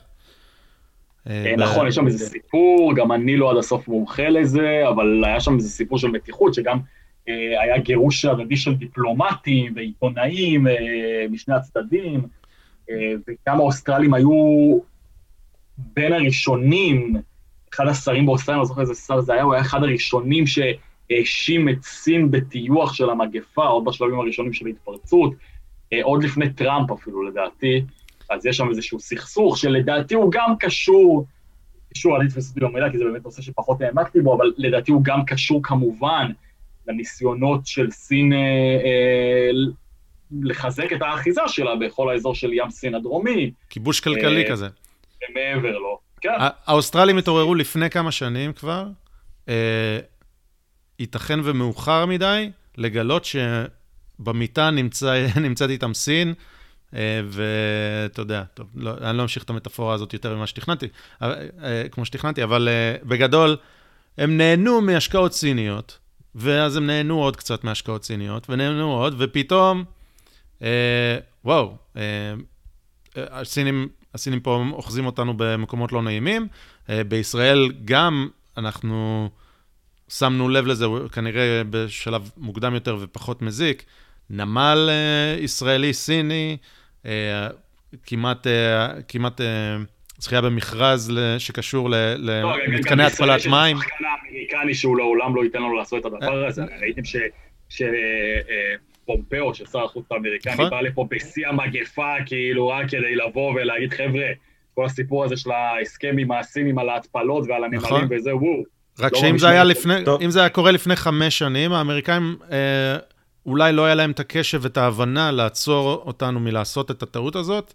אה, 1.30 1.53
נכון, 1.57 1.88
יש 1.88 1.95
שם 1.95 2.07
איזה 2.07 2.26
סיפור, 2.26 2.95
גם 2.95 3.11
אני 3.11 3.38
לא 3.38 3.52
עד 3.52 3.57
הסוף 3.57 3.88
מומחה 3.88 4.30
לזה, 4.30 4.84
אבל 4.90 5.24
היה 5.26 5.40
שם 5.40 5.56
איזה 5.56 5.69
סיפור 5.69 5.98
של 5.98 6.07
מתיחות, 6.07 6.53
שגם 6.53 6.80
אה, 7.30 7.61
היה 7.61 7.78
גירוש 7.78 8.26
הדדי 8.26 8.57
של 8.57 8.76
דיפלומטים 8.76 9.74
ועיתונאים 9.76 10.68
אה, 10.68 11.26
משני 11.30 11.56
הצדדים, 11.56 12.22
אה, 12.90 13.14
וכמה 13.28 13.60
אוסטרלים 13.60 14.14
היו 14.14 14.78
בין 15.78 16.14
הראשונים, 16.14 17.15
אחד 17.78 17.88
השרים 17.88 18.26
באוסטרליה, 18.26 18.58
אני 18.58 18.62
לא 18.62 18.68
זוכר 18.68 18.82
איזה 18.82 18.95
שר 18.95 19.22
זה 19.22 19.34
היה, 19.34 19.44
הוא 19.44 19.54
היה 19.54 19.62
אחד 19.62 19.84
הראשונים 19.84 20.44
שהאשים 20.48 21.70
את 21.70 21.84
סין 21.84 22.32
בטיוח 22.32 22.94
של 22.94 23.10
המגפה, 23.10 23.66
עוד 23.66 23.86
בשלבים 23.86 24.20
הראשונים 24.20 24.54
של 24.54 24.66
ההתפרצות, 24.66 25.34
עוד 26.04 26.24
לפני 26.24 26.54
טראמפ 26.54 26.91
אפילו, 26.91 27.24
לדעתי. 27.24 27.82
אז 28.30 28.45
יש 28.45 28.58
שם 28.58 28.70
איזשהו 28.70 28.99
סכסוך 28.99 29.58
שלדעתי 29.58 30.16
הוא 30.16 30.32
גם 30.32 30.54
קשור, 30.60 31.26
קשור, 31.94 32.18
אני 32.18 32.28
אתפס 32.28 32.49
אותי 32.49 32.60
במילה, 32.60 32.91
כי 32.91 32.98
זה 32.98 33.04
באמת 33.04 33.26
נושא 33.26 33.41
שפחות 33.41 33.82
העמקתי 33.82 34.22
בו, 34.22 34.36
אבל 34.36 34.54
לדעתי 34.58 34.91
הוא 34.91 35.04
גם 35.04 35.26
קשור 35.26 35.64
כמובן 35.64 36.32
לניסיונות 36.88 37.66
של 37.66 37.91
סין 37.91 38.34
אה, 38.34 38.38
אה, 38.38 39.49
לחזק 40.41 40.94
את 40.94 41.02
האחיזה 41.02 41.41
שלה 41.48 41.76
בכל 41.76 42.10
האזור 42.10 42.36
של 42.36 42.54
ים 42.54 42.70
סין 42.70 42.95
הדרומי. 42.95 43.52
כיבוש 43.70 43.99
כלכלי 43.99 44.44
אה, 44.44 44.49
כזה. 44.49 44.68
ומעבר 45.30 45.78
לו. 45.78 46.06
כן. 46.22 46.30
האוסטרלים 46.65 47.18
התעוררו 47.18 47.56
לפני 47.56 47.89
כמה 47.89 48.11
שנים 48.11 48.53
כבר. 48.53 48.88
אה, 49.49 49.99
ייתכן 50.99 51.39
ומאוחר 51.44 52.06
מדי 52.06 52.52
לגלות 52.77 53.26
שבמיטה 53.26 54.69
נמצא, 54.69 55.27
נמצאת 55.45 55.69
איתם 55.69 55.94
סין, 55.94 56.34
אה, 56.95 57.22
ואתה 57.30 58.22
יודע, 58.22 58.44
טוב, 58.53 58.68
לא, 58.76 58.94
אני 59.02 59.18
לא 59.18 59.23
אמשיך 59.23 59.44
את 59.44 59.49
המטאפורה 59.49 59.94
הזאת 59.94 60.14
יותר 60.14 60.35
ממה 60.35 60.48
שתכננתי, 60.48 60.88
אה, 61.22 61.34
אה, 61.64 61.84
כמו 61.91 62.06
שתכננתי, 62.06 62.44
אבל 62.44 62.69
בגדול, 63.03 63.57
הם 64.18 64.38
נהנו 64.38 64.81
מהשקעות 64.81 65.34
סיניות, 65.34 65.98
ואז 66.35 66.76
הם 66.76 66.88
נהנו 66.88 67.23
עוד 67.23 67.35
קצת 67.35 67.64
מהשקעות 67.64 68.03
סיניות, 68.03 68.49
ונהנו 68.49 68.94
עוד, 68.94 69.15
ופתאום, 69.18 69.84
אה, 70.61 71.18
וואו, 71.45 71.76
אה, 71.98 72.02
הסינים, 73.15 73.88
הסינים 74.18 74.39
פה 74.39 74.64
אוחזים 74.72 75.06
אותנו 75.06 75.34
במקומות 75.38 75.91
לא 75.91 76.02
נעימים. 76.02 76.48
אה, 76.89 77.03
בישראל 77.03 77.72
גם 77.85 78.27
אנחנו 78.57 79.30
שמנו 80.10 80.49
לב 80.49 80.68
לזה, 80.68 80.85
כנראה 81.11 81.61
בשלב 81.69 82.31
מוקדם 82.38 82.73
יותר 82.73 82.98
ופחות 82.99 83.41
מזיק. 83.41 83.84
נמל 84.30 84.89
אה, 84.89 85.44
ישראלי-סיני, 85.44 86.57
אה, 87.06 87.48
כמעט, 88.06 88.48
כמעט 89.07 89.41
זכייה 90.18 90.41
במכרז 90.41 91.14
שקשור 91.38 91.89
למתקני 92.18 93.03
לא, 93.03 93.07
התפלת 93.07 93.45
מים. 93.45 93.77
השחקן 93.77 94.06
האמריקני 94.06 94.76
שהוא 94.76 94.98
לעולם 94.98 95.35
לא 95.35 95.44
ייתן 95.44 95.60
לנו 95.60 95.76
לעשות 95.76 95.99
את 95.99 96.06
הדבר 96.06 96.45
הזה, 96.45 96.64
ראיתם 96.81 97.02
שפומפאו, 99.07 99.53
ששר 99.53 99.84
החוץ 99.84 100.05
האמריקני, 100.11 100.53
נכון. 100.53 100.69
בא 100.69 100.81
לפה 100.81 101.07
בשיא 101.09 101.47
המגפה, 101.47 102.13
כאילו, 102.25 102.67
רק 102.67 102.89
כדי 102.89 103.15
לבוא 103.15 103.53
ולהגיד, 103.53 103.93
חבר'ה, 103.93 104.25
כל 104.75 104.85
הסיפור 104.85 105.23
הזה 105.25 105.38
של 105.38 105.51
ההסכם 105.51 106.15
עם 106.19 106.31
הסינים 106.31 106.79
על 106.79 106.89
ההתפלות 106.89 107.45
ועל 107.49 107.63
הנמלים 107.63 107.84
נכון. 107.84 108.07
וזה, 108.09 108.35
וואו. 108.35 108.63
רק 108.99 109.13
לא 109.13 109.19
שאם 109.19 109.38
זה 109.38 109.49
היה 109.49 109.63
לפני, 109.63 109.95
אם 110.21 110.29
זה 110.29 110.39
היה 110.39 110.49
קורה 110.49 110.71
לפני 110.71 110.95
חמש 110.95 111.38
שנים, 111.38 111.73
האמריקאים 111.73 112.35
אה, 112.51 112.97
אולי 113.45 113.73
לא 113.73 113.85
היה 113.85 113.95
להם 113.95 114.11
את 114.11 114.19
הקשב 114.19 114.59
ואת 114.61 114.77
ההבנה 114.77 115.31
לעצור 115.31 116.03
אותנו 116.05 116.39
מלעשות 116.39 116.91
את 116.91 117.03
הטעות 117.03 117.35
הזאת, 117.35 117.73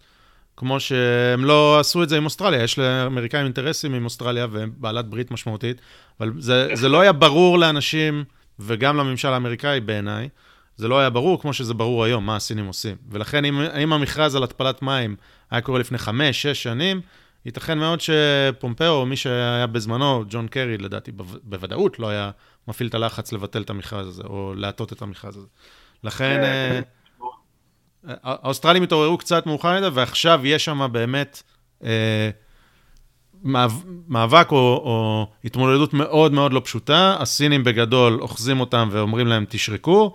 כמו 0.57 0.79
שהם 0.79 1.45
לא 1.45 1.79
עשו 1.79 2.03
את 2.03 2.09
זה 2.09 2.17
עם 2.17 2.25
אוסטרליה. 2.25 2.63
יש 2.63 2.79
לאמריקאים 2.79 3.43
אינטרסים 3.43 3.93
עם 3.93 4.05
אוסטרליה 4.05 4.47
והם 4.51 4.71
בעלת 4.77 5.05
ברית 5.05 5.31
משמעותית, 5.31 5.81
אבל 6.19 6.31
זה, 6.39 6.67
זה 6.73 6.89
לא 6.89 7.01
היה 7.01 7.11
ברור 7.11 7.59
לאנשים, 7.59 8.23
וגם 8.59 8.97
לממשל 8.97 9.27
האמריקאי 9.27 9.79
בעיניי, 9.79 10.29
זה 10.77 10.87
לא 10.87 10.99
היה 10.99 11.09
ברור 11.09 11.41
כמו 11.41 11.53
שזה 11.53 11.73
ברור 11.73 12.03
היום, 12.03 12.25
מה 12.25 12.35
הסינים 12.35 12.65
עושים. 12.65 12.95
ולכן 13.09 13.45
אם, 13.45 13.61
אם 13.61 13.93
המכרז 13.93 14.35
על 14.35 14.43
התפלת 14.43 14.81
מים 14.81 15.15
היה 15.51 15.61
קורה 15.61 15.79
לפני 15.79 15.97
חמש, 15.97 16.41
שש 16.41 16.63
שנים, 16.63 17.01
ייתכן 17.45 17.77
מאוד 17.77 17.99
שפומפאו, 18.01 18.89
או 18.89 19.05
מי 19.05 19.15
שהיה 19.15 19.67
בזמנו, 19.67 20.23
ג'ון 20.29 20.47
קרי, 20.47 20.77
לדעתי, 20.77 21.11
בוודאות 21.43 21.99
לא 21.99 22.09
היה 22.09 22.31
מפעיל 22.67 22.89
את 22.89 22.95
הלחץ 22.95 23.33
לבטל 23.33 23.61
את 23.61 23.69
המכרז 23.69 24.07
הזה, 24.07 24.23
או 24.23 24.53
להטות 24.57 24.93
את 24.93 25.01
המכרז 25.01 25.37
הזה. 25.37 25.47
לכן, 26.03 26.41
כן. 26.43 26.81
אה, 28.07 28.15
האוסטרלים 28.23 28.83
התעוררו 28.83 29.17
קצת 29.17 29.45
מאוחר 29.45 29.77
מדי, 29.77 29.87
ועכשיו 29.93 30.41
יש 30.43 30.65
שם 30.65 30.87
באמת 30.91 31.43
אה, 31.83 32.29
מאבק 34.07 34.51
או, 34.51 34.57
או 34.57 35.27
התמודדות 35.45 35.93
מאוד 35.93 36.33
מאוד 36.33 36.53
לא 36.53 36.61
פשוטה. 36.63 37.17
הסינים 37.19 37.63
בגדול 37.63 38.21
אוחזים 38.21 38.59
אותם 38.59 38.89
ואומרים 38.91 39.27
להם, 39.27 39.45
תשרקו, 39.49 40.13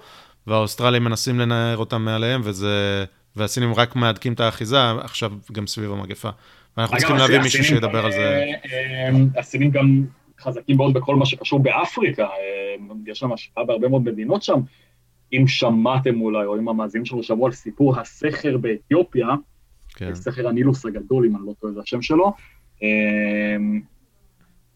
והאוסטרלים 0.49 1.05
מנסים 1.05 1.39
לנער 1.39 1.77
אותם 1.77 2.03
מעליהם, 2.03 2.41
וזה... 2.45 3.05
והסינים 3.37 3.75
רק 3.75 3.97
מהדקים 3.97 4.33
את 4.33 4.41
האחיזה, 4.41 4.91
עכשיו 4.91 5.33
גם 5.53 5.67
סביב 5.67 5.93
המגפה. 5.93 6.29
ואנחנו 6.77 6.97
צריכים 6.97 7.17
להביא 7.17 7.39
מישהו 7.39 7.65
שידבר 7.65 8.05
על 8.05 8.13
זה. 8.13 8.19
אה, 8.19 8.53
אה, 8.73 9.41
הסינים 9.41 9.71
גם 9.71 10.05
חזקים 10.41 10.77
מאוד 10.77 10.95
בכל 10.95 11.17
מה 11.17 11.27
שקשור 11.27 11.61
באפריקה, 11.61 12.23
אה, 12.23 12.75
יש 13.07 13.23
להם 13.23 13.33
השפעה 13.33 13.65
בהרבה 13.65 13.89
מאוד 13.89 14.03
מדינות 14.03 14.43
שם. 14.43 14.61
אם 15.33 15.45
שמעתם 15.47 16.21
אולי, 16.21 16.45
או 16.47 16.59
אם 16.59 16.69
המאזינים 16.69 17.05
שלנו 17.05 17.23
שמעו 17.23 17.47
על 17.47 17.53
סיפור 17.53 18.01
הסכר 18.01 18.57
באתיופיה, 18.57 19.29
כן. 19.95 20.15
סכר 20.15 20.49
הנילוס 20.49 20.87
הגדול, 20.87 21.27
אם 21.27 21.37
אני 21.37 21.47
לא 21.47 21.53
טועה, 21.61 21.73
זה 21.73 21.81
השם 21.81 22.03
שלו, 22.03 22.33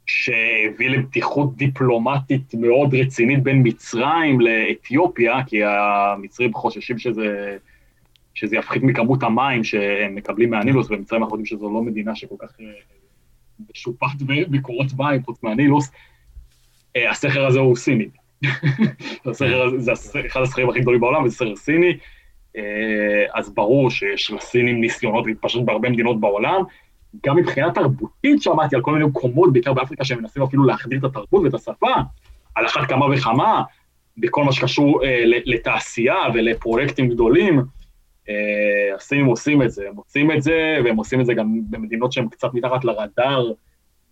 שהביא 0.07 0.91
לפתיחות 0.91 1.57
דיפלומטית 1.57 2.55
מאוד 2.55 2.95
רצינית 2.95 3.43
בין 3.43 3.63
מצרים 3.65 4.41
לאתיופיה, 4.41 5.45
כי 5.47 5.65
המצרים 5.65 6.55
חוששים 6.55 6.99
שזה... 6.99 7.57
שזה 8.35 8.57
יפחית 8.57 8.83
מכמות 8.83 9.23
המים 9.23 9.65
שהם 9.65 10.15
מקבלים 10.15 10.51
מהנילוס, 10.51 10.91
ומצרים 10.91 11.23
אנחנו 11.23 11.37
יודעים 11.37 11.47
שזו 11.47 11.71
לא 11.75 11.83
מדינה 11.83 12.15
שכל 12.15 12.35
כך 12.39 12.61
אה, 12.61 12.67
משופעת 13.71 14.23
בקורות 14.23 14.87
מים 14.99 15.23
חוץ 15.23 15.43
מהנילוס, 15.43 15.91
אה, 16.97 17.11
הסכר 17.11 17.47
הזה 17.47 17.59
הוא 17.59 17.77
סיני. 17.77 18.09
הסכר 19.27 19.63
הזה, 19.63 19.95
זה 19.95 20.21
אחד 20.27 20.41
הסכרים 20.41 20.71
הכי 20.71 20.81
גדולים 20.81 21.01
בעולם, 21.01 21.25
וזה 21.25 21.37
סכר 21.37 21.57
סיני, 21.57 21.97
אה, 22.57 22.63
אז 23.35 23.55
ברור 23.55 23.91
שיש 23.91 24.31
לסינים 24.31 24.81
ניסיונות 24.81 25.27
להתפשט 25.27 25.61
בהרבה 25.65 25.91
מדינות 25.91 26.21
בעולם. 26.21 26.63
גם 27.27 27.37
מבחינה 27.37 27.73
תרבותית 27.73 28.43
שמעתי 28.43 28.77
על 28.77 28.83
כל 28.83 28.93
מיני 28.93 29.05
מקומות, 29.05 29.53
בעיקר 29.53 29.73
באפריקה, 29.73 30.05
שהם 30.05 30.19
מנסים 30.19 30.43
אפילו 30.43 30.65
להחדיר 30.65 30.99
את 30.99 31.05
התרבות 31.05 31.43
ואת 31.45 31.55
השפה, 31.55 31.95
על 32.55 32.67
אחת 32.67 32.89
כמה 32.89 33.07
וכמה, 33.07 33.63
בכל 34.17 34.45
מה 34.45 34.53
שקשור 34.53 35.01
לתעשייה 35.45 36.17
ולפרויקטים 36.35 37.09
גדולים. 37.09 37.63
אה, 38.29 38.95
הסינים 38.97 39.27
עושים 39.27 39.63
את 39.63 39.71
זה, 39.71 39.89
הם 39.89 39.97
עושים 39.97 40.33
את 40.33 40.43
זה, 40.43 40.79
והם 40.85 40.97
עושים 40.97 41.21
את 41.21 41.27
זה 41.27 41.35
גם 41.35 41.61
במדינות 41.71 42.13
שהן 42.13 42.29
קצת 42.29 42.55
מתחת 42.55 42.85
לרדאר 42.85 43.53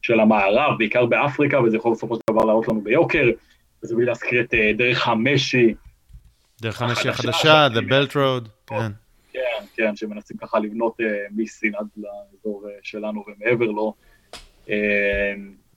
של 0.03 0.21
המערב, 0.21 0.79
בעיקר 0.79 1.07
באפריקה, 1.07 1.61
וזה 1.61 1.77
יכול 1.77 1.93
בסופו 1.93 2.17
של 2.17 2.21
דבר 2.31 2.45
לעלות 2.45 2.69
לנו 2.69 2.81
ביוקר, 2.81 3.29
וזה 3.85 3.97
בלי 3.97 4.05
להזכיר 4.05 4.41
את 4.41 4.55
אה, 4.55 4.73
דרך 4.77 5.09
המשי. 5.09 5.75
דרך 6.63 6.83
המשי 6.83 7.09
החדשה, 7.09 7.69
The 7.75 7.91
Belt 7.91 8.13
Road, 8.13 8.49
כן. 8.67 8.93
כן, 9.33 9.65
כן, 9.75 9.97
שמנסים 9.97 10.37
ככה 10.37 10.59
לבנות 10.59 11.01
uh, 11.01 11.05
מסין 11.37 11.75
עד 11.75 11.87
לאזור 11.97 12.67
uh, 12.67 12.71
שלנו 12.83 13.25
ומעבר 13.27 13.71
לו. 13.71 13.95
Uh, 14.67 14.71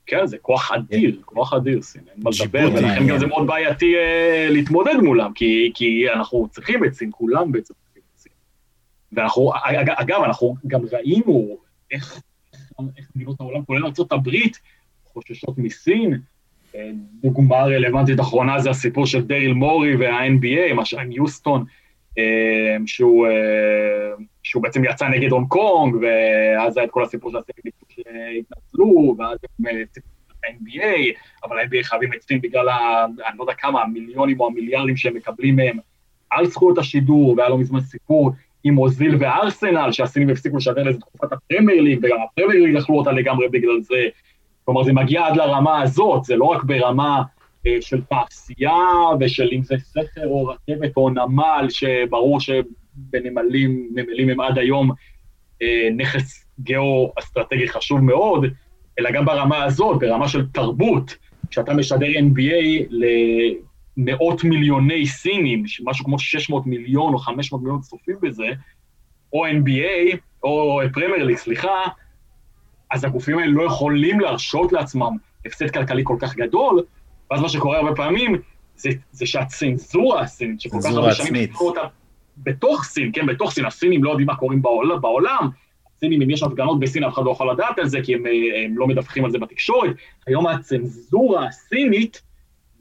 כן, 0.06 0.26
זה 0.26 0.38
כוח 0.38 0.72
אדיר, 0.72 1.22
כוח 1.26 1.54
אדיר 1.54 1.82
סין, 1.82 2.02
אין 2.12 2.24
מה 2.24 2.30
לדבר, 2.44 2.70
ולכן 2.74 3.08
גם 3.08 3.18
זה 3.18 3.28
מאוד 3.28 3.48
בעייתי 3.48 3.94
uh, 3.96 4.52
להתמודד 4.52 4.96
מולם, 5.04 5.34
כי, 5.34 5.72
כי 5.76 6.06
אנחנו 6.14 6.48
צריכים 6.52 6.86
את 6.86 6.94
סין, 6.94 7.10
כולם 7.14 7.52
בעצם 7.52 7.74
ואנחנו, 9.16 9.52
אגב, 9.98 10.22
אנחנו 10.24 10.56
גם 10.68 10.82
ראינו 10.92 11.58
איך, 11.92 12.22
מדינות 13.16 13.40
העולם, 13.40 13.66
כולל 13.66 13.86
ארה"ב, 13.86 14.30
חוששות 15.06 15.58
מסין. 15.58 16.20
אה, 16.76 16.92
דוגמה 17.22 17.64
רלוונטית 17.64 18.20
אחרונה 18.20 18.60
זה 18.60 18.70
הסיפור 18.70 19.06
של 19.06 19.22
דייל 19.22 19.54
מורי 19.54 19.96
וה-NBA, 19.96 20.74
מה 20.74 20.86
שהיה 20.86 21.04
עם 21.04 21.12
יוסטון, 21.12 21.62
אה, 21.62 21.66
שהוא, 22.86 23.28
אה, 23.28 24.14
שהוא 24.44 24.64
בעצם 24.64 24.86
יצא 24.86 25.08
נגד 25.08 25.32
הונג 25.32 25.48
קונג, 25.48 25.96
ואז 26.02 26.78
היה 26.78 26.86
את 26.86 26.92
כל 26.92 27.04
הסיפור 27.04 27.32
של 27.32 27.38
הסגל 27.38 27.72
שהתנצלו, 27.90 29.16
ואז 29.18 29.38
הם 29.60 29.66
ה-NBA, 30.46 31.18
אבל 31.44 31.60
ה-NBA 31.60 31.84
חייבים 31.84 32.10
סין 32.22 32.42
בגלל, 32.42 32.70
ה, 32.70 33.06
אני 33.06 33.38
לא 33.38 33.44
יודע 33.44 33.54
כמה, 33.54 33.82
המיליונים 33.82 34.40
או 34.40 34.48
המיליארדים 34.48 34.98
שהם 34.98 35.16
מקבלים 35.16 35.56
מהם 35.56 35.78
על 36.30 36.46
זכויות 36.46 36.78
השידור, 36.78 37.36
והיה 37.38 37.50
לא 37.50 37.58
מזמן 37.58 37.80
סיפור 37.80 38.32
עם 38.64 38.78
אוזיל 38.78 39.16
וארסנל, 39.20 39.92
שהסינים 39.92 40.30
הפסיקו 40.30 40.58
לשדר 40.58 40.84
לזה 40.84 41.00
תקופת 41.00 41.34
הפרמייר 41.34 41.82
ליג, 41.82 42.00
וגם 42.04 42.18
הפרמייר 42.24 42.64
ליג 42.64 42.76
אכלו 42.76 42.96
אותה 42.96 43.12
לגמרי 43.12 43.50
בגלל 43.50 43.82
זה. 43.82 44.08
כלומר, 44.66 44.84
זה 44.84 44.94
מגיע 44.94 45.26
עד 45.26 45.38
לרמה 45.38 45.82
הזאת, 45.82 46.24
זה 46.24 46.36
לא 46.36 46.46
רק 46.46 46.64
ברמה 46.64 47.18
אה, 47.18 47.24
של 47.82 48.02
תעשייה, 48.02 48.78
ושל 49.20 49.50
אם 49.52 49.64
זה 49.64 49.76
סכר 49.78 50.28
או 50.28 50.46
רכבת 50.46 50.98
או 50.98 51.10
נמל, 51.10 51.66
שברור 51.70 52.40
שבנמלים, 52.40 53.90
נמלים 53.96 54.30
הם 54.30 54.40
עד 54.40 54.58
היום 54.58 54.92
אה, 55.62 55.88
נכס 55.98 56.46
גיאו-אסטרטגי 56.60 57.68
חשוב 57.68 58.02
מאוד, 58.02 58.46
אלא 59.00 59.12
גם 59.12 59.26
ברמה 59.26 59.64
הזאת, 59.64 60.00
ברמה 60.00 60.28
של 60.28 60.48
תרבות, 60.48 61.16
כשאתה 61.50 61.74
משדר 61.74 62.08
NBA 62.08 62.94
מאות 63.98 64.44
מיליוני 64.44 65.06
סינים, 65.06 65.64
משהו 65.84 66.06
כמו 66.06 66.20
600 66.20 66.66
מיליון 66.66 67.14
או 67.14 67.20
500 67.20 67.62
מיליון 67.62 67.82
צופים 67.82 68.16
בזה, 68.22 68.48
או 69.34 69.48
NBA, 69.48 70.18
או 70.44 70.80
פרמייר 70.94 71.24
ליג, 71.24 71.38
סליחה, 71.38 71.84
אז 72.92 73.04
הגופים 73.04 73.40
האלה 73.40 73.52
לא 73.52 73.64
יכולים 73.64 74.20
להרשות 74.20 74.74
לעצמם 74.74 75.18
הפסד 75.46 75.70
כלכלי 75.70 76.02
כל 76.06 76.18
כך 76.20 76.36
גדול, 76.36 76.84
ואז 77.34 77.42
מה 77.42 77.50
שקורה 77.50 77.78
הרבה 77.78 77.96
פעמים, 77.96 78.42
זה, 78.76 78.90
זה 79.12 79.26
שהצנזורה 79.26 80.22
הסינית, 80.22 80.62
שכל 80.62 80.78
כך 80.84 80.90
הרבה 80.90 81.14
שנים 81.14 81.46
סיפרו 81.46 81.70
אותה 81.70 81.82
בתוך 82.38 82.84
סין, 82.84 83.12
כן, 83.14 83.26
בתוך 83.26 83.52
סין, 83.52 83.66
הסינים 83.66 84.04
לא 84.04 84.10
יודעים 84.10 84.28
מה 84.28 84.36
קורה 84.36 84.56
בעולם, 84.62 85.02
בעולם, 85.02 85.50
הסינים, 85.98 86.22
אם 86.22 86.30
יש 86.30 86.44
הפגנות 86.44 86.80
בסין, 86.80 87.04
אף 87.04 87.14
אחד 87.14 87.22
לא 87.26 87.32
יכול 87.32 87.52
לדעת 87.52 87.80
על 87.80 87.88
זה, 87.88 88.00
כי 88.04 88.14
הם, 88.14 88.24
הם 88.66 88.78
לא 88.78 88.88
מדווחים 88.88 89.26
על 89.26 89.32
זה 89.32 89.38
בתקשורת. 89.40 89.92
היום 90.28 90.48
הצנזורה 90.48 91.48
הסינית, 91.48 92.22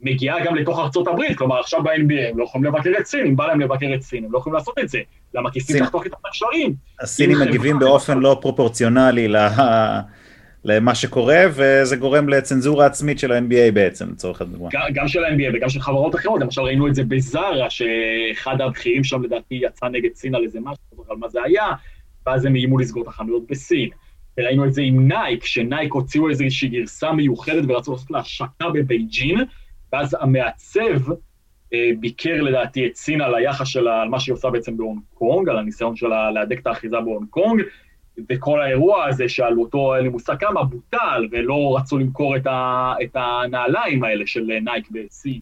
מגיעה 0.01 0.45
גם 0.45 0.55
לתוך 0.55 0.79
ארצות 0.79 1.07
הברית, 1.07 1.37
כלומר 1.37 1.59
עכשיו 1.59 1.83
ב-NBA 1.83 2.29
הם 2.29 2.37
לא 2.37 2.43
יכולים 2.43 2.65
לבקר 2.65 2.91
את 2.99 3.05
סין, 3.05 3.25
אם 3.25 3.35
בא 3.35 3.47
להם 3.47 3.59
לבקר 3.59 3.91
את 3.95 4.01
סין, 4.01 4.25
הם 4.25 4.31
לא 4.31 4.37
יכולים 4.37 4.55
לעשות 4.55 4.79
את 4.79 4.89
זה, 4.89 4.99
למה 5.33 5.51
כי 5.51 5.59
סין 5.59 5.83
תחתוך 5.83 6.05
את 6.05 6.11
הקשרים. 6.25 6.75
הסינים 7.01 7.39
מגיבים 7.39 7.79
באופן 7.79 8.17
לא 8.17 8.37
פרופורציונלי 8.41 9.27
למה 10.65 10.95
שקורה, 10.95 11.43
וזה 11.49 11.95
גורם 11.95 12.29
לצנזורה 12.29 12.85
עצמית 12.85 13.19
של 13.19 13.31
ה-NBA 13.31 13.71
בעצם, 13.73 14.09
לצורך 14.11 14.41
הדוגמה. 14.41 14.69
גם 14.93 15.07
של 15.07 15.23
ה-NBA 15.23 15.55
וגם 15.55 15.69
של 15.69 15.79
חברות 15.79 16.15
אחרות, 16.15 16.41
למשל 16.41 16.61
ראינו 16.61 16.87
את 16.87 16.95
זה 16.95 17.03
בזארה, 17.03 17.69
שאחד 17.69 18.61
הבכירים 18.61 19.03
שם 19.03 19.23
לדעתי 19.23 19.59
יצא 19.61 19.87
נגד 19.87 20.15
סין 20.15 20.35
על 20.35 20.43
איזה 20.43 20.59
משהו, 20.59 21.05
על 21.09 21.17
מה 21.17 21.29
זה 21.29 21.39
היה, 21.43 21.65
ואז 22.25 22.45
הם 22.45 22.55
איימו 22.55 22.77
לסגור 22.77 23.03
את 23.03 23.07
החנויות 23.07 23.43
בסין. 23.49 23.89
וראינו 24.37 24.65
את 24.65 24.73
זה 24.73 24.81
עם 24.81 25.07
נייק, 25.07 25.45
שנייק 25.45 25.93
הוציאו 25.93 26.29
איזושהי 26.29 26.69
גרסה 26.69 27.11
מיוחדת 27.11 27.63
ורצו 27.67 27.91
לעשות 27.91 28.11
לה 28.11 28.19
השקה 28.19 28.69
בבייג'ין, 28.73 29.39
ואז 29.93 30.17
המעצב 30.19 31.11
אה, 31.73 31.89
ביקר 31.99 32.41
לדעתי 32.41 32.87
את 32.87 32.95
סין 32.95 33.21
על 33.21 33.35
היחס 33.35 33.67
שלה, 33.67 34.01
על 34.01 34.09
מה 34.09 34.19
שהיא 34.19 34.33
עושה 34.33 34.49
בעצם 34.49 34.77
בהונג 34.77 35.01
קונג, 35.13 35.49
על 35.49 35.57
הניסיון 35.57 35.95
שלה 35.95 36.31
להדק 36.31 36.59
את 36.59 36.67
האחיזה 36.67 36.99
בהונג 36.99 37.27
קונג, 37.29 37.61
וכל 38.29 38.61
האירוע 38.61 39.05
הזה 39.05 39.29
שעל 39.29 39.59
אותו, 39.59 39.95
אין 39.95 40.03
לי 40.03 40.09
מושג 40.09 40.35
כמה, 40.39 40.63
בוטל, 40.63 41.27
ולא 41.31 41.77
רצו 41.77 41.97
למכור 41.97 42.35
את, 42.35 42.47
ה, 42.47 42.93
את 43.03 43.15
הנעליים 43.15 44.03
האלה 44.03 44.27
של 44.27 44.43
נייק 44.61 44.89
בסין. 44.91 45.39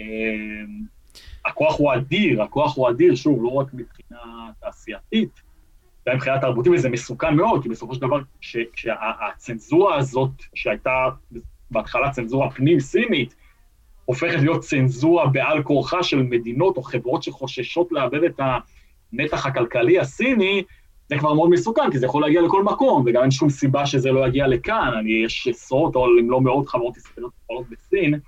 אה, 0.00 0.06
הכוח 1.44 1.78
הוא 1.78 1.94
אדיר, 1.94 2.42
הכוח 2.42 2.76
הוא 2.76 2.90
אדיר, 2.90 3.14
שוב, 3.14 3.42
לא 3.42 3.48
רק 3.48 3.66
מבחינה 3.74 4.50
תעשייתית, 4.60 5.42
גם 6.08 6.16
מבחינה 6.16 6.40
תרבותית, 6.40 6.72
וזה 6.72 6.88
מסוכן 6.88 7.34
מאוד, 7.34 7.62
כי 7.62 7.68
בסופו 7.68 7.94
של 7.94 8.00
דבר, 8.00 8.20
כשהצנזורה 8.72 9.96
הזאת, 9.96 10.30
שהייתה 10.54 11.08
בהתחלה 11.70 12.10
צנזורה 12.10 12.50
פנים-סינית, 12.50 13.34
הופכת 14.04 14.38
להיות 14.40 14.60
צנזורה 14.60 15.26
בעל 15.26 15.62
כורחה 15.62 16.02
של 16.02 16.22
מדינות 16.22 16.76
או 16.76 16.82
חברות 16.82 17.22
שחוששות 17.22 17.92
לאבד 17.92 18.24
את 18.24 18.40
הנתח 19.12 19.46
הכלכלי 19.46 19.98
הסיני, 19.98 20.62
זה 21.08 21.18
כבר 21.18 21.34
מאוד 21.34 21.50
מסוכן, 21.50 21.90
כי 21.92 21.98
זה 21.98 22.06
יכול 22.06 22.22
להגיע 22.22 22.42
לכל 22.42 22.64
מקום, 22.64 23.04
וגם 23.06 23.22
אין 23.22 23.30
שום 23.30 23.50
סיבה 23.50 23.86
שזה 23.86 24.12
לא 24.12 24.26
יגיע 24.26 24.46
לכאן. 24.46 24.90
אני, 25.00 25.12
יש 25.24 25.48
עשרות, 25.50 25.96
או 25.96 26.06
אם 26.20 26.30
לא 26.30 26.40
מאות 26.40 26.68
חברות 26.68 26.96
ישראליות 26.96 27.32
שפועלות 27.42 27.66
בסין, 27.70 28.20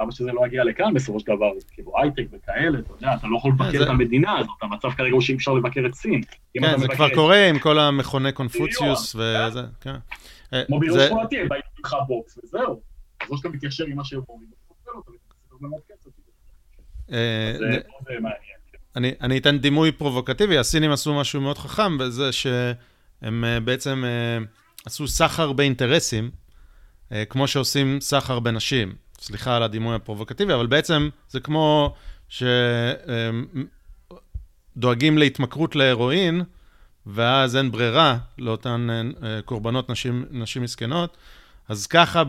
למה 0.00 0.12
שזה 0.12 0.32
לא 0.32 0.46
יגיע 0.46 0.64
לכאן 0.64 0.94
בסופו 0.94 1.20
של 1.20 1.26
דבר? 1.26 1.50
כאילו 1.70 1.92
הייטק 1.98 2.24
וכאלה, 2.32 2.78
אתה 2.78 2.92
יודע, 2.92 3.14
אתה 3.14 3.26
לא 3.26 3.36
יכול 3.36 3.50
לבקר 3.50 3.82
את 3.82 3.88
המדינה 3.88 4.38
הזאת, 4.38 4.56
המצב 4.62 4.90
כרגע 4.90 5.12
הוא 5.12 5.20
שאי 5.20 5.34
אפשר 5.34 5.52
לבקר 5.52 5.86
את 5.86 5.94
סין. 5.94 6.20
כן, 6.54 6.78
זה 6.78 6.88
כבר 6.88 7.14
קורה 7.14 7.48
עם 7.48 7.58
כל 7.58 7.78
המכוני 7.78 8.32
קונפוציוס 8.32 9.14
וזה, 9.14 9.60
כן. 9.80 9.94
כמו 10.66 10.78
בריון 10.78 11.02
שכונתי, 11.02 11.40
הם 11.40 11.48
באים 11.48 11.62
לך 11.84 11.96
בוקס 12.06 12.38
וזהו. 12.44 12.80
אז 13.20 13.30
או 13.30 13.36
שאתה 13.36 13.48
מתיישר 13.48 13.84
עם 13.84 13.96
מה 13.96 14.04
שהם 14.04 14.20
אומרים, 14.28 14.48
אני, 18.96 19.12
אני 19.20 19.38
אתן 19.38 19.58
דימוי 19.58 19.92
פרובוקטיבי, 19.92 20.58
הסינים 20.58 20.90
עשו 20.90 21.14
משהו 21.14 21.40
מאוד 21.40 21.58
חכם 21.58 21.98
בזה 21.98 22.32
שהם 22.32 23.44
בעצם 23.64 24.04
עשו 24.84 25.08
סחר 25.08 25.52
באינטרסים, 25.52 26.30
כמו 27.28 27.48
שעושים 27.48 28.00
סחר 28.00 28.38
בנשים. 28.38 28.94
סליחה 29.20 29.56
על 29.56 29.62
הדימוי 29.62 29.94
הפרובוקטיבי, 29.94 30.54
אבל 30.54 30.66
בעצם 30.66 31.08
זה 31.28 31.40
כמו 31.40 31.94
שדואגים 34.76 35.18
להתמכרות 35.18 35.76
להרואין, 35.76 36.42
ואז 37.06 37.56
אין 37.56 37.70
ברירה 37.70 38.18
לאותן 38.38 38.88
קורבנות 39.44 39.90
נשים, 39.90 40.24
נשים 40.30 40.62
מסכנות. 40.62 41.16
אז 41.68 41.86
ככה 41.86 42.22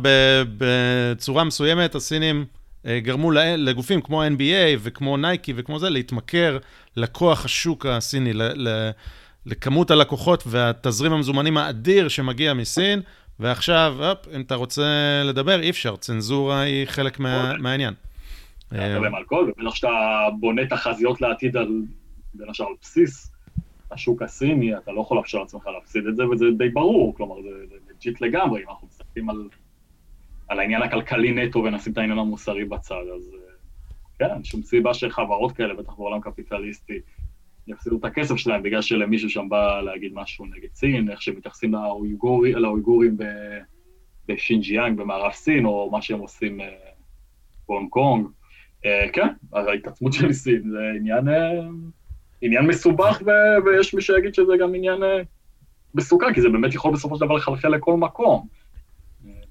בצורה 0.57 1.43
מסוימת 1.43 1.95
הסינים 1.95 2.45
גרמו 2.87 3.31
לגופים 3.31 4.01
כמו 4.01 4.23
NBA 4.23 4.77
וכמו 4.79 5.17
נייקי 5.17 5.53
וכמו 5.55 5.79
זה 5.79 5.89
להתמכר 5.89 6.57
לכוח 6.95 7.45
השוק 7.45 7.85
הסיני, 7.85 8.31
לכמות 9.45 9.91
הלקוחות 9.91 10.43
והתזרים 10.47 11.13
המזומנים 11.13 11.57
האדיר 11.57 12.07
שמגיע 12.07 12.53
מסין, 12.53 13.01
ועכשיו, 13.39 13.95
אופ, 13.99 14.27
אם 14.35 14.41
אתה 14.41 14.55
רוצה 14.55 15.21
לדבר, 15.25 15.61
אי 15.61 15.69
אפשר, 15.69 15.95
צנזורה 15.95 16.61
היא 16.61 16.85
חלק 16.85 17.19
מהעניין. 17.59 17.93
אתה 18.67 18.99
מדבר 18.99 19.17
על 19.17 19.23
כל, 19.25 19.51
ובטח 19.57 19.75
שאתה 19.75 19.89
בונה 20.39 20.65
תחזיות 20.65 21.21
לעתיד 21.21 21.57
על, 21.57 21.81
בין 22.33 22.49
השאר 22.49 22.65
על 22.65 22.73
בסיס 22.81 23.31
השוק 23.91 24.21
הסיני, 24.21 24.77
אתה 24.77 24.91
לא 24.91 25.01
יכול 25.01 25.17
לאפשר 25.17 25.37
לעצמך 25.37 25.67
להפסיד 25.67 26.07
את 26.07 26.15
זה, 26.15 26.27
וזה 26.27 26.45
די 26.57 26.69
ברור, 26.69 27.15
כלומר, 27.15 27.35
זה 27.41 27.49
legit 27.91 28.21
לגמרי, 28.21 28.63
אם 28.63 28.69
אנחנו 28.69 28.87
מסתכלים 28.87 29.29
על, 29.29 29.47
על 30.47 30.59
העניין 30.59 30.81
הכלכלי 30.81 31.31
נטו 31.31 31.59
ונשים 31.59 31.93
את 31.93 31.97
העניין 31.97 32.19
המוסרי 32.19 32.65
בצד, 32.65 33.03
אז 33.15 33.31
כן, 34.19 34.43
שום 34.43 34.61
סיבה 34.61 34.93
שחברות 34.93 35.51
כאלה, 35.51 35.73
בטח 35.73 35.93
בעולם 35.93 36.21
קפיטליסטי, 36.21 36.99
יפסידו 37.67 37.97
את 37.97 38.05
הכסף 38.05 38.35
שלהם 38.35 38.63
בגלל 38.63 38.81
שלמישהו 38.81 39.29
שם 39.29 39.49
בא 39.49 39.81
להגיד 39.81 40.11
משהו 40.13 40.45
נגד 40.45 40.73
סין, 40.73 41.11
איך 41.11 41.21
שמתייחסים 41.21 41.73
לאויגורי, 41.73 42.51
לאויגורים 42.51 43.17
בשינג'יאנג 44.27 44.97
במערב 44.97 45.31
סין, 45.31 45.65
או 45.65 45.89
מה 45.91 46.01
שהם 46.01 46.19
עושים 46.19 46.59
בהונג 47.67 47.89
קונג. 47.89 48.27
כן, 49.13 49.27
ההתעצמות 49.53 50.13
של 50.13 50.33
סין 50.33 50.69
זה 50.69 50.91
עניין, 50.95 51.25
עניין 52.41 52.67
מסובך, 52.67 53.21
ויש 53.65 53.93
מי 53.93 54.01
שיגיד 54.01 54.33
שזה 54.33 54.53
גם 54.59 54.75
עניין 54.75 54.99
מסוכן, 55.95 56.33
כי 56.33 56.41
זה 56.41 56.49
באמת 56.49 56.73
יכול 56.73 56.93
בסופו 56.93 57.15
של 57.15 57.25
דבר 57.25 57.35
לחלחל 57.35 57.69
לכל 57.69 57.97
מקום. 57.97 58.47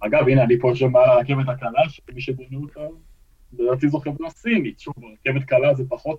אגב, 0.00 0.28
הנה, 0.28 0.42
אני 0.42 0.58
פה 0.58 0.68
יושב 0.68 0.86
מעל 0.86 1.10
הרכבת 1.10 1.48
הקלה, 1.48 1.88
שמי 1.88 2.20
שבונה 2.20 2.56
אותה, 2.62 2.80
לדעתי 3.58 3.88
זו 3.88 3.98
חברה 3.98 4.30
סינית. 4.30 4.80
שוב, 4.80 4.94
רכבת 5.12 5.44
קלה 5.44 5.74
זה 5.74 5.84
פחות... 5.88 6.18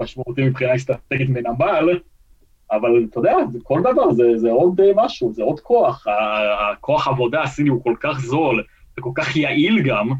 משמעותי 0.00 0.44
מבחינה 0.44 0.74
אסטרטגית 0.74 1.28
מנמל, 1.28 2.00
אבל 2.70 3.06
אתה 3.10 3.18
יודע, 3.18 3.36
כל 3.62 3.80
דבר 3.80 4.12
זה, 4.12 4.36
זה 4.36 4.50
עוד 4.50 4.80
משהו, 4.94 5.32
זה 5.32 5.42
עוד 5.42 5.60
כוח. 5.60 6.06
הכוח 6.72 7.06
העבודה 7.06 7.42
הסיני 7.42 7.68
הוא 7.68 7.82
כל 7.82 7.94
כך 8.00 8.20
זול 8.20 8.64
וכל 8.98 9.10
כך 9.14 9.36
יעיל 9.36 9.82
גם, 9.82 10.10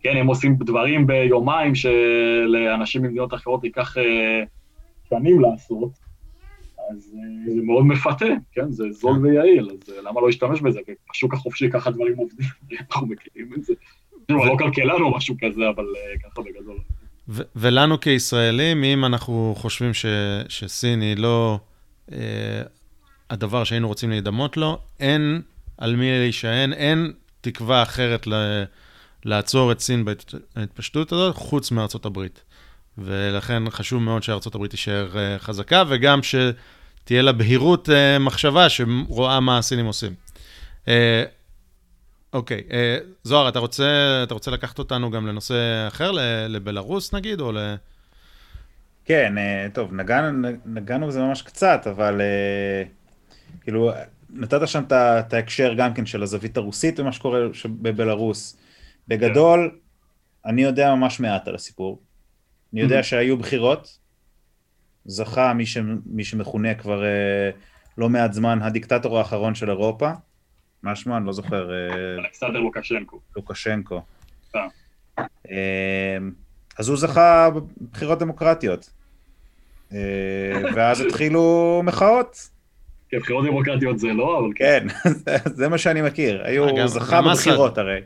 כן, 0.00 0.16
הם 0.16 0.26
עושים 0.26 0.56
דברים 0.56 1.06
ביומיים 1.06 1.74
שלאנשים 1.74 3.02
במדינות 3.02 3.34
אחרות 3.34 3.64
ייקח 3.64 3.96
שנים 5.08 5.40
לעשות, 5.40 5.90
אז 6.90 7.12
זה 7.54 7.62
מאוד 7.62 7.86
מפתה, 7.86 8.26
כן, 8.52 8.70
זה 8.72 8.84
זול 8.92 9.26
ויעיל, 9.26 9.68
אז 9.70 9.94
למה 10.04 10.20
לא 10.20 10.26
להשתמש 10.26 10.60
בזה? 10.60 10.80
בשוק 11.10 11.34
החופשי 11.34 11.70
ככה 11.70 11.90
דברים 11.90 12.16
עובדים, 12.16 12.46
אנחנו 12.90 13.06
מכירים 13.06 13.50
את 13.56 13.64
זה. 13.64 13.72
לא 14.28 14.56
כלכלן 14.58 15.00
או 15.02 15.16
משהו 15.16 15.34
כזה, 15.40 15.68
אבל 15.68 15.84
ככה 16.24 16.42
בגדול. 16.42 16.78
ולנו 17.56 18.00
כישראלים, 18.00 18.84
אם 18.84 19.04
אנחנו 19.04 19.54
חושבים 19.58 19.94
ש- 19.94 20.06
שסין 20.48 21.00
היא 21.00 21.16
לא 21.16 21.58
אה, 22.12 22.62
הדבר 23.30 23.64
שהיינו 23.64 23.88
רוצים 23.88 24.10
להידמות 24.10 24.56
לו, 24.56 24.78
אין 25.00 25.42
על 25.78 25.96
מי 25.96 26.10
להישען, 26.18 26.72
אין 26.72 27.12
תקווה 27.40 27.82
אחרת 27.82 28.26
ל- 28.26 28.64
לעצור 29.24 29.72
את 29.72 29.80
סין 29.80 30.04
בהתפשטות 30.04 31.12
הזאת, 31.12 31.34
חוץ 31.36 31.70
מארצות 31.70 32.06
הברית. 32.06 32.42
ולכן 32.98 33.70
חשוב 33.70 34.02
מאוד 34.02 34.22
שארצות 34.22 34.54
הברית 34.54 34.70
תישאר 34.70 35.18
אה, 35.18 35.38
חזקה, 35.38 35.82
וגם 35.88 36.20
שתהיה 37.08 37.22
לה 37.22 37.32
בהירות 37.32 37.88
אה, 37.90 38.18
מחשבה 38.18 38.68
שרואה 38.68 39.40
מה 39.40 39.58
הסינים 39.58 39.86
עושים. 39.86 40.14
אה, 40.88 41.24
אוקיי, 42.32 42.62
אה, 42.72 42.98
זוהר, 43.22 43.48
אתה 43.48 43.58
רוצה, 43.58 44.20
אתה 44.22 44.34
רוצה 44.34 44.50
לקחת 44.50 44.78
אותנו 44.78 45.10
גם 45.10 45.26
לנושא 45.26 45.54
אחר, 45.88 46.10
לבלארוס 46.48 47.14
נגיד, 47.14 47.40
או 47.40 47.52
ל... 47.52 47.74
כן, 49.04 49.38
אה, 49.38 49.66
טוב, 49.72 49.94
נגענו, 49.94 50.48
נגענו 50.66 51.06
בזה 51.06 51.20
ממש 51.20 51.42
קצת, 51.42 51.86
אבל 51.90 52.20
אה, 52.20 52.82
כאילו, 53.60 53.92
נתת 54.30 54.68
שם 54.68 54.82
את 54.90 55.32
ההקשר 55.32 55.74
גם 55.74 55.94
כן 55.94 56.06
של 56.06 56.22
הזווית 56.22 56.56
הרוסית 56.56 57.00
ומה 57.00 57.12
שקורה 57.12 57.40
בבלארוס. 57.66 58.56
בגדול, 59.08 59.78
אני 60.46 60.62
יודע 60.62 60.94
ממש 60.94 61.20
מעט 61.20 61.48
על 61.48 61.54
הסיפור. 61.54 62.02
אני 62.72 62.80
יודע 62.80 63.02
שהיו 63.02 63.36
בחירות, 63.36 63.98
זכה 65.08 65.54
מי, 65.54 65.66
ש, 65.66 65.78
מי 66.06 66.24
שמכונה 66.24 66.74
כבר 66.74 67.02
לא 67.98 68.08
מעט 68.08 68.32
זמן 68.32 68.58
הדיקטטור 68.62 69.18
האחרון 69.18 69.54
של 69.54 69.70
אירופה. 69.70 70.10
מה 70.82 70.96
שמו? 70.96 71.16
אני 71.16 71.26
לא 71.26 71.32
זוכר. 71.32 71.70
אלכסנדר 72.18 72.58
לוקשנקו. 72.58 73.20
לוקשנקו. 73.36 74.02
אז 76.78 76.88
הוא 76.88 76.96
זכה 76.96 77.48
בבחירות 77.80 78.18
דמוקרטיות. 78.18 78.90
ואז 80.74 81.00
התחילו 81.00 81.80
מחאות. 81.84 82.48
כן, 83.08 83.18
בחירות 83.18 83.46
דמוקרטיות 83.46 83.98
זה 83.98 84.08
לא, 84.08 84.38
אבל 84.38 84.50
כן. 84.54 84.86
זה 85.58 85.68
מה 85.68 85.78
שאני 85.78 86.02
מכיר. 86.02 86.44
הוא 86.58 86.86
זכה 86.86 87.22
בבחירות 87.22 87.78
הרי. 87.78 88.00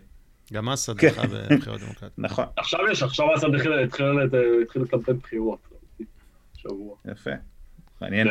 גם 0.53 0.69
אסד 0.69 1.01
זכה 1.01 1.23
בבחירות 1.27 1.81
דמוקרטיות. 1.81 2.13
נכון. 2.27 2.45
עכשיו 2.57 2.81
יש, 2.93 3.03
עכשיו 3.03 3.35
אסד 3.35 3.55
התחיל 3.55 4.83
לקמפיין 4.83 5.17
בחירות. 5.17 5.72
שבוע. 6.63 6.97
יפה. 7.13 7.31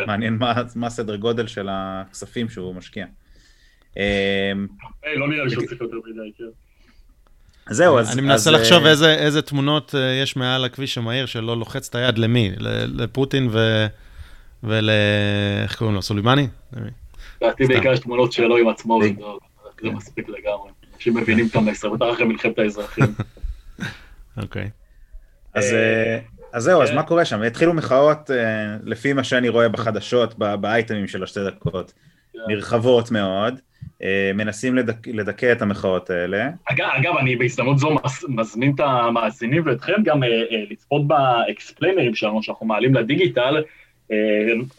מעניין 0.08 0.38
מה 0.76 0.88
הסדר 0.88 1.16
גודל 1.16 1.48
של 1.48 1.68
הכספים 1.72 2.50
שהוא 2.50 2.76
משקיע. 2.76 3.06
לא 5.16 5.28
נראה 5.30 5.44
לי 5.44 5.50
שצריך 5.50 5.82
יותר 5.82 5.98
מדי, 6.06 6.32
כן. 6.38 6.44
זהו, 7.70 8.00
אז... 8.00 8.14
אני 8.14 8.22
מנסה 8.22 8.52
לחשוב 8.52 8.86
איזה 8.86 9.42
תמונות 9.42 9.96
יש 10.22 10.36
מעל 10.36 10.66
הכביש 10.66 10.98
המהיר 10.98 11.26
שלא 11.26 11.58
לוחץ 11.58 11.90
את 11.90 11.96
היד 11.96 12.18
למי? 12.18 12.52
לפוטין 12.88 13.50
ול... 14.64 14.90
איך 15.64 15.78
קוראים 15.78 15.96
לו? 15.96 16.02
סולימני? 16.02 16.48
לדעתי 17.42 17.66
בעיקר 17.66 17.94
יש 17.94 18.00
תמונות 18.00 18.32
שלו 18.32 18.58
עם 18.58 18.68
עצמו, 18.68 19.02
זה 19.84 19.90
מספיק 19.90 20.30
לגמרי. 20.30 20.72
אנשים 20.96 21.18
מבינים 21.18 21.48
את 21.48 21.56
המסר, 21.56 21.90
בטח 21.90 22.06
אחרי 22.14 22.26
מלחמת 22.26 22.60
האזרחים. 22.60 23.06
אוקיי. 24.42 24.70
אז 25.54 25.76
זהו, 26.58 26.82
אז 26.82 26.92
מה 26.92 27.04
קורה 27.04 27.26
שם? 27.26 27.42
התחילו 27.42 27.74
מחאות, 27.74 28.30
לפי 28.84 29.14
מה 29.14 29.24
שאני 29.24 29.50
רואה 29.50 29.70
בחדשות, 29.70 30.38
באייטמים 30.38 31.08
של 31.08 31.24
השתי 31.24 31.40
דקות, 31.46 31.94
נרחבות 32.48 33.12
מאוד. 33.12 33.60
מנסים 34.36 34.76
לדכ... 34.76 35.08
לדכא 35.08 35.52
את 35.52 35.62
המחאות 35.62 36.10
האלה. 36.10 36.50
אגב, 36.66 36.88
אגב, 36.98 37.18
אני 37.18 37.36
בהזדמנות 37.36 37.80
זו 37.80 37.96
מזמין 38.28 38.72
את 38.76 38.80
המאזינים 38.80 39.64
ואתכם 39.66 39.94
גם 40.04 40.20
לצפות 40.70 41.08
באקספליינרים 41.08 42.16
שלנו, 42.16 42.44
שאנחנו 42.44 42.66
מעלים 42.66 42.96
לדיגיטל, 42.96 43.64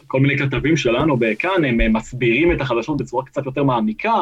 כל 0.07 0.19
מיני 0.19 0.37
כתבים 0.37 0.77
שלנו 0.77 1.17
בכאן, 1.17 1.65
הם 1.65 1.93
מסבירים 1.93 2.51
את 2.51 2.61
החדשות 2.61 2.97
בצורה 2.97 3.25
קצת 3.25 3.45
יותר 3.45 3.63
מעמיקה, 3.63 4.13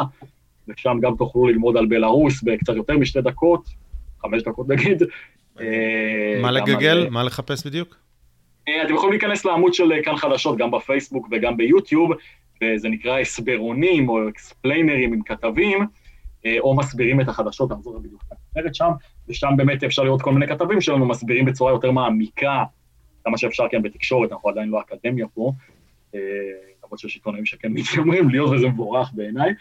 ושם 0.68 0.98
גם 1.02 1.16
תוכלו 1.18 1.48
ללמוד 1.48 1.78
על 1.78 1.86
בלארוס 1.86 2.44
בקצת 2.44 2.76
יותר 2.76 2.98
משתי 2.98 3.22
דקות, 3.22 3.70
חמש 4.22 4.44
דקות 4.44 4.70
נגיד. 4.70 5.04
מה 6.42 6.52
לגגל? 6.52 7.08
מה 7.10 7.24
לחפש 7.24 7.68
בדיוק? 7.68 7.96
אתם 8.64 8.94
יכולים 8.94 9.12
להיכנס 9.12 9.46
לעמוד 9.46 9.74
של 9.74 9.92
כאן 10.04 10.16
חדשות, 10.16 10.58
גם 10.58 10.72
בפייסבוק 10.72 11.28
וגם 11.32 11.58
ביוטיוב, 11.58 12.12
וזה 12.64 12.90
נקרא 12.90 13.20
הסברונים 13.20 14.10
או 14.10 14.30
אקספליינרים 14.30 15.14
עם 15.14 15.22
כתבים, 15.22 15.86
או 16.60 16.76
מסבירים 16.76 17.22
את 17.22 17.28
החדשות, 17.28 17.72
אני 17.72 17.82
זוכר 17.82 17.98
בדיוק 18.00 18.24
את 18.28 18.32
הכותרת 18.32 18.76
שם, 18.76 18.90
ושם 19.30 19.50
באמת 19.58 19.84
אפשר 19.84 20.04
לראות 20.04 20.22
כל 20.22 20.34
מיני 20.34 20.48
כתבים 20.48 20.82
שלנו 20.82 21.06
מסבירים 21.06 21.46
בצורה 21.46 21.72
יותר 21.72 21.92
מעמיקה, 21.92 22.64
כמה 23.24 23.38
שאפשר 23.38 23.64
כן 23.72 23.82
בתקשורת, 23.82 24.32
אנחנו 24.32 24.50
עדיין 24.50 24.70
לא 24.70 24.82
אקדמיה 24.82 25.28
פה, 25.28 25.52
למרות 26.84 27.00
שיש 27.00 27.16
עיתונאים 27.16 27.46
שכן 27.46 27.72
מתיימרים 27.72 28.30
להיות, 28.30 28.52
וזה 28.52 28.68
מבורך 28.68 29.12
בעיניי, 29.14 29.52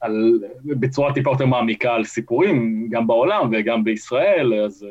על, 0.00 0.40
בצורה 0.64 1.14
טיפה 1.14 1.30
יותר 1.30 1.46
מעמיקה 1.46 1.94
על 1.94 2.04
סיפורים, 2.04 2.88
גם 2.90 3.06
בעולם 3.06 3.50
וגם 3.52 3.84
בישראל, 3.84 4.54
אז 4.54 4.86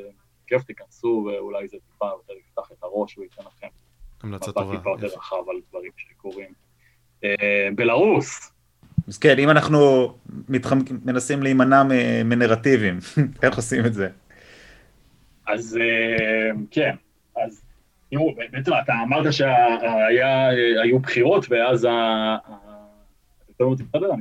כיף 0.47 0.63
תיכנסו, 0.63 1.27
ואולי 1.27 1.67
זה 1.67 1.77
טיפה 1.91 2.05
יותר 2.05 2.33
יפתח 2.33 2.71
את 2.71 2.83
הראש 2.83 3.17
וייתן 3.17 3.41
לכם 3.41 3.67
המלצה 4.23 4.51
טובה. 4.51 4.77
טיפה 4.77 4.89
יותר 4.89 5.07
רחב 5.07 5.49
על 5.49 5.55
דברים 5.69 5.91
שקורים. 5.97 6.53
בלרוס. 7.75 8.53
אז 9.07 9.17
כן, 9.17 9.39
אם 9.39 9.49
אנחנו 9.49 10.13
מתחמ... 10.49 10.79
מנסים 11.05 11.43
להימנע 11.43 11.83
מנרטיבים, 12.25 12.99
איך 13.43 13.55
עושים 13.55 13.85
את 13.85 13.93
זה? 13.93 14.09
אז 15.47 15.79
כן, 16.71 16.95
אז 17.37 17.63
תראו, 18.09 18.35
בעצם 18.51 18.71
אתה 18.83 18.93
אמרת 19.03 19.33
שהיו 19.33 20.99
בחירות 20.99 21.45
ואז 21.49 21.87
ה... 24.03 24.15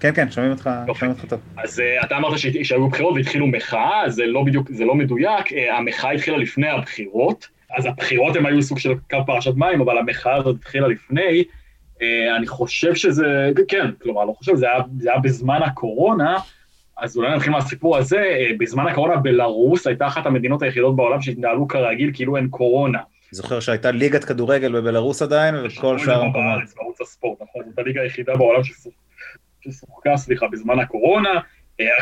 כן, 0.00 0.12
כן, 0.14 0.30
שומעים 0.30 0.52
אותך, 0.52 0.70
שומעים 0.86 1.16
אותך 1.16 1.24
טוב. 1.24 1.40
אז 1.56 1.82
אתה 2.04 2.16
אמרת 2.16 2.38
שהיו 2.38 2.88
בחירות 2.88 3.14
והתחילו 3.16 3.46
מחאה, 3.46 4.02
זה 4.08 4.26
לא 4.26 4.42
בדיוק, 4.42 4.70
זה 4.72 4.84
לא 4.84 4.94
מדויק, 4.94 5.46
המחאה 5.72 6.10
התחילה 6.10 6.36
לפני 6.36 6.68
הבחירות, 6.68 7.48
אז 7.76 7.86
הבחירות 7.86 8.36
הם 8.36 8.46
היו 8.46 8.62
סוג 8.62 8.78
של 8.78 8.94
קו 9.10 9.18
פרשת 9.26 9.54
מים, 9.56 9.80
אבל 9.80 9.98
המחאה 9.98 10.34
הזאת 10.36 10.56
התחילה 10.56 10.88
לפני. 10.88 11.44
אני 12.36 12.46
חושב 12.46 12.94
שזה, 12.94 13.50
כן, 13.68 13.90
כלומר, 14.02 14.24
לא 14.24 14.32
חושב, 14.32 14.54
זה 14.54 14.66
היה, 14.66 14.80
זה 14.98 15.10
היה 15.10 15.18
בזמן 15.18 15.60
הקורונה, 15.62 16.38
אז 16.96 17.16
אולי 17.16 17.36
נתחיל 17.36 17.52
מהסיפור 17.52 17.96
הזה, 17.96 18.24
בזמן 18.58 18.86
הקורונה 18.86 19.16
בלרוס 19.16 19.86
הייתה 19.86 20.06
אחת 20.06 20.26
המדינות 20.26 20.62
היחידות 20.62 20.96
בעולם 20.96 21.22
שהתנהלו 21.22 21.68
כרגיל, 21.68 22.10
כאילו 22.14 22.36
אין 22.36 22.48
קורונה. 22.48 22.98
זוכר 23.30 23.60
שהייתה 23.60 23.90
ליגת 23.90 24.24
כדורגל 24.24 24.80
בבלרוס 24.80 25.22
עדיין, 25.22 25.54
וכל 25.54 25.98
שאר 25.98 26.22
המקומות. 26.22 26.58
בערוץ 26.76 27.00
הספורט, 27.00 27.38
נכון, 27.42 27.62
זאת 27.68 27.78
הליגה 27.78 28.02
היחידה 28.02 28.36
בעולם 28.36 28.60
ששיחקה, 29.60 30.16
סליחה, 30.16 30.48
בזמן 30.48 30.78
הקורונה, 30.78 31.30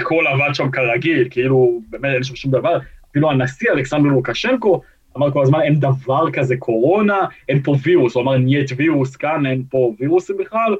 הכל 0.01 0.24
עבד 0.27 0.55
שם 0.55 0.70
כרגיל, 0.70 1.28
כאילו, 1.31 1.81
באמת 1.90 2.15
אין 2.15 2.24
שם 2.24 2.36
שום 2.36 2.51
דבר, 2.51 2.78
אפילו 3.11 3.31
הנשיא 3.31 3.70
אלכסנדר 3.70 4.09
לוקשנקו 4.09 4.82
אמר 5.16 5.31
כל 5.31 5.43
הזמן, 5.43 5.61
אין 5.62 5.81
דבר 5.81 6.31
כזה 6.32 6.57
קורונה, 6.57 7.19
אין 7.48 7.62
פה 7.62 7.74
וירוס, 7.82 8.15
הוא 8.15 8.23
אמר, 8.23 8.36
נייט 8.39 8.70
וירוס 8.77 9.16
כאן, 9.16 9.47
אין 9.47 9.62
פה 9.70 9.93
וירוסים 9.98 10.36
בכלל. 10.36 10.77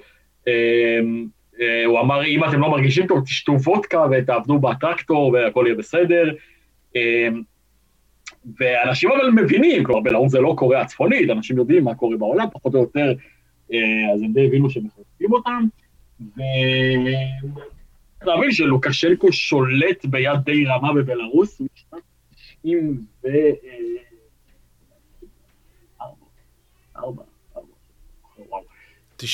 הוא 1.86 2.01
אמר, 2.01 2.24
אם 2.24 2.44
אתם 2.44 2.60
לא 2.60 2.70
מרגישים 2.70 3.06
טוב, 3.06 3.24
תשתו 3.24 3.52
וודקה 3.52 4.06
ותעבדו 4.10 4.59
בטרקטור 4.59 5.32
והכל 5.32 5.64
יהיה 5.66 5.77
בסדר. 5.77 6.32
ואנשים 8.60 9.10
אבל 9.12 9.31
מבינים, 9.31 9.85
כלומר 9.85 10.01
בלרוס 10.01 10.32
זה 10.32 10.40
לא 10.40 10.55
קוריאה 10.59 10.81
הצפונית, 10.81 11.31
אנשים 11.31 11.59
יודעים 11.59 11.85
מה 11.85 11.94
קורה 11.94 12.16
בעולם, 12.16 12.47
פחות 12.52 12.74
או 12.74 12.81
יותר, 12.81 13.14
אז 14.14 14.23
הם 14.23 14.32
די 14.32 14.47
הבינו 14.47 14.70
שמחלקים 14.70 15.32
אותם, 15.32 15.62
ולהבין 18.23 18.52
שלוקשנקו 18.52 19.32
שולט 19.32 20.05
ביד 20.05 20.40
די 20.44 20.66
רמה 20.66 20.93
בבלרוס, 20.94 21.60
משנת 21.60 22.02
90 22.62 23.01
ו... 23.24 23.28
וואו. 26.97 27.16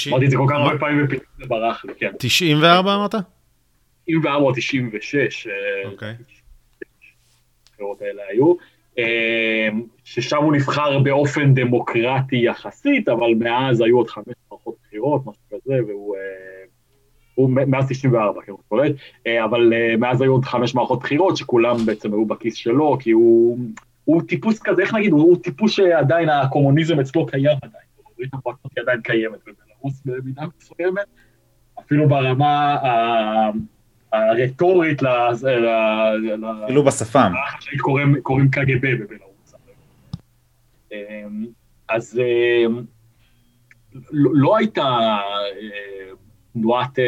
אמרתי 0.08 0.24
את 0.24 0.30
זה 0.30 0.36
כל 0.36 0.46
כך 0.48 0.54
הרבה 0.54 0.78
פעמים 0.78 1.04
ופתאום 1.04 1.26
זה 1.38 1.46
ברח 1.46 1.84
לי, 1.84 1.92
כן. 1.98 2.12
94 2.18 2.94
אמרת? 2.94 3.14
94 4.04 4.44
או 4.44 4.52
96. 4.54 5.48
אוקיי. 5.84 6.14
הבחירות 7.70 8.02
האלה 8.02 8.22
היו. 8.28 8.54
ששם 10.04 10.42
הוא 10.42 10.54
נבחר 10.54 10.98
באופן 10.98 11.54
דמוקרטי 11.54 12.36
יחסית, 12.36 13.08
אבל 13.08 13.34
מאז 13.38 13.80
היו 13.80 13.96
עוד 13.96 14.08
חמש 14.10 14.34
מערכות 14.50 14.74
בחירות, 14.82 15.22
משהו 15.26 15.42
כזה, 15.50 15.74
והוא... 15.88 16.16
הוא 17.34 17.50
מאז 17.50 17.88
94, 17.88 18.40
כן, 18.46 18.52
הוא 18.52 18.60
קולט, 18.68 18.92
אבל 19.44 19.72
מאז 19.98 20.20
היו 20.20 20.32
עוד 20.32 20.44
חמש 20.44 20.74
מערכות 20.74 20.98
בחירות 21.00 21.36
שכולם 21.36 21.76
בעצם 21.86 22.12
היו 22.12 22.26
בכיס 22.26 22.54
שלו, 22.54 22.96
כי 23.00 23.10
הוא, 23.10 23.58
הוא 24.04 24.22
טיפוס 24.22 24.60
כזה, 24.64 24.82
איך 24.82 24.94
נגיד, 24.94 25.12
הוא 25.12 25.36
טיפוס 25.42 25.72
שעדיין 25.72 26.28
הקומוניזם 26.28 27.00
אצלו 27.00 27.26
קיים 27.26 27.58
עדיין, 27.62 27.84
ברית 28.16 28.30
המועצות 28.34 28.78
עדיין 28.78 29.00
קיימת 29.00 29.38
בבלרוס 29.40 30.02
במידה 30.04 30.42
מסוימת, 30.60 31.06
אפילו 31.80 32.08
ברמה 32.08 32.76
הרטורית, 34.12 35.02
אפילו 36.64 36.84
בשפם. 36.84 37.32
קוראים 38.22 38.50
קג"ב 38.50 38.86
בבלרוס. 38.86 39.54
אז 41.88 42.20
לא 44.12 44.56
הייתה 44.56 45.18
תנועת 46.52 46.98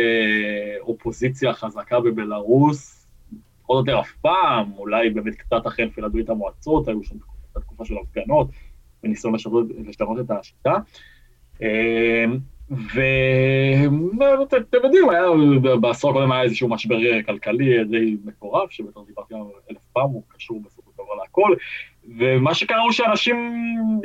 אופוזיציה 0.80 1.52
חזקה 1.52 2.00
בבלרוס, 2.00 3.06
פחות 3.62 3.76
או 3.76 3.80
יותר 3.80 4.00
אף 4.00 4.12
פעם, 4.20 4.72
אולי 4.72 5.10
באמת 5.10 5.34
קצת 5.34 5.66
אחרי 5.66 5.86
נפילת 5.86 6.12
ברית 6.12 6.30
המועצות, 6.30 6.88
היו 6.88 7.04
שם 7.04 7.16
תקופה 7.60 7.84
של 7.84 7.94
הפגנות, 8.02 8.48
וניסיון 9.04 9.34
לשנות 9.86 10.20
את 10.20 10.30
השיטה. 10.30 10.74
ואתם 12.70 14.56
יודעים, 14.84 15.06
בעשור 15.80 16.10
הקודם 16.10 16.32
היה 16.32 16.42
איזשהו 16.42 16.68
משבר 16.68 16.96
כלכלי 17.26 17.84
די 17.84 18.16
מקורב, 18.24 18.68
שבטח 18.70 19.00
דיברתי 19.06 19.34
עליו 19.34 19.46
אלף 19.70 19.78
פעם, 19.92 20.10
הוא 20.10 20.22
קשור 20.28 20.60
בסופו 20.64 20.90
של 20.90 21.02
דבר 21.04 21.14
להכל, 21.22 21.54
ומה 22.18 22.54
שקרה 22.54 22.82
הוא 22.82 22.92
שאנשים 22.92 23.36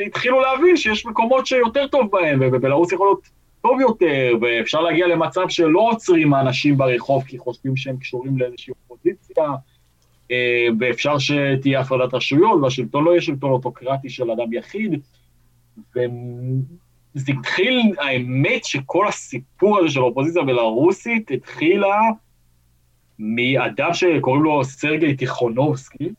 התחילו 0.05 0.41
להבין 0.41 0.77
שיש 0.77 1.05
מקומות 1.05 1.45
שיותר 1.47 1.87
טוב 1.87 2.11
בהם, 2.11 2.39
ובבלרוס 2.41 2.91
יכול 2.91 3.07
להיות 3.07 3.29
טוב 3.61 3.81
יותר, 3.81 4.33
ואפשר 4.41 4.81
להגיע 4.81 5.07
למצב 5.07 5.49
שלא 5.49 5.89
עוצרים 5.91 6.33
האנשים 6.33 6.77
ברחוב 6.77 7.23
כי 7.23 7.37
חושבים 7.37 7.77
שהם 7.77 7.97
קשורים 7.97 8.37
לאיזושהי 8.37 8.73
אופוזיציה, 8.81 9.45
ואפשר 10.79 11.17
שתהיה 11.17 11.79
הפרדת 11.79 12.13
רשויות, 12.13 12.59
והשלטון 12.63 13.03
לא 13.03 13.11
יהיה 13.11 13.21
שלטון 13.21 13.51
אוטוקרטי 13.51 14.09
של 14.09 14.31
אדם 14.31 14.53
יחיד, 14.53 15.01
זה 17.13 17.31
התחיל, 17.39 17.93
האמת 17.97 18.65
שכל 18.65 19.07
הסיפור 19.07 19.79
הזה 19.79 19.89
של 19.89 19.99
האופוזיציה 19.99 20.41
הבלארוסית 20.41 21.31
התחילה 21.31 21.99
מאדם 23.19 23.93
שקוראים 23.93 24.43
לו 24.43 24.63
סרגי 24.63 25.15
טיכונובסקי, 25.15 26.09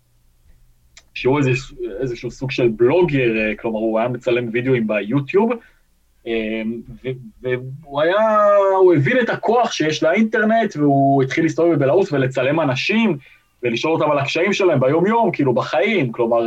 שהוא 1.14 1.38
איזה, 1.38 1.50
איזשהו 2.00 2.30
סוג 2.30 2.50
של 2.50 2.68
בלוגר, 2.68 3.32
כלומר 3.58 3.78
הוא 3.78 3.98
היה 3.98 4.08
מצלם 4.08 4.48
וידאוים 4.52 4.86
ביוטיוב, 4.86 5.50
והוא 7.42 8.02
היה, 8.02 8.46
הוא 8.80 8.94
הבין 8.94 9.20
את 9.20 9.28
הכוח 9.28 9.72
שיש 9.72 10.02
לאינטרנט, 10.02 10.76
והוא 10.76 11.22
התחיל 11.22 11.44
להסתובב 11.44 11.74
בבלארוס 11.74 12.12
ולצלם 12.12 12.60
אנשים, 12.60 13.18
ולשאול 13.62 13.92
אותם 13.92 14.10
על 14.10 14.18
הקשיים 14.18 14.52
שלהם 14.52 14.80
ביום-יום, 14.80 15.30
כאילו 15.32 15.54
בחיים, 15.54 16.12
כלומר, 16.12 16.42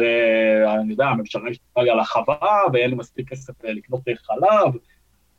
אני 0.82 0.92
יודע, 0.92 1.06
הממשלה 1.06 1.50
השתתפה 1.50 1.82
לי 1.82 1.90
על 1.90 2.00
החווה, 2.00 2.60
ואין 2.74 2.90
לי 2.90 2.96
מספיק 2.96 3.30
כסף 3.30 3.64
לקנות 3.64 4.02
חלב, 4.24 4.74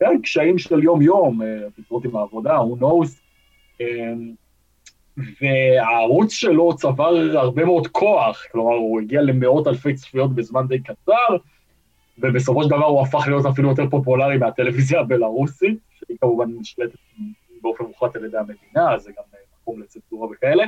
כן, 0.00 0.22
קשיים 0.22 0.58
של 0.58 0.82
יום-יום, 0.82 1.40
פתרות 1.76 2.04
עם 2.04 2.16
העבודה, 2.16 2.58
who 2.58 2.80
knows. 2.80 3.24
והערוץ 5.40 6.32
שלו 6.32 6.76
צבר 6.76 7.16
הרבה 7.34 7.64
מאוד 7.64 7.86
כוח, 7.86 8.42
כלומר, 8.52 8.74
הוא 8.74 9.00
הגיע 9.00 9.22
למאות 9.22 9.66
אלפי 9.66 9.94
צפיות 9.94 10.34
בזמן 10.34 10.66
די 10.66 10.78
קצר, 10.78 11.36
ובסופו 12.18 12.62
של 12.62 12.68
דבר 12.68 12.84
הוא 12.84 13.00
הפך 13.00 13.24
להיות 13.26 13.46
אפילו 13.46 13.68
יותר 13.68 13.90
פופולרי 13.90 14.38
מהטלוויזיה 14.38 15.00
הבלארוסית, 15.00 15.78
שהיא 15.98 16.16
כמובן 16.20 16.50
נשלטת 16.60 16.98
באופן 17.62 17.84
מוחלט 17.84 18.16
על 18.16 18.24
ידי 18.24 18.38
המדינה, 18.38 18.98
זה 18.98 19.12
גם 19.16 19.24
מקום 19.62 19.82
לצנזורה 19.82 20.28
וכאלה. 20.32 20.64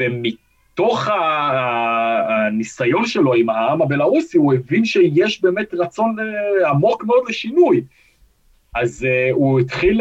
ומתוך 0.00 1.08
הניסיון 1.08 3.06
שלו 3.06 3.34
עם 3.34 3.50
העם 3.50 3.82
הבלארוסי, 3.82 4.38
הוא 4.38 4.54
הבין 4.54 4.84
שיש 4.84 5.42
באמת 5.42 5.74
רצון 5.74 6.16
עמוק 6.70 7.04
מאוד 7.04 7.22
לשינוי. 7.28 7.84
אז 8.74 9.06
הוא 9.32 9.60
התחיל 9.60 10.00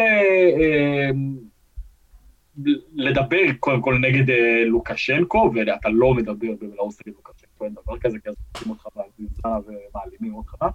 לדבר 2.96 3.54
קודם 3.60 3.82
כל 3.82 3.98
נגד 3.98 4.34
לוקשנקו, 4.66 5.52
ואתה 5.56 5.90
לא 5.90 6.14
מדבר 6.14 6.48
בבלארוס 6.62 7.00
נגד 7.08 7.16
לוקשנקו, 7.18 7.66
אין 7.66 7.74
דבר 7.74 7.98
כזה, 8.00 8.20
כי 8.20 8.30
אז 8.30 8.36
עושים 8.56 8.72
אותך 8.72 8.88
בהגביזה 8.96 9.42
ומעלימים 9.46 10.36
אותך. 10.36 10.66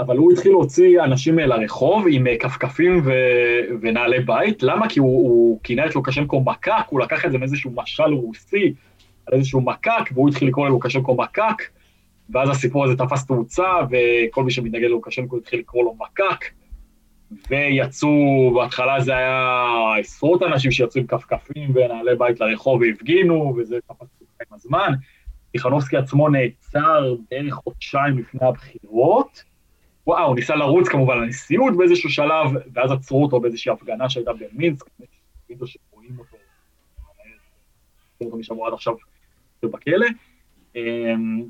אבל 0.00 0.16
הוא 0.16 0.32
התחיל 0.32 0.52
להוציא 0.52 1.02
אנשים 1.04 1.38
לרחוב 1.38 2.04
עם 2.10 2.26
אה, 2.26 2.36
כפכפים 2.38 3.02
ו- 3.04 3.76
ונעלי 3.80 4.20
בית. 4.20 4.62
למה? 4.62 4.88
כי 4.88 5.00
הוא, 5.00 5.28
הוא 5.28 5.60
כינה 5.62 5.86
את 5.86 5.94
לוקשנקו 5.94 6.40
מקק, 6.40 6.72
הוא 6.88 7.00
לקח 7.00 7.24
את 7.24 7.32
זה 7.32 7.38
מאיזשהו 7.38 7.70
משל 7.74 8.12
רוסי 8.12 8.74
על 9.26 9.34
איזשהו 9.34 9.60
מקק, 9.60 10.10
והוא 10.12 10.28
התחיל 10.28 10.48
לקרוא 10.48 10.66
ללוקשנקו 10.66 11.16
מקק, 11.16 11.62
ואז 12.30 12.50
הסיפור 12.50 12.84
הזה 12.84 12.96
תפס 12.96 13.26
תאוצה, 13.26 13.72
וכל 13.90 14.44
מי 14.44 14.50
שמתנגד 14.50 14.88
ללוקשנקו 14.88 15.36
התחיל 15.36 15.60
לקרוא 15.60 15.84
לו 15.84 15.94
מקק. 16.00 16.44
ויצאו, 17.50 18.52
בהתחלה 18.54 19.00
זה 19.00 19.16
היה 19.16 19.74
עשרות 20.00 20.42
אנשים 20.42 20.70
שיצאו 20.70 21.00
עם 21.00 21.06
כפכפים 21.06 21.72
ונעלי 21.74 22.16
בית 22.18 22.40
לרחוב 22.40 22.80
והפגינו, 22.80 23.54
וזה 23.56 23.76
תפס 23.86 24.08
עם 24.20 24.54
הזמן. 24.54 24.92
טיכנובסקי 25.52 25.96
עצמו 25.96 26.28
נעצר 26.28 27.14
בערך 27.30 27.54
חודשיים 27.54 28.18
לפני 28.18 28.40
הבחירות. 28.48 29.47
וואו, 30.08 30.26
הוא 30.26 30.36
ניסה 30.36 30.56
לרוץ 30.56 30.88
כמובן 30.88 31.18
לנשיאות 31.18 31.76
באיזשהו 31.76 32.10
שלב, 32.10 32.50
ואז 32.72 32.92
עצרו 32.92 33.22
אותו 33.22 33.40
באיזושהי 33.40 33.72
הפגנה 33.72 34.10
שהייתה 34.10 34.30
במינסק, 34.32 34.86
וידאו 35.50 35.66
שרואים 35.66 36.18
אותו, 36.18 36.36
אותו 38.20 38.36
משם 38.36 38.54
עד 38.66 38.72
עכשיו 38.72 38.94
בכלא. 39.62 40.06
אמ, 40.76 41.44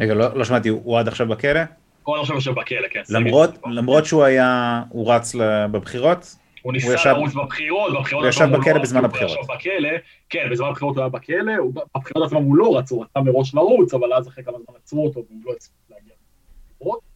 רגע, 0.00 0.14
לא, 0.14 0.38
לא 0.38 0.44
שמעתי, 0.44 0.68
הוא 0.68 0.98
עד 0.98 1.08
עכשיו 1.08 1.28
בכלא? 1.28 1.60
הוא 2.02 2.16
עד 2.16 2.20
עכשיו 2.20 2.36
יושב 2.36 2.52
בכלא, 2.52 2.88
כן. 2.90 3.02
למרות, 3.08 3.50
למרות 3.66 4.04
שהוא 4.04 4.24
היה, 4.24 4.82
הוא 4.88 5.12
רץ 5.12 5.34
בבחירות? 5.72 6.36
הוא 6.62 6.72
ניסה 6.72 6.94
ישב... 6.94 7.08
לרוץ 7.08 7.34
בבחירות, 7.34 7.92
בבחירות 7.98 8.24
הוא 8.24 8.28
ישב 8.28 8.44
בכלא 8.44 8.78
בזמן 8.82 9.04
הבחירות. 9.04 9.36
הוא 9.36 9.42
ישב 9.42 9.52
בכלא, 9.52 9.90
כן, 10.28 10.48
בזמן 10.50 10.68
הבחירות 10.68 10.96
הוא 10.96 11.02
היה 11.02 11.08
בכלא, 11.08 11.52
בבחירות 11.94 12.26
עצמם 12.26 12.42
הוא 12.42 12.56
לא 12.56 12.78
רץ, 12.78 12.90
הוא 12.90 13.04
רצה 13.04 13.20
מראש 13.20 13.54
לרוץ, 13.54 13.94
אבל 13.94 14.12
אז 14.12 14.28
אחרי 14.28 14.44
כמה 14.44 14.58
זמן 14.58 14.74
עצרו 14.82 15.06
אותו 15.06 15.24
והוא 15.28 15.40
לא 15.44 15.52
הספיק 15.58 15.90
להגיע 15.90 16.12
לבחירות. 16.70 17.15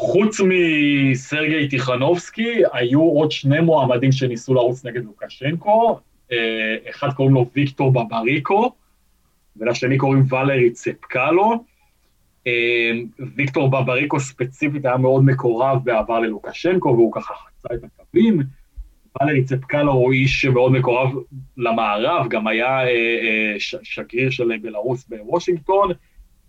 חוץ 0.00 0.40
מסרגי 0.44 1.68
טיכנובסקי, 1.68 2.62
היו 2.72 3.00
עוד 3.00 3.30
שני 3.30 3.60
מועמדים 3.60 4.12
שניסו 4.12 4.54
לרוץ 4.54 4.84
נגד 4.84 5.04
לוקשנקו, 5.04 6.00
אה, 6.32 6.76
אחד 6.90 7.12
קוראים 7.12 7.34
לו 7.34 7.46
ויקטור 7.56 7.92
בבריקו, 7.92 8.72
ולשני 9.56 9.98
קוראים 9.98 10.22
ולרי 10.30 10.70
צפקלו. 10.70 11.64
אה, 12.46 12.90
ויקטור 13.36 13.70
בבריקו 13.70 14.20
ספציפית 14.20 14.84
היה 14.84 14.96
מאוד 14.96 15.24
מקורב 15.24 15.84
בעבר 15.84 16.20
ללוקשנקו, 16.20 16.88
והוא 16.88 17.12
ככה 17.12 17.34
חצה 17.34 17.74
את 17.74 17.80
הקווים. 17.84 18.42
ולרי 19.20 19.44
צפקלו 19.44 19.92
הוא 19.92 20.12
איש 20.12 20.44
מאוד 20.44 20.72
מקורב 20.72 21.10
למערב, 21.56 22.28
גם 22.28 22.46
היה 22.46 22.88
אה, 22.88 23.54
שגריר 23.82 24.30
של 24.30 24.52
בלרוס 24.62 25.08
בוושינגטון, 25.08 25.90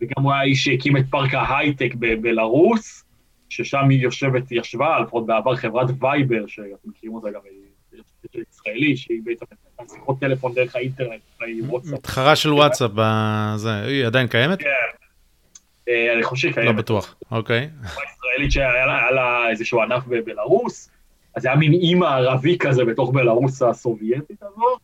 וגם 0.02 0.24
הוא 0.24 0.34
היה 0.34 0.44
איש 0.44 0.64
שהקים 0.64 0.98
את 0.98 1.04
פארק 1.10 1.34
ההייטק 1.34 1.94
בבלרוס. 2.00 3.11
ששם 3.52 3.90
היא 3.90 4.00
יושבת, 4.00 4.52
ישבה, 4.52 5.00
לפחות 5.00 5.26
בעבר 5.26 5.56
חברת 5.56 5.90
Viber, 6.00 6.48
שאתם 6.48 6.90
מכירים 6.90 7.16
אותה 7.16 7.32
גם, 7.32 7.40
היא 7.50 8.42
ישראלית, 8.52 8.98
שהיא 8.98 9.22
בעצם 9.24 9.46
שיחות 9.94 10.20
טלפון 10.20 10.54
דרך 10.54 10.76
האינטרנט. 10.76 11.22
מתחרה 11.92 12.36
של 12.36 12.54
וואטסאפ, 12.54 12.92
היא 13.88 14.06
עדיין 14.06 14.28
קיימת? 14.28 14.60
כן. 14.60 14.70
אה, 15.90 16.14
אני 16.14 16.24
חושב 16.24 16.42
שהיא 16.42 16.54
קיימת. 16.54 16.76
לא 16.76 16.82
בטוח, 16.82 17.16
אוקיי. 17.32 17.70
ישראלית 17.84 18.52
שהיה 18.52 19.12
לה 19.12 19.50
איזשהו 19.50 19.82
ענף 19.82 20.04
בבלארוס, 20.08 20.90
אז 21.36 21.46
היה 21.46 21.56
מין 21.56 21.74
אי 21.74 22.06
מערבי 22.06 22.58
כזה 22.58 22.86
בתוך 22.86 23.12
בלארוס 23.14 23.62
הסובייטית 23.62 24.44
הזו, 24.44 24.78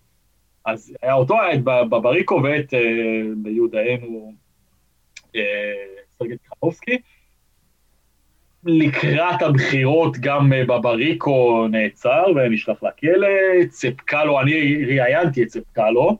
אז 0.66 0.94
היה 1.02 1.14
אותו 1.14 1.42
היה 1.42 1.54
את 1.54 1.64
בבריקו 1.64 2.42
ואת 2.44 2.74
אה, 2.74 2.80
ביודענו 3.38 4.34
אה, 5.36 5.42
סרגי 6.18 6.38
טיכנובסקי. 6.38 6.98
לקראת 8.68 9.42
הבחירות 9.42 10.18
גם 10.20 10.54
אה, 10.54 10.66
בבריקו 10.66 11.68
נעצר 11.68 12.24
ונשלח 12.36 12.84
לכלא, 12.84 13.28
צפקלו, 13.70 14.42
אני 14.42 14.86
ראיינתי 14.86 15.44
את 15.44 15.48
צפקלו, 15.48 16.18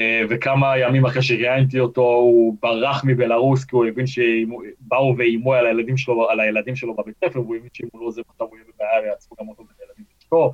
אה, 0.00 0.22
וכמה 0.28 0.78
ימים 0.78 1.06
אחרי 1.06 1.22
שראיינתי 1.22 1.80
אותו 1.80 2.02
הוא 2.02 2.56
ברח 2.62 3.04
מבלארוס 3.04 3.64
כי 3.64 3.76
הוא 3.76 3.86
הבין 3.86 4.06
שבאו 4.06 5.14
ואיימו 5.18 5.54
על 5.54 5.66
הילדים 5.66 5.96
שלו, 5.96 6.30
על 6.30 6.40
הילדים 6.40 6.76
שלו 6.76 6.94
בבית 6.94 7.14
ספר, 7.24 7.40
והוא 7.40 7.56
הבין 7.56 7.70
שאם 7.72 7.88
הוא 7.92 8.00
לא 8.00 8.06
עוזב 8.06 8.22
אותם 8.28 8.44
הוא 8.50 8.56
יהיה 8.56 8.66
בבעיה 8.74 9.02
ויעצרו 9.02 9.36
גם 9.40 9.48
אותו 9.48 9.64
בילדים 9.78 10.04
ואשתו. 10.16 10.52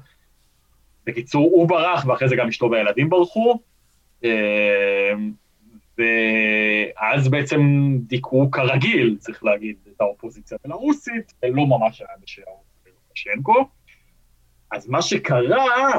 בקיצור, 1.06 1.44
הוא 1.44 1.68
ברח 1.68 2.04
ואחרי 2.06 2.28
זה 2.28 2.36
גם 2.36 2.48
אשתו 2.48 2.70
והילדים 2.70 3.10
ברחו. 3.10 3.58
ואז 5.98 7.28
בעצם 7.28 7.60
דיכאו 8.00 8.50
כרגיל, 8.50 9.16
צריך 9.18 9.44
להגיד, 9.44 9.76
את 9.96 10.00
האופוזיציה 10.00 10.58
הבלארוסית, 10.64 11.32
ולא 11.42 11.66
ממש 11.66 12.00
היה 12.00 12.08
בשער 12.22 12.54
לוקשנקו. 13.08 13.68
אז 14.70 14.88
מה 14.88 15.02
שקרה, 15.02 15.90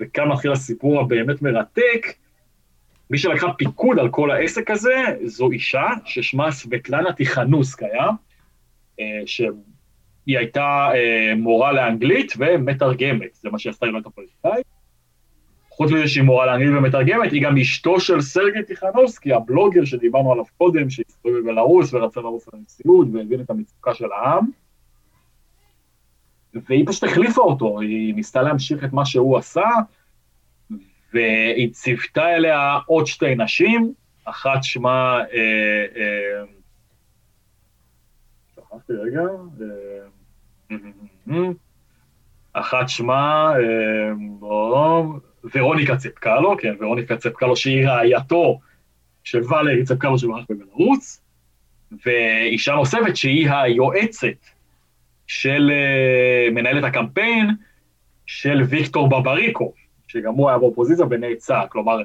וכאן 0.00 0.28
מתחיל 0.28 0.52
הסיפור 0.52 1.00
הבאמת 1.00 1.42
מרתק, 1.42 2.06
מי 3.10 3.18
שלקחה 3.18 3.52
פיקוד 3.52 3.98
על 3.98 4.08
כל 4.10 4.30
העסק 4.30 4.70
הזה, 4.70 4.94
זו 5.24 5.50
אישה 5.50 5.86
ששמה 6.04 6.52
סבטלנה 6.52 7.12
טיכנוסקיה, 7.12 8.04
אה, 9.00 9.22
שהיא 9.26 10.38
הייתה 10.38 10.88
אה, 10.94 11.34
מורה 11.36 11.72
לאנגלית 11.72 12.32
ומתרגמת, 12.38 13.34
זה 13.34 13.50
מה 13.50 13.58
שעשתה, 13.58 13.86
היא 13.86 13.92
לא 13.92 14.00
הייתה. 14.44 14.75
חוץ 15.76 15.92
מזה 15.92 16.08
שהיא 16.08 16.24
מורה 16.24 16.46
לאנגלית 16.46 16.78
ומתרגמת, 16.78 17.32
היא 17.32 17.42
גם 17.42 17.58
אשתו 17.58 18.00
של 18.00 18.20
סרגי 18.20 18.62
טיכנובסקי, 18.62 19.32
הבלוגר 19.32 19.84
שדיברנו 19.84 20.32
עליו 20.32 20.44
קודם, 20.58 20.90
שהסתובב 20.90 21.38
בבלארוס 21.38 21.94
ורצה 21.94 22.20
לרוס 22.20 22.48
לנשיאות 22.54 23.08
והבין 23.12 23.40
את 23.40 23.50
המצוקה 23.50 23.94
של 23.94 24.12
העם. 24.12 24.46
והיא 26.54 26.84
פשוט 26.86 27.04
החליפה 27.04 27.42
אותו, 27.42 27.80
היא 27.80 28.14
ניסתה 28.14 28.42
להמשיך 28.42 28.84
את 28.84 28.92
מה 28.92 29.06
שהוא 29.06 29.38
עשה, 29.38 29.68
והיא 31.12 31.72
ציוותה 31.72 32.36
אליה 32.36 32.78
עוד 32.86 33.06
שתי 33.06 33.34
נשים, 33.34 33.92
אחת 34.24 34.58
שמה... 34.62 35.20
אה, 35.32 35.84
אה, 35.96 36.44
שכחתי 38.54 38.92
רגע, 38.92 39.20
אה, 41.30 41.50
אחת 42.52 42.88
שמה, 42.88 43.52
ורוניקה 45.54 45.96
צפקלו, 45.96 46.56
כן, 46.58 46.74
ורוניקה 46.80 47.16
צפקלו 47.16 47.56
שהיא 47.56 47.88
רעייתו 47.88 48.60
של 49.24 49.40
ואלרי 49.48 49.84
צפקלו 49.84 50.18
שמערך 50.18 50.44
בבלרוס, 50.50 51.22
ואישה 52.06 52.74
נוספת 52.74 53.16
שהיא 53.16 53.50
היועצת 53.50 54.46
של 55.26 55.70
uh, 55.70 56.54
מנהלת 56.54 56.84
הקמפיין 56.84 57.50
של 58.26 58.62
ויקטור 58.68 59.08
בבריקו, 59.08 59.72
שגם 60.08 60.34
הוא 60.34 60.48
היה 60.48 60.58
באופוזיציה 60.58 61.04
ונעצר, 61.10 61.64
כלומר, 61.68 61.98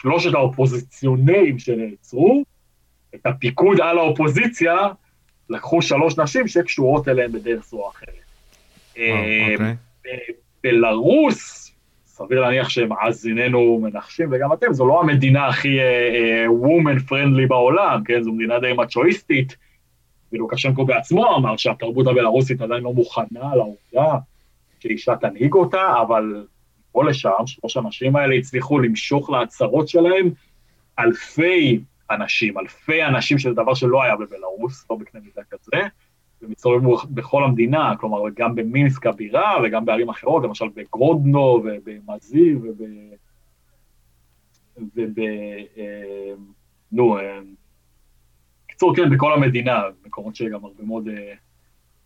שלושת 0.00 0.34
האופוזיציונרים 0.34 1.58
שנעצרו, 1.58 2.44
את 3.14 3.26
הפיקוד 3.26 3.80
על 3.80 3.98
האופוזיציה, 3.98 4.76
לקחו 5.50 5.82
שלוש 5.82 6.18
נשים 6.18 6.48
שקשורות 6.48 7.08
אליהם 7.08 7.32
בדרך 7.32 7.64
זו 7.64 7.76
או 7.76 7.90
אחרת. 7.90 8.08
Oh, 8.94 8.98
okay. 8.98 10.08
בלרוס, 10.64 11.67
סביר 12.18 12.40
להניח 12.40 12.68
שמאזיננו 12.68 13.80
מנחשים, 13.82 14.28
וגם 14.32 14.52
אתם, 14.52 14.72
זו 14.72 14.86
לא 14.86 15.00
המדינה 15.00 15.46
הכי 15.46 15.78
וומן 16.48 16.96
uh, 16.96 17.00
פרנדלי 17.08 17.46
בעולם, 17.46 18.04
כן? 18.04 18.22
זו 18.22 18.32
מדינה 18.32 18.58
די 18.58 18.72
מצ'ואיסטית, 18.72 19.56
ולוקשנקו 20.32 20.84
בעצמו 20.84 21.36
אמר 21.36 21.56
שהתרבות 21.56 22.06
הבלארוסית 22.06 22.60
עדיין 22.60 22.82
לא 22.82 22.92
מוכנה 22.92 23.54
לעובדה 23.56 24.18
שאישה 24.80 25.16
תנהיג 25.16 25.54
אותה, 25.54 25.94
אבל 26.02 26.46
פה 26.92 27.04
לשם, 27.04 27.46
שלוש 27.46 27.76
האנשים 27.76 28.16
האלה 28.16 28.34
הצליחו 28.34 28.78
למשוך 28.78 29.30
להצהרות 29.30 29.88
שלהם 29.88 30.30
אלפי 30.98 31.80
אנשים, 32.10 32.58
אלפי 32.58 33.04
אנשים, 33.04 33.38
שזה 33.38 33.52
דבר 33.52 33.74
שלא 33.74 34.02
היה 34.02 34.16
בבלארוס, 34.16 34.86
לא 34.90 34.96
בקנה 34.96 35.20
מידה 35.24 35.42
כזה, 35.50 35.88
ומסתובבים 36.42 36.90
בכל 37.10 37.44
המדינה, 37.44 37.92
כלומר, 38.00 38.18
גם 38.36 38.54
במינסק 38.54 39.06
הבירה 39.06 39.54
וגם 39.64 39.84
בערים 39.84 40.08
אחרות, 40.08 40.44
למשל 40.44 40.68
בגרודנו 40.74 41.62
ובמזיר 41.64 42.58
וב... 42.58 42.82
וב... 44.96 45.18
אה, 45.78 46.32
נו, 46.92 47.18
אה, 47.18 47.38
קיצור, 48.66 48.96
כן, 48.96 49.10
בכל 49.10 49.32
המדינה, 49.32 49.82
מקומות 50.06 50.36
שגם 50.36 50.64
הרבה 50.64 50.84
מאוד 50.84 51.08
אה, 51.08 51.34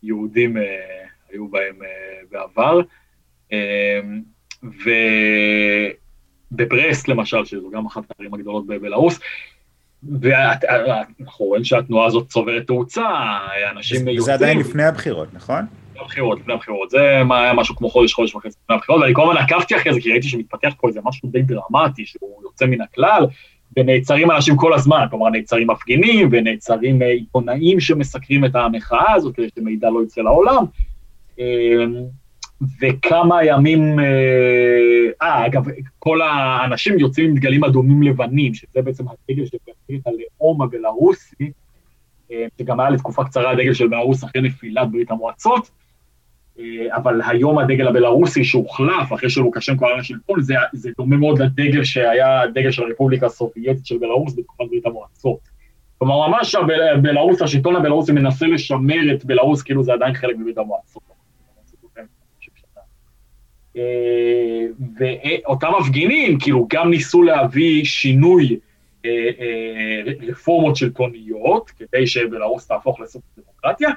יהודים 0.03 0.57
היו 1.29 1.47
בהם 1.47 1.75
בעבר. 2.31 2.79
ובברסט 6.51 7.07
למשל, 7.07 7.45
שזו 7.45 7.69
גם 7.69 7.85
אחת 7.85 8.03
הערים 8.09 8.33
הגדולות 8.33 8.67
בבלארוס, 8.67 9.19
ואנחנו 10.21 11.45
רואים 11.45 11.63
שהתנועה 11.63 12.05
הזאת 12.07 12.27
צוברת 12.27 12.67
תאוצה, 12.67 13.07
אנשים 13.71 13.97
יוצאים... 13.97 14.21
זה 14.21 14.33
עדיין 14.33 14.59
לפני 14.59 14.83
הבחירות, 14.83 15.33
נכון? 15.33 15.65
לפני 15.91 16.01
הבחירות, 16.01 16.39
לפני 16.39 16.53
הבחירות. 16.53 16.89
זה 16.89 16.99
היה 17.01 17.53
משהו 17.53 17.75
כמו 17.75 17.89
חודש, 17.89 18.13
חודש 18.13 18.35
וחצי 18.35 18.57
לפני 18.63 18.75
הבחירות, 18.75 19.01
ואני 19.01 19.13
כל 19.13 19.21
הזמן 19.21 19.37
עקבתי 19.37 19.75
אחרי 19.75 19.93
זה, 19.93 20.01
כי 20.01 20.11
ראיתי 20.11 20.27
שמתפתח 20.27 20.73
פה 20.81 20.87
איזה 20.87 20.99
משהו 21.03 21.29
די 21.29 21.41
דרמטי, 21.41 22.05
שהוא 22.05 22.43
יוצא 22.43 22.65
מן 22.65 22.81
הכלל, 22.81 23.25
ונעצרים 23.77 24.31
אנשים 24.31 24.55
כל 24.55 24.73
הזמן, 24.73 25.05
כלומר 25.09 25.29
נעצרים 25.29 25.67
מפגינים 25.71 26.29
ונעצרים 26.31 27.01
אה, 27.01 27.07
עיתונאים 27.07 27.79
שמסקרים 27.79 28.45
את 28.45 28.55
המחאה 28.55 29.13
הזאת 29.13 29.35
כדי 29.35 29.47
שמידע 29.55 29.89
לא 29.89 30.03
יצא 30.03 30.21
לעולם. 30.21 30.65
וכמה 32.81 33.45
ימים, 33.45 33.99
אה, 35.21 35.45
אגב, 35.45 35.63
כל 35.99 36.21
האנשים 36.21 36.99
יוצאים 36.99 37.29
עם 37.29 37.35
דגלים 37.35 37.63
אדומים 37.63 38.03
לבנים, 38.03 38.53
שזה 38.53 38.81
בעצם 38.81 39.05
הדגל 39.07 39.45
של 39.45 39.57
הלאום 40.05 40.61
הבלארוסי, 40.61 41.51
שגם 42.59 42.79
היה 42.79 42.89
לתקופה 42.89 43.23
קצרה 43.23 43.51
הדגל 43.51 43.73
של 43.73 43.87
בלארוס 43.87 44.23
אחרי 44.23 44.41
נפילת 44.41 44.91
ברית 44.91 45.11
המועצות, 45.11 45.69
אה, 46.59 46.95
אבל 46.95 47.21
היום 47.27 47.59
הדגל 47.59 47.87
הבלארוסי 47.87 48.43
שהוחלף 48.43 49.13
אחרי 49.13 49.29
שלוקשנקו 49.29 49.85
עלה 49.85 49.97
לשלטון, 49.97 50.41
זה, 50.41 50.53
זה 50.73 50.89
דומה 50.97 51.17
מאוד 51.17 51.41
לדגל 51.41 51.83
שהיה 51.83 52.41
הדגל 52.41 52.71
של 52.71 52.83
הרפובליקה 52.83 53.25
הסובייטית 53.25 53.85
של 53.85 53.97
בלארוס 53.97 54.35
בתקופת 54.37 54.65
ברית 54.69 54.85
המועצות. 54.85 55.39
כלומר, 55.97 56.27
ממש 56.27 56.55
הבלארוס, 56.55 57.41
השלטון 57.41 57.75
הבלארוסי 57.75 58.11
מנסה 58.11 58.47
לשמר 58.47 59.15
את 59.15 59.25
בלארוס 59.25 59.61
כאילו 59.61 59.83
זה 59.83 59.93
עדיין 59.93 60.13
חלק 60.13 60.35
מברית 60.37 60.57
המועצות. 60.57 61.12
אה, 63.77 64.65
ואותם 64.99 65.67
מפגינים 65.79 66.39
כאילו 66.39 66.67
גם 66.73 66.89
ניסו 66.89 67.23
להביא 67.23 67.83
שינוי 67.85 68.57
אה, 69.05 69.11
רפורמות 70.27 70.75
שלטוניות, 70.75 71.71
כדי 71.71 72.07
שבלארוס 72.07 72.67
תהפוך 72.67 72.99
לסוג 72.99 73.21
דמוקרטיה, 73.37 73.89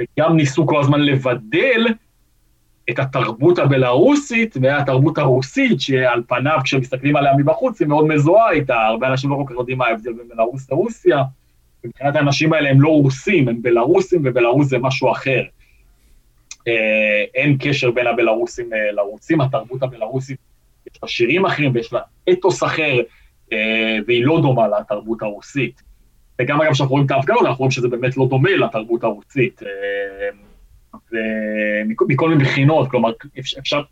וגם 0.00 0.36
ניסו 0.36 0.66
כל 0.66 0.80
הזמן 0.80 1.00
לבדל 1.00 1.86
את 2.90 2.98
התרבות 2.98 3.58
הבלארוסית 3.58 4.56
והתרבות 4.62 5.18
הרוסית, 5.18 5.80
שעל 5.80 6.22
פניו, 6.28 6.58
כשמסתכלים 6.64 7.16
עליה 7.16 7.32
מבחוץ, 7.36 7.80
היא 7.80 7.88
מאוד 7.88 8.06
מזוהה 8.06 8.50
איתה, 8.50 8.80
הרבה 8.80 9.08
אנשים 9.08 9.30
לא 9.30 9.36
כל 9.36 9.44
כך 9.46 9.58
יודעים 9.58 9.78
מה 9.78 9.86
ההבדל 9.86 10.12
בין 10.12 10.28
בלארוס 10.28 10.70
לרוסיה, 10.70 11.22
ומבחינת 11.84 12.16
האנשים 12.16 12.52
האלה 12.52 12.70
הם 12.70 12.80
לא 12.80 12.88
רוסים, 12.88 13.48
הם 13.48 13.62
בלארוסים, 13.62 14.22
ובלארוס 14.24 14.66
זה 14.66 14.78
משהו 14.78 15.12
אחר. 15.12 15.42
אה, 16.68 17.24
אין 17.34 17.56
קשר 17.60 17.90
בין 17.90 18.06
הבלארוסים 18.06 18.72
אה, 18.72 18.92
לרוסים, 18.92 19.40
התרבות 19.40 19.82
הבלארוסית, 19.82 20.38
יש 20.90 21.02
לה 21.02 21.08
שירים 21.08 21.46
אחרים 21.46 21.74
ויש 21.74 21.92
לה 21.92 22.00
אתוס 22.32 22.62
אחר, 22.62 23.00
אה, 23.52 23.98
והיא 24.06 24.24
לא 24.24 24.40
דומה 24.42 24.68
לתרבות 24.68 25.22
הרוסית. 25.22 25.82
וגם 26.40 26.60
אגב, 26.60 26.72
כשאנחנו 26.72 26.92
רואים 26.92 27.06
את 27.06 27.10
ההפגנות, 27.10 27.40
אנחנו 27.42 27.58
רואים 27.58 27.70
שזה 27.70 27.88
באמת 27.88 28.16
לא 28.16 28.26
דומה 28.30 28.50
לתרבות 28.50 29.04
הרוסית. 29.04 29.62
ומכל 31.12 32.28
מיני 32.28 32.44
בחינות, 32.44 32.90
כלומר, 32.90 33.12
אפשר, 33.58 33.82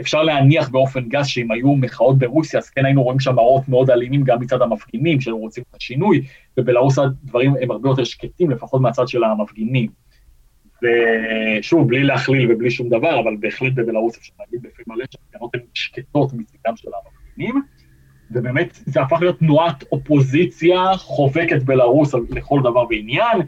אפשר 0.00 0.22
להניח 0.22 0.68
באופן 0.68 1.08
גס 1.08 1.26
שאם 1.26 1.50
היו 1.50 1.74
מחאות 1.74 2.18
ברוסיה, 2.18 2.60
אז 2.60 2.70
כן 2.70 2.84
היינו 2.84 3.02
רואים 3.02 3.20
שם 3.20 3.34
מראות 3.34 3.68
מאוד 3.68 3.90
אלימים 3.90 4.24
גם 4.24 4.40
מצד 4.40 4.62
המפגינים, 4.62 5.20
שהיו 5.20 5.38
רוצים 5.38 5.64
את 5.70 5.76
השינוי, 5.76 6.26
ובלרוס 6.58 6.98
הדברים 6.98 7.54
הם 7.60 7.70
הרבה 7.70 7.88
יותר 7.88 8.04
שקטים, 8.04 8.50
לפחות 8.50 8.80
מהצד 8.80 9.08
של 9.08 9.24
המפגינים. 9.24 9.88
ושוב, 10.84 11.88
בלי 11.88 12.04
להכליל 12.04 12.52
ובלי 12.52 12.70
שום 12.70 12.88
דבר, 12.88 13.20
אבל 13.20 13.36
בהחלט 13.40 13.72
בבלרוס 13.72 14.18
אפשר 14.18 14.32
להגיד 14.40 14.62
בפה 14.62 14.82
מלא 14.86 15.04
שההפגנות 15.10 15.54
הן 15.54 15.60
שקטות 15.74 16.32
מצדם 16.32 16.76
של 16.76 16.88
המפגינים. 16.94 17.62
ובאמת 18.30 18.78
זה 18.86 19.00
הפך 19.00 19.16
להיות 19.20 19.38
תנועת 19.38 19.84
אופוזיציה 19.92 20.96
חובקת 20.96 21.62
בלרוס 21.62 22.14
לכל 22.30 22.60
דבר 22.62 22.84
ועניין, 22.90 23.38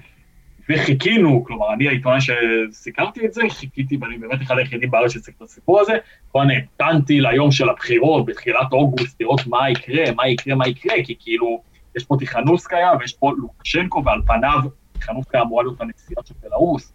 וחיכינו, 0.68 1.44
כלומר, 1.44 1.72
אני 1.72 1.88
העיתונאי 1.88 2.18
שסיקרתי 2.20 3.26
את 3.26 3.32
זה, 3.32 3.42
חיכיתי, 3.50 3.96
ואני 3.96 4.18
באמת 4.18 4.42
אחד 4.42 4.58
היחידים 4.58 4.90
בארץ 4.90 5.10
שסיקר 5.12 5.36
את 5.36 5.42
הסיפור 5.42 5.80
הזה, 5.80 5.92
כבר 6.30 6.44
נהנתנתי 6.44 7.20
ליום 7.20 7.50
של 7.50 7.68
הבחירות 7.68 8.26
בתחילת 8.26 8.72
אוגוסט, 8.72 9.20
לראות 9.20 9.46
מה 9.46 9.70
יקרה, 9.70 10.12
מה 10.16 10.28
יקרה, 10.28 10.54
מה 10.54 10.68
יקרה, 10.68 10.94
כי 11.04 11.14
כאילו, 11.18 11.62
יש 11.96 12.04
פה 12.04 12.16
טיכנוסקיה 12.18 12.90
ויש 13.00 13.12
פה 13.12 13.32
לוקשנקו, 13.38 14.02
ועל 14.04 14.20
פניו 14.26 14.58
טיכנוסקיה 14.92 15.42
אמורה 15.42 15.62
להיות 15.62 15.80
הנשיאה 15.80 16.22
של 16.24 16.34
בלרוס. 16.42 16.92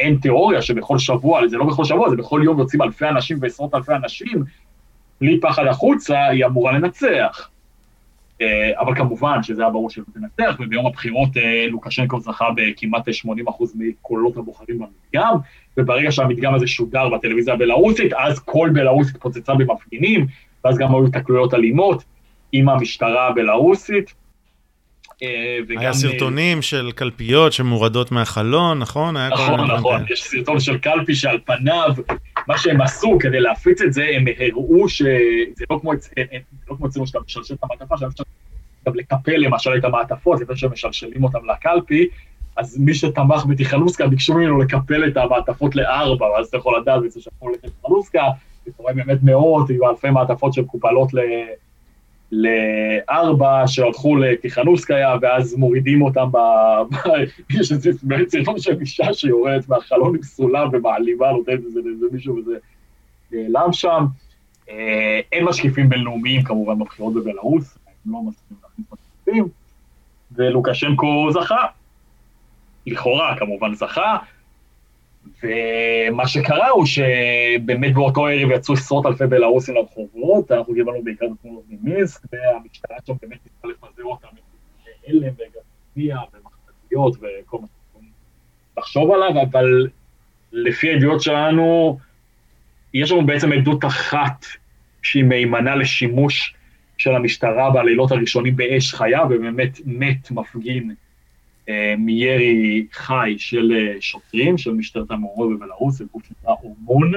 אין 0.00 0.16
תיאוריה 0.16 0.62
שבכל 0.62 0.98
שבוע, 0.98 1.48
זה 1.48 1.56
לא 1.56 1.64
בכל 1.64 1.84
שבוע, 1.84 2.10
זה 2.10 2.16
בכל 2.16 2.40
יום 2.44 2.58
יוצאים 2.58 2.82
אלפי 2.82 3.08
אנשים 3.08 3.38
ועשרות 3.40 3.74
אלפי 3.74 3.92
אנשים 3.92 4.44
בלי 5.20 5.40
פחד 5.40 5.66
החוצה, 5.66 6.26
היא 6.26 6.46
אמורה 6.46 6.72
לנצח. 6.72 7.48
אה, 8.42 8.70
אבל 8.80 8.94
כמובן 8.94 9.42
שזה 9.42 9.62
היה 9.62 9.70
ברור 9.70 9.90
שלא 9.90 10.04
תנצח, 10.14 10.56
וביום 10.60 10.86
הבחירות 10.86 11.36
אה, 11.36 11.66
לוקשנקו 11.70 12.20
זכה 12.20 12.48
בכמעט 12.56 13.08
80% 13.08 13.12
מקולות 13.74 14.36
הבוחרים 14.36 14.78
במדגם, 14.78 15.36
וברגע 15.76 16.12
שהמדגם 16.12 16.54
הזה 16.54 16.66
שודר 16.66 17.08
בטלוויזיה 17.08 17.54
הבלארוסית, 17.54 18.12
אז 18.12 18.38
כל 18.38 18.70
בלארוס 18.72 19.10
התפוצצה 19.10 19.54
במפגינים, 19.54 20.26
ואז 20.64 20.78
גם 20.78 20.94
היו 20.94 21.06
התקלויות 21.06 21.54
אלימות 21.54 22.04
עם 22.52 22.68
המשטרה 22.68 23.28
הבלארוסית. 23.28 24.21
אה, 25.22 25.58
וגם... 25.68 25.80
היה 25.80 25.92
סרטונים 25.92 26.62
של 26.62 26.90
קלפיות 26.94 27.52
שמורדות 27.52 28.12
מהחלון, 28.12 28.78
נכון? 28.78 29.16
נכון, 29.16 29.70
נכון, 29.70 30.04
יש 30.10 30.22
סרטון 30.22 30.60
של 30.60 30.78
קלפי 30.78 31.14
שעל 31.14 31.38
פניו 31.44 31.90
מה 32.48 32.58
שהם 32.58 32.80
עשו 32.80 33.18
כדי 33.20 33.40
להפיץ 33.40 33.80
את 33.82 33.92
זה, 33.92 34.06
הם 34.16 34.24
הראו 34.38 34.88
שזה 34.88 35.64
לא 35.70 35.78
כמו 35.80 35.92
לא 35.92 36.86
אצלנו 36.86 37.06
שאתה 37.06 37.18
משלשל 37.26 37.54
את 37.54 37.58
המעטפה, 37.62 37.96
שאתה 37.98 38.22
גם 38.88 38.94
לקפל 38.94 39.36
למשל 39.36 39.76
את 39.76 39.84
המעטפות 39.84 40.40
לפני 40.40 40.56
שהם 40.56 40.72
משלשלים 40.72 41.24
אותם 41.24 41.38
לקלפי, 41.50 42.08
אז 42.56 42.78
מי 42.78 42.94
שתמך 42.94 43.44
בתיכנוסקה 43.48 44.06
ביקשו 44.06 44.34
ממנו 44.34 44.58
לקפל 44.58 45.08
את 45.08 45.16
המעטפות 45.16 45.76
לארבע, 45.76 46.26
ואז 46.26 46.46
אתה 46.46 46.56
יכול 46.56 46.80
לדעת 46.80 47.02
בעצם 47.02 47.20
שאתה 47.20 47.36
יכול 47.36 47.52
לתיכנוסקה, 47.52 48.22
אתה 48.62 48.70
רואה 48.76 48.94
באמת 48.94 49.18
מאות, 49.22 49.70
יהיו 49.70 49.90
אלפי 49.90 50.10
מעטפות 50.10 50.52
שמקופלות 50.52 51.14
ל... 51.14 51.18
לארבע 52.32 53.62
שהלכו 53.66 54.16
לתיכנוסקיה, 54.16 55.16
ואז 55.22 55.54
מורידים 55.54 56.02
אותם 56.02 56.28
ב... 56.32 56.38
יש 57.58 57.72
איזה 57.72 57.90
סרטון 58.28 58.58
של 58.58 58.80
אישה 58.80 59.14
שיורדת 59.14 59.68
מהחלון 59.68 60.14
עם 60.14 60.22
סולם 60.22 60.68
ומעלימה, 60.72 61.32
נותנת 61.32 61.60
את 61.66 61.72
זה 61.72 61.80
לאיזה 61.84 62.06
מישהו 62.12 62.36
וזה 62.36 62.56
נעלם 63.32 63.72
שם. 63.72 64.04
אה, 64.70 65.20
אין 65.32 65.44
משקיפים 65.44 65.88
בינלאומיים 65.88 66.42
כמובן 66.42 66.78
בבחירות 66.78 67.14
בבלארוס, 67.14 67.78
הם 67.86 68.12
לא 68.12 68.22
מסכימים 68.22 68.62
להכניס 68.62 68.86
משקיפים, 68.92 69.48
ולוקשנקו 70.32 71.30
זכה. 71.32 71.66
לכאורה 72.86 73.36
כמובן 73.38 73.74
זכה, 73.74 74.16
ומה 75.42 76.28
שקרה 76.28 76.68
הוא 76.68 76.86
שבאמת 76.86 77.94
באותו 77.94 78.26
ערב 78.26 78.50
יצאו 78.50 78.74
עשרות 78.74 79.06
אלפי 79.06 79.26
בלארוסים 79.26 79.74
לרחובות, 79.74 80.52
אנחנו 80.52 80.74
קיבלנו 80.74 81.02
בעיקר 81.04 81.26
תמונות 81.42 81.64
ממינסק, 81.68 82.20
והמשטרה 82.32 82.96
שם 83.06 83.12
באמת 83.22 83.38
ניסתה 83.44 83.68
לפזר 83.68 84.04
אותם 84.04 84.28
הלם 85.08 85.32
וגרפיה 85.34 86.18
ומחתתיות 86.32 87.16
וכל 87.16 87.58
מה 87.58 87.66
שאנחנו 87.66 88.08
לחשוב 88.78 89.10
עליו, 89.12 89.42
אבל 89.42 89.88
לפי 90.52 90.90
העדויות 90.90 91.22
שלנו, 91.22 91.98
יש 92.94 93.12
לנו 93.12 93.26
בעצם 93.26 93.52
עדות 93.52 93.84
אחת 93.84 94.46
שהיא 95.02 95.24
מהימנה 95.24 95.76
לשימוש 95.76 96.54
של 96.98 97.14
המשטרה 97.14 97.70
בלילות 97.70 98.10
הראשונים 98.12 98.56
באש 98.56 98.94
חיה, 98.94 99.24
ובאמת 99.24 99.78
מת 99.84 100.30
מפגין 100.30 100.94
מירי 101.98 102.86
חי 102.92 103.34
של 103.38 103.72
אה, 103.72 104.00
שוטרים, 104.00 104.58
של 104.58 104.72
משטרת 104.72 105.10
המעורב 105.10 105.52
בבלארוס, 105.52 105.98
זה 105.98 106.04
גוף 106.12 106.22
שנקרא 106.24 106.54
אורמון, 106.62 107.12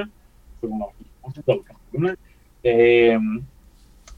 אה, 2.66 3.16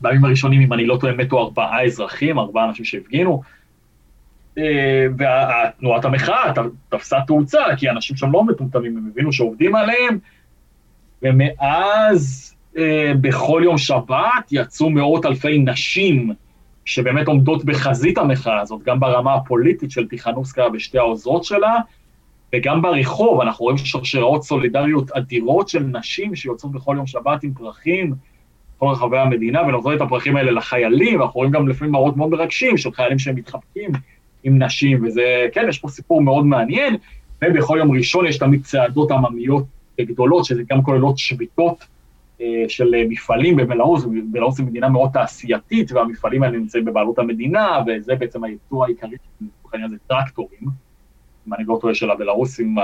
בימים 0.00 0.24
הראשונים, 0.24 0.60
אם 0.60 0.72
אני 0.72 0.86
לא 0.86 0.96
טועה, 1.00 1.12
מתו 1.12 1.40
ארבעה 1.40 1.84
אזרחים, 1.84 2.38
ארבעה 2.38 2.68
אנשים 2.68 2.84
שהפגינו, 2.84 3.42
ותנועת 5.14 6.04
המחאה 6.04 6.52
תפסה 6.88 7.16
תאוצה, 7.26 7.58
כי 7.76 7.90
אנשים 7.90 8.16
שם 8.16 8.32
לא 8.32 8.44
מטומטמים, 8.44 8.96
הם 8.96 9.10
הבינו 9.12 9.32
שעובדים 9.32 9.74
עליהם, 9.74 10.18
ומאז 11.22 12.54
בכל 13.20 13.60
יום 13.64 13.78
שבת 13.78 14.48
יצאו 14.50 14.90
מאות 14.90 15.26
אלפי 15.26 15.58
נשים 15.58 16.32
שבאמת 16.88 17.28
עומדות 17.28 17.64
בחזית 17.64 18.18
המחאה 18.18 18.60
הזאת, 18.60 18.82
גם 18.82 19.00
ברמה 19.00 19.34
הפוליטית 19.34 19.90
של 19.90 20.08
טיכנוסקה 20.08 20.64
ושתי 20.72 20.98
העוזרות 20.98 21.44
שלה, 21.44 21.76
וגם 22.54 22.82
ברחוב, 22.82 23.40
אנחנו 23.40 23.64
רואים 23.64 23.78
שרשראות 23.78 24.42
סולידריות 24.42 25.10
אדירות 25.10 25.68
של 25.68 25.82
נשים 25.82 26.36
שיוצאות 26.36 26.72
בכל 26.72 26.94
יום 26.96 27.06
שבת 27.06 27.42
עם 27.42 27.54
פרחים 27.54 28.14
בכל 28.76 28.86
רחבי 28.86 29.18
המדינה, 29.18 29.62
ונותנות 29.62 29.96
את 29.96 30.00
הפרחים 30.00 30.36
האלה 30.36 30.50
לחיילים, 30.50 31.20
ואנחנו 31.20 31.38
רואים 31.38 31.52
גם 31.52 31.68
לפעמים 31.68 31.92
מראות 31.92 32.16
מאוד 32.16 32.30
מרגשים 32.30 32.76
של 32.76 32.92
חיילים 32.92 33.18
שהם 33.18 33.34
מתחבקים 33.34 33.90
עם 34.44 34.62
נשים, 34.62 35.06
וזה, 35.06 35.46
כן, 35.52 35.66
יש 35.68 35.78
פה 35.78 35.88
סיפור 35.88 36.22
מאוד 36.22 36.46
מעניין, 36.46 36.96
ובכל 37.44 37.76
יום 37.78 37.96
ראשון 37.96 38.26
יש 38.26 38.38
תמיד 38.38 38.64
צעדות 38.64 39.10
עממיות 39.10 39.64
גדולות, 40.00 40.44
שזה 40.44 40.62
גם 40.70 40.82
כוללות 40.82 41.18
שביתות 41.18 41.84
של 42.68 42.94
מפעלים 43.08 43.56
במלארוס, 43.56 44.04
בלארוס 44.30 44.56
זו 44.56 44.64
מדינה 44.64 44.88
מאוד 44.88 45.10
תעשייתית, 45.12 45.92
והמפעלים 45.92 46.42
האלה 46.42 46.58
נמצאים 46.58 46.84
בבעלות 46.84 47.18
המדינה, 47.18 47.82
וזה 47.86 48.14
בעצם 48.14 48.44
הייצוא 48.44 48.84
העיקרי, 48.84 49.16
לצורך 49.40 49.74
העניין 49.74 49.90
זה 49.90 49.96
טרקטורים, 50.06 50.60
אם 51.48 51.54
אני 51.54 51.64
לא 51.66 51.78
טועה 51.80 51.94
של 51.94 52.10
הבלארוסים, 52.10 52.76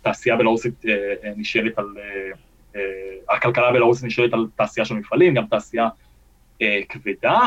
התעשייה 0.00 0.34
הבלארוסית 0.34 0.84
אה, 0.86 0.92
אה, 1.24 1.32
נשאלת 1.36 1.78
על, 1.78 1.86
הכלכלה 3.30 3.68
הבלארוסית 3.68 4.04
נשאלת 4.04 4.32
על 4.32 4.46
תעשייה 4.56 4.84
של 4.84 4.94
מפעלים, 4.94 5.34
גם 5.34 5.44
תעשייה 5.46 5.88
כבדה, 6.88 7.38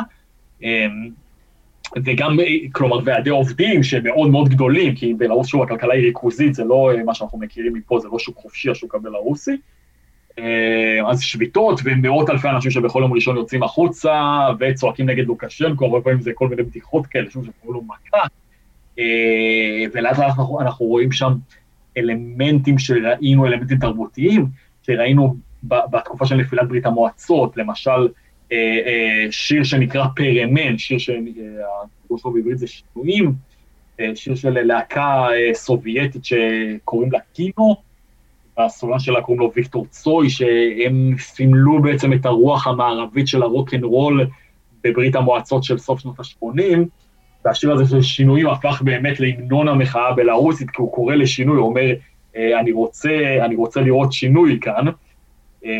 וגם, 2.06 2.38
כלומר, 2.72 2.99
ועדי 3.06 3.30
עובדים 3.30 3.84
שהם 3.84 4.03
מאוד 4.03 4.49
גדולים, 4.49 4.95
כי 4.95 5.14
בלרוס 5.14 5.47
שוב 5.47 5.64
הכלכלה 5.64 5.93
היא 5.93 6.06
ריכוזית, 6.06 6.53
זה 6.53 6.64
לא 6.64 6.91
מה 7.06 7.14
שאנחנו 7.14 7.38
מכירים 7.38 7.73
מפה, 7.73 7.99
זה 7.99 8.07
לא 8.11 8.19
שוק 8.19 8.38
חופשי, 8.38 8.72
השוק 8.72 8.95
הבלרוסי. 8.95 9.57
אז 11.07 11.22
שביתות 11.22 11.80
ומאות 11.84 12.30
אלפי 12.30 12.49
אנשים 12.49 12.72
שבכל 12.72 12.99
יום 13.02 13.14
ראשון 13.14 13.36
יוצאים 13.36 13.64
החוצה 13.64 14.48
וצועקים 14.60 15.10
נגד 15.10 15.26
לוקשנקו, 15.28 15.86
הרבה 15.86 16.02
פעמים 16.02 16.22
זה 16.22 16.32
כל 16.34 16.48
מיני 16.48 16.64
בדיחות 16.64 17.06
כאלה, 17.06 17.30
שוב 17.30 17.45
שקוראים 17.45 17.82
לו 17.82 17.88
מכה. 17.88 18.28
ולאט 19.94 20.18
לאט 20.18 20.30
אנחנו, 20.38 20.62
אנחנו 20.62 20.86
רואים 20.86 21.12
שם 21.12 21.34
אלמנטים 21.98 22.80
שראינו, 22.80 23.45
אלמנטים 23.45 23.78
תרבותיים, 23.78 24.45
שראינו 24.84 25.36
בתקופה 25.64 26.26
של 26.26 26.36
נפילת 26.36 26.68
ברית 26.68 26.86
המועצות, 26.86 27.57
למשל, 27.57 28.07
אה, 28.52 28.80
אה, 28.86 29.32
שיר 29.32 29.64
שנקרא 29.64 30.06
פרמן, 30.16 30.78
שיר 30.78 30.98
שהפירוש 30.98 32.22
שלו 32.22 32.32
בעברית 32.34 32.57
זה 32.57 32.68
שינויים, 32.68 33.34
אה, 33.99 34.16
שיר 34.16 34.36
של 34.36 34.62
להקה 34.62 35.28
סובייטית 35.53 36.26
שקוראים 36.26 37.12
לה 37.12 37.20
קינו, 37.34 37.76
הסולן 38.57 38.99
שלה 38.99 39.22
קוראים 39.22 39.41
לו 39.41 39.52
ויקטור 39.56 39.86
צוי, 39.90 40.30
שהם 40.30 41.15
סימלו 41.19 41.82
בעצם 41.82 42.14
את 42.14 42.26
הרוח 42.26 42.68
המערבית 42.68 43.27
של 43.27 43.44
הרוקנרול 43.44 44.27
בברית 44.84 45.15
המועצות 45.15 45.64
של 45.64 45.77
סוף 45.77 45.99
שנות 45.99 46.19
ה-80, 46.19 46.77
והשיר 47.45 47.72
הזה 47.72 47.86
של 47.86 48.02
שינויים 48.02 48.48
הפך 48.48 48.82
באמת 48.82 49.19
להמנון 49.19 49.68
המחאה 49.68 50.10
הבלארוסית, 50.10 50.69
כי 50.69 50.82
הוא 50.82 50.94
קורא 50.94 51.15
לשינוי, 51.15 51.57
הוא 51.57 51.68
אומר, 51.68 51.94
אני 52.36 52.72
רוצה, 52.72 53.38
אני 53.45 53.56
רוצה 53.56 53.82
לראות 53.82 54.14
שינוי 54.14 54.60
כאן. 54.61 54.86
אה, 55.65 55.72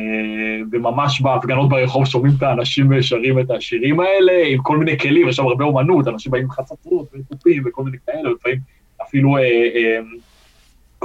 וממש 0.72 1.22
בהפגנות 1.22 1.69
ברחוב 1.69 2.06
שומעים 2.06 2.34
את 2.38 2.43
האנשים 2.43 3.02
שרים 3.02 3.39
את 3.39 3.52
השירים 3.52 3.99
האלה, 3.99 4.34
עם 4.47 4.61
כל 4.61 4.77
מיני 4.77 4.97
כלים, 4.97 5.30
יש 5.30 5.35
שם 5.35 5.47
הרבה 5.47 5.65
אומנות, 5.65 6.07
אנשים 6.07 6.31
באים 6.31 6.43
עם 6.43 6.52
חצצרות 6.52 7.07
ותופים 7.14 7.64
וכל 7.65 7.84
מיני 7.84 7.97
כאלה, 8.06 8.30
ולפעמים 8.30 8.60
אפילו 9.02 9.38
אה, 9.38 9.41
אה, 9.41 9.99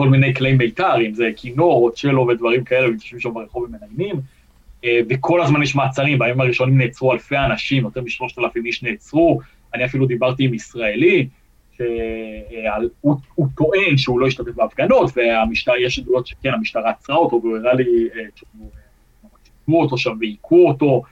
כל 0.01 0.09
מיני 0.09 0.35
כלי 0.35 0.53
מיתר, 0.53 1.01
אם 1.07 1.15
זה 1.15 1.31
כינור 1.37 1.85
או 1.85 1.93
צ'לו 1.93 2.27
ודברים 2.27 2.65
כאלה, 2.65 2.89
ויושבים 2.89 3.21
שם 3.21 3.35
ברחוב 3.35 3.63
ומנגנים, 3.63 4.21
אה, 4.85 5.01
וכל 5.09 5.43
הזמן 5.43 5.63
יש 5.63 5.75
מעצרים, 5.75 6.19
בימים 6.19 6.41
הראשונים 6.41 6.79
נעצרו 6.79 7.13
אלפי 7.13 7.37
אנשים, 7.37 7.85
יותר 7.85 8.03
משלושת 8.03 8.39
אלפים 8.39 8.67
איש 8.67 8.83
נעצרו, 8.83 9.41
אני 9.75 9.85
אפילו 9.85 10.07
דיברתי 10.07 10.45
עם 10.45 10.55
ישראלי, 10.55 11.29
שהוא 11.77 13.17
הוא 13.35 13.47
טוען 13.57 13.97
שהוא 13.97 14.21
לא 14.21 14.27
השתתף 14.27 14.55
בהפגנות, 14.55 15.11
והמשטרה, 15.17 15.81
יש 15.81 15.99
עדויות 15.99 16.27
שכן, 16.27 16.55
המשטרה 16.55 16.91
עצרה 16.91 17.17
אותו, 17.17 17.41
והוא 17.43 17.57
הראה 17.57 17.75
לי 17.75 18.09
אה, 18.17 18.21
שהוא 18.35 19.83
אותו 19.83 19.99
שם 19.99 20.17
והיכו 20.21 20.69
אותו, 20.69 21.03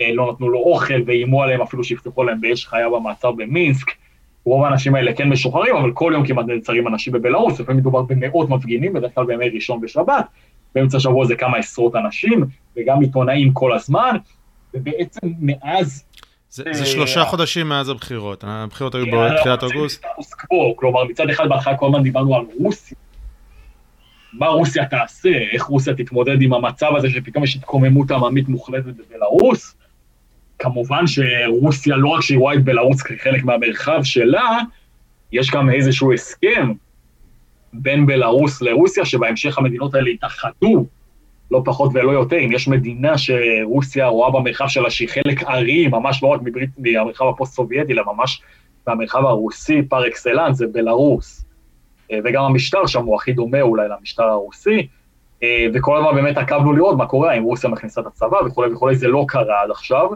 אה, 0.00 0.14
לא 0.14 0.32
נתנו 0.32 0.48
לו 0.48 0.58
אוכל, 0.58 1.02
ואיימו 1.06 1.42
עליהם 1.42 1.60
אפילו 1.60 1.84
שיפתחו 1.84 2.24
להם 2.24 2.40
באש 2.40 2.66
חיה 2.66 2.88
במעצר 2.88 3.32
במינסק. 3.32 3.86
רוב 4.44 4.64
האנשים 4.64 4.94
האלה 4.94 5.12
כן 5.12 5.28
משוחררים, 5.28 5.76
אבל 5.76 5.92
כל 5.92 6.12
יום 6.14 6.26
כמעט 6.26 6.46
נעצרים 6.46 6.88
אנשים 6.88 7.12
בבלארוס, 7.12 7.60
לפעמים 7.60 7.80
מדובר 7.80 8.02
במאות 8.02 8.48
מפגינים, 8.48 8.92
בדרך 8.92 9.14
כלל 9.14 9.24
בימי 9.24 9.48
ראשון 9.48 9.80
ושבת, 9.82 10.24
באמצע 10.74 10.96
השבוע 10.96 11.26
זה 11.26 11.36
כמה 11.36 11.56
עשרות 11.56 11.96
אנשים, 11.96 12.44
וגם 12.76 13.00
עיתונאים 13.00 13.52
כל 13.52 13.72
הזמן, 13.72 14.16
ובעצם 14.74 15.32
מאז 15.40 16.04
זה, 16.50 16.64
זה 16.72 16.86
שלושה 16.86 17.24
חודשים 17.24 17.68
מאז 17.68 17.88
הבחירות, 17.88 18.44
הבחירות 18.46 18.94
היו 18.94 19.04
כן, 19.04 19.10
בתחילת 19.34 19.62
אוגוסט. 19.62 20.04
כלומר, 20.76 21.04
מצד 21.04 21.30
אחד 21.30 21.48
בהתחלה 21.48 21.76
כל 21.76 21.86
הזמן 21.86 22.02
דיברנו 22.02 22.36
על 22.36 22.42
רוסיה. 22.60 22.96
מה 24.32 24.46
רוסיה 24.46 24.86
תעשה, 24.86 25.30
איך 25.52 25.62
רוסיה 25.62 25.94
תתמודד 25.94 26.42
עם 26.42 26.52
המצב 26.52 26.96
הזה 26.96 27.10
שפתאום 27.10 27.44
יש 27.44 27.56
התקוממות 27.56 28.10
עממית 28.10 28.48
מוחלטת 28.48 28.86
בבלארוס. 28.86 29.76
כמובן 30.62 31.04
שרוסיה, 31.06 31.96
לא 31.96 32.08
רק 32.08 32.20
שהיא 32.20 32.38
רואה 32.38 32.54
את 32.54 32.64
בלארוס 32.64 33.02
כחלק 33.02 33.44
מהמרחב 33.44 34.00
שלה, 34.02 34.58
יש 35.32 35.50
גם 35.50 35.70
איזשהו 35.70 36.12
הסכם 36.12 36.72
בין 37.72 38.06
בלארוס 38.06 38.62
לרוסיה, 38.62 39.04
שבהמשך 39.04 39.58
המדינות 39.58 39.94
האלה 39.94 40.10
יתאחדו 40.10 40.86
לא 41.50 41.62
פחות 41.64 41.90
ולא 41.94 42.10
יותר, 42.10 42.36
אם 42.36 42.52
יש 42.52 42.68
מדינה 42.68 43.18
שרוסיה 43.18 44.06
רואה 44.06 44.30
במרחב 44.30 44.68
שלה 44.68 44.90
שהיא 44.90 45.08
חלק 45.08 45.42
ארי, 45.42 45.88
ממש 45.88 46.22
לא 46.22 46.28
רק 46.28 46.40
מברית, 46.44 46.70
מהמרחב 46.78 47.24
הפוסט-סובייטי, 47.28 47.92
אלא 47.92 48.02
ממש 48.14 48.42
מהמרחב 48.86 49.24
הרוסי 49.24 49.82
פר 49.82 50.08
אקסלנס, 50.08 50.56
זה 50.56 50.66
בלארוס. 50.66 51.44
אה, 52.12 52.18
וגם 52.24 52.44
המשטר 52.44 52.86
שם 52.86 53.04
הוא 53.04 53.16
הכי 53.16 53.32
דומה 53.32 53.60
אולי 53.60 53.88
למשטר 53.88 54.22
הרוסי, 54.22 54.86
אה, 55.42 55.66
וכל 55.74 55.96
הזמן 55.96 56.14
באמת 56.14 56.38
עקבנו 56.38 56.72
לראות 56.72 56.96
מה 56.96 57.06
קורה, 57.06 57.32
אם 57.32 57.42
רוסיה 57.42 57.70
מכניסה 57.70 58.00
את 58.00 58.06
הצבא 58.06 58.36
וכולי 58.46 58.72
וכולי, 58.72 58.96
זה 58.96 59.08
לא 59.08 59.24
קרה 59.28 59.62
עד 59.62 59.70
עכשיו, 59.70 60.06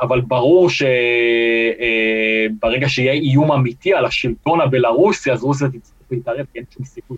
אבל 0.00 0.20
ברור 0.20 0.68
שברגע 0.70 0.88
שיהיה 2.88 3.12
איום 3.12 3.52
אמיתי 3.52 3.94
על 3.94 4.04
השלטון 4.04 4.60
הבלארוסי, 4.60 5.32
אז 5.32 5.42
רוסיה 5.42 5.68
תצטרך 5.68 6.06
להתערב, 6.10 6.46
כי 6.52 6.58
אין 6.58 6.64
שום 6.74 6.84
סיכוי 6.84 7.16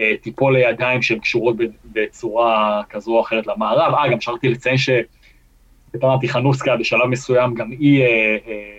אה, 0.00 0.12
תיפול 0.22 0.56
לידיים 0.56 1.02
שהן 1.02 1.18
קשורות 1.18 1.56
בצורה 1.92 2.82
כזו 2.90 3.10
או 3.16 3.20
אחרת 3.20 3.46
למערב. 3.46 3.94
אה, 3.94 4.08
גם 4.12 4.20
שכחתי 4.20 4.48
לציין 4.48 4.76
שסטפנה 4.76 6.18
טיכנוסקה 6.20 6.76
בשלב 6.76 7.06
מסוים 7.06 7.54
גם 7.54 7.70
היא 7.70 8.02
אה, 8.02 8.36
אה, 8.46 8.78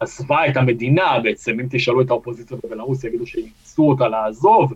עזבה 0.00 0.46
את 0.46 0.56
המדינה 0.56 1.18
בעצם, 1.22 1.60
אם 1.60 1.66
תשאלו 1.70 2.00
את 2.00 2.10
האופוזיציה 2.10 2.56
בבלארוס, 2.64 3.04
יגידו 3.04 3.26
שאימצו 3.26 3.88
אותה 3.88 4.08
לעזוב. 4.08 4.74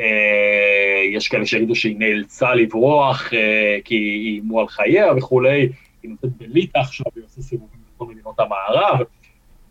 אה, 0.00 1.02
יש 1.12 1.28
כאלה 1.28 1.46
שיגידו 1.46 1.74
שהיא 1.74 1.96
נאלצה 1.98 2.54
לברוח 2.54 3.34
אה, 3.34 3.78
כי 3.84 3.94
היא 3.94 4.32
איימו 4.32 4.60
על 4.60 4.68
חייה 4.68 5.12
וכולי, 5.16 5.68
היא 6.02 6.10
נותנת 6.10 6.30
בליטא 6.38 6.78
עכשיו, 6.78 7.06
היא 7.16 7.24
עושה 7.24 7.42
סיבובים 7.42 7.80
בכל 7.94 8.06
מדינות 8.06 8.40
המערב. 8.40 8.98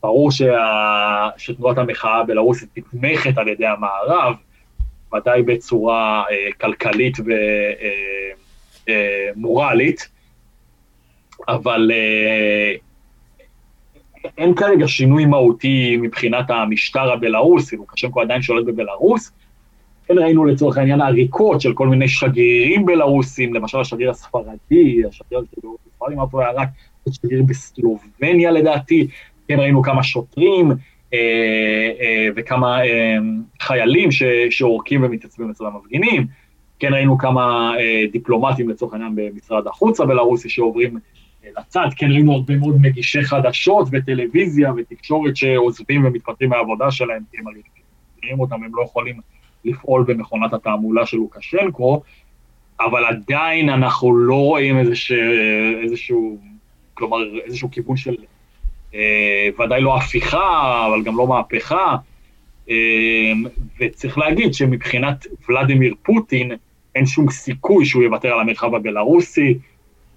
ברור 0.04 0.32
שה... 0.32 1.30
שתנועת 1.38 1.78
המחאה 1.78 2.16
הבלארוסית 2.16 2.70
נתמכת 2.78 3.38
על 3.38 3.48
ידי 3.48 3.66
המערב, 3.66 4.36
ודאי 5.16 5.42
בצורה 5.42 6.24
אה, 6.32 6.50
כלכלית 6.62 7.18
ומורלית, 9.36 10.00
אה, 10.00 10.06
אה, 11.50 11.56
אבל 11.56 11.92
אה, 11.94 12.74
אין 14.38 14.56
כרגע 14.56 14.88
שינוי 14.88 15.26
מהותי 15.26 15.98
מבחינת 15.98 16.50
המשטר 16.50 17.12
הבלארוסי, 17.12 17.76
לוקשנקו 17.76 18.22
עדיין 18.22 18.42
שולט 18.42 18.66
בבלארוס. 18.66 19.32
כן 20.08 20.18
ראינו 20.18 20.46
לצורך 20.46 20.78
העניין 20.78 21.02
עריקות 21.02 21.62
של 21.62 21.74
כל 21.74 21.88
מיני 21.88 22.08
שגרירים 22.08 22.86
בלארוסים, 22.86 23.54
למשל 23.54 23.80
השגריר 23.80 24.10
הספרדי, 24.10 25.02
השגריר 25.10 25.42
הספרדי, 25.88 26.16
מה 26.16 26.28
פה 26.28 26.42
היה 26.42 26.52
רק 26.52 26.70
שגריר 27.10 27.44
בסלובניה 27.44 28.52
לדעתי, 28.52 29.08
כן 29.48 29.60
ראינו 29.60 29.82
כמה 29.82 30.04
שוטרים, 30.04 30.72
אה, 31.14 31.18
אה, 32.00 32.28
וכמה 32.36 32.86
אה, 32.86 33.18
חיילים 33.62 34.10
שעורקים 34.50 35.04
ומתייצבים 35.04 35.50
אצל 35.50 35.66
המפגינים. 35.66 36.28
כן 36.80 36.94
ראינו 36.94 37.18
כמה 37.18 37.74
דיפלומטים 38.12 38.70
לצורך 38.70 38.94
העניין 38.94 39.16
במשרד 39.16 39.68
החוץ 39.68 40.00
הבלארוסי 40.00 40.50
שעוברים 40.50 40.98
לצד, 41.60 41.88
כן 41.96 42.12
ראינו 42.12 42.34
הרבה 42.34 42.58
מאוד 42.58 42.82
מגישי 42.82 43.24
חדשות 43.24 43.88
וטלוויזיה 43.92 44.72
ותקשורת 44.78 45.36
שעוזבים 45.36 46.06
ומתפטרים 46.06 46.50
מהעבודה 46.50 46.92
שלהם, 46.92 47.24
כי 47.32 47.38
הם 47.38 47.44
מרגישים 47.46 48.40
אותם, 48.40 48.64
הם 48.64 48.72
לא 48.74 48.84
יכולים 48.84 49.20
לפעול 49.66 50.04
במכונת 50.08 50.54
התעמולה 50.54 51.06
של 51.06 51.18
לוקשנקו, 51.18 52.02
אבל 52.80 53.06
עדיין 53.06 53.70
אנחנו 53.70 54.18
לא 54.18 54.36
רואים 54.36 54.78
איזשה, 54.78 55.16
איזשהו, 55.84 56.38
כלומר, 56.94 57.18
איזשהו 57.46 57.72
כיוון 57.72 57.98
של 57.98 58.16
אה, 58.94 59.50
ודאי 59.60 59.82
לא 59.82 59.98
הפיכה, 59.98 60.86
אבל 60.90 61.04
גם 61.04 61.18
לא 61.18 61.28
מהפכה. 61.28 61.96
אה, 62.70 63.34
וצריך 63.80 64.18
להגיד 64.18 64.54
שמבחינת 64.54 65.28
ולדימיר 65.50 65.94
פוטין, 66.04 66.52
אין 66.96 67.06
שום 67.06 67.30
סיכוי 67.30 67.86
שהוא 67.86 68.04
יוותר 68.04 68.34
על 68.34 68.40
המרחב 68.40 68.76
הבלארוסי. 68.76 69.58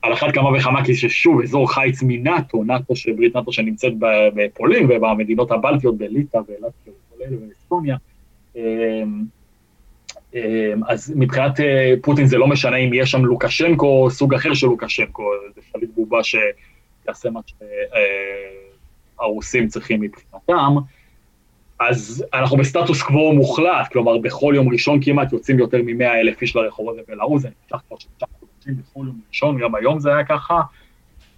על 0.03 0.13
אחת 0.13 0.35
כמה 0.35 0.59
וכמה, 0.59 0.85
כי 0.85 0.95
ששוב, 0.95 1.41
אזור 1.41 1.73
חיץ 1.73 2.03
מנאטו, 2.03 2.65
נאטו, 2.65 2.95
ברית 3.17 3.37
נאטו 3.37 3.53
שנמצאת 3.53 3.93
בפולין 4.35 4.87
ובמדינות 4.91 5.51
הבלטיות, 5.51 5.99
בליטא 5.99 6.37
ולטביה 6.37 7.39
ואסטוניה. 7.49 7.97
אה, 8.57 9.03
אז 10.89 11.13
מבחינת 11.17 11.53
פוטין 12.03 12.27
זה 12.27 12.39
לא 12.39 12.47
משנה 12.47 12.77
אם 12.77 12.91
יש 12.95 13.11
שם 13.11 13.25
לוקשנקו 13.25 13.87
או 13.87 14.11
סוג 14.11 14.35
אחר 14.35 14.55
של 14.55 14.67
לוקשנקו, 14.67 15.31
זה 15.55 15.61
שליט 15.73 15.91
בובה 15.95 16.19
שיעשה 16.25 17.31
מה 17.31 17.41
ש... 17.47 17.55
הרוסים 19.21 19.69
צריכים 19.69 20.01
מבחינתם, 20.01 20.77
אז 21.81 22.25
אנחנו 22.35 22.57
בסטטוס 22.57 23.03
קוו 23.03 23.33
מוחלט, 23.33 23.93
כלומר 23.93 24.19
בכל 24.19 24.53
יום 24.57 24.73
ראשון 24.73 25.03
כמעט 25.03 25.33
יוצאים 25.33 25.59
יותר 25.59 25.79
מ-100 25.83 26.05
אלף 26.05 26.43
איש 26.43 26.57
לרחובות 26.57 26.97
בבלארוס, 26.97 27.43
זה 27.43 27.49
נמשך 27.49 27.85
כבר 27.89 27.97
שלושה 27.99 28.27
חודשים 28.41 28.75
בכל 28.77 29.07
יום 29.07 29.21
ראשון, 29.29 29.59
גם 29.59 29.75
היום 29.75 30.01
זה 30.01 30.15
היה 30.15 30.25
ככה, 30.25 30.61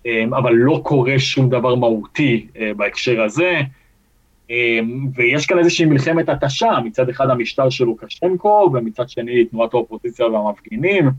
אמ, 0.07 0.35
אבל 0.35 0.53
לא 0.53 0.81
קורה 0.85 1.19
שום 1.19 1.51
דבר 1.51 1.75
מהותי 1.75 2.47
אה, 2.57 2.71
בהקשר 2.77 3.23
הזה, 3.23 3.51
אמ, 3.61 3.65
ויש 5.15 5.47
כאן 5.47 5.59
איזושהי 5.59 5.87
מלחמת 5.87 6.29
התשה, 6.29 6.71
מצד 6.85 7.09
אחד 7.09 7.31
המשטר 7.31 7.71
של 7.71 7.85
לוקשנקו, 7.85 8.71
ומצד 8.75 9.09
שני 9.09 9.45
תנועת 9.45 9.75
האופוזיציה 9.75 10.27
והמפגינים, 10.27 11.11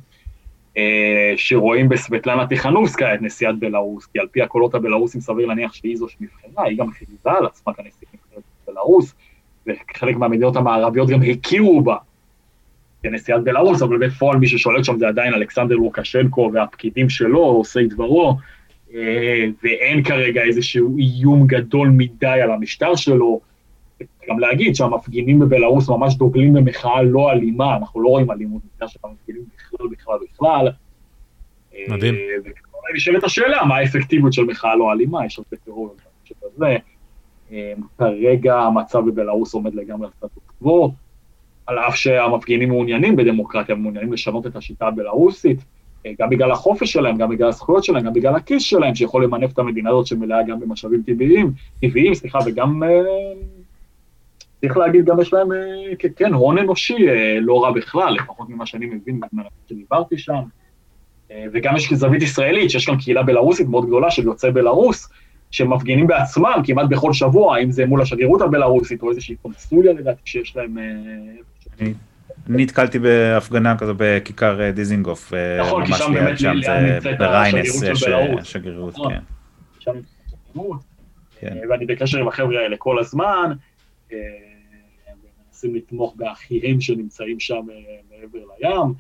אה, 0.78 1.34
שרואים 1.36 1.90
בסבטלנה 1.90 2.48
טיכנוסקה 2.48 3.14
את 3.14 3.22
נשיאת 3.22 3.60
בלארוס, 3.60 4.06
כי 4.06 4.20
על 4.20 4.28
פי 4.32 4.42
הקולות 4.42 4.76
הבלארוסים 4.76 5.22
סביר 5.22 5.46
להניח 5.46 5.74
שהיא 5.74 5.98
זו 5.98 6.08
שנבחרה, 6.10 6.66
היא 6.66 6.78
גם 6.78 6.90
הכריזה 6.90 7.32
על 7.32 7.46
עצמה 7.46 7.74
כנשיאת 7.74 8.14
נבחרת 8.14 8.44
בלארוס, 8.68 9.16
וחלק 9.68 10.16
מהמדינות 10.16 10.56
המערביות 10.56 11.10
גם 11.10 11.20
הכירו 11.22 11.82
בה 11.82 11.96
כנשיאת 13.04 13.44
בלארוס, 13.44 13.82
אבל 13.82 14.08
בפועל 14.08 14.38
מי 14.38 14.48
ששולט 14.48 14.86
שם 14.86 14.98
זה 14.98 15.08
עדיין 15.08 15.34
אלכסנדר 15.34 15.76
לוקשנקו 15.76 16.52
והפקידים 16.54 17.10
שלו, 17.10 17.40
עושי 17.40 17.88
דברו, 17.88 18.38
ואין 19.64 20.04
כרגע 20.04 20.42
איזשהו 20.44 20.98
איום 20.98 21.48
גדול 21.48 21.90
מדי 21.90 22.28
על 22.28 22.52
המשטר 22.52 22.96
שלו. 22.96 23.42
גם 24.30 24.40
להגיד 24.40 24.76
שהמפגינים 24.76 25.40
בבלארוס 25.40 25.90
ממש 25.90 26.16
דוגלים 26.16 26.54
במחאה 26.54 27.04
לא 27.04 27.32
אלימה, 27.32 27.78
אנחנו 27.78 28.02
לא 28.02 28.10
רואים 28.10 28.32
אלימות 28.32 28.62
בגלל 28.76 28.88
שהמפגינים 28.88 29.44
בכלל 29.56 29.88
בכלל 29.92 30.18
בכלל. 30.34 30.68
מדהים. 31.88 32.14
אה, 32.14 32.20
וכמובן 32.40 32.88
נשאלת 32.96 33.24
השאלה, 33.24 33.66
מה 33.66 33.78
האפקטיביות 33.78 34.34
של 34.34 34.44
מחאה 34.44 34.76
לא 34.76 34.92
אלימה, 34.92 35.26
יש 35.26 35.38
הרבה 35.38 35.58
טרור 35.66 35.96
שבזה. 36.24 36.78
אה, 37.52 37.74
כרגע 37.98 38.60
המצב 38.60 39.00
בבלארוס 39.00 39.54
עומד 39.54 39.76
לגמרי 39.76 40.08
על 40.08 40.14
סטטוס 40.14 40.44
קוו, 40.60 40.94
על 41.66 41.80
אף 41.80 41.96
שהמפגינים 41.96 42.70
מעוניינים 42.70 43.16
בדמוקרטיה, 43.16 43.76
מעוניינים 43.76 44.14
לשנות 44.14 44.48
את 44.48 44.56
השיטה 44.56 44.88
הבלארוסית, 44.88 45.58
אה, 45.58 45.64
גם 46.20 46.30
בגלל 46.30 46.52
החופש 46.52 46.92
שלהם, 46.92 47.18
גם 47.18 47.30
בגלל 47.30 47.48
הזכויות 47.48 47.84
שלהם, 47.84 48.04
גם 48.04 48.14
בגלל 48.14 48.36
הכיס 48.36 48.64
שלהם, 48.64 48.96
שיכול 48.96 49.24
למנף 49.24 49.52
את 49.54 49.60
המדינה 49.60 49.90
הזאת 49.90 50.08
שמלאה 50.08 50.44
גם 50.44 50.60
במשאבים 50.60 51.04
טבעיים, 51.06 51.52
טבעיים, 51.82 52.16
סליחה, 52.16 52.40
וגם, 52.46 52.84
אה, 52.84 52.90
צריך 54.62 54.78
להגיד, 54.78 55.06
גם 55.06 55.22
יש 55.22 55.34
להם, 55.34 55.52
אה, 55.52 56.10
כן, 56.16 56.34
הון 56.34 56.58
אנושי 56.58 57.10
אה, 57.10 57.38
לא 57.42 57.64
רע 57.64 57.72
בכלל, 57.72 58.14
לפחות 58.14 58.50
ממה 58.50 58.66
שאני 58.66 58.86
מבין 58.86 59.20
שדיברתי 59.70 60.18
שם. 60.18 60.42
וגם 61.54 61.76
יש 61.76 61.94
זווית 61.94 62.22
ישראלית, 62.22 62.70
שיש 62.70 62.86
כאן 62.86 62.98
קהילה 62.98 63.24
בלארוסית 63.24 63.68
מאוד 63.68 63.86
גדולה 63.86 64.12
של 64.12 64.24
יוצאי 64.24 64.52
בלארוס, 64.52 65.10
שמפגינים 65.52 66.08
בעצמם 66.08 66.62
כמעט 66.64 66.90
בכל 66.90 67.14
שבוע, 67.14 67.58
אם 67.58 67.72
זה 67.72 67.86
מול 67.86 68.02
השגרירות 68.02 68.42
הבלארוסית 68.42 69.02
או 69.02 69.10
איזושהי 69.10 69.36
קונסוליה 69.36 69.94
לדעתי 69.94 70.22
שיש 70.26 70.56
להם... 70.56 70.78
נתקלתי 72.48 73.00
בהפגנה 73.00 73.78
כזו 73.78 73.94
בכיכר 73.98 74.62
אה, 74.62 74.72
דיזינגוף, 74.72 75.34
אה, 75.34 75.62
נכון, 75.62 75.84
ממש 75.84 76.00
שם 76.00 76.14
ליד 76.14 76.38
שם, 76.38 76.54
זה 77.02 77.12
בריינס, 77.20 77.84
אה, 77.84 77.92
נכון. 77.92 78.00
כן. 78.00 78.06
שם 78.06 78.20
נמצאת 78.22 78.40
השגרירות. 78.40 78.96
כן. 81.40 81.58
ואני 81.70 81.86
בקשר 81.86 82.20
עם 82.20 82.28
החבר'ה 82.28 82.60
האלה 82.60 82.78
כל 82.78 83.00
הזמן, 83.00 83.52
ומנסים 84.12 85.76
לתמוך 85.76 86.16
באחיהם 86.16 86.82
שנמצאים 86.82 87.40
שם 87.40 87.62
מעבר 88.12 88.40
לים. 88.40 88.94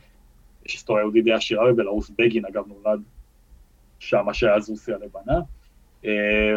יש 0.66 0.74
היסטוריה 0.74 1.02
יהודית 1.02 1.24
די 1.24 1.34
עשירה 1.34 1.72
בבלארוס, 1.72 2.12
בגין 2.18 2.46
אגב 2.46 2.64
נולד 2.68 3.00
שם, 4.00 4.22
מה 4.26 4.34
שהיה 4.34 4.56
הלבנה. 4.88 5.40
אה, 6.06 6.56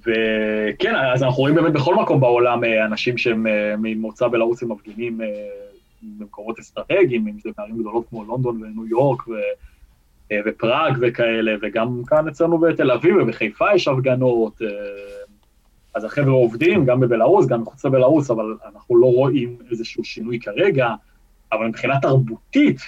וכן, 0.00 0.94
אז 0.96 1.22
אנחנו 1.22 1.38
רואים 1.38 1.54
באמת 1.54 1.72
בכל 1.72 1.94
מקום 1.94 2.20
בעולם 2.20 2.64
אה, 2.64 2.84
אנשים 2.84 3.18
שהם 3.18 3.46
אה, 3.46 3.74
ממוצא 3.78 4.28
בלרוסים 4.28 4.72
מפגינים 4.72 5.20
אה, 5.20 5.26
במקומות 6.02 6.58
אסטרטגיים, 6.58 7.28
אם 7.28 7.38
זה 7.42 7.50
בערים 7.58 7.78
גדולות 7.78 8.08
כמו 8.08 8.24
לונדון 8.24 8.62
וניו 8.62 8.86
יורק 8.86 9.28
ו... 9.28 9.32
אה, 10.32 10.40
ופראג 10.46 10.98
וכאלה, 11.00 11.54
וגם 11.62 12.02
כאן 12.06 12.28
אצלנו 12.28 12.58
בתל 12.58 12.90
אביב 12.90 13.16
ובחיפה 13.16 13.74
יש 13.74 13.88
הפגנות. 13.88 14.62
אה, 14.62 14.68
אז 15.94 16.04
החבר'ה 16.04 16.32
עובדים 16.32 16.84
גם 16.84 17.00
בבלארוס, 17.00 17.46
גם 17.46 17.62
מחוץ 17.62 17.84
לבלארוס, 17.84 18.30
אבל 18.30 18.56
אנחנו 18.74 18.96
לא 18.96 19.06
רואים 19.06 19.56
איזשהו 19.70 20.04
שינוי 20.04 20.38
כרגע. 20.38 20.94
אבל 21.52 21.66
מבחינה 21.66 22.00
תרבותית, 22.00 22.80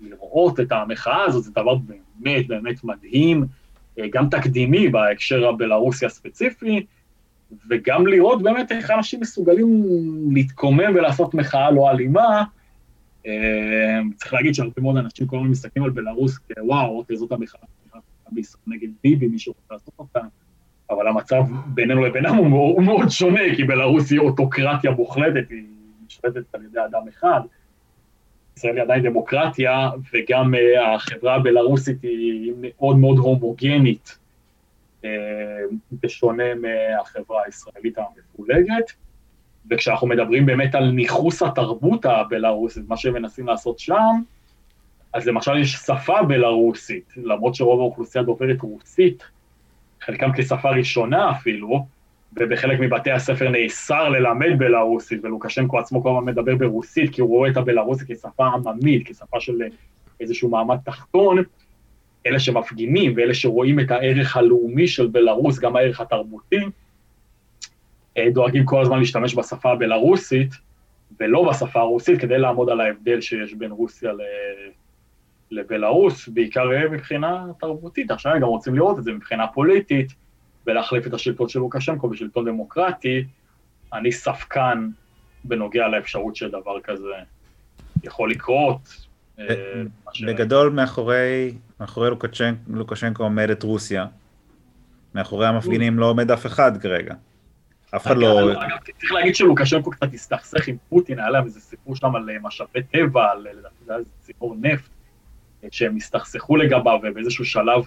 לראות 0.00 0.60
את 0.60 0.72
המחאה 0.72 1.24
הזאת 1.24 1.44
זה 1.44 1.50
דבר 1.50 1.74
באמת 1.74 2.46
באמת 2.48 2.84
מדהים, 2.84 3.42
אה, 3.42 3.46
גם 4.12 4.28
תקדימי 4.28 4.88
בהקשר 4.88 5.48
הבלארוסי 5.48 6.06
הספציפי, 6.06 6.86
וגם 7.70 8.06
לראות 8.06 8.42
באמת 8.42 8.72
איך 8.72 8.90
אנשים 8.90 9.20
מסוגלים 9.20 9.84
להתקומם 10.32 10.94
ולעשות 10.94 11.34
מחאה 11.34 11.70
לא 11.70 11.90
אלימה. 11.90 12.44
אה, 13.26 14.00
צריך 14.16 14.34
להגיד 14.34 14.54
שהרבה 14.54 14.82
מאוד 14.82 14.96
אנשים 14.96 15.26
כל 15.26 15.36
הזמן 15.36 15.48
מסתכלים 15.48 15.84
על 15.84 15.90
בלארוס 15.90 16.38
כוואו, 16.38 16.98
אוקיי, 16.98 17.16
זאת 17.16 17.32
המחאה 17.32 17.60
נגד 18.66 18.88
ביבי, 19.04 19.26
מישהו 19.26 19.52
רוצה 19.52 19.74
לעשות 19.74 19.94
אותה, 19.98 20.20
אבל 20.90 21.08
המצב 21.08 21.42
בינינו 21.66 22.04
לבינם 22.04 22.34
הוא 22.34 22.46
מאוד, 22.46 22.80
מאוד 22.80 23.08
שונה, 23.08 23.40
כי 23.56 23.64
בלארוס 23.64 24.10
היא 24.10 24.18
אוטוקרטיה 24.18 24.90
מוחלטת, 24.90 25.50
היא 25.50 25.62
נשלטת 26.06 26.54
על 26.54 26.64
ידי 26.64 26.80
אדם 26.90 27.00
אחד. 27.08 27.40
ישראל 28.58 28.74
היא 28.74 28.82
עדיין 28.82 29.02
דמוקרטיה, 29.02 29.90
וגם 30.12 30.54
uh, 30.54 30.80
החברה 30.80 31.34
הבלארוסית 31.34 32.02
היא 32.02 32.52
מאוד 32.60 32.96
מאוד 32.96 33.18
הומוגנית, 33.18 34.18
uh, 35.02 35.06
בשונה 35.92 36.44
מהחברה 36.54 37.42
הישראלית 37.46 37.98
המפולגת. 37.98 38.92
וכשאנחנו 39.70 40.06
מדברים 40.06 40.46
באמת 40.46 40.74
על 40.74 40.90
ניכוס 40.90 41.42
התרבות 41.42 42.04
הבלארוסית, 42.04 42.88
מה 42.88 42.96
שהם 42.96 43.14
מנסים 43.14 43.46
לעשות 43.46 43.78
שם, 43.78 44.20
אז 45.12 45.26
למשל 45.26 45.58
יש 45.58 45.72
שפה 45.72 46.22
בלארוסית, 46.22 47.12
למרות 47.16 47.54
שרוב 47.54 47.80
האוכלוסייה 47.80 48.24
דוברת 48.24 48.62
רוסית, 48.62 49.22
חלקם 50.00 50.30
כשפה 50.36 50.70
ראשונה 50.70 51.30
אפילו, 51.30 51.86
ובחלק 52.32 52.80
מבתי 52.80 53.10
הספר 53.10 53.48
נאסר 53.48 54.08
ללמד 54.08 54.58
בלארוסית, 54.58 55.24
ולוקשנקו 55.24 55.78
עצמו 55.78 56.02
כל 56.02 56.08
הזמן 56.08 56.24
מדבר 56.24 56.56
ברוסית, 56.56 57.14
כי 57.14 57.20
הוא 57.20 57.28
רואה 57.28 57.50
את 57.50 57.56
הבלארוסית 57.56 58.10
כשפה 58.10 58.46
עממית, 58.46 59.08
כשפה 59.08 59.40
של 59.40 59.62
איזשהו 60.20 60.48
מעמד 60.50 60.76
תחתון. 60.84 61.42
אלה 62.26 62.38
שמפגינים 62.38 63.12
ואלה 63.16 63.34
שרואים 63.34 63.80
את 63.80 63.90
הערך 63.90 64.36
הלאומי 64.36 64.88
של 64.88 65.06
בלארוס, 65.06 65.58
גם 65.58 65.76
הערך 65.76 66.00
התרבותי, 66.00 66.60
דואגים 68.32 68.64
כל 68.64 68.82
הזמן 68.82 68.98
להשתמש 68.98 69.34
בשפה 69.34 69.72
הבלארוסית, 69.72 70.50
ולא 71.20 71.50
בשפה 71.50 71.80
הרוסית, 71.80 72.20
כדי 72.20 72.38
לעמוד 72.38 72.70
על 72.70 72.80
ההבדל 72.80 73.20
שיש 73.20 73.54
בין 73.54 73.70
רוסיה 73.70 74.12
ל... 74.12 74.20
לבלארוס, 75.50 76.28
בעיקר 76.28 76.70
מבחינה 76.90 77.46
תרבותית. 77.60 78.10
עכשיו 78.10 78.32
הם 78.32 78.40
גם 78.40 78.48
רוצים 78.48 78.74
לראות 78.74 78.98
את 78.98 79.04
זה 79.04 79.12
מבחינה 79.12 79.46
פוליטית, 79.46 80.12
ולהחליף 80.68 81.06
את 81.06 81.14
השלטון 81.14 81.48
של 81.48 81.58
לוקשנקו 81.58 82.08
בשלטון 82.08 82.44
דמוקרטי. 82.44 83.24
אני 83.92 84.12
ספקן 84.12 84.88
בנוגע 85.44 85.88
לאפשרות 85.88 86.36
שדבר 86.36 86.80
כזה 86.80 87.14
יכול 88.04 88.30
לקרות. 88.30 89.06
בגדול 90.26 90.70
מאחורי, 90.70 91.54
מאחורי 91.80 92.10
לוקשנקו, 92.10 92.60
לוקשנקו 92.68 93.22
עומדת 93.22 93.62
רוסיה. 93.62 94.06
מאחורי 95.14 95.46
המפגינים 95.46 95.98
לא 95.98 96.06
עומד 96.06 96.30
אף 96.30 96.46
אחד 96.46 96.82
כרגע. 96.82 97.14
אף 97.96 98.06
אחד 98.06 98.16
לא... 98.16 98.52
אגב, 98.52 98.76
צריך 98.98 99.12
להגיד 99.12 99.34
שלוקשנקו 99.34 99.90
קצת 99.90 100.14
הסתכסך 100.14 100.68
עם 100.68 100.76
פוטין, 100.88 101.18
היה 101.18 101.30
להם 101.30 101.44
איזה 101.44 101.60
סיפור 101.60 101.96
שם 101.96 102.16
על 102.16 102.28
משאבי 102.40 102.82
טבע, 102.82 103.30
על 103.30 103.46
לדעתי 103.82 104.04
ציפור 104.20 104.56
נפט, 104.60 104.90
שהם 105.70 105.96
הסתכסכו 105.96 106.56
לגביו, 106.56 107.00
ובאיזשהו 107.02 107.44
שלב 107.44 107.84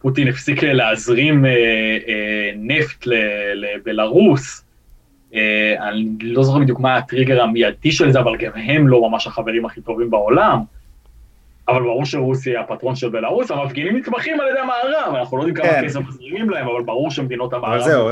פוטין 0.00 0.28
הפסיק 0.28 0.64
להזרים 0.64 1.44
נפט 2.56 3.06
לבלארוס. 3.54 4.64
אני 5.80 6.06
לא 6.20 6.42
זוכר 6.42 6.58
בדיוק 6.58 6.80
מה 6.80 6.96
הטריגר 6.96 7.42
המיידי 7.42 7.92
של 7.92 8.12
זה, 8.12 8.20
אבל 8.20 8.36
גם 8.36 8.50
הם 8.54 8.88
לא 8.88 9.10
ממש 9.10 9.26
החברים 9.26 9.64
הכי 9.64 9.80
טובים 9.80 10.10
בעולם. 10.10 10.60
אבל 11.68 11.82
ברור 11.82 12.04
שרוסיה 12.04 12.52
היא 12.52 12.64
הפטרון 12.64 12.96
של 12.96 13.08
בלארוס, 13.08 13.50
המפגינים 13.50 13.96
נתמכים 13.96 14.40
על 14.40 14.46
ידי 14.48 14.58
המערב, 14.58 15.14
אנחנו 15.14 15.36
לא 15.36 15.42
יודעים 15.42 15.56
כמה 15.56 15.72
כן. 15.72 15.84
כסף 15.84 16.00
מזרימים 16.08 16.50
להם, 16.50 16.68
אבל 16.68 16.82
ברור 16.82 17.10
שמדינות 17.10 17.52
המערב... 17.52 17.82
זהו, 17.82 18.08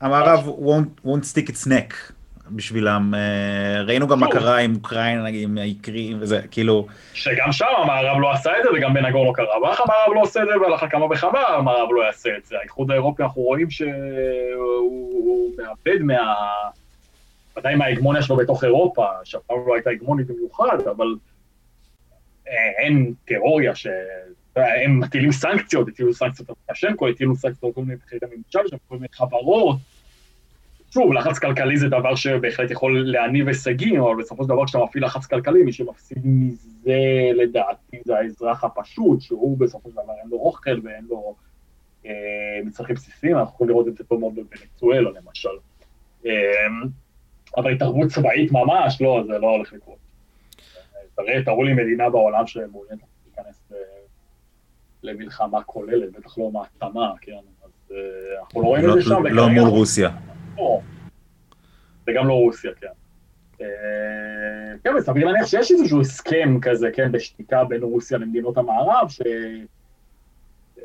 המערב 0.00 0.48
won't, 0.58 1.06
won't 1.06 1.24
stick 1.32 1.48
its 1.50 1.66
neck 1.66 2.12
בשבילם. 2.50 3.14
אה, 3.14 3.82
ראינו 3.82 4.06
גם 4.06 4.20
מה 4.20 4.30
קרה 4.30 4.58
עם 4.58 4.74
אוקראינה, 4.74 5.22
נגיד, 5.22 5.42
עם 5.42 5.58
האיקרים 5.58 6.16
וזה, 6.20 6.40
כאילו... 6.50 6.86
שגם 7.14 7.52
שם 7.52 7.66
המערב 7.78 8.20
לא 8.20 8.32
עשה 8.32 8.50
את 8.58 8.62
זה, 8.62 8.68
וגם 8.74 8.94
בנגורנו 8.94 9.32
קרבאח 9.32 9.80
המערב 9.80 10.14
לא 10.14 10.20
עושה 10.20 10.42
את 10.42 10.48
זה, 10.52 10.60
ועל 10.60 10.74
אחת 10.74 10.90
כמה 10.90 11.06
וכמה 11.10 11.40
המערב 11.40 11.88
לא 11.92 12.06
יעשה 12.06 12.30
את 12.38 12.44
זה. 12.44 12.58
האיחוד 12.58 12.90
האירופי, 12.90 13.22
אנחנו 13.22 13.42
רואים 13.42 13.70
שהוא 13.70 15.50
מאבד 15.58 16.02
מה... 16.02 16.34
ודאי 17.56 17.74
מההגמוניה 17.74 18.22
שלו 18.22 18.36
בתוך 18.36 18.64
אירופה, 18.64 19.06
שאף 19.24 19.42
פעם 19.42 19.56
לא 19.66 19.74
הייתה 19.74 19.90
הגמונית 19.90 20.26
במיוחד, 20.26 20.78
אבל 20.96 21.14
אין 22.78 23.12
תיאוריה 23.24 23.74
ש... 23.74 23.86
הם 24.84 25.00
מטילים 25.00 25.32
סנקציות, 25.32 25.88
הטילו 25.88 26.14
סנקציות 26.14 26.48
על 26.48 26.54
לוקשנקו, 26.68 27.08
הטילו 27.08 27.36
סנקציות 27.36 27.64
על 27.64 27.72
כל 27.72 27.80
מיני 27.80 27.96
בכירי 27.96 28.20
ממשל, 28.36 28.76
כל 28.88 28.94
מיני 28.94 29.06
חברות. 29.12 29.76
שוב, 30.90 31.12
לחץ 31.12 31.38
כלכלי 31.38 31.76
זה 31.76 31.88
דבר 31.88 32.14
שבהחלט 32.14 32.70
יכול 32.70 33.10
להניב 33.10 33.48
הישגים, 33.48 34.00
אבל 34.00 34.16
בסופו 34.22 34.42
של 34.42 34.48
דבר 34.48 34.66
כשאתה 34.66 34.84
מפעיל 34.84 35.04
לחץ 35.04 35.26
כלכלי, 35.26 35.62
מי 35.62 35.72
שמפסיד 35.72 36.18
מזה 36.24 36.98
לדעתי 37.34 37.96
זה 38.04 38.18
האזרח 38.18 38.64
הפשוט, 38.64 39.20
שהוא 39.20 39.58
בסופו 39.58 39.90
של 39.90 39.94
דבר 39.94 40.12
אין 40.22 40.30
לו 40.30 40.36
אוכל 40.36 40.80
ואין 40.84 41.04
לו 41.08 41.34
אה, 42.06 42.12
מצרכים 42.64 42.96
בסיסיים, 42.96 43.36
אנחנו 43.36 43.54
יכולים 43.54 43.70
לראות 43.70 43.88
את 43.88 43.96
זה 43.96 44.04
טוב 44.04 44.20
מאוד 44.20 44.34
בוונצואלה 44.34 45.10
למשל. 45.10 45.48
אה, 46.26 46.32
אבל 47.56 47.72
התערבות 47.72 48.08
צבאית 48.08 48.52
ממש, 48.52 49.00
לא, 49.00 49.22
זה 49.26 49.38
לא 49.38 49.46
הולך 49.46 49.72
לקרות. 49.72 49.98
תראה, 51.14 51.44
תראו 51.44 51.64
לי 51.64 51.74
מדינה 51.74 52.10
בעולם 52.10 52.46
שמעוניינת 52.46 53.00
להיכנס 53.26 53.72
למלחמה 55.02 55.62
כוללת, 55.62 56.12
בטח 56.12 56.38
לא 56.38 56.50
מעצמה, 56.50 57.12
כן, 57.20 57.32
אז 57.64 57.94
אנחנו 58.40 58.62
לא 58.62 58.66
רואים 58.66 58.84
את 58.88 58.94
זה 58.94 59.02
שם. 59.02 59.26
לא 59.26 59.48
מול 59.48 59.68
רוסיה. 59.68 60.10
וגם 62.08 62.28
לא 62.28 62.32
רוסיה, 62.32 62.70
כן. 62.80 62.86
כן, 64.84 64.94
וסביר 64.98 65.26
להניח 65.26 65.46
שיש 65.46 65.72
איזשהו 65.72 66.00
הסכם 66.00 66.58
כזה, 66.62 66.90
כן, 66.94 67.12
בשתיקה 67.12 67.64
בין 67.64 67.82
רוסיה 67.82 68.18
למדינות 68.18 68.58
המערב, 68.58 69.08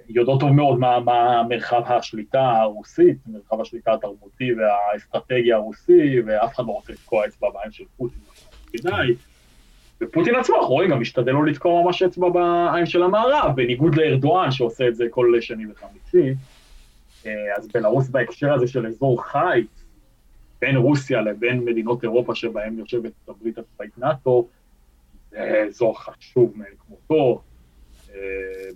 שיודעות 0.08 0.40
טוב 0.40 0.52
מאוד 0.52 0.80
מה, 0.80 1.44
מרחב 1.50 1.82
השליטה 1.86 2.52
הרוסית, 2.62 3.18
מרחב 3.28 3.62
השליטה 3.62 3.94
התרבותי 3.94 4.54
והאסטרטגיה 4.54 5.56
הרוסי, 5.56 6.22
ואף 6.26 6.56
אחד 6.56 6.64
לא 6.68 6.72
רוצה 6.72 6.94
לתקוע 6.94 7.26
אצבע 7.26 7.48
בעין 7.54 7.72
של 7.72 7.84
פוטין, 7.98 8.20
כדאי. 8.74 9.16
ופוטין 10.02 10.36
עצמו, 10.36 10.56
אנחנו 10.56 10.70
רואים, 10.74 10.90
גם 10.90 11.02
משתדל 11.02 11.32
לא 11.32 11.46
לתקוע 11.46 11.84
ממש 11.84 12.04
אצבע 12.04 12.30
בעין 12.30 12.86
של 12.86 13.04
המערב, 13.04 13.56
בניגוד 13.56 13.96
לארדואן 13.96 14.52
שעושה 14.52 14.88
את 14.88 14.96
זה 14.96 15.06
כל 15.10 15.42
שני 15.42 15.64
וחמישי. 15.72 16.34
אז 17.58 17.68
בלרוס 17.68 18.10
בהקשר 18.10 18.54
הזה 18.54 18.68
של 18.68 18.88
אזור 18.88 19.24
חיץ, 19.24 19.84
בין 20.62 20.78
רוסיה 20.78 21.22
לבין 21.22 21.66
מדינות 21.66 22.04
אירופה 22.04 22.36
שבהן 22.36 22.80
יושבת 22.80 23.12
הברית 23.28 23.58
הצבאית 23.58 23.98
נאט"ו, 23.98 24.48
זה 25.32 25.66
אזור 25.68 26.04
חשוב 26.04 26.54
מאין 26.56 26.74
כמותו, 26.88 27.42
אה, 28.16 28.20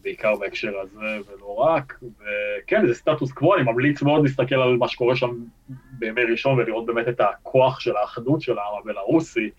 בעיקר 0.01 0.35
בהקשר 0.35 0.79
הזה 0.79 1.17
ולא 1.27 1.55
רק, 1.55 1.99
וכן, 2.01 2.87
זה 2.87 2.93
סטטוס 2.93 3.31
קוו, 3.31 3.55
אני 3.55 3.63
ממליץ 3.63 4.01
מאוד 4.01 4.23
להסתכל 4.23 4.55
על 4.55 4.77
מה 4.77 4.87
שקורה 4.87 5.15
שם 5.15 5.43
בימי 5.91 6.21
ראשון 6.31 6.59
ולראות 6.59 6.85
באמת 6.85 7.07
את 7.07 7.21
הכוח 7.21 7.79
של 7.79 7.97
האחדות 7.97 8.41
של 8.41 8.57
העם 8.57 8.73
הבלארוסי, 8.81 9.49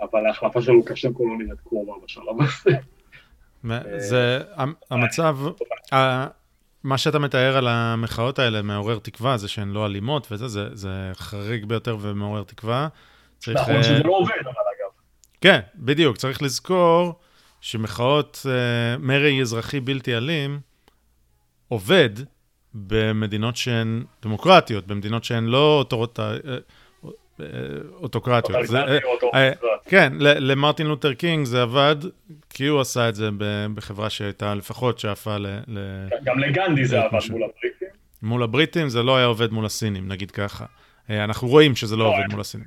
אבל 0.00 0.26
ההחלפה 0.26 0.62
של 0.62 0.72
לוקשנקו 0.72 1.28
לא 1.28 1.38
נראית 1.38 1.60
קרובה 1.60 1.92
בשלב 2.04 2.36
הזה. 2.40 2.76
זה 3.98 4.38
המצב, 4.90 5.38
מה 6.84 6.98
שאתה 6.98 7.18
מתאר 7.18 7.56
על 7.56 7.68
המחאות 7.68 8.38
האלה 8.38 8.62
מעורר 8.62 8.98
תקווה, 8.98 9.36
זה 9.36 9.48
שהן 9.48 9.70
לא 9.70 9.86
אלימות 9.86 10.26
וזה, 10.30 10.48
זה, 10.48 10.68
זה 10.72 11.10
חריג 11.14 11.64
ביותר 11.64 11.96
ומעורר 12.00 12.42
תקווה. 12.42 12.88
נכון 13.48 13.82
שזה 13.82 14.02
לא 14.02 14.16
עובד, 14.16 14.32
אבל 14.42 14.50
אגב. 14.50 14.90
כן, 15.40 15.60
בדיוק. 15.74 16.16
צריך 16.16 16.42
לזכור 16.42 17.14
שמחאות, 17.60 18.46
uh, 18.46 18.98
מרי 18.98 19.40
אזרחי 19.40 19.80
בלתי 19.80 20.16
אלים, 20.16 20.60
עובד 21.68 22.10
במדינות 22.74 23.56
שהן 23.56 24.04
דמוקרטיות, 24.22 24.86
במדינות 24.86 25.24
שהן 25.24 25.44
לא 25.44 25.78
אוטורות... 25.78 26.18
אוטוקרטיות. 27.92 28.60
כן, 29.84 30.12
למרטין 30.20 30.86
לותר 30.86 31.14
קינג 31.14 31.46
זה 31.46 31.62
עבד, 31.62 31.96
כי 32.50 32.66
הוא 32.66 32.80
עשה 32.80 33.08
את 33.08 33.14
זה 33.14 33.28
בחברה 33.74 34.10
שהייתה 34.10 34.54
לפחות 34.54 34.98
שאפה 34.98 35.36
ל... 35.36 35.46
גם 36.24 36.38
לגנדי 36.38 36.84
זה 36.84 37.00
עבד 37.00 37.18
מול 37.30 37.42
הבריטים. 37.42 37.88
מול 38.22 38.42
הבריטים 38.42 38.88
זה 38.88 39.02
לא 39.02 39.16
היה 39.16 39.26
עובד 39.26 39.52
מול 39.52 39.66
הסינים, 39.66 40.08
נגיד 40.08 40.30
ככה. 40.30 40.64
אנחנו 41.10 41.48
רואים 41.48 41.76
שזה 41.76 41.96
לא 41.96 42.04
עובד 42.04 42.24
מול 42.30 42.40
הסינים. 42.40 42.66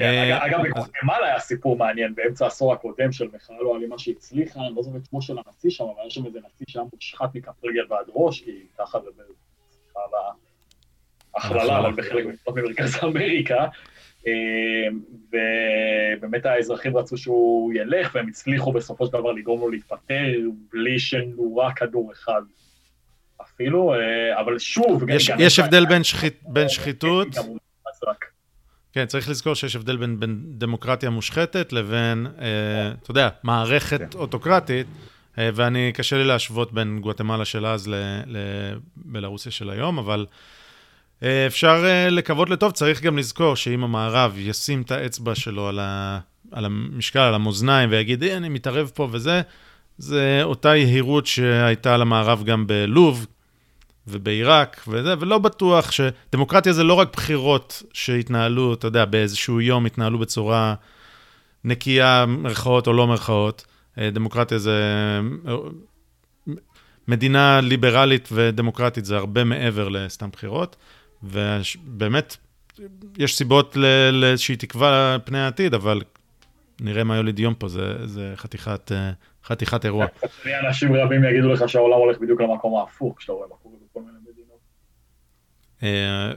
אגב, 0.00 0.58
בגואטמלה 0.64 1.26
היה 1.26 1.38
סיפור 1.38 1.76
מעניין 1.76 2.14
באמצע 2.14 2.44
העשור 2.44 2.72
הקודם 2.72 3.12
של 3.12 3.28
מחאה 3.34 3.56
לא 3.62 3.76
אלימה 3.76 3.98
שהצליחה, 3.98 4.60
אני 4.60 4.76
לא 4.76 4.82
זוכר 4.82 4.96
את 4.96 5.04
שמו 5.10 5.22
של 5.22 5.36
הנשיא 5.46 5.70
שם, 5.70 5.84
אבל 5.84 6.00
היה 6.00 6.10
שם 6.10 6.26
איזה 6.26 6.38
נשיא 6.38 6.66
שהיה 6.68 6.84
מושחת 6.92 7.34
מכף 7.34 7.64
רגל 7.64 7.84
ועד 7.90 8.06
ראש, 8.14 8.40
כי 8.40 8.66
ככה 8.78 8.98
זה 9.00 9.10
הכללה, 11.38 11.78
אבל 11.78 11.92
בחלק 11.92 12.24
ממרכז 12.48 12.96
אמריקה, 13.04 13.66
אה, 14.26 14.32
ובאמת 16.18 16.46
האזרחים 16.46 16.96
רצו 16.96 17.16
שהוא 17.16 17.72
ילך, 17.74 18.14
והם 18.14 18.28
הצליחו 18.28 18.72
בסופו 18.72 19.06
של 19.06 19.12
דבר 19.12 19.32
לגרום 19.32 19.60
לו 19.60 19.70
להתפטר, 19.70 20.34
בלי 20.72 20.98
שנורה 20.98 21.72
כדור 21.72 22.12
אחד. 22.12 22.42
אפילו, 23.42 23.94
אה, 23.94 24.40
אבל 24.40 24.58
שוב... 24.58 25.10
יש, 25.10 25.30
יש 25.38 25.58
הבדל 25.58 25.86
בין, 25.86 26.04
שחית, 26.04 26.40
בין 26.42 26.68
שחיתות... 26.68 27.28
כן, 28.92 29.06
צריך 29.06 29.28
לזכור 29.28 29.54
שיש 29.54 29.76
הבדל 29.76 29.96
בין, 29.96 30.20
בין 30.20 30.42
דמוקרטיה 30.44 31.10
מושחתת 31.10 31.72
לבין, 31.72 32.26
אה, 32.40 32.92
אתה 33.02 33.10
יודע, 33.10 33.28
מערכת 33.42 33.98
כן. 33.98 34.18
אוטוקרטית, 34.18 34.86
אה, 35.38 35.50
ואני, 35.54 35.92
קשה 35.94 36.16
לי 36.16 36.24
להשוות 36.24 36.72
בין 36.72 36.98
גואטמלה 37.00 37.44
של 37.44 37.66
אז 37.66 37.90
לבלרוסיה 38.26 39.52
של 39.52 39.70
היום, 39.70 39.98
אבל 39.98 40.26
אפשר 41.22 41.84
אה, 41.84 42.10
לקוות 42.10 42.50
לטוב, 42.50 42.72
צריך 42.72 43.02
גם 43.02 43.18
לזכור 43.18 43.56
שאם 43.56 43.84
המערב 43.84 44.34
ישים 44.38 44.82
את 44.82 44.90
האצבע 44.90 45.34
שלו 45.34 45.68
על, 45.68 45.78
ה, 45.78 46.18
על 46.52 46.64
המשקל, 46.64 47.20
על 47.20 47.34
המאזניים, 47.34 47.90
ויגיד, 47.90 48.22
אה, 48.22 48.36
אני 48.36 48.48
מתערב 48.48 48.90
פה 48.94 49.08
וזה, 49.10 49.42
זה 49.98 50.40
אותה 50.42 50.76
יהירות 50.76 51.26
שהייתה 51.26 51.96
למערב 51.96 52.44
גם 52.44 52.66
בלוב 52.66 53.26
ובעיראק 54.06 54.84
וזה, 54.88 55.14
ולא 55.20 55.38
בטוח 55.38 55.90
ש... 55.90 56.00
דמוקרטיה 56.32 56.72
זה 56.72 56.84
לא 56.84 56.94
רק 56.94 57.12
בחירות 57.12 57.82
שהתנהלו, 57.92 58.74
אתה 58.74 58.86
יודע, 58.86 59.04
באיזשהו 59.04 59.60
יום 59.60 59.86
התנהלו 59.86 60.18
בצורה 60.18 60.74
נקייה, 61.64 62.24
מרכאות 62.28 62.86
או 62.86 62.92
לא 62.92 63.06
מרכאות. 63.06 63.66
דמוקרטיה 63.98 64.58
זה... 64.58 64.82
מדינה 67.08 67.60
ליברלית 67.60 68.28
ודמוקרטית 68.32 69.04
זה 69.04 69.16
הרבה 69.16 69.44
מעבר 69.44 69.88
לסתם 69.88 70.28
בחירות. 70.32 70.76
ובאמת, 71.22 72.36
יש 73.18 73.36
סיבות 73.36 73.76
לאיזושהי 74.12 74.56
תקווה 74.56 75.16
פני 75.24 75.38
העתיד, 75.38 75.74
אבל 75.74 76.00
נראה 76.80 77.04
מה 77.04 77.16
יוליד 77.16 77.38
יום 77.38 77.54
פה, 77.54 77.68
זה, 77.68 78.06
זה 78.06 78.32
חתיכת, 78.36 78.92
אה, 78.92 79.10
חתיכת 79.44 79.84
אירוע. 79.84 80.06
אנשים 80.66 80.94
רבים 80.94 81.24
יגידו 81.24 81.48
לך 81.48 81.68
שהעולם 81.68 81.98
הולך 81.98 82.18
בדיוק 82.18 82.40
למקום 82.40 82.80
ההפוך, 82.80 83.18
כשאתה 83.18 83.32
רואה 83.32 83.48
מה 83.48 83.54
קורה 83.62 83.76
בכל 83.90 84.00
מיני 84.00 84.18
מדינות. 84.32 84.58
אה, 85.82 86.32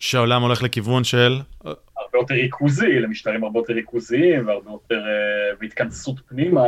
שהעולם 0.00 0.42
הולך 0.42 0.62
לכיוון 0.62 1.04
של... 1.04 1.40
הרבה 1.64 2.18
יותר 2.18 2.34
ריכוזי, 2.34 3.00
למשטרים 3.00 3.44
הרבה 3.44 3.58
יותר 3.58 3.72
ריכוזיים, 3.72 4.46
והרבה 4.46 4.70
יותר... 4.70 5.02
אה, 5.06 6.16
פנימה, 6.28 6.64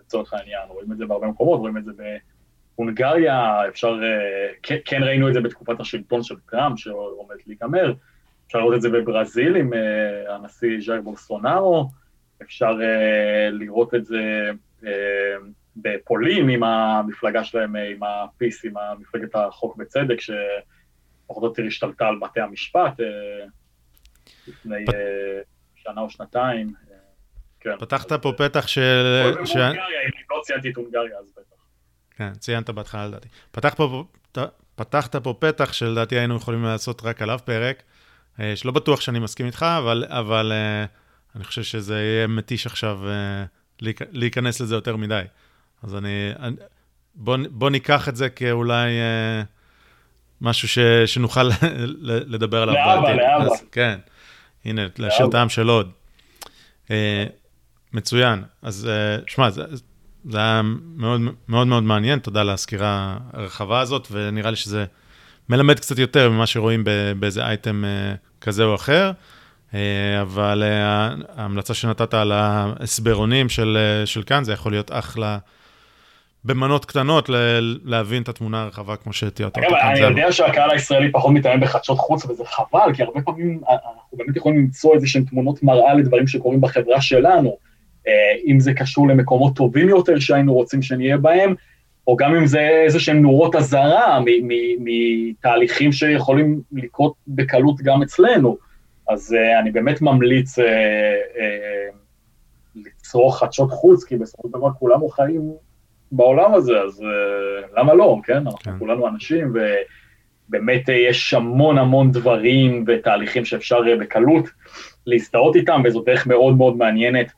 לצורך 0.00 0.32
העניין. 0.32 0.68
רואים 0.68 0.92
את 0.92 0.96
זה 0.96 1.06
בהרבה 1.06 1.26
מקומות, 1.26 1.60
רואים 1.60 1.76
את 1.76 1.84
זה 1.84 1.90
ב... 1.92 2.02
הונגריה, 2.74 3.68
אפשר, 3.68 4.00
כן, 4.62 4.76
כן 4.84 5.02
ראינו 5.02 5.28
את 5.28 5.34
זה 5.34 5.40
בתקופת 5.40 5.80
השלטון 5.80 6.22
של 6.22 6.34
טראמפ 6.50 6.78
שעומד 6.78 7.36
להיגמר, 7.46 7.92
אפשר 8.46 8.58
לראות 8.58 8.74
את 8.74 8.82
זה 8.82 8.88
בברזיל 8.88 9.56
עם 9.56 9.74
אה, 9.74 10.34
הנשיא 10.34 10.80
ז'איר 10.80 11.00
בולסונארו, 11.00 11.90
אפשר 12.42 12.78
אה, 12.82 13.50
לראות 13.50 13.94
את 13.94 14.04
זה 14.04 14.50
בפולין 15.76 16.48
עם 16.48 16.62
המפלגה 16.62 17.44
שלהם, 17.44 17.76
עם 17.76 18.02
הפיס, 18.02 18.64
עם 18.64 18.74
מפלגת 19.00 19.34
החוק 19.34 19.76
וצדק, 19.78 20.20
שפחות 20.20 21.42
או 21.42 21.48
יותר 21.48 21.62
השתלטה 21.66 22.08
על 22.08 22.18
בתי 22.18 22.40
המשפט 22.40 23.00
לפני 24.48 24.84
שנה 25.74 26.00
או 26.00 26.10
שנתיים. 26.10 26.72
כן. 27.60 27.76
פתחת 27.78 28.12
פה 28.12 28.32
פתח 28.38 28.66
של... 28.66 29.22
הונגריה, 29.38 30.02
אם 30.04 30.10
לא 30.30 30.40
ציינתי 30.42 30.70
את 30.70 30.76
הונגריה, 30.76 31.18
אז 31.18 31.32
בטח. 31.32 31.51
כן, 32.16 32.34
ציינת 32.34 32.70
בהתחלה 32.70 33.06
לדעתי. 33.06 33.28
פתח 33.50 33.74
פה, 33.76 34.04
פתחת 34.74 35.16
פה 35.16 35.34
פתח 35.38 35.72
שלדעתי 35.72 36.18
היינו 36.18 36.36
יכולים 36.36 36.64
לעשות 36.64 37.02
רק 37.04 37.22
עליו 37.22 37.38
פרק, 37.44 37.82
אה, 38.40 38.56
שלא 38.56 38.72
בטוח 38.72 39.00
שאני 39.00 39.18
מסכים 39.18 39.46
איתך, 39.46 39.62
אבל, 39.78 40.04
אבל 40.08 40.52
אה, 40.52 40.84
אני 41.36 41.44
חושב 41.44 41.62
שזה 41.62 42.00
יהיה 42.00 42.26
מתיש 42.26 42.66
עכשיו 42.66 43.08
אה, 43.08 43.44
להיכנס 44.12 44.60
לזה 44.60 44.74
יותר 44.74 44.96
מדי. 44.96 45.22
אז 45.82 45.94
אני, 45.94 46.30
אני 46.38 46.56
בוא, 47.14 47.36
בוא 47.50 47.70
ניקח 47.70 48.08
את 48.08 48.16
זה 48.16 48.28
כאולי 48.28 48.90
משהו 50.40 50.68
ש, 50.68 50.78
שנוכל 51.06 51.42
לדבר 52.02 52.62
עליו 52.62 52.74
בעתיד. 52.74 53.16
לאבא, 53.16 53.44
לאבא. 53.44 53.54
כן, 53.72 53.98
הנה, 54.64 54.86
להשאיר 54.98 55.28
טעם 55.30 55.48
של 55.48 55.68
עוד. 55.68 55.90
מצוין. 57.92 58.42
אז 58.62 58.88
שמע, 59.26 59.48
זה 60.24 60.38
היה 60.38 60.62
מאוד 60.96 61.20
מאוד 61.48 61.66
מאוד 61.66 61.82
מעניין, 61.82 62.18
תודה 62.18 62.40
על 62.40 62.50
הסקירה 62.50 63.16
הרחבה 63.32 63.80
הזאת, 63.80 64.08
ונראה 64.10 64.50
לי 64.50 64.56
שזה 64.56 64.84
מלמד 65.48 65.80
קצת 65.80 65.98
יותר 65.98 66.30
ממה 66.30 66.46
שרואים 66.46 66.84
באיזה 67.18 67.46
אייטם 67.46 67.84
אה, 67.84 68.14
כזה 68.40 68.64
או 68.64 68.74
אחר. 68.74 69.12
אה, 69.74 70.20
אבל 70.22 70.62
אה, 70.66 71.08
ההמלצה 71.36 71.74
שנתת 71.74 72.14
על 72.14 72.32
ההסברונים 72.32 73.48
של, 73.48 73.78
של 74.04 74.22
כאן, 74.22 74.44
זה 74.44 74.52
יכול 74.52 74.72
להיות 74.72 74.90
אחלה 74.92 75.38
במנות 76.44 76.84
קטנות 76.84 77.30
להבין 77.84 78.22
את 78.22 78.28
התמונה 78.28 78.62
הרחבה 78.62 78.96
כמו 78.96 79.12
שתיארת 79.12 79.56
אותה. 79.56 79.90
אני 79.90 80.00
יודע 80.00 80.32
שהקהל 80.32 80.70
הישראלי 80.70 81.12
פחות 81.12 81.32
מתאמן 81.32 81.60
בחדשות 81.60 81.98
חוץ, 81.98 82.24
וזה 82.24 82.44
חבל, 82.44 82.94
כי 82.94 83.02
הרבה 83.02 83.20
פעמים 83.22 83.60
אנחנו 83.68 84.18
באמת 84.18 84.36
יכולים 84.36 84.58
למצוא 84.58 84.94
איזה 84.94 85.06
שהן 85.06 85.24
תמונות 85.24 85.62
מראה 85.62 85.94
לדברים 85.94 86.26
שקורים 86.26 86.60
בחברה 86.60 87.00
שלנו. 87.00 87.56
אה, 88.08 88.12
אם 88.46 88.60
זה 88.60 88.74
קשור 88.74 89.08
למקומות 89.08 89.56
טובים 89.56 89.88
יותר 89.88 90.18
שהיינו 90.18 90.54
רוצים 90.54 90.82
שנהיה 90.82 91.16
בהם, 91.16 91.54
או 92.06 92.16
גם 92.16 92.34
אם 92.34 92.46
זה 92.46 92.60
איזה 92.60 93.00
שהם 93.00 93.22
נורות 93.22 93.56
אזהרה 93.56 94.20
מתהליכים 94.78 95.92
שיכולים 95.92 96.60
לקרות 96.72 97.14
בקלות 97.28 97.80
גם 97.80 98.02
אצלנו. 98.02 98.56
אז 99.08 99.32
uh, 99.32 99.60
אני 99.60 99.70
באמת 99.70 100.02
ממליץ 100.02 100.58
uh, 100.58 100.62
uh, 100.62 101.96
לצרוך 102.76 103.38
חדשות 103.38 103.70
חוץ, 103.70 104.04
כי 104.04 104.16
בסופו 104.16 104.48
של 104.48 104.58
דבר 104.58 104.70
כולנו 104.78 105.08
חיים 105.08 105.52
בעולם 106.12 106.54
הזה, 106.54 106.80
אז 106.80 107.00
uh, 107.00 107.80
למה 107.80 107.94
לא, 107.94 108.18
כן? 108.24 108.36
אנחנו 108.36 108.58
כן. 108.58 108.78
כולנו 108.78 109.08
אנשים, 109.08 109.54
ובאמת 110.48 110.88
uh, 110.88 110.92
יש 110.92 111.34
המון 111.34 111.78
המון 111.78 112.12
דברים 112.12 112.84
ותהליכים 112.86 113.44
שאפשר 113.44 113.80
uh, 113.80 114.00
בקלות 114.00 114.48
להזדהות 115.06 115.56
איתם, 115.56 115.82
וזו 115.84 116.02
דרך 116.02 116.26
מאוד 116.26 116.56
מאוד 116.56 116.76
מעניינת 116.76 117.32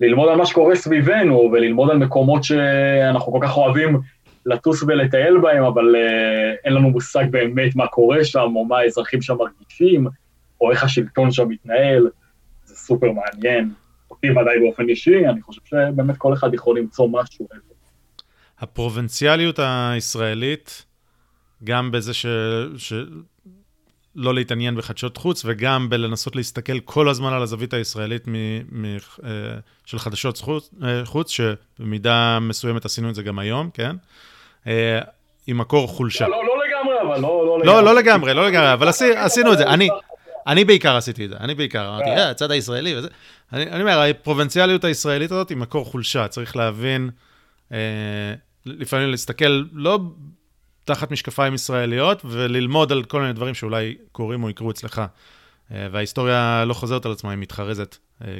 ללמוד 0.00 0.28
על 0.28 0.36
מה 0.36 0.46
שקורה 0.46 0.76
סביבנו, 0.76 1.50
וללמוד 1.52 1.90
על 1.90 1.98
מקומות 1.98 2.44
שאנחנו 2.44 3.32
כל 3.32 3.38
כך 3.42 3.56
אוהבים 3.56 4.00
לטוס 4.46 4.82
ולטייל 4.82 5.38
בהם, 5.38 5.64
אבל 5.64 5.94
uh, 5.94 6.60
אין 6.64 6.72
לנו 6.72 6.90
מושג 6.90 7.24
באמת 7.30 7.76
מה 7.76 7.86
קורה 7.86 8.24
שם, 8.24 8.52
או 8.56 8.64
מה 8.64 8.78
האזרחים 8.78 9.22
שם 9.22 9.36
מרגישים, 9.36 10.06
או 10.60 10.70
איך 10.70 10.84
השלטון 10.84 11.32
שם 11.32 11.48
מתנהל, 11.48 12.08
זה 12.64 12.74
סופר 12.74 13.06
מעניין. 13.12 13.70
אותי 14.10 14.30
ודאי 14.30 14.60
באופן 14.60 14.88
אישי, 14.88 15.26
אני 15.28 15.42
חושב 15.42 15.60
שבאמת 15.64 16.16
כל 16.16 16.34
אחד 16.34 16.54
יכול 16.54 16.78
למצוא 16.78 17.08
משהו. 17.10 17.48
הפרובינציאליות 18.58 19.58
הישראלית, 19.62 20.84
גם 21.64 21.90
בזה 21.90 22.14
ש... 22.14 22.26
ש... 22.76 22.92
לא 24.16 24.34
להתעניין 24.34 24.76
בחדשות 24.76 25.16
חוץ, 25.16 25.42
וגם 25.44 25.88
בלנסות 25.88 26.36
להסתכל 26.36 26.80
כל 26.80 27.08
הזמן 27.08 27.32
על 27.32 27.42
הזווית 27.42 27.74
הישראלית 27.74 28.28
מ... 28.28 28.34
מ... 28.82 28.84
אה, 29.24 29.30
של 29.84 29.98
חדשות 29.98 30.38
חוץ, 30.38 30.70
אה, 30.82 31.04
חוץ, 31.04 31.30
שבמידה 31.30 32.38
מסוימת 32.40 32.84
עשינו 32.84 33.10
את 33.10 33.14
זה 33.14 33.22
גם 33.22 33.38
היום, 33.38 33.70
כן? 33.74 33.96
אה, 34.66 35.00
עם 35.46 35.58
מקור 35.58 35.88
חולשה. 35.88 36.28
לא, 36.28 36.44
לא 36.44 36.54
לגמרי, 36.66 36.94
אבל 37.02 37.20
לא... 37.20 37.58
לא, 37.64 37.84
לא 37.84 37.94
לגמרי, 37.94 38.34
לא 38.34 38.46
לגמרי, 38.46 38.72
אבל 38.72 38.88
עשינו 39.16 39.52
את 39.52 39.58
זה. 39.58 39.64
אני... 39.64 39.88
אני 40.46 40.64
בעיקר 40.64 40.96
עשיתי 40.96 41.24
את 41.24 41.30
זה, 41.30 41.36
אני 41.40 41.54
בעיקר 41.54 41.88
אמרתי, 41.88 42.10
אה, 42.10 42.30
הצד 42.30 42.50
הישראלי 42.50 42.98
וזה. 42.98 43.08
אני, 43.52 43.62
אני 43.70 43.80
אומר, 43.82 44.00
הפרובינציאליות 44.00 44.84
הישראלית 44.84 45.32
הזאת 45.32 45.48
היא 45.48 45.56
מקור 45.56 45.84
חולשה, 45.84 46.28
צריך 46.28 46.56
להבין, 46.56 47.10
אה, 47.72 47.78
לפעמים 48.66 49.10
להסתכל 49.10 49.64
לא 49.72 49.98
תחת 50.94 51.10
משקפיים 51.10 51.54
ישראליות, 51.54 52.22
וללמוד 52.24 52.92
על 52.92 53.04
כל 53.04 53.20
מיני 53.20 53.32
דברים 53.32 53.54
שאולי 53.54 53.96
קורים 54.12 54.42
או 54.42 54.50
יקרו 54.50 54.70
אצלך. 54.70 55.02
אה, 55.72 55.88
וההיסטוריה 55.92 56.64
לא 56.66 56.74
חוזרת 56.74 57.06
על 57.06 57.12
עצמה, 57.12 57.30
היא 57.30 57.38
מתחרזת. 57.38 57.96
אה, 58.24 58.38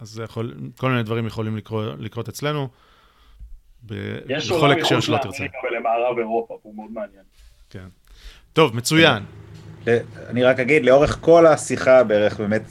אז 0.00 0.20
יכול, 0.24 0.54
כל 0.76 0.90
מיני 0.90 1.02
דברים 1.02 1.26
יכולים 1.26 1.56
לקרות, 1.56 1.94
לקרות 1.98 2.28
אצלנו, 2.28 2.68
בכל 3.82 4.70
הקשר 4.72 5.00
שלא 5.00 5.18
תרצה. 5.22 5.44
יש 5.44 5.50
עולם 5.62 5.74
ולמערב 5.76 6.18
אירופה, 6.18 6.58
הוא 6.62 6.74
מאוד 6.76 6.90
מעניין. 6.90 7.22
כן. 7.70 7.86
טוב, 8.52 8.76
מצוין. 8.76 9.22
אני 10.28 10.42
רק 10.42 10.60
אגיד, 10.60 10.84
לאורך 10.84 11.18
כל 11.20 11.46
השיחה 11.46 12.04
בערך, 12.04 12.40
באמת, 12.40 12.62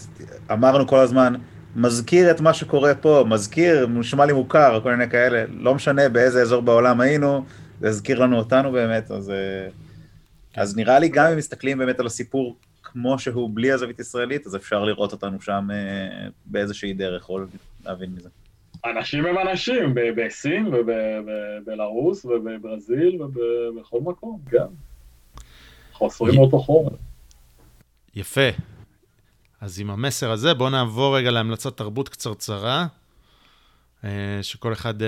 אמרנו 0.51 0.87
כל 0.87 0.99
הזמן, 0.99 1.33
מזכיר 1.75 2.31
את 2.31 2.41
מה 2.41 2.53
שקורה 2.53 2.95
פה, 2.95 3.23
מזכיר, 3.27 3.87
נשמע 3.87 4.25
לי 4.25 4.33
מוכר, 4.33 4.79
כל 4.83 4.91
מיני 4.91 5.09
כאלה, 5.09 5.43
לא 5.49 5.75
משנה 5.75 6.09
באיזה 6.09 6.41
אזור 6.41 6.61
בעולם 6.61 7.01
היינו, 7.01 7.45
זה 7.79 7.87
הזכיר 7.87 8.19
לנו 8.19 8.37
אותנו 8.37 8.71
באמת, 8.71 9.11
אז, 9.11 9.29
אה, 9.29 9.67
אז 10.55 10.77
נראה 10.77 10.99
לי 10.99 11.09
גם 11.09 11.25
אם 11.31 11.37
מסתכלים 11.37 11.77
באמת 11.77 11.99
על 11.99 12.05
הסיפור 12.05 12.55
כמו 12.83 13.19
שהוא 13.19 13.49
בלי 13.53 13.71
הזווית 13.71 13.99
ישראלית, 13.99 14.47
אז 14.47 14.55
אפשר 14.55 14.83
לראות 14.83 15.11
אותנו 15.11 15.41
שם 15.41 15.67
אה, 15.71 16.27
באיזושהי 16.45 16.93
דרך, 16.93 17.29
או 17.29 17.39
להבין 17.85 18.09
מזה. 18.11 18.29
אנשים 18.85 19.25
הם 19.25 19.37
אנשים, 19.47 19.95
בסין 20.15 20.67
ובבלארוס 20.67 22.25
ובברזיל 22.25 23.21
ובכל 23.21 23.99
מקום, 24.01 24.39
גם. 24.51 24.67
חוסרים 25.93 26.39
אותו 26.39 26.59
חומר. 26.59 26.91
יפה. 28.15 28.49
אז 29.61 29.79
עם 29.79 29.89
המסר 29.89 30.31
הזה, 30.31 30.53
בואו 30.53 30.69
נעבור 30.69 31.17
רגע 31.17 31.31
להמלצת 31.31 31.77
תרבות 31.77 32.09
קצרצרה, 32.09 32.87
שכל 34.41 34.73
אחד 34.73 35.01
אה, 35.01 35.07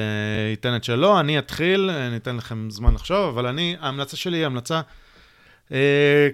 ייתן 0.49 0.76
את 0.76 0.84
שלו. 0.84 1.19
אני 1.19 1.39
אתחיל, 1.39 1.89
אה, 1.89 2.09
ניתן 2.09 2.38
לכם 2.38 2.69
זמן 2.69 2.93
לחשוב, 2.93 3.38
אבל 3.38 3.47
אני, 3.47 3.76
ההמלצה 3.80 4.18
שלי 4.18 4.38
היא 4.38 4.45
המלצה 4.45 4.81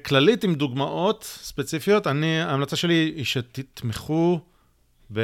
כללית 0.06 0.44
עם 0.44 0.56
דוגמאות 0.56 1.24
ספציפיות. 1.24 2.08
אני, 2.08 2.42
ההמלצה 2.42 2.76
שלי 2.76 3.14
היא 3.16 3.26
שתתמכו 3.26 4.40
ב... 5.14 5.22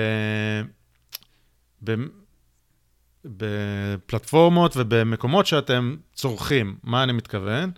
ב... 1.83 1.95
בפלטפורמות 3.25 4.77
ובמקומות 4.77 5.45
שאתם 5.45 5.95
צורכים. 6.13 6.77
מה 6.83 7.03
אני 7.03 7.13
מתכוון? 7.13 7.71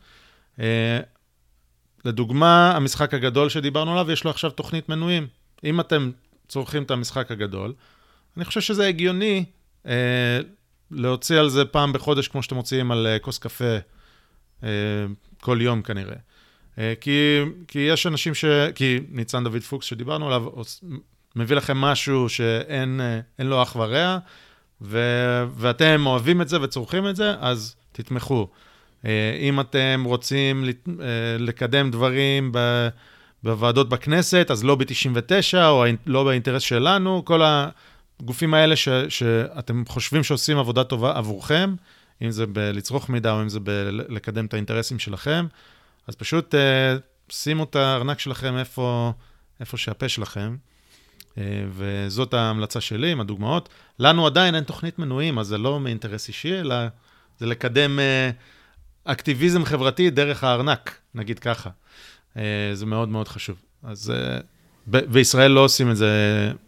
לדוגמה, 2.05 2.75
המשחק 2.75 3.13
הגדול 3.13 3.49
שדיברנו 3.49 3.91
עליו, 3.91 4.11
יש 4.11 4.23
לו 4.23 4.31
עכשיו 4.31 4.51
תוכנית 4.51 4.89
מנויים. 4.89 5.27
אם 5.63 5.79
אתם 5.79 6.11
צורכים 6.47 6.83
את 6.83 6.91
המשחק 6.91 7.31
הגדול, 7.31 7.73
אני 8.37 8.45
חושב 8.45 8.61
שזה 8.61 8.87
הגיוני 8.87 9.45
אה, 9.87 10.39
להוציא 10.91 11.39
על 11.39 11.49
זה 11.49 11.65
פעם 11.65 11.93
בחודש, 11.93 12.27
כמו 12.27 12.43
שאתם 12.43 12.55
מוציאים 12.55 12.91
על 12.91 13.07
אה, 13.07 13.19
כוס 13.19 13.37
קפה 13.37 13.77
אה, 14.63 14.69
כל 15.41 15.57
יום 15.61 15.81
כנראה. 15.81 16.15
אה, 16.79 16.93
כי, 17.01 17.39
כי 17.67 17.79
יש 17.79 18.07
אנשים 18.07 18.35
ש... 18.35 18.45
כי 18.75 18.99
ניצן 19.09 19.43
דוד 19.43 19.61
פוקס 19.61 19.85
שדיברנו 19.85 20.27
עליו, 20.27 20.45
מביא 21.35 21.55
לכם 21.55 21.77
משהו 21.77 22.29
שאין 22.29 23.01
אה, 23.39 23.45
לו 23.45 23.63
אח 23.63 23.75
ורע, 23.75 24.17
ו, 24.81 24.99
ואתם 25.55 26.03
אוהבים 26.05 26.41
את 26.41 26.49
זה 26.49 26.61
וצורכים 26.61 27.07
את 27.07 27.15
זה, 27.15 27.33
אז 27.39 27.75
תתמכו. 27.91 28.47
אה, 29.05 29.37
אם 29.39 29.59
אתם 29.59 30.03
רוצים 30.05 30.65
אה, 30.65 30.71
לקדם 31.39 31.91
דברים 31.91 32.51
בוועדות 33.43 33.89
בכנסת, 33.89 34.47
אז 34.51 34.63
לא 34.63 34.75
ב-99 34.75 35.57
או 35.67 35.85
לא 36.05 36.23
באינטרס 36.23 36.61
שלנו, 36.61 37.25
כל 37.25 37.41
הגופים 38.19 38.53
האלה 38.53 38.75
ש, 38.75 38.89
שאתם 39.09 39.83
חושבים 39.87 40.23
שעושים 40.23 40.57
עבודה 40.57 40.83
טובה 40.83 41.17
עבורכם, 41.17 41.75
אם 42.21 42.31
זה 42.31 42.45
בלצרוך 42.45 43.09
מידע 43.09 43.31
או 43.31 43.41
אם 43.41 43.49
זה 43.49 43.59
בלקדם 43.59 44.45
את 44.45 44.53
האינטרסים 44.53 44.99
שלכם, 44.99 45.45
אז 46.07 46.15
פשוט 46.15 46.55
אה, 46.55 46.95
שימו 47.29 47.63
את 47.63 47.75
הארנק 47.75 48.19
שלכם 48.19 48.57
איפה, 48.57 49.13
איפה 49.59 49.77
שהפה 49.77 50.09
שלכם. 50.09 50.55
וזאת 51.69 52.33
ההמלצה 52.33 52.81
שלי 52.81 53.11
עם 53.11 53.21
הדוגמאות. 53.21 53.69
לנו 53.99 54.27
עדיין 54.27 54.55
אין 54.55 54.63
תוכנית 54.63 54.99
מנויים, 54.99 55.39
אז 55.39 55.47
זה 55.47 55.57
לא 55.57 55.79
מאינטרס 55.79 56.27
אישי, 56.27 56.59
אלא 56.59 56.75
זה 57.39 57.45
לקדם 57.45 57.99
אקטיביזם 59.05 59.65
חברתי 59.65 60.09
דרך 60.09 60.43
הארנק, 60.43 60.97
נגיד 61.15 61.39
ככה. 61.39 61.69
אה, 62.37 62.71
זה 62.73 62.85
מאוד 62.85 63.09
מאוד 63.09 63.27
חשוב. 63.27 63.57
אז 63.83 64.11
אה, 64.11 64.39
בישראל 64.87 65.51
לא 65.51 65.59
עושים 65.59 65.91
את 65.91 65.97
זה 65.97 66.07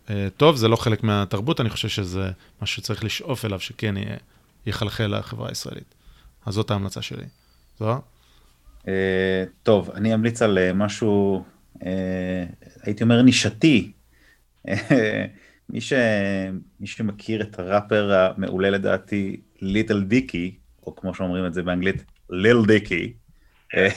אה, 0.10 0.27
טוב, 0.38 0.56
זה 0.56 0.68
לא 0.68 0.76
חלק 0.76 1.03
מהתרבות, 1.03 1.61
אני 1.61 1.69
חושב 1.69 1.88
שזה 1.88 2.30
משהו 2.61 2.81
שצריך 2.81 3.03
לשאוף 3.03 3.45
אליו, 3.45 3.60
שכן 3.60 3.95
יחלחל 4.65 5.18
לחברה 5.18 5.49
הישראלית. 5.49 5.95
אז 6.45 6.53
זאת 6.53 6.72
ההמלצה 6.72 7.02
שלי. 7.02 7.26
זוהר? 7.80 7.99
טוב, 9.64 9.89
אני 9.94 10.14
אמליץ 10.14 10.41
על 10.41 10.73
משהו, 10.73 11.44
הייתי 12.84 13.03
אומר 13.03 13.22
נישתי. 13.22 13.91
מי, 15.69 15.81
ש... 15.81 15.94
מי 16.80 16.88
שמכיר 16.88 17.41
את 17.41 17.60
הראפר 17.60 18.14
המעולה 18.14 18.69
לדעתי, 18.69 19.41
ליטל 19.61 20.03
דיקי, 20.03 20.56
או 20.85 20.95
כמו 20.95 21.14
שאומרים 21.14 21.45
את 21.45 21.53
זה 21.53 21.64
באנגלית, 21.64 22.03
ליל 22.30 22.57
דיקי. 22.68 23.14
אה, 23.76 23.88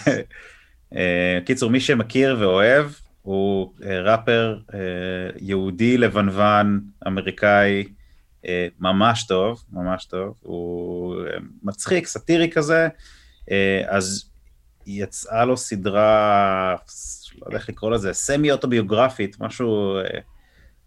אה, 0.97 1.39
קיצור, 1.47 1.71
מי 1.71 1.81
שמכיר 1.81 2.37
ואוהב, 2.41 2.87
הוא 3.23 3.73
אה, 3.85 4.01
ראפר 4.01 4.59
יהודי 5.41 5.99
לבנוון, 5.99 6.81
אמריקאי, 7.07 7.85
ממש 8.79 9.27
טוב, 9.27 9.65
ממש 9.73 10.05
טוב, 10.05 10.35
הוא 10.41 11.17
מצחיק, 11.63 12.07
סאטירי 12.07 12.51
כזה, 12.51 12.89
אז 13.87 14.31
יצאה 14.87 15.45
לו 15.45 15.57
סדרה, 15.57 16.77
לא 17.39 17.47
יודע 17.47 17.57
איך 17.59 17.69
לקרוא 17.69 17.91
לזה, 17.91 18.13
סמי 18.13 18.51
אוטוביוגרפית, 18.51 19.41
משהו 19.41 19.99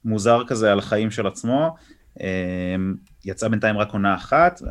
מוזר 0.05 0.41
כזה 0.47 0.71
על 0.71 0.79
החיים 0.79 1.11
של 1.11 1.27
עצמו. 1.27 1.75
יצאה 3.25 3.49
בינתיים 3.49 3.77
רק 3.77 3.93
עונה 3.93 4.15
אחת, 4.15 4.61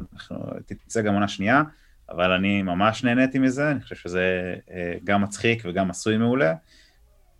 תצא 0.66 1.02
גם 1.02 1.14
עונה 1.14 1.28
שנייה. 1.28 1.62
אבל 2.10 2.30
אני 2.32 2.62
ממש 2.62 3.04
נהניתי 3.04 3.38
מזה, 3.38 3.70
אני 3.70 3.80
חושב 3.80 3.96
שזה 3.96 4.54
גם 5.04 5.22
מצחיק 5.22 5.62
וגם 5.64 5.90
עשוי 5.90 6.16
מעולה. 6.16 6.54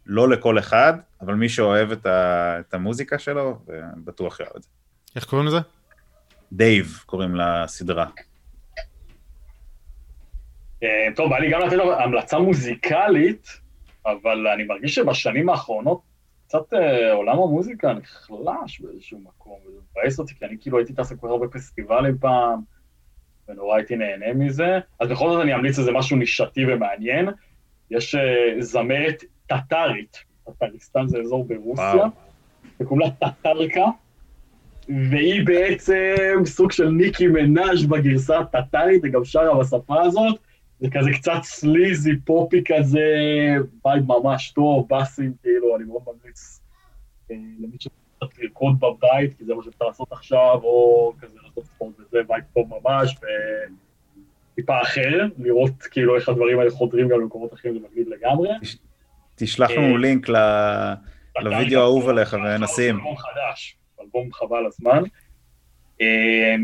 לא 0.06 0.28
לכל 0.28 0.58
אחד, 0.58 0.92
אבל 1.20 1.34
מי 1.34 1.48
שאוהב 1.48 1.92
את, 1.92 2.06
ה, 2.06 2.56
את 2.60 2.74
המוזיקה 2.74 3.18
שלו, 3.18 3.58
בטוח 4.04 4.40
יאהב 4.40 4.52
את 4.56 4.62
זה. 4.62 4.68
איך 5.16 5.24
קוראים 5.24 5.46
לזה? 5.46 5.58
דייב 6.52 7.02
קוראים 7.06 7.34
לסדרה. 7.34 8.06
אה, 10.82 11.08
טוב, 11.16 11.30
בא 11.30 11.38
לי 11.38 11.50
גם 11.50 11.60
לתת 11.60 11.76
המלצה 11.98 12.38
מוזיקלית, 12.38 13.46
אבל 14.06 14.46
אני 14.46 14.64
מרגיש 14.64 14.94
שבשנים 14.94 15.48
האחרונות 15.48 16.00
קצת 16.46 16.74
אה, 16.74 17.12
עולם 17.12 17.38
המוזיקה 17.38 17.92
נחלש 17.92 18.80
באיזשהו 18.80 19.18
מקום, 19.18 19.58
וזה 19.66 19.78
מבאס 19.90 20.18
אותי, 20.18 20.34
כי 20.34 20.44
אני 20.44 20.56
כאילו 20.60 20.78
הייתי 20.78 20.92
טס 20.92 21.12
כל 21.12 21.16
כך 21.16 21.24
הרבה 21.24 21.48
פסטיבלים 21.48 22.18
פעם, 22.18 22.60
ונורא 23.48 23.76
הייתי 23.76 23.96
נהנה 23.96 24.32
מזה. 24.34 24.78
אז 25.00 25.08
בכל 25.08 25.30
זאת 25.30 25.42
אני 25.42 25.54
אמליץ 25.54 25.78
איזה 25.78 25.92
משהו 25.92 26.16
נישתי 26.16 26.64
ומעניין. 26.68 27.28
יש 27.90 28.14
uh, 28.14 28.60
זמרת 28.60 29.24
טטרית, 29.60 30.16
טטריסטן 30.44 31.08
זה 31.08 31.18
אזור 31.18 31.44
ברוסיה, 31.44 32.06
וקוראים 32.80 33.08
לה 33.08 33.30
טטרקה, 33.30 33.86
והיא 34.88 35.46
בעצם 35.46 36.42
סוג 36.44 36.72
של 36.72 36.88
ניקי 36.88 37.26
מנאז' 37.26 37.86
בגרסה 37.86 38.38
הטטארית, 38.38 39.04
היא 39.04 39.12
גם 39.12 39.24
שרה 39.24 39.60
בשפה 39.60 40.02
הזאת. 40.02 40.38
זה 40.80 40.88
כזה 40.90 41.10
קצת 41.12 41.42
סליזי, 41.42 42.10
פופי 42.24 42.62
כזה, 42.64 43.06
בית 43.84 44.02
ממש 44.06 44.50
טוב, 44.50 44.88
באסים, 44.88 45.32
כאילו, 45.42 45.76
אני 45.76 45.84
מאוד 45.84 46.02
ממליץ 46.06 46.60
אה, 47.30 47.36
למי 47.58 47.76
שצריך 47.78 48.38
לרקוד 48.38 48.80
בבית, 48.80 49.38
כי 49.38 49.44
זה 49.44 49.54
מה 49.54 49.62
שאפשר 49.62 49.84
לעשות 49.84 50.12
עכשיו, 50.12 50.60
או 50.62 51.12
כזה 51.20 51.38
לעשות 51.44 51.64
ספורט 51.64 51.94
וזה, 52.00 52.18
בית 52.28 52.44
טוב 52.54 52.68
ממש, 52.68 53.16
וטיפה 54.52 54.82
אחר, 54.82 55.26
לראות 55.38 55.82
כאילו 55.82 56.16
איך 56.16 56.28
הדברים 56.28 56.58
האלה 56.58 56.70
חודרים 56.70 57.08
גם 57.08 57.20
למקומות 57.20 57.54
אחרים, 57.54 57.74
זה 57.74 57.80
מגניב 57.90 58.08
לגמרי. 58.08 58.48
תשלח 59.36 59.70
לנו 59.70 59.94
אה, 59.94 59.98
לינק 59.98 60.28
לוידאו 61.42 61.80
האהוב 61.80 62.08
עליך 62.08 62.36
ונשים. 62.44 62.96
אלבום 62.96 63.16
חדש, 63.16 63.76
אלבום 64.00 64.32
חבל 64.32 64.66
הזמן. 64.66 65.02
אה, 66.00 66.54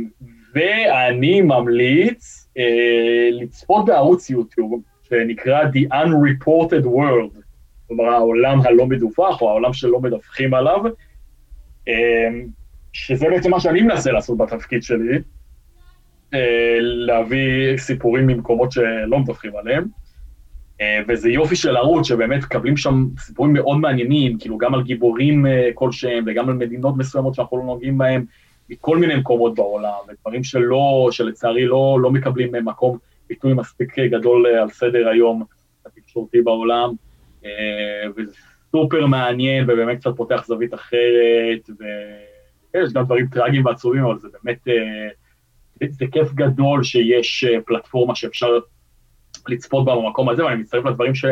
ואני 0.54 1.40
ממליץ 1.40 2.48
אה, 2.58 3.28
לצפות 3.32 3.84
בערוץ 3.84 4.30
יוטיוב 4.30 4.82
שנקרא 5.08 5.62
The 5.64 5.92
Unreported 5.92 6.84
World, 6.84 7.40
כלומר 7.88 8.04
העולם 8.04 8.60
הלא 8.60 8.86
מדווח 8.86 9.42
או 9.42 9.48
העולם 9.48 9.72
שלא 9.72 10.00
מדווחים 10.00 10.54
עליו, 10.54 10.80
שזה 12.92 13.26
בעצם 13.28 13.50
מה 13.50 13.60
שאני 13.60 13.82
מנסה 13.82 14.12
לעשות 14.12 14.38
בתפקיד 14.38 14.82
שלי, 14.82 15.18
להביא 16.80 17.76
סיפורים 17.76 18.26
ממקומות 18.26 18.72
שלא 18.72 19.18
מדווחים 19.18 19.56
עליהם. 19.56 19.84
אה, 20.80 21.00
וזה 21.09 21.30
יופי 21.30 21.56
של 21.56 21.76
ערוץ, 21.76 22.06
שבאמת 22.06 22.42
מקבלים 22.42 22.76
שם 22.76 23.06
סיפורים 23.18 23.52
מאוד 23.52 23.78
מעניינים, 23.78 24.38
כאילו 24.38 24.59
גם 24.59 24.74
על 24.74 24.82
גיבורים 24.82 25.46
אה, 25.46 25.70
כלשהם 25.74 26.24
וגם 26.26 26.48
על 26.48 26.55
מדינות 26.55 26.96
מסוימות 26.96 27.34
שאנחנו 27.34 27.56
לא 27.56 27.64
נוגעים 27.64 27.98
בהם, 27.98 28.24
מכל 28.70 28.98
מיני 28.98 29.16
מקומות 29.16 29.55
בעולם, 29.55 29.98
ודברים 30.09 30.44
שלא, 30.44 31.09
שלצערי 31.10 31.66
לא, 31.66 31.98
לא 32.00 32.10
מקבלים 32.10 32.52
מקום 32.64 32.98
ביטוי 33.28 33.55
מספיק 33.55 33.98
גדול 33.98 34.46
אה, 34.46 34.62
על 34.62 34.70
סדר 34.70 35.09
היום 35.09 35.44
התקשורתי 35.86 36.40
בעולם, 36.40 36.90
וזה 38.16 38.32
סופר 38.72 39.06
מעניין 39.06 39.64
ובאמת 39.64 39.98
קצת 39.98 40.10
פותח 40.16 40.44
זווית 40.46 40.74
אחרת, 40.74 41.70
ויש 42.74 42.92
גם 42.92 43.05
דברים 43.05 43.26
טראגיים 43.26 43.66
ועצובים, 43.66 44.05
אבל 44.05 44.18
זה 44.18 44.28
באמת, 44.42 44.59
זה 45.90 46.05
כיף 46.12 46.32
גדול 46.34 46.82
שיש 46.82 47.44
פלטפורמה 47.66 48.14
שאפשר 48.14 48.59
לצפות 49.50 49.84
בה 49.84 49.96
במקום 49.96 50.28
הזה, 50.28 50.44
ואני 50.44 50.56
מצטרף 50.60 50.84
לדברים 50.84 51.14
ש, 51.14 51.24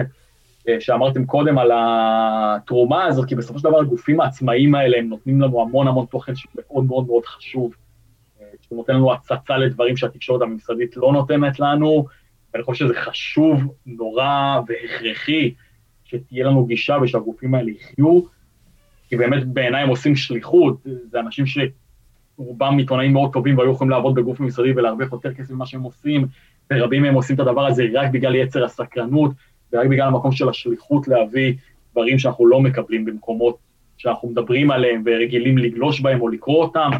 אה, 0.68 0.80
שאמרתם 0.80 1.26
קודם 1.26 1.58
על 1.58 1.70
התרומה 1.74 3.04
הזאת, 3.04 3.28
כי 3.28 3.34
בסופו 3.34 3.58
של 3.58 3.64
דבר 3.64 3.80
הגופים 3.80 4.20
העצמאיים 4.20 4.74
האלה, 4.74 4.98
הם 4.98 5.08
נותנים 5.08 5.40
לנו 5.40 5.62
המון 5.62 5.88
המון 5.88 6.06
תוכן 6.06 6.32
שמאוד 6.36 6.84
מאוד 6.84 7.06
מאוד 7.06 7.26
חשוב, 7.26 7.74
אה, 8.40 8.46
שהוא 8.62 8.76
נותן 8.76 8.94
לנו 8.94 9.12
הצצה 9.12 9.56
לדברים 9.56 9.96
שהתקשורת 9.96 10.42
הממסדית 10.42 10.96
לא 10.96 11.12
נותנת 11.12 11.60
לנו, 11.60 12.06
ואני 12.54 12.64
חושב 12.64 12.84
שזה 12.84 12.94
חשוב 12.94 13.62
נורא 13.86 14.60
והכרחי 14.68 15.54
שתהיה 16.04 16.46
לנו 16.46 16.66
גישה 16.66 16.96
ושהגופים 17.02 17.54
האלה 17.54 17.70
יחיו, 17.70 18.20
כי 19.08 19.16
באמת 19.16 19.46
בעיניי 19.46 19.82
הם 19.82 19.88
עושים 19.88 20.16
שליחות, 20.16 20.86
זה 21.10 21.20
אנשים 21.20 21.44
שרובם 21.46 22.78
עיתונאים 22.78 23.12
מאוד 23.12 23.32
טובים 23.32 23.58
והיו 23.58 23.72
יכולים 23.72 23.90
לעבוד 23.90 24.14
בגוף 24.14 24.40
ממסדי 24.40 24.72
ולהרוויח 24.72 25.12
יותר 25.12 25.34
כסף 25.34 25.50
ממה 25.50 25.66
שהם 25.66 25.82
עושים, 25.82 26.26
ורבים 26.72 27.02
מהם 27.02 27.14
עושים 27.14 27.34
את 27.34 27.40
הדבר 27.40 27.66
הזה 27.66 27.86
רק 27.94 28.10
בגלל 28.10 28.34
יצר 28.34 28.64
הסקרנות, 28.64 29.30
ורק 29.72 29.86
בגלל 29.86 30.06
המקום 30.06 30.32
של 30.32 30.48
השליחות 30.48 31.08
להביא 31.08 31.54
דברים 31.92 32.18
שאנחנו 32.18 32.46
לא 32.46 32.60
מקבלים 32.60 33.04
במקומות 33.04 33.58
שאנחנו 33.98 34.28
מדברים 34.28 34.70
עליהם 34.70 35.02
ורגילים 35.06 35.58
לגלוש 35.58 36.00
בהם 36.00 36.20
או 36.20 36.28
לקרוא 36.28 36.62
אותם, 36.62 36.90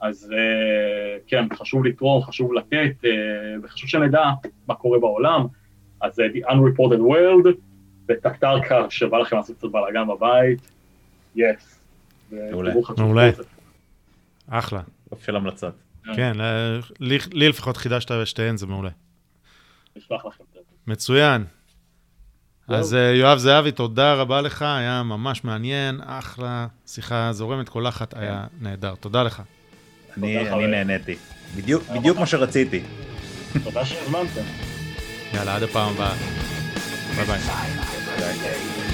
אז 0.00 0.30
uh, 0.30 1.20
כן, 1.26 1.44
חשוב 1.54 1.84
לתרום, 1.84 2.22
חשוב 2.22 2.52
לתת, 2.52 2.92
uh, 3.02 3.06
וחשוב 3.62 3.90
שנדע 3.90 4.24
מה 4.68 4.74
קורה 4.74 4.98
בעולם. 4.98 5.46
אז 6.00 6.20
uh, 6.20 6.22
The 6.22 6.50
Unreported 6.50 7.00
World, 7.00 7.48
וטקטר 8.08 8.60
קר, 8.60 8.88
שבא 8.88 9.18
לכם 9.18 9.36
לעשות 9.36 9.56
קצת 9.56 9.68
בלאגן 9.68 10.06
בבית, 10.06 10.70
יס. 11.36 11.80
מעולה. 12.98 13.30
אחלה. 14.48 14.80
של 15.18 15.36
המלצות. 15.36 15.74
כן, 16.16 16.36
לי, 17.00 17.18
לי 17.32 17.48
לפחות 17.48 17.76
חידשת 17.76 18.12
בשתיהן, 18.12 18.56
זה 18.56 18.66
מעולה. 18.66 18.90
נשלח 19.96 20.24
לכם. 20.24 20.44
מצוין. 20.86 21.44
אז 22.68 22.94
אה, 22.94 23.00
יואב 23.00 23.38
זהבי, 23.38 23.72
תודה 23.72 24.14
רבה 24.14 24.40
לך, 24.40 24.62
היה 24.62 25.02
ממש 25.02 25.44
מעניין, 25.44 26.00
אחלה, 26.04 26.66
שיחה 26.86 27.32
זורמת, 27.32 27.68
קולחת, 27.68 28.14
היה 28.16 28.46
נהדר. 28.60 28.94
תודה 28.94 29.22
לך. 29.22 29.42
אני 30.16 30.66
נהניתי. 30.66 31.16
בדיוק 31.56 32.18
מה 32.18 32.26
שרציתי. 32.26 32.82
תודה 33.64 33.84
שהזמנתם. 33.86 34.40
יאללה, 35.34 35.56
עד 35.56 35.62
הפעם 35.62 35.92
הבאה. 35.94 36.14
ביי 37.16 37.24
ביי. 37.26 38.93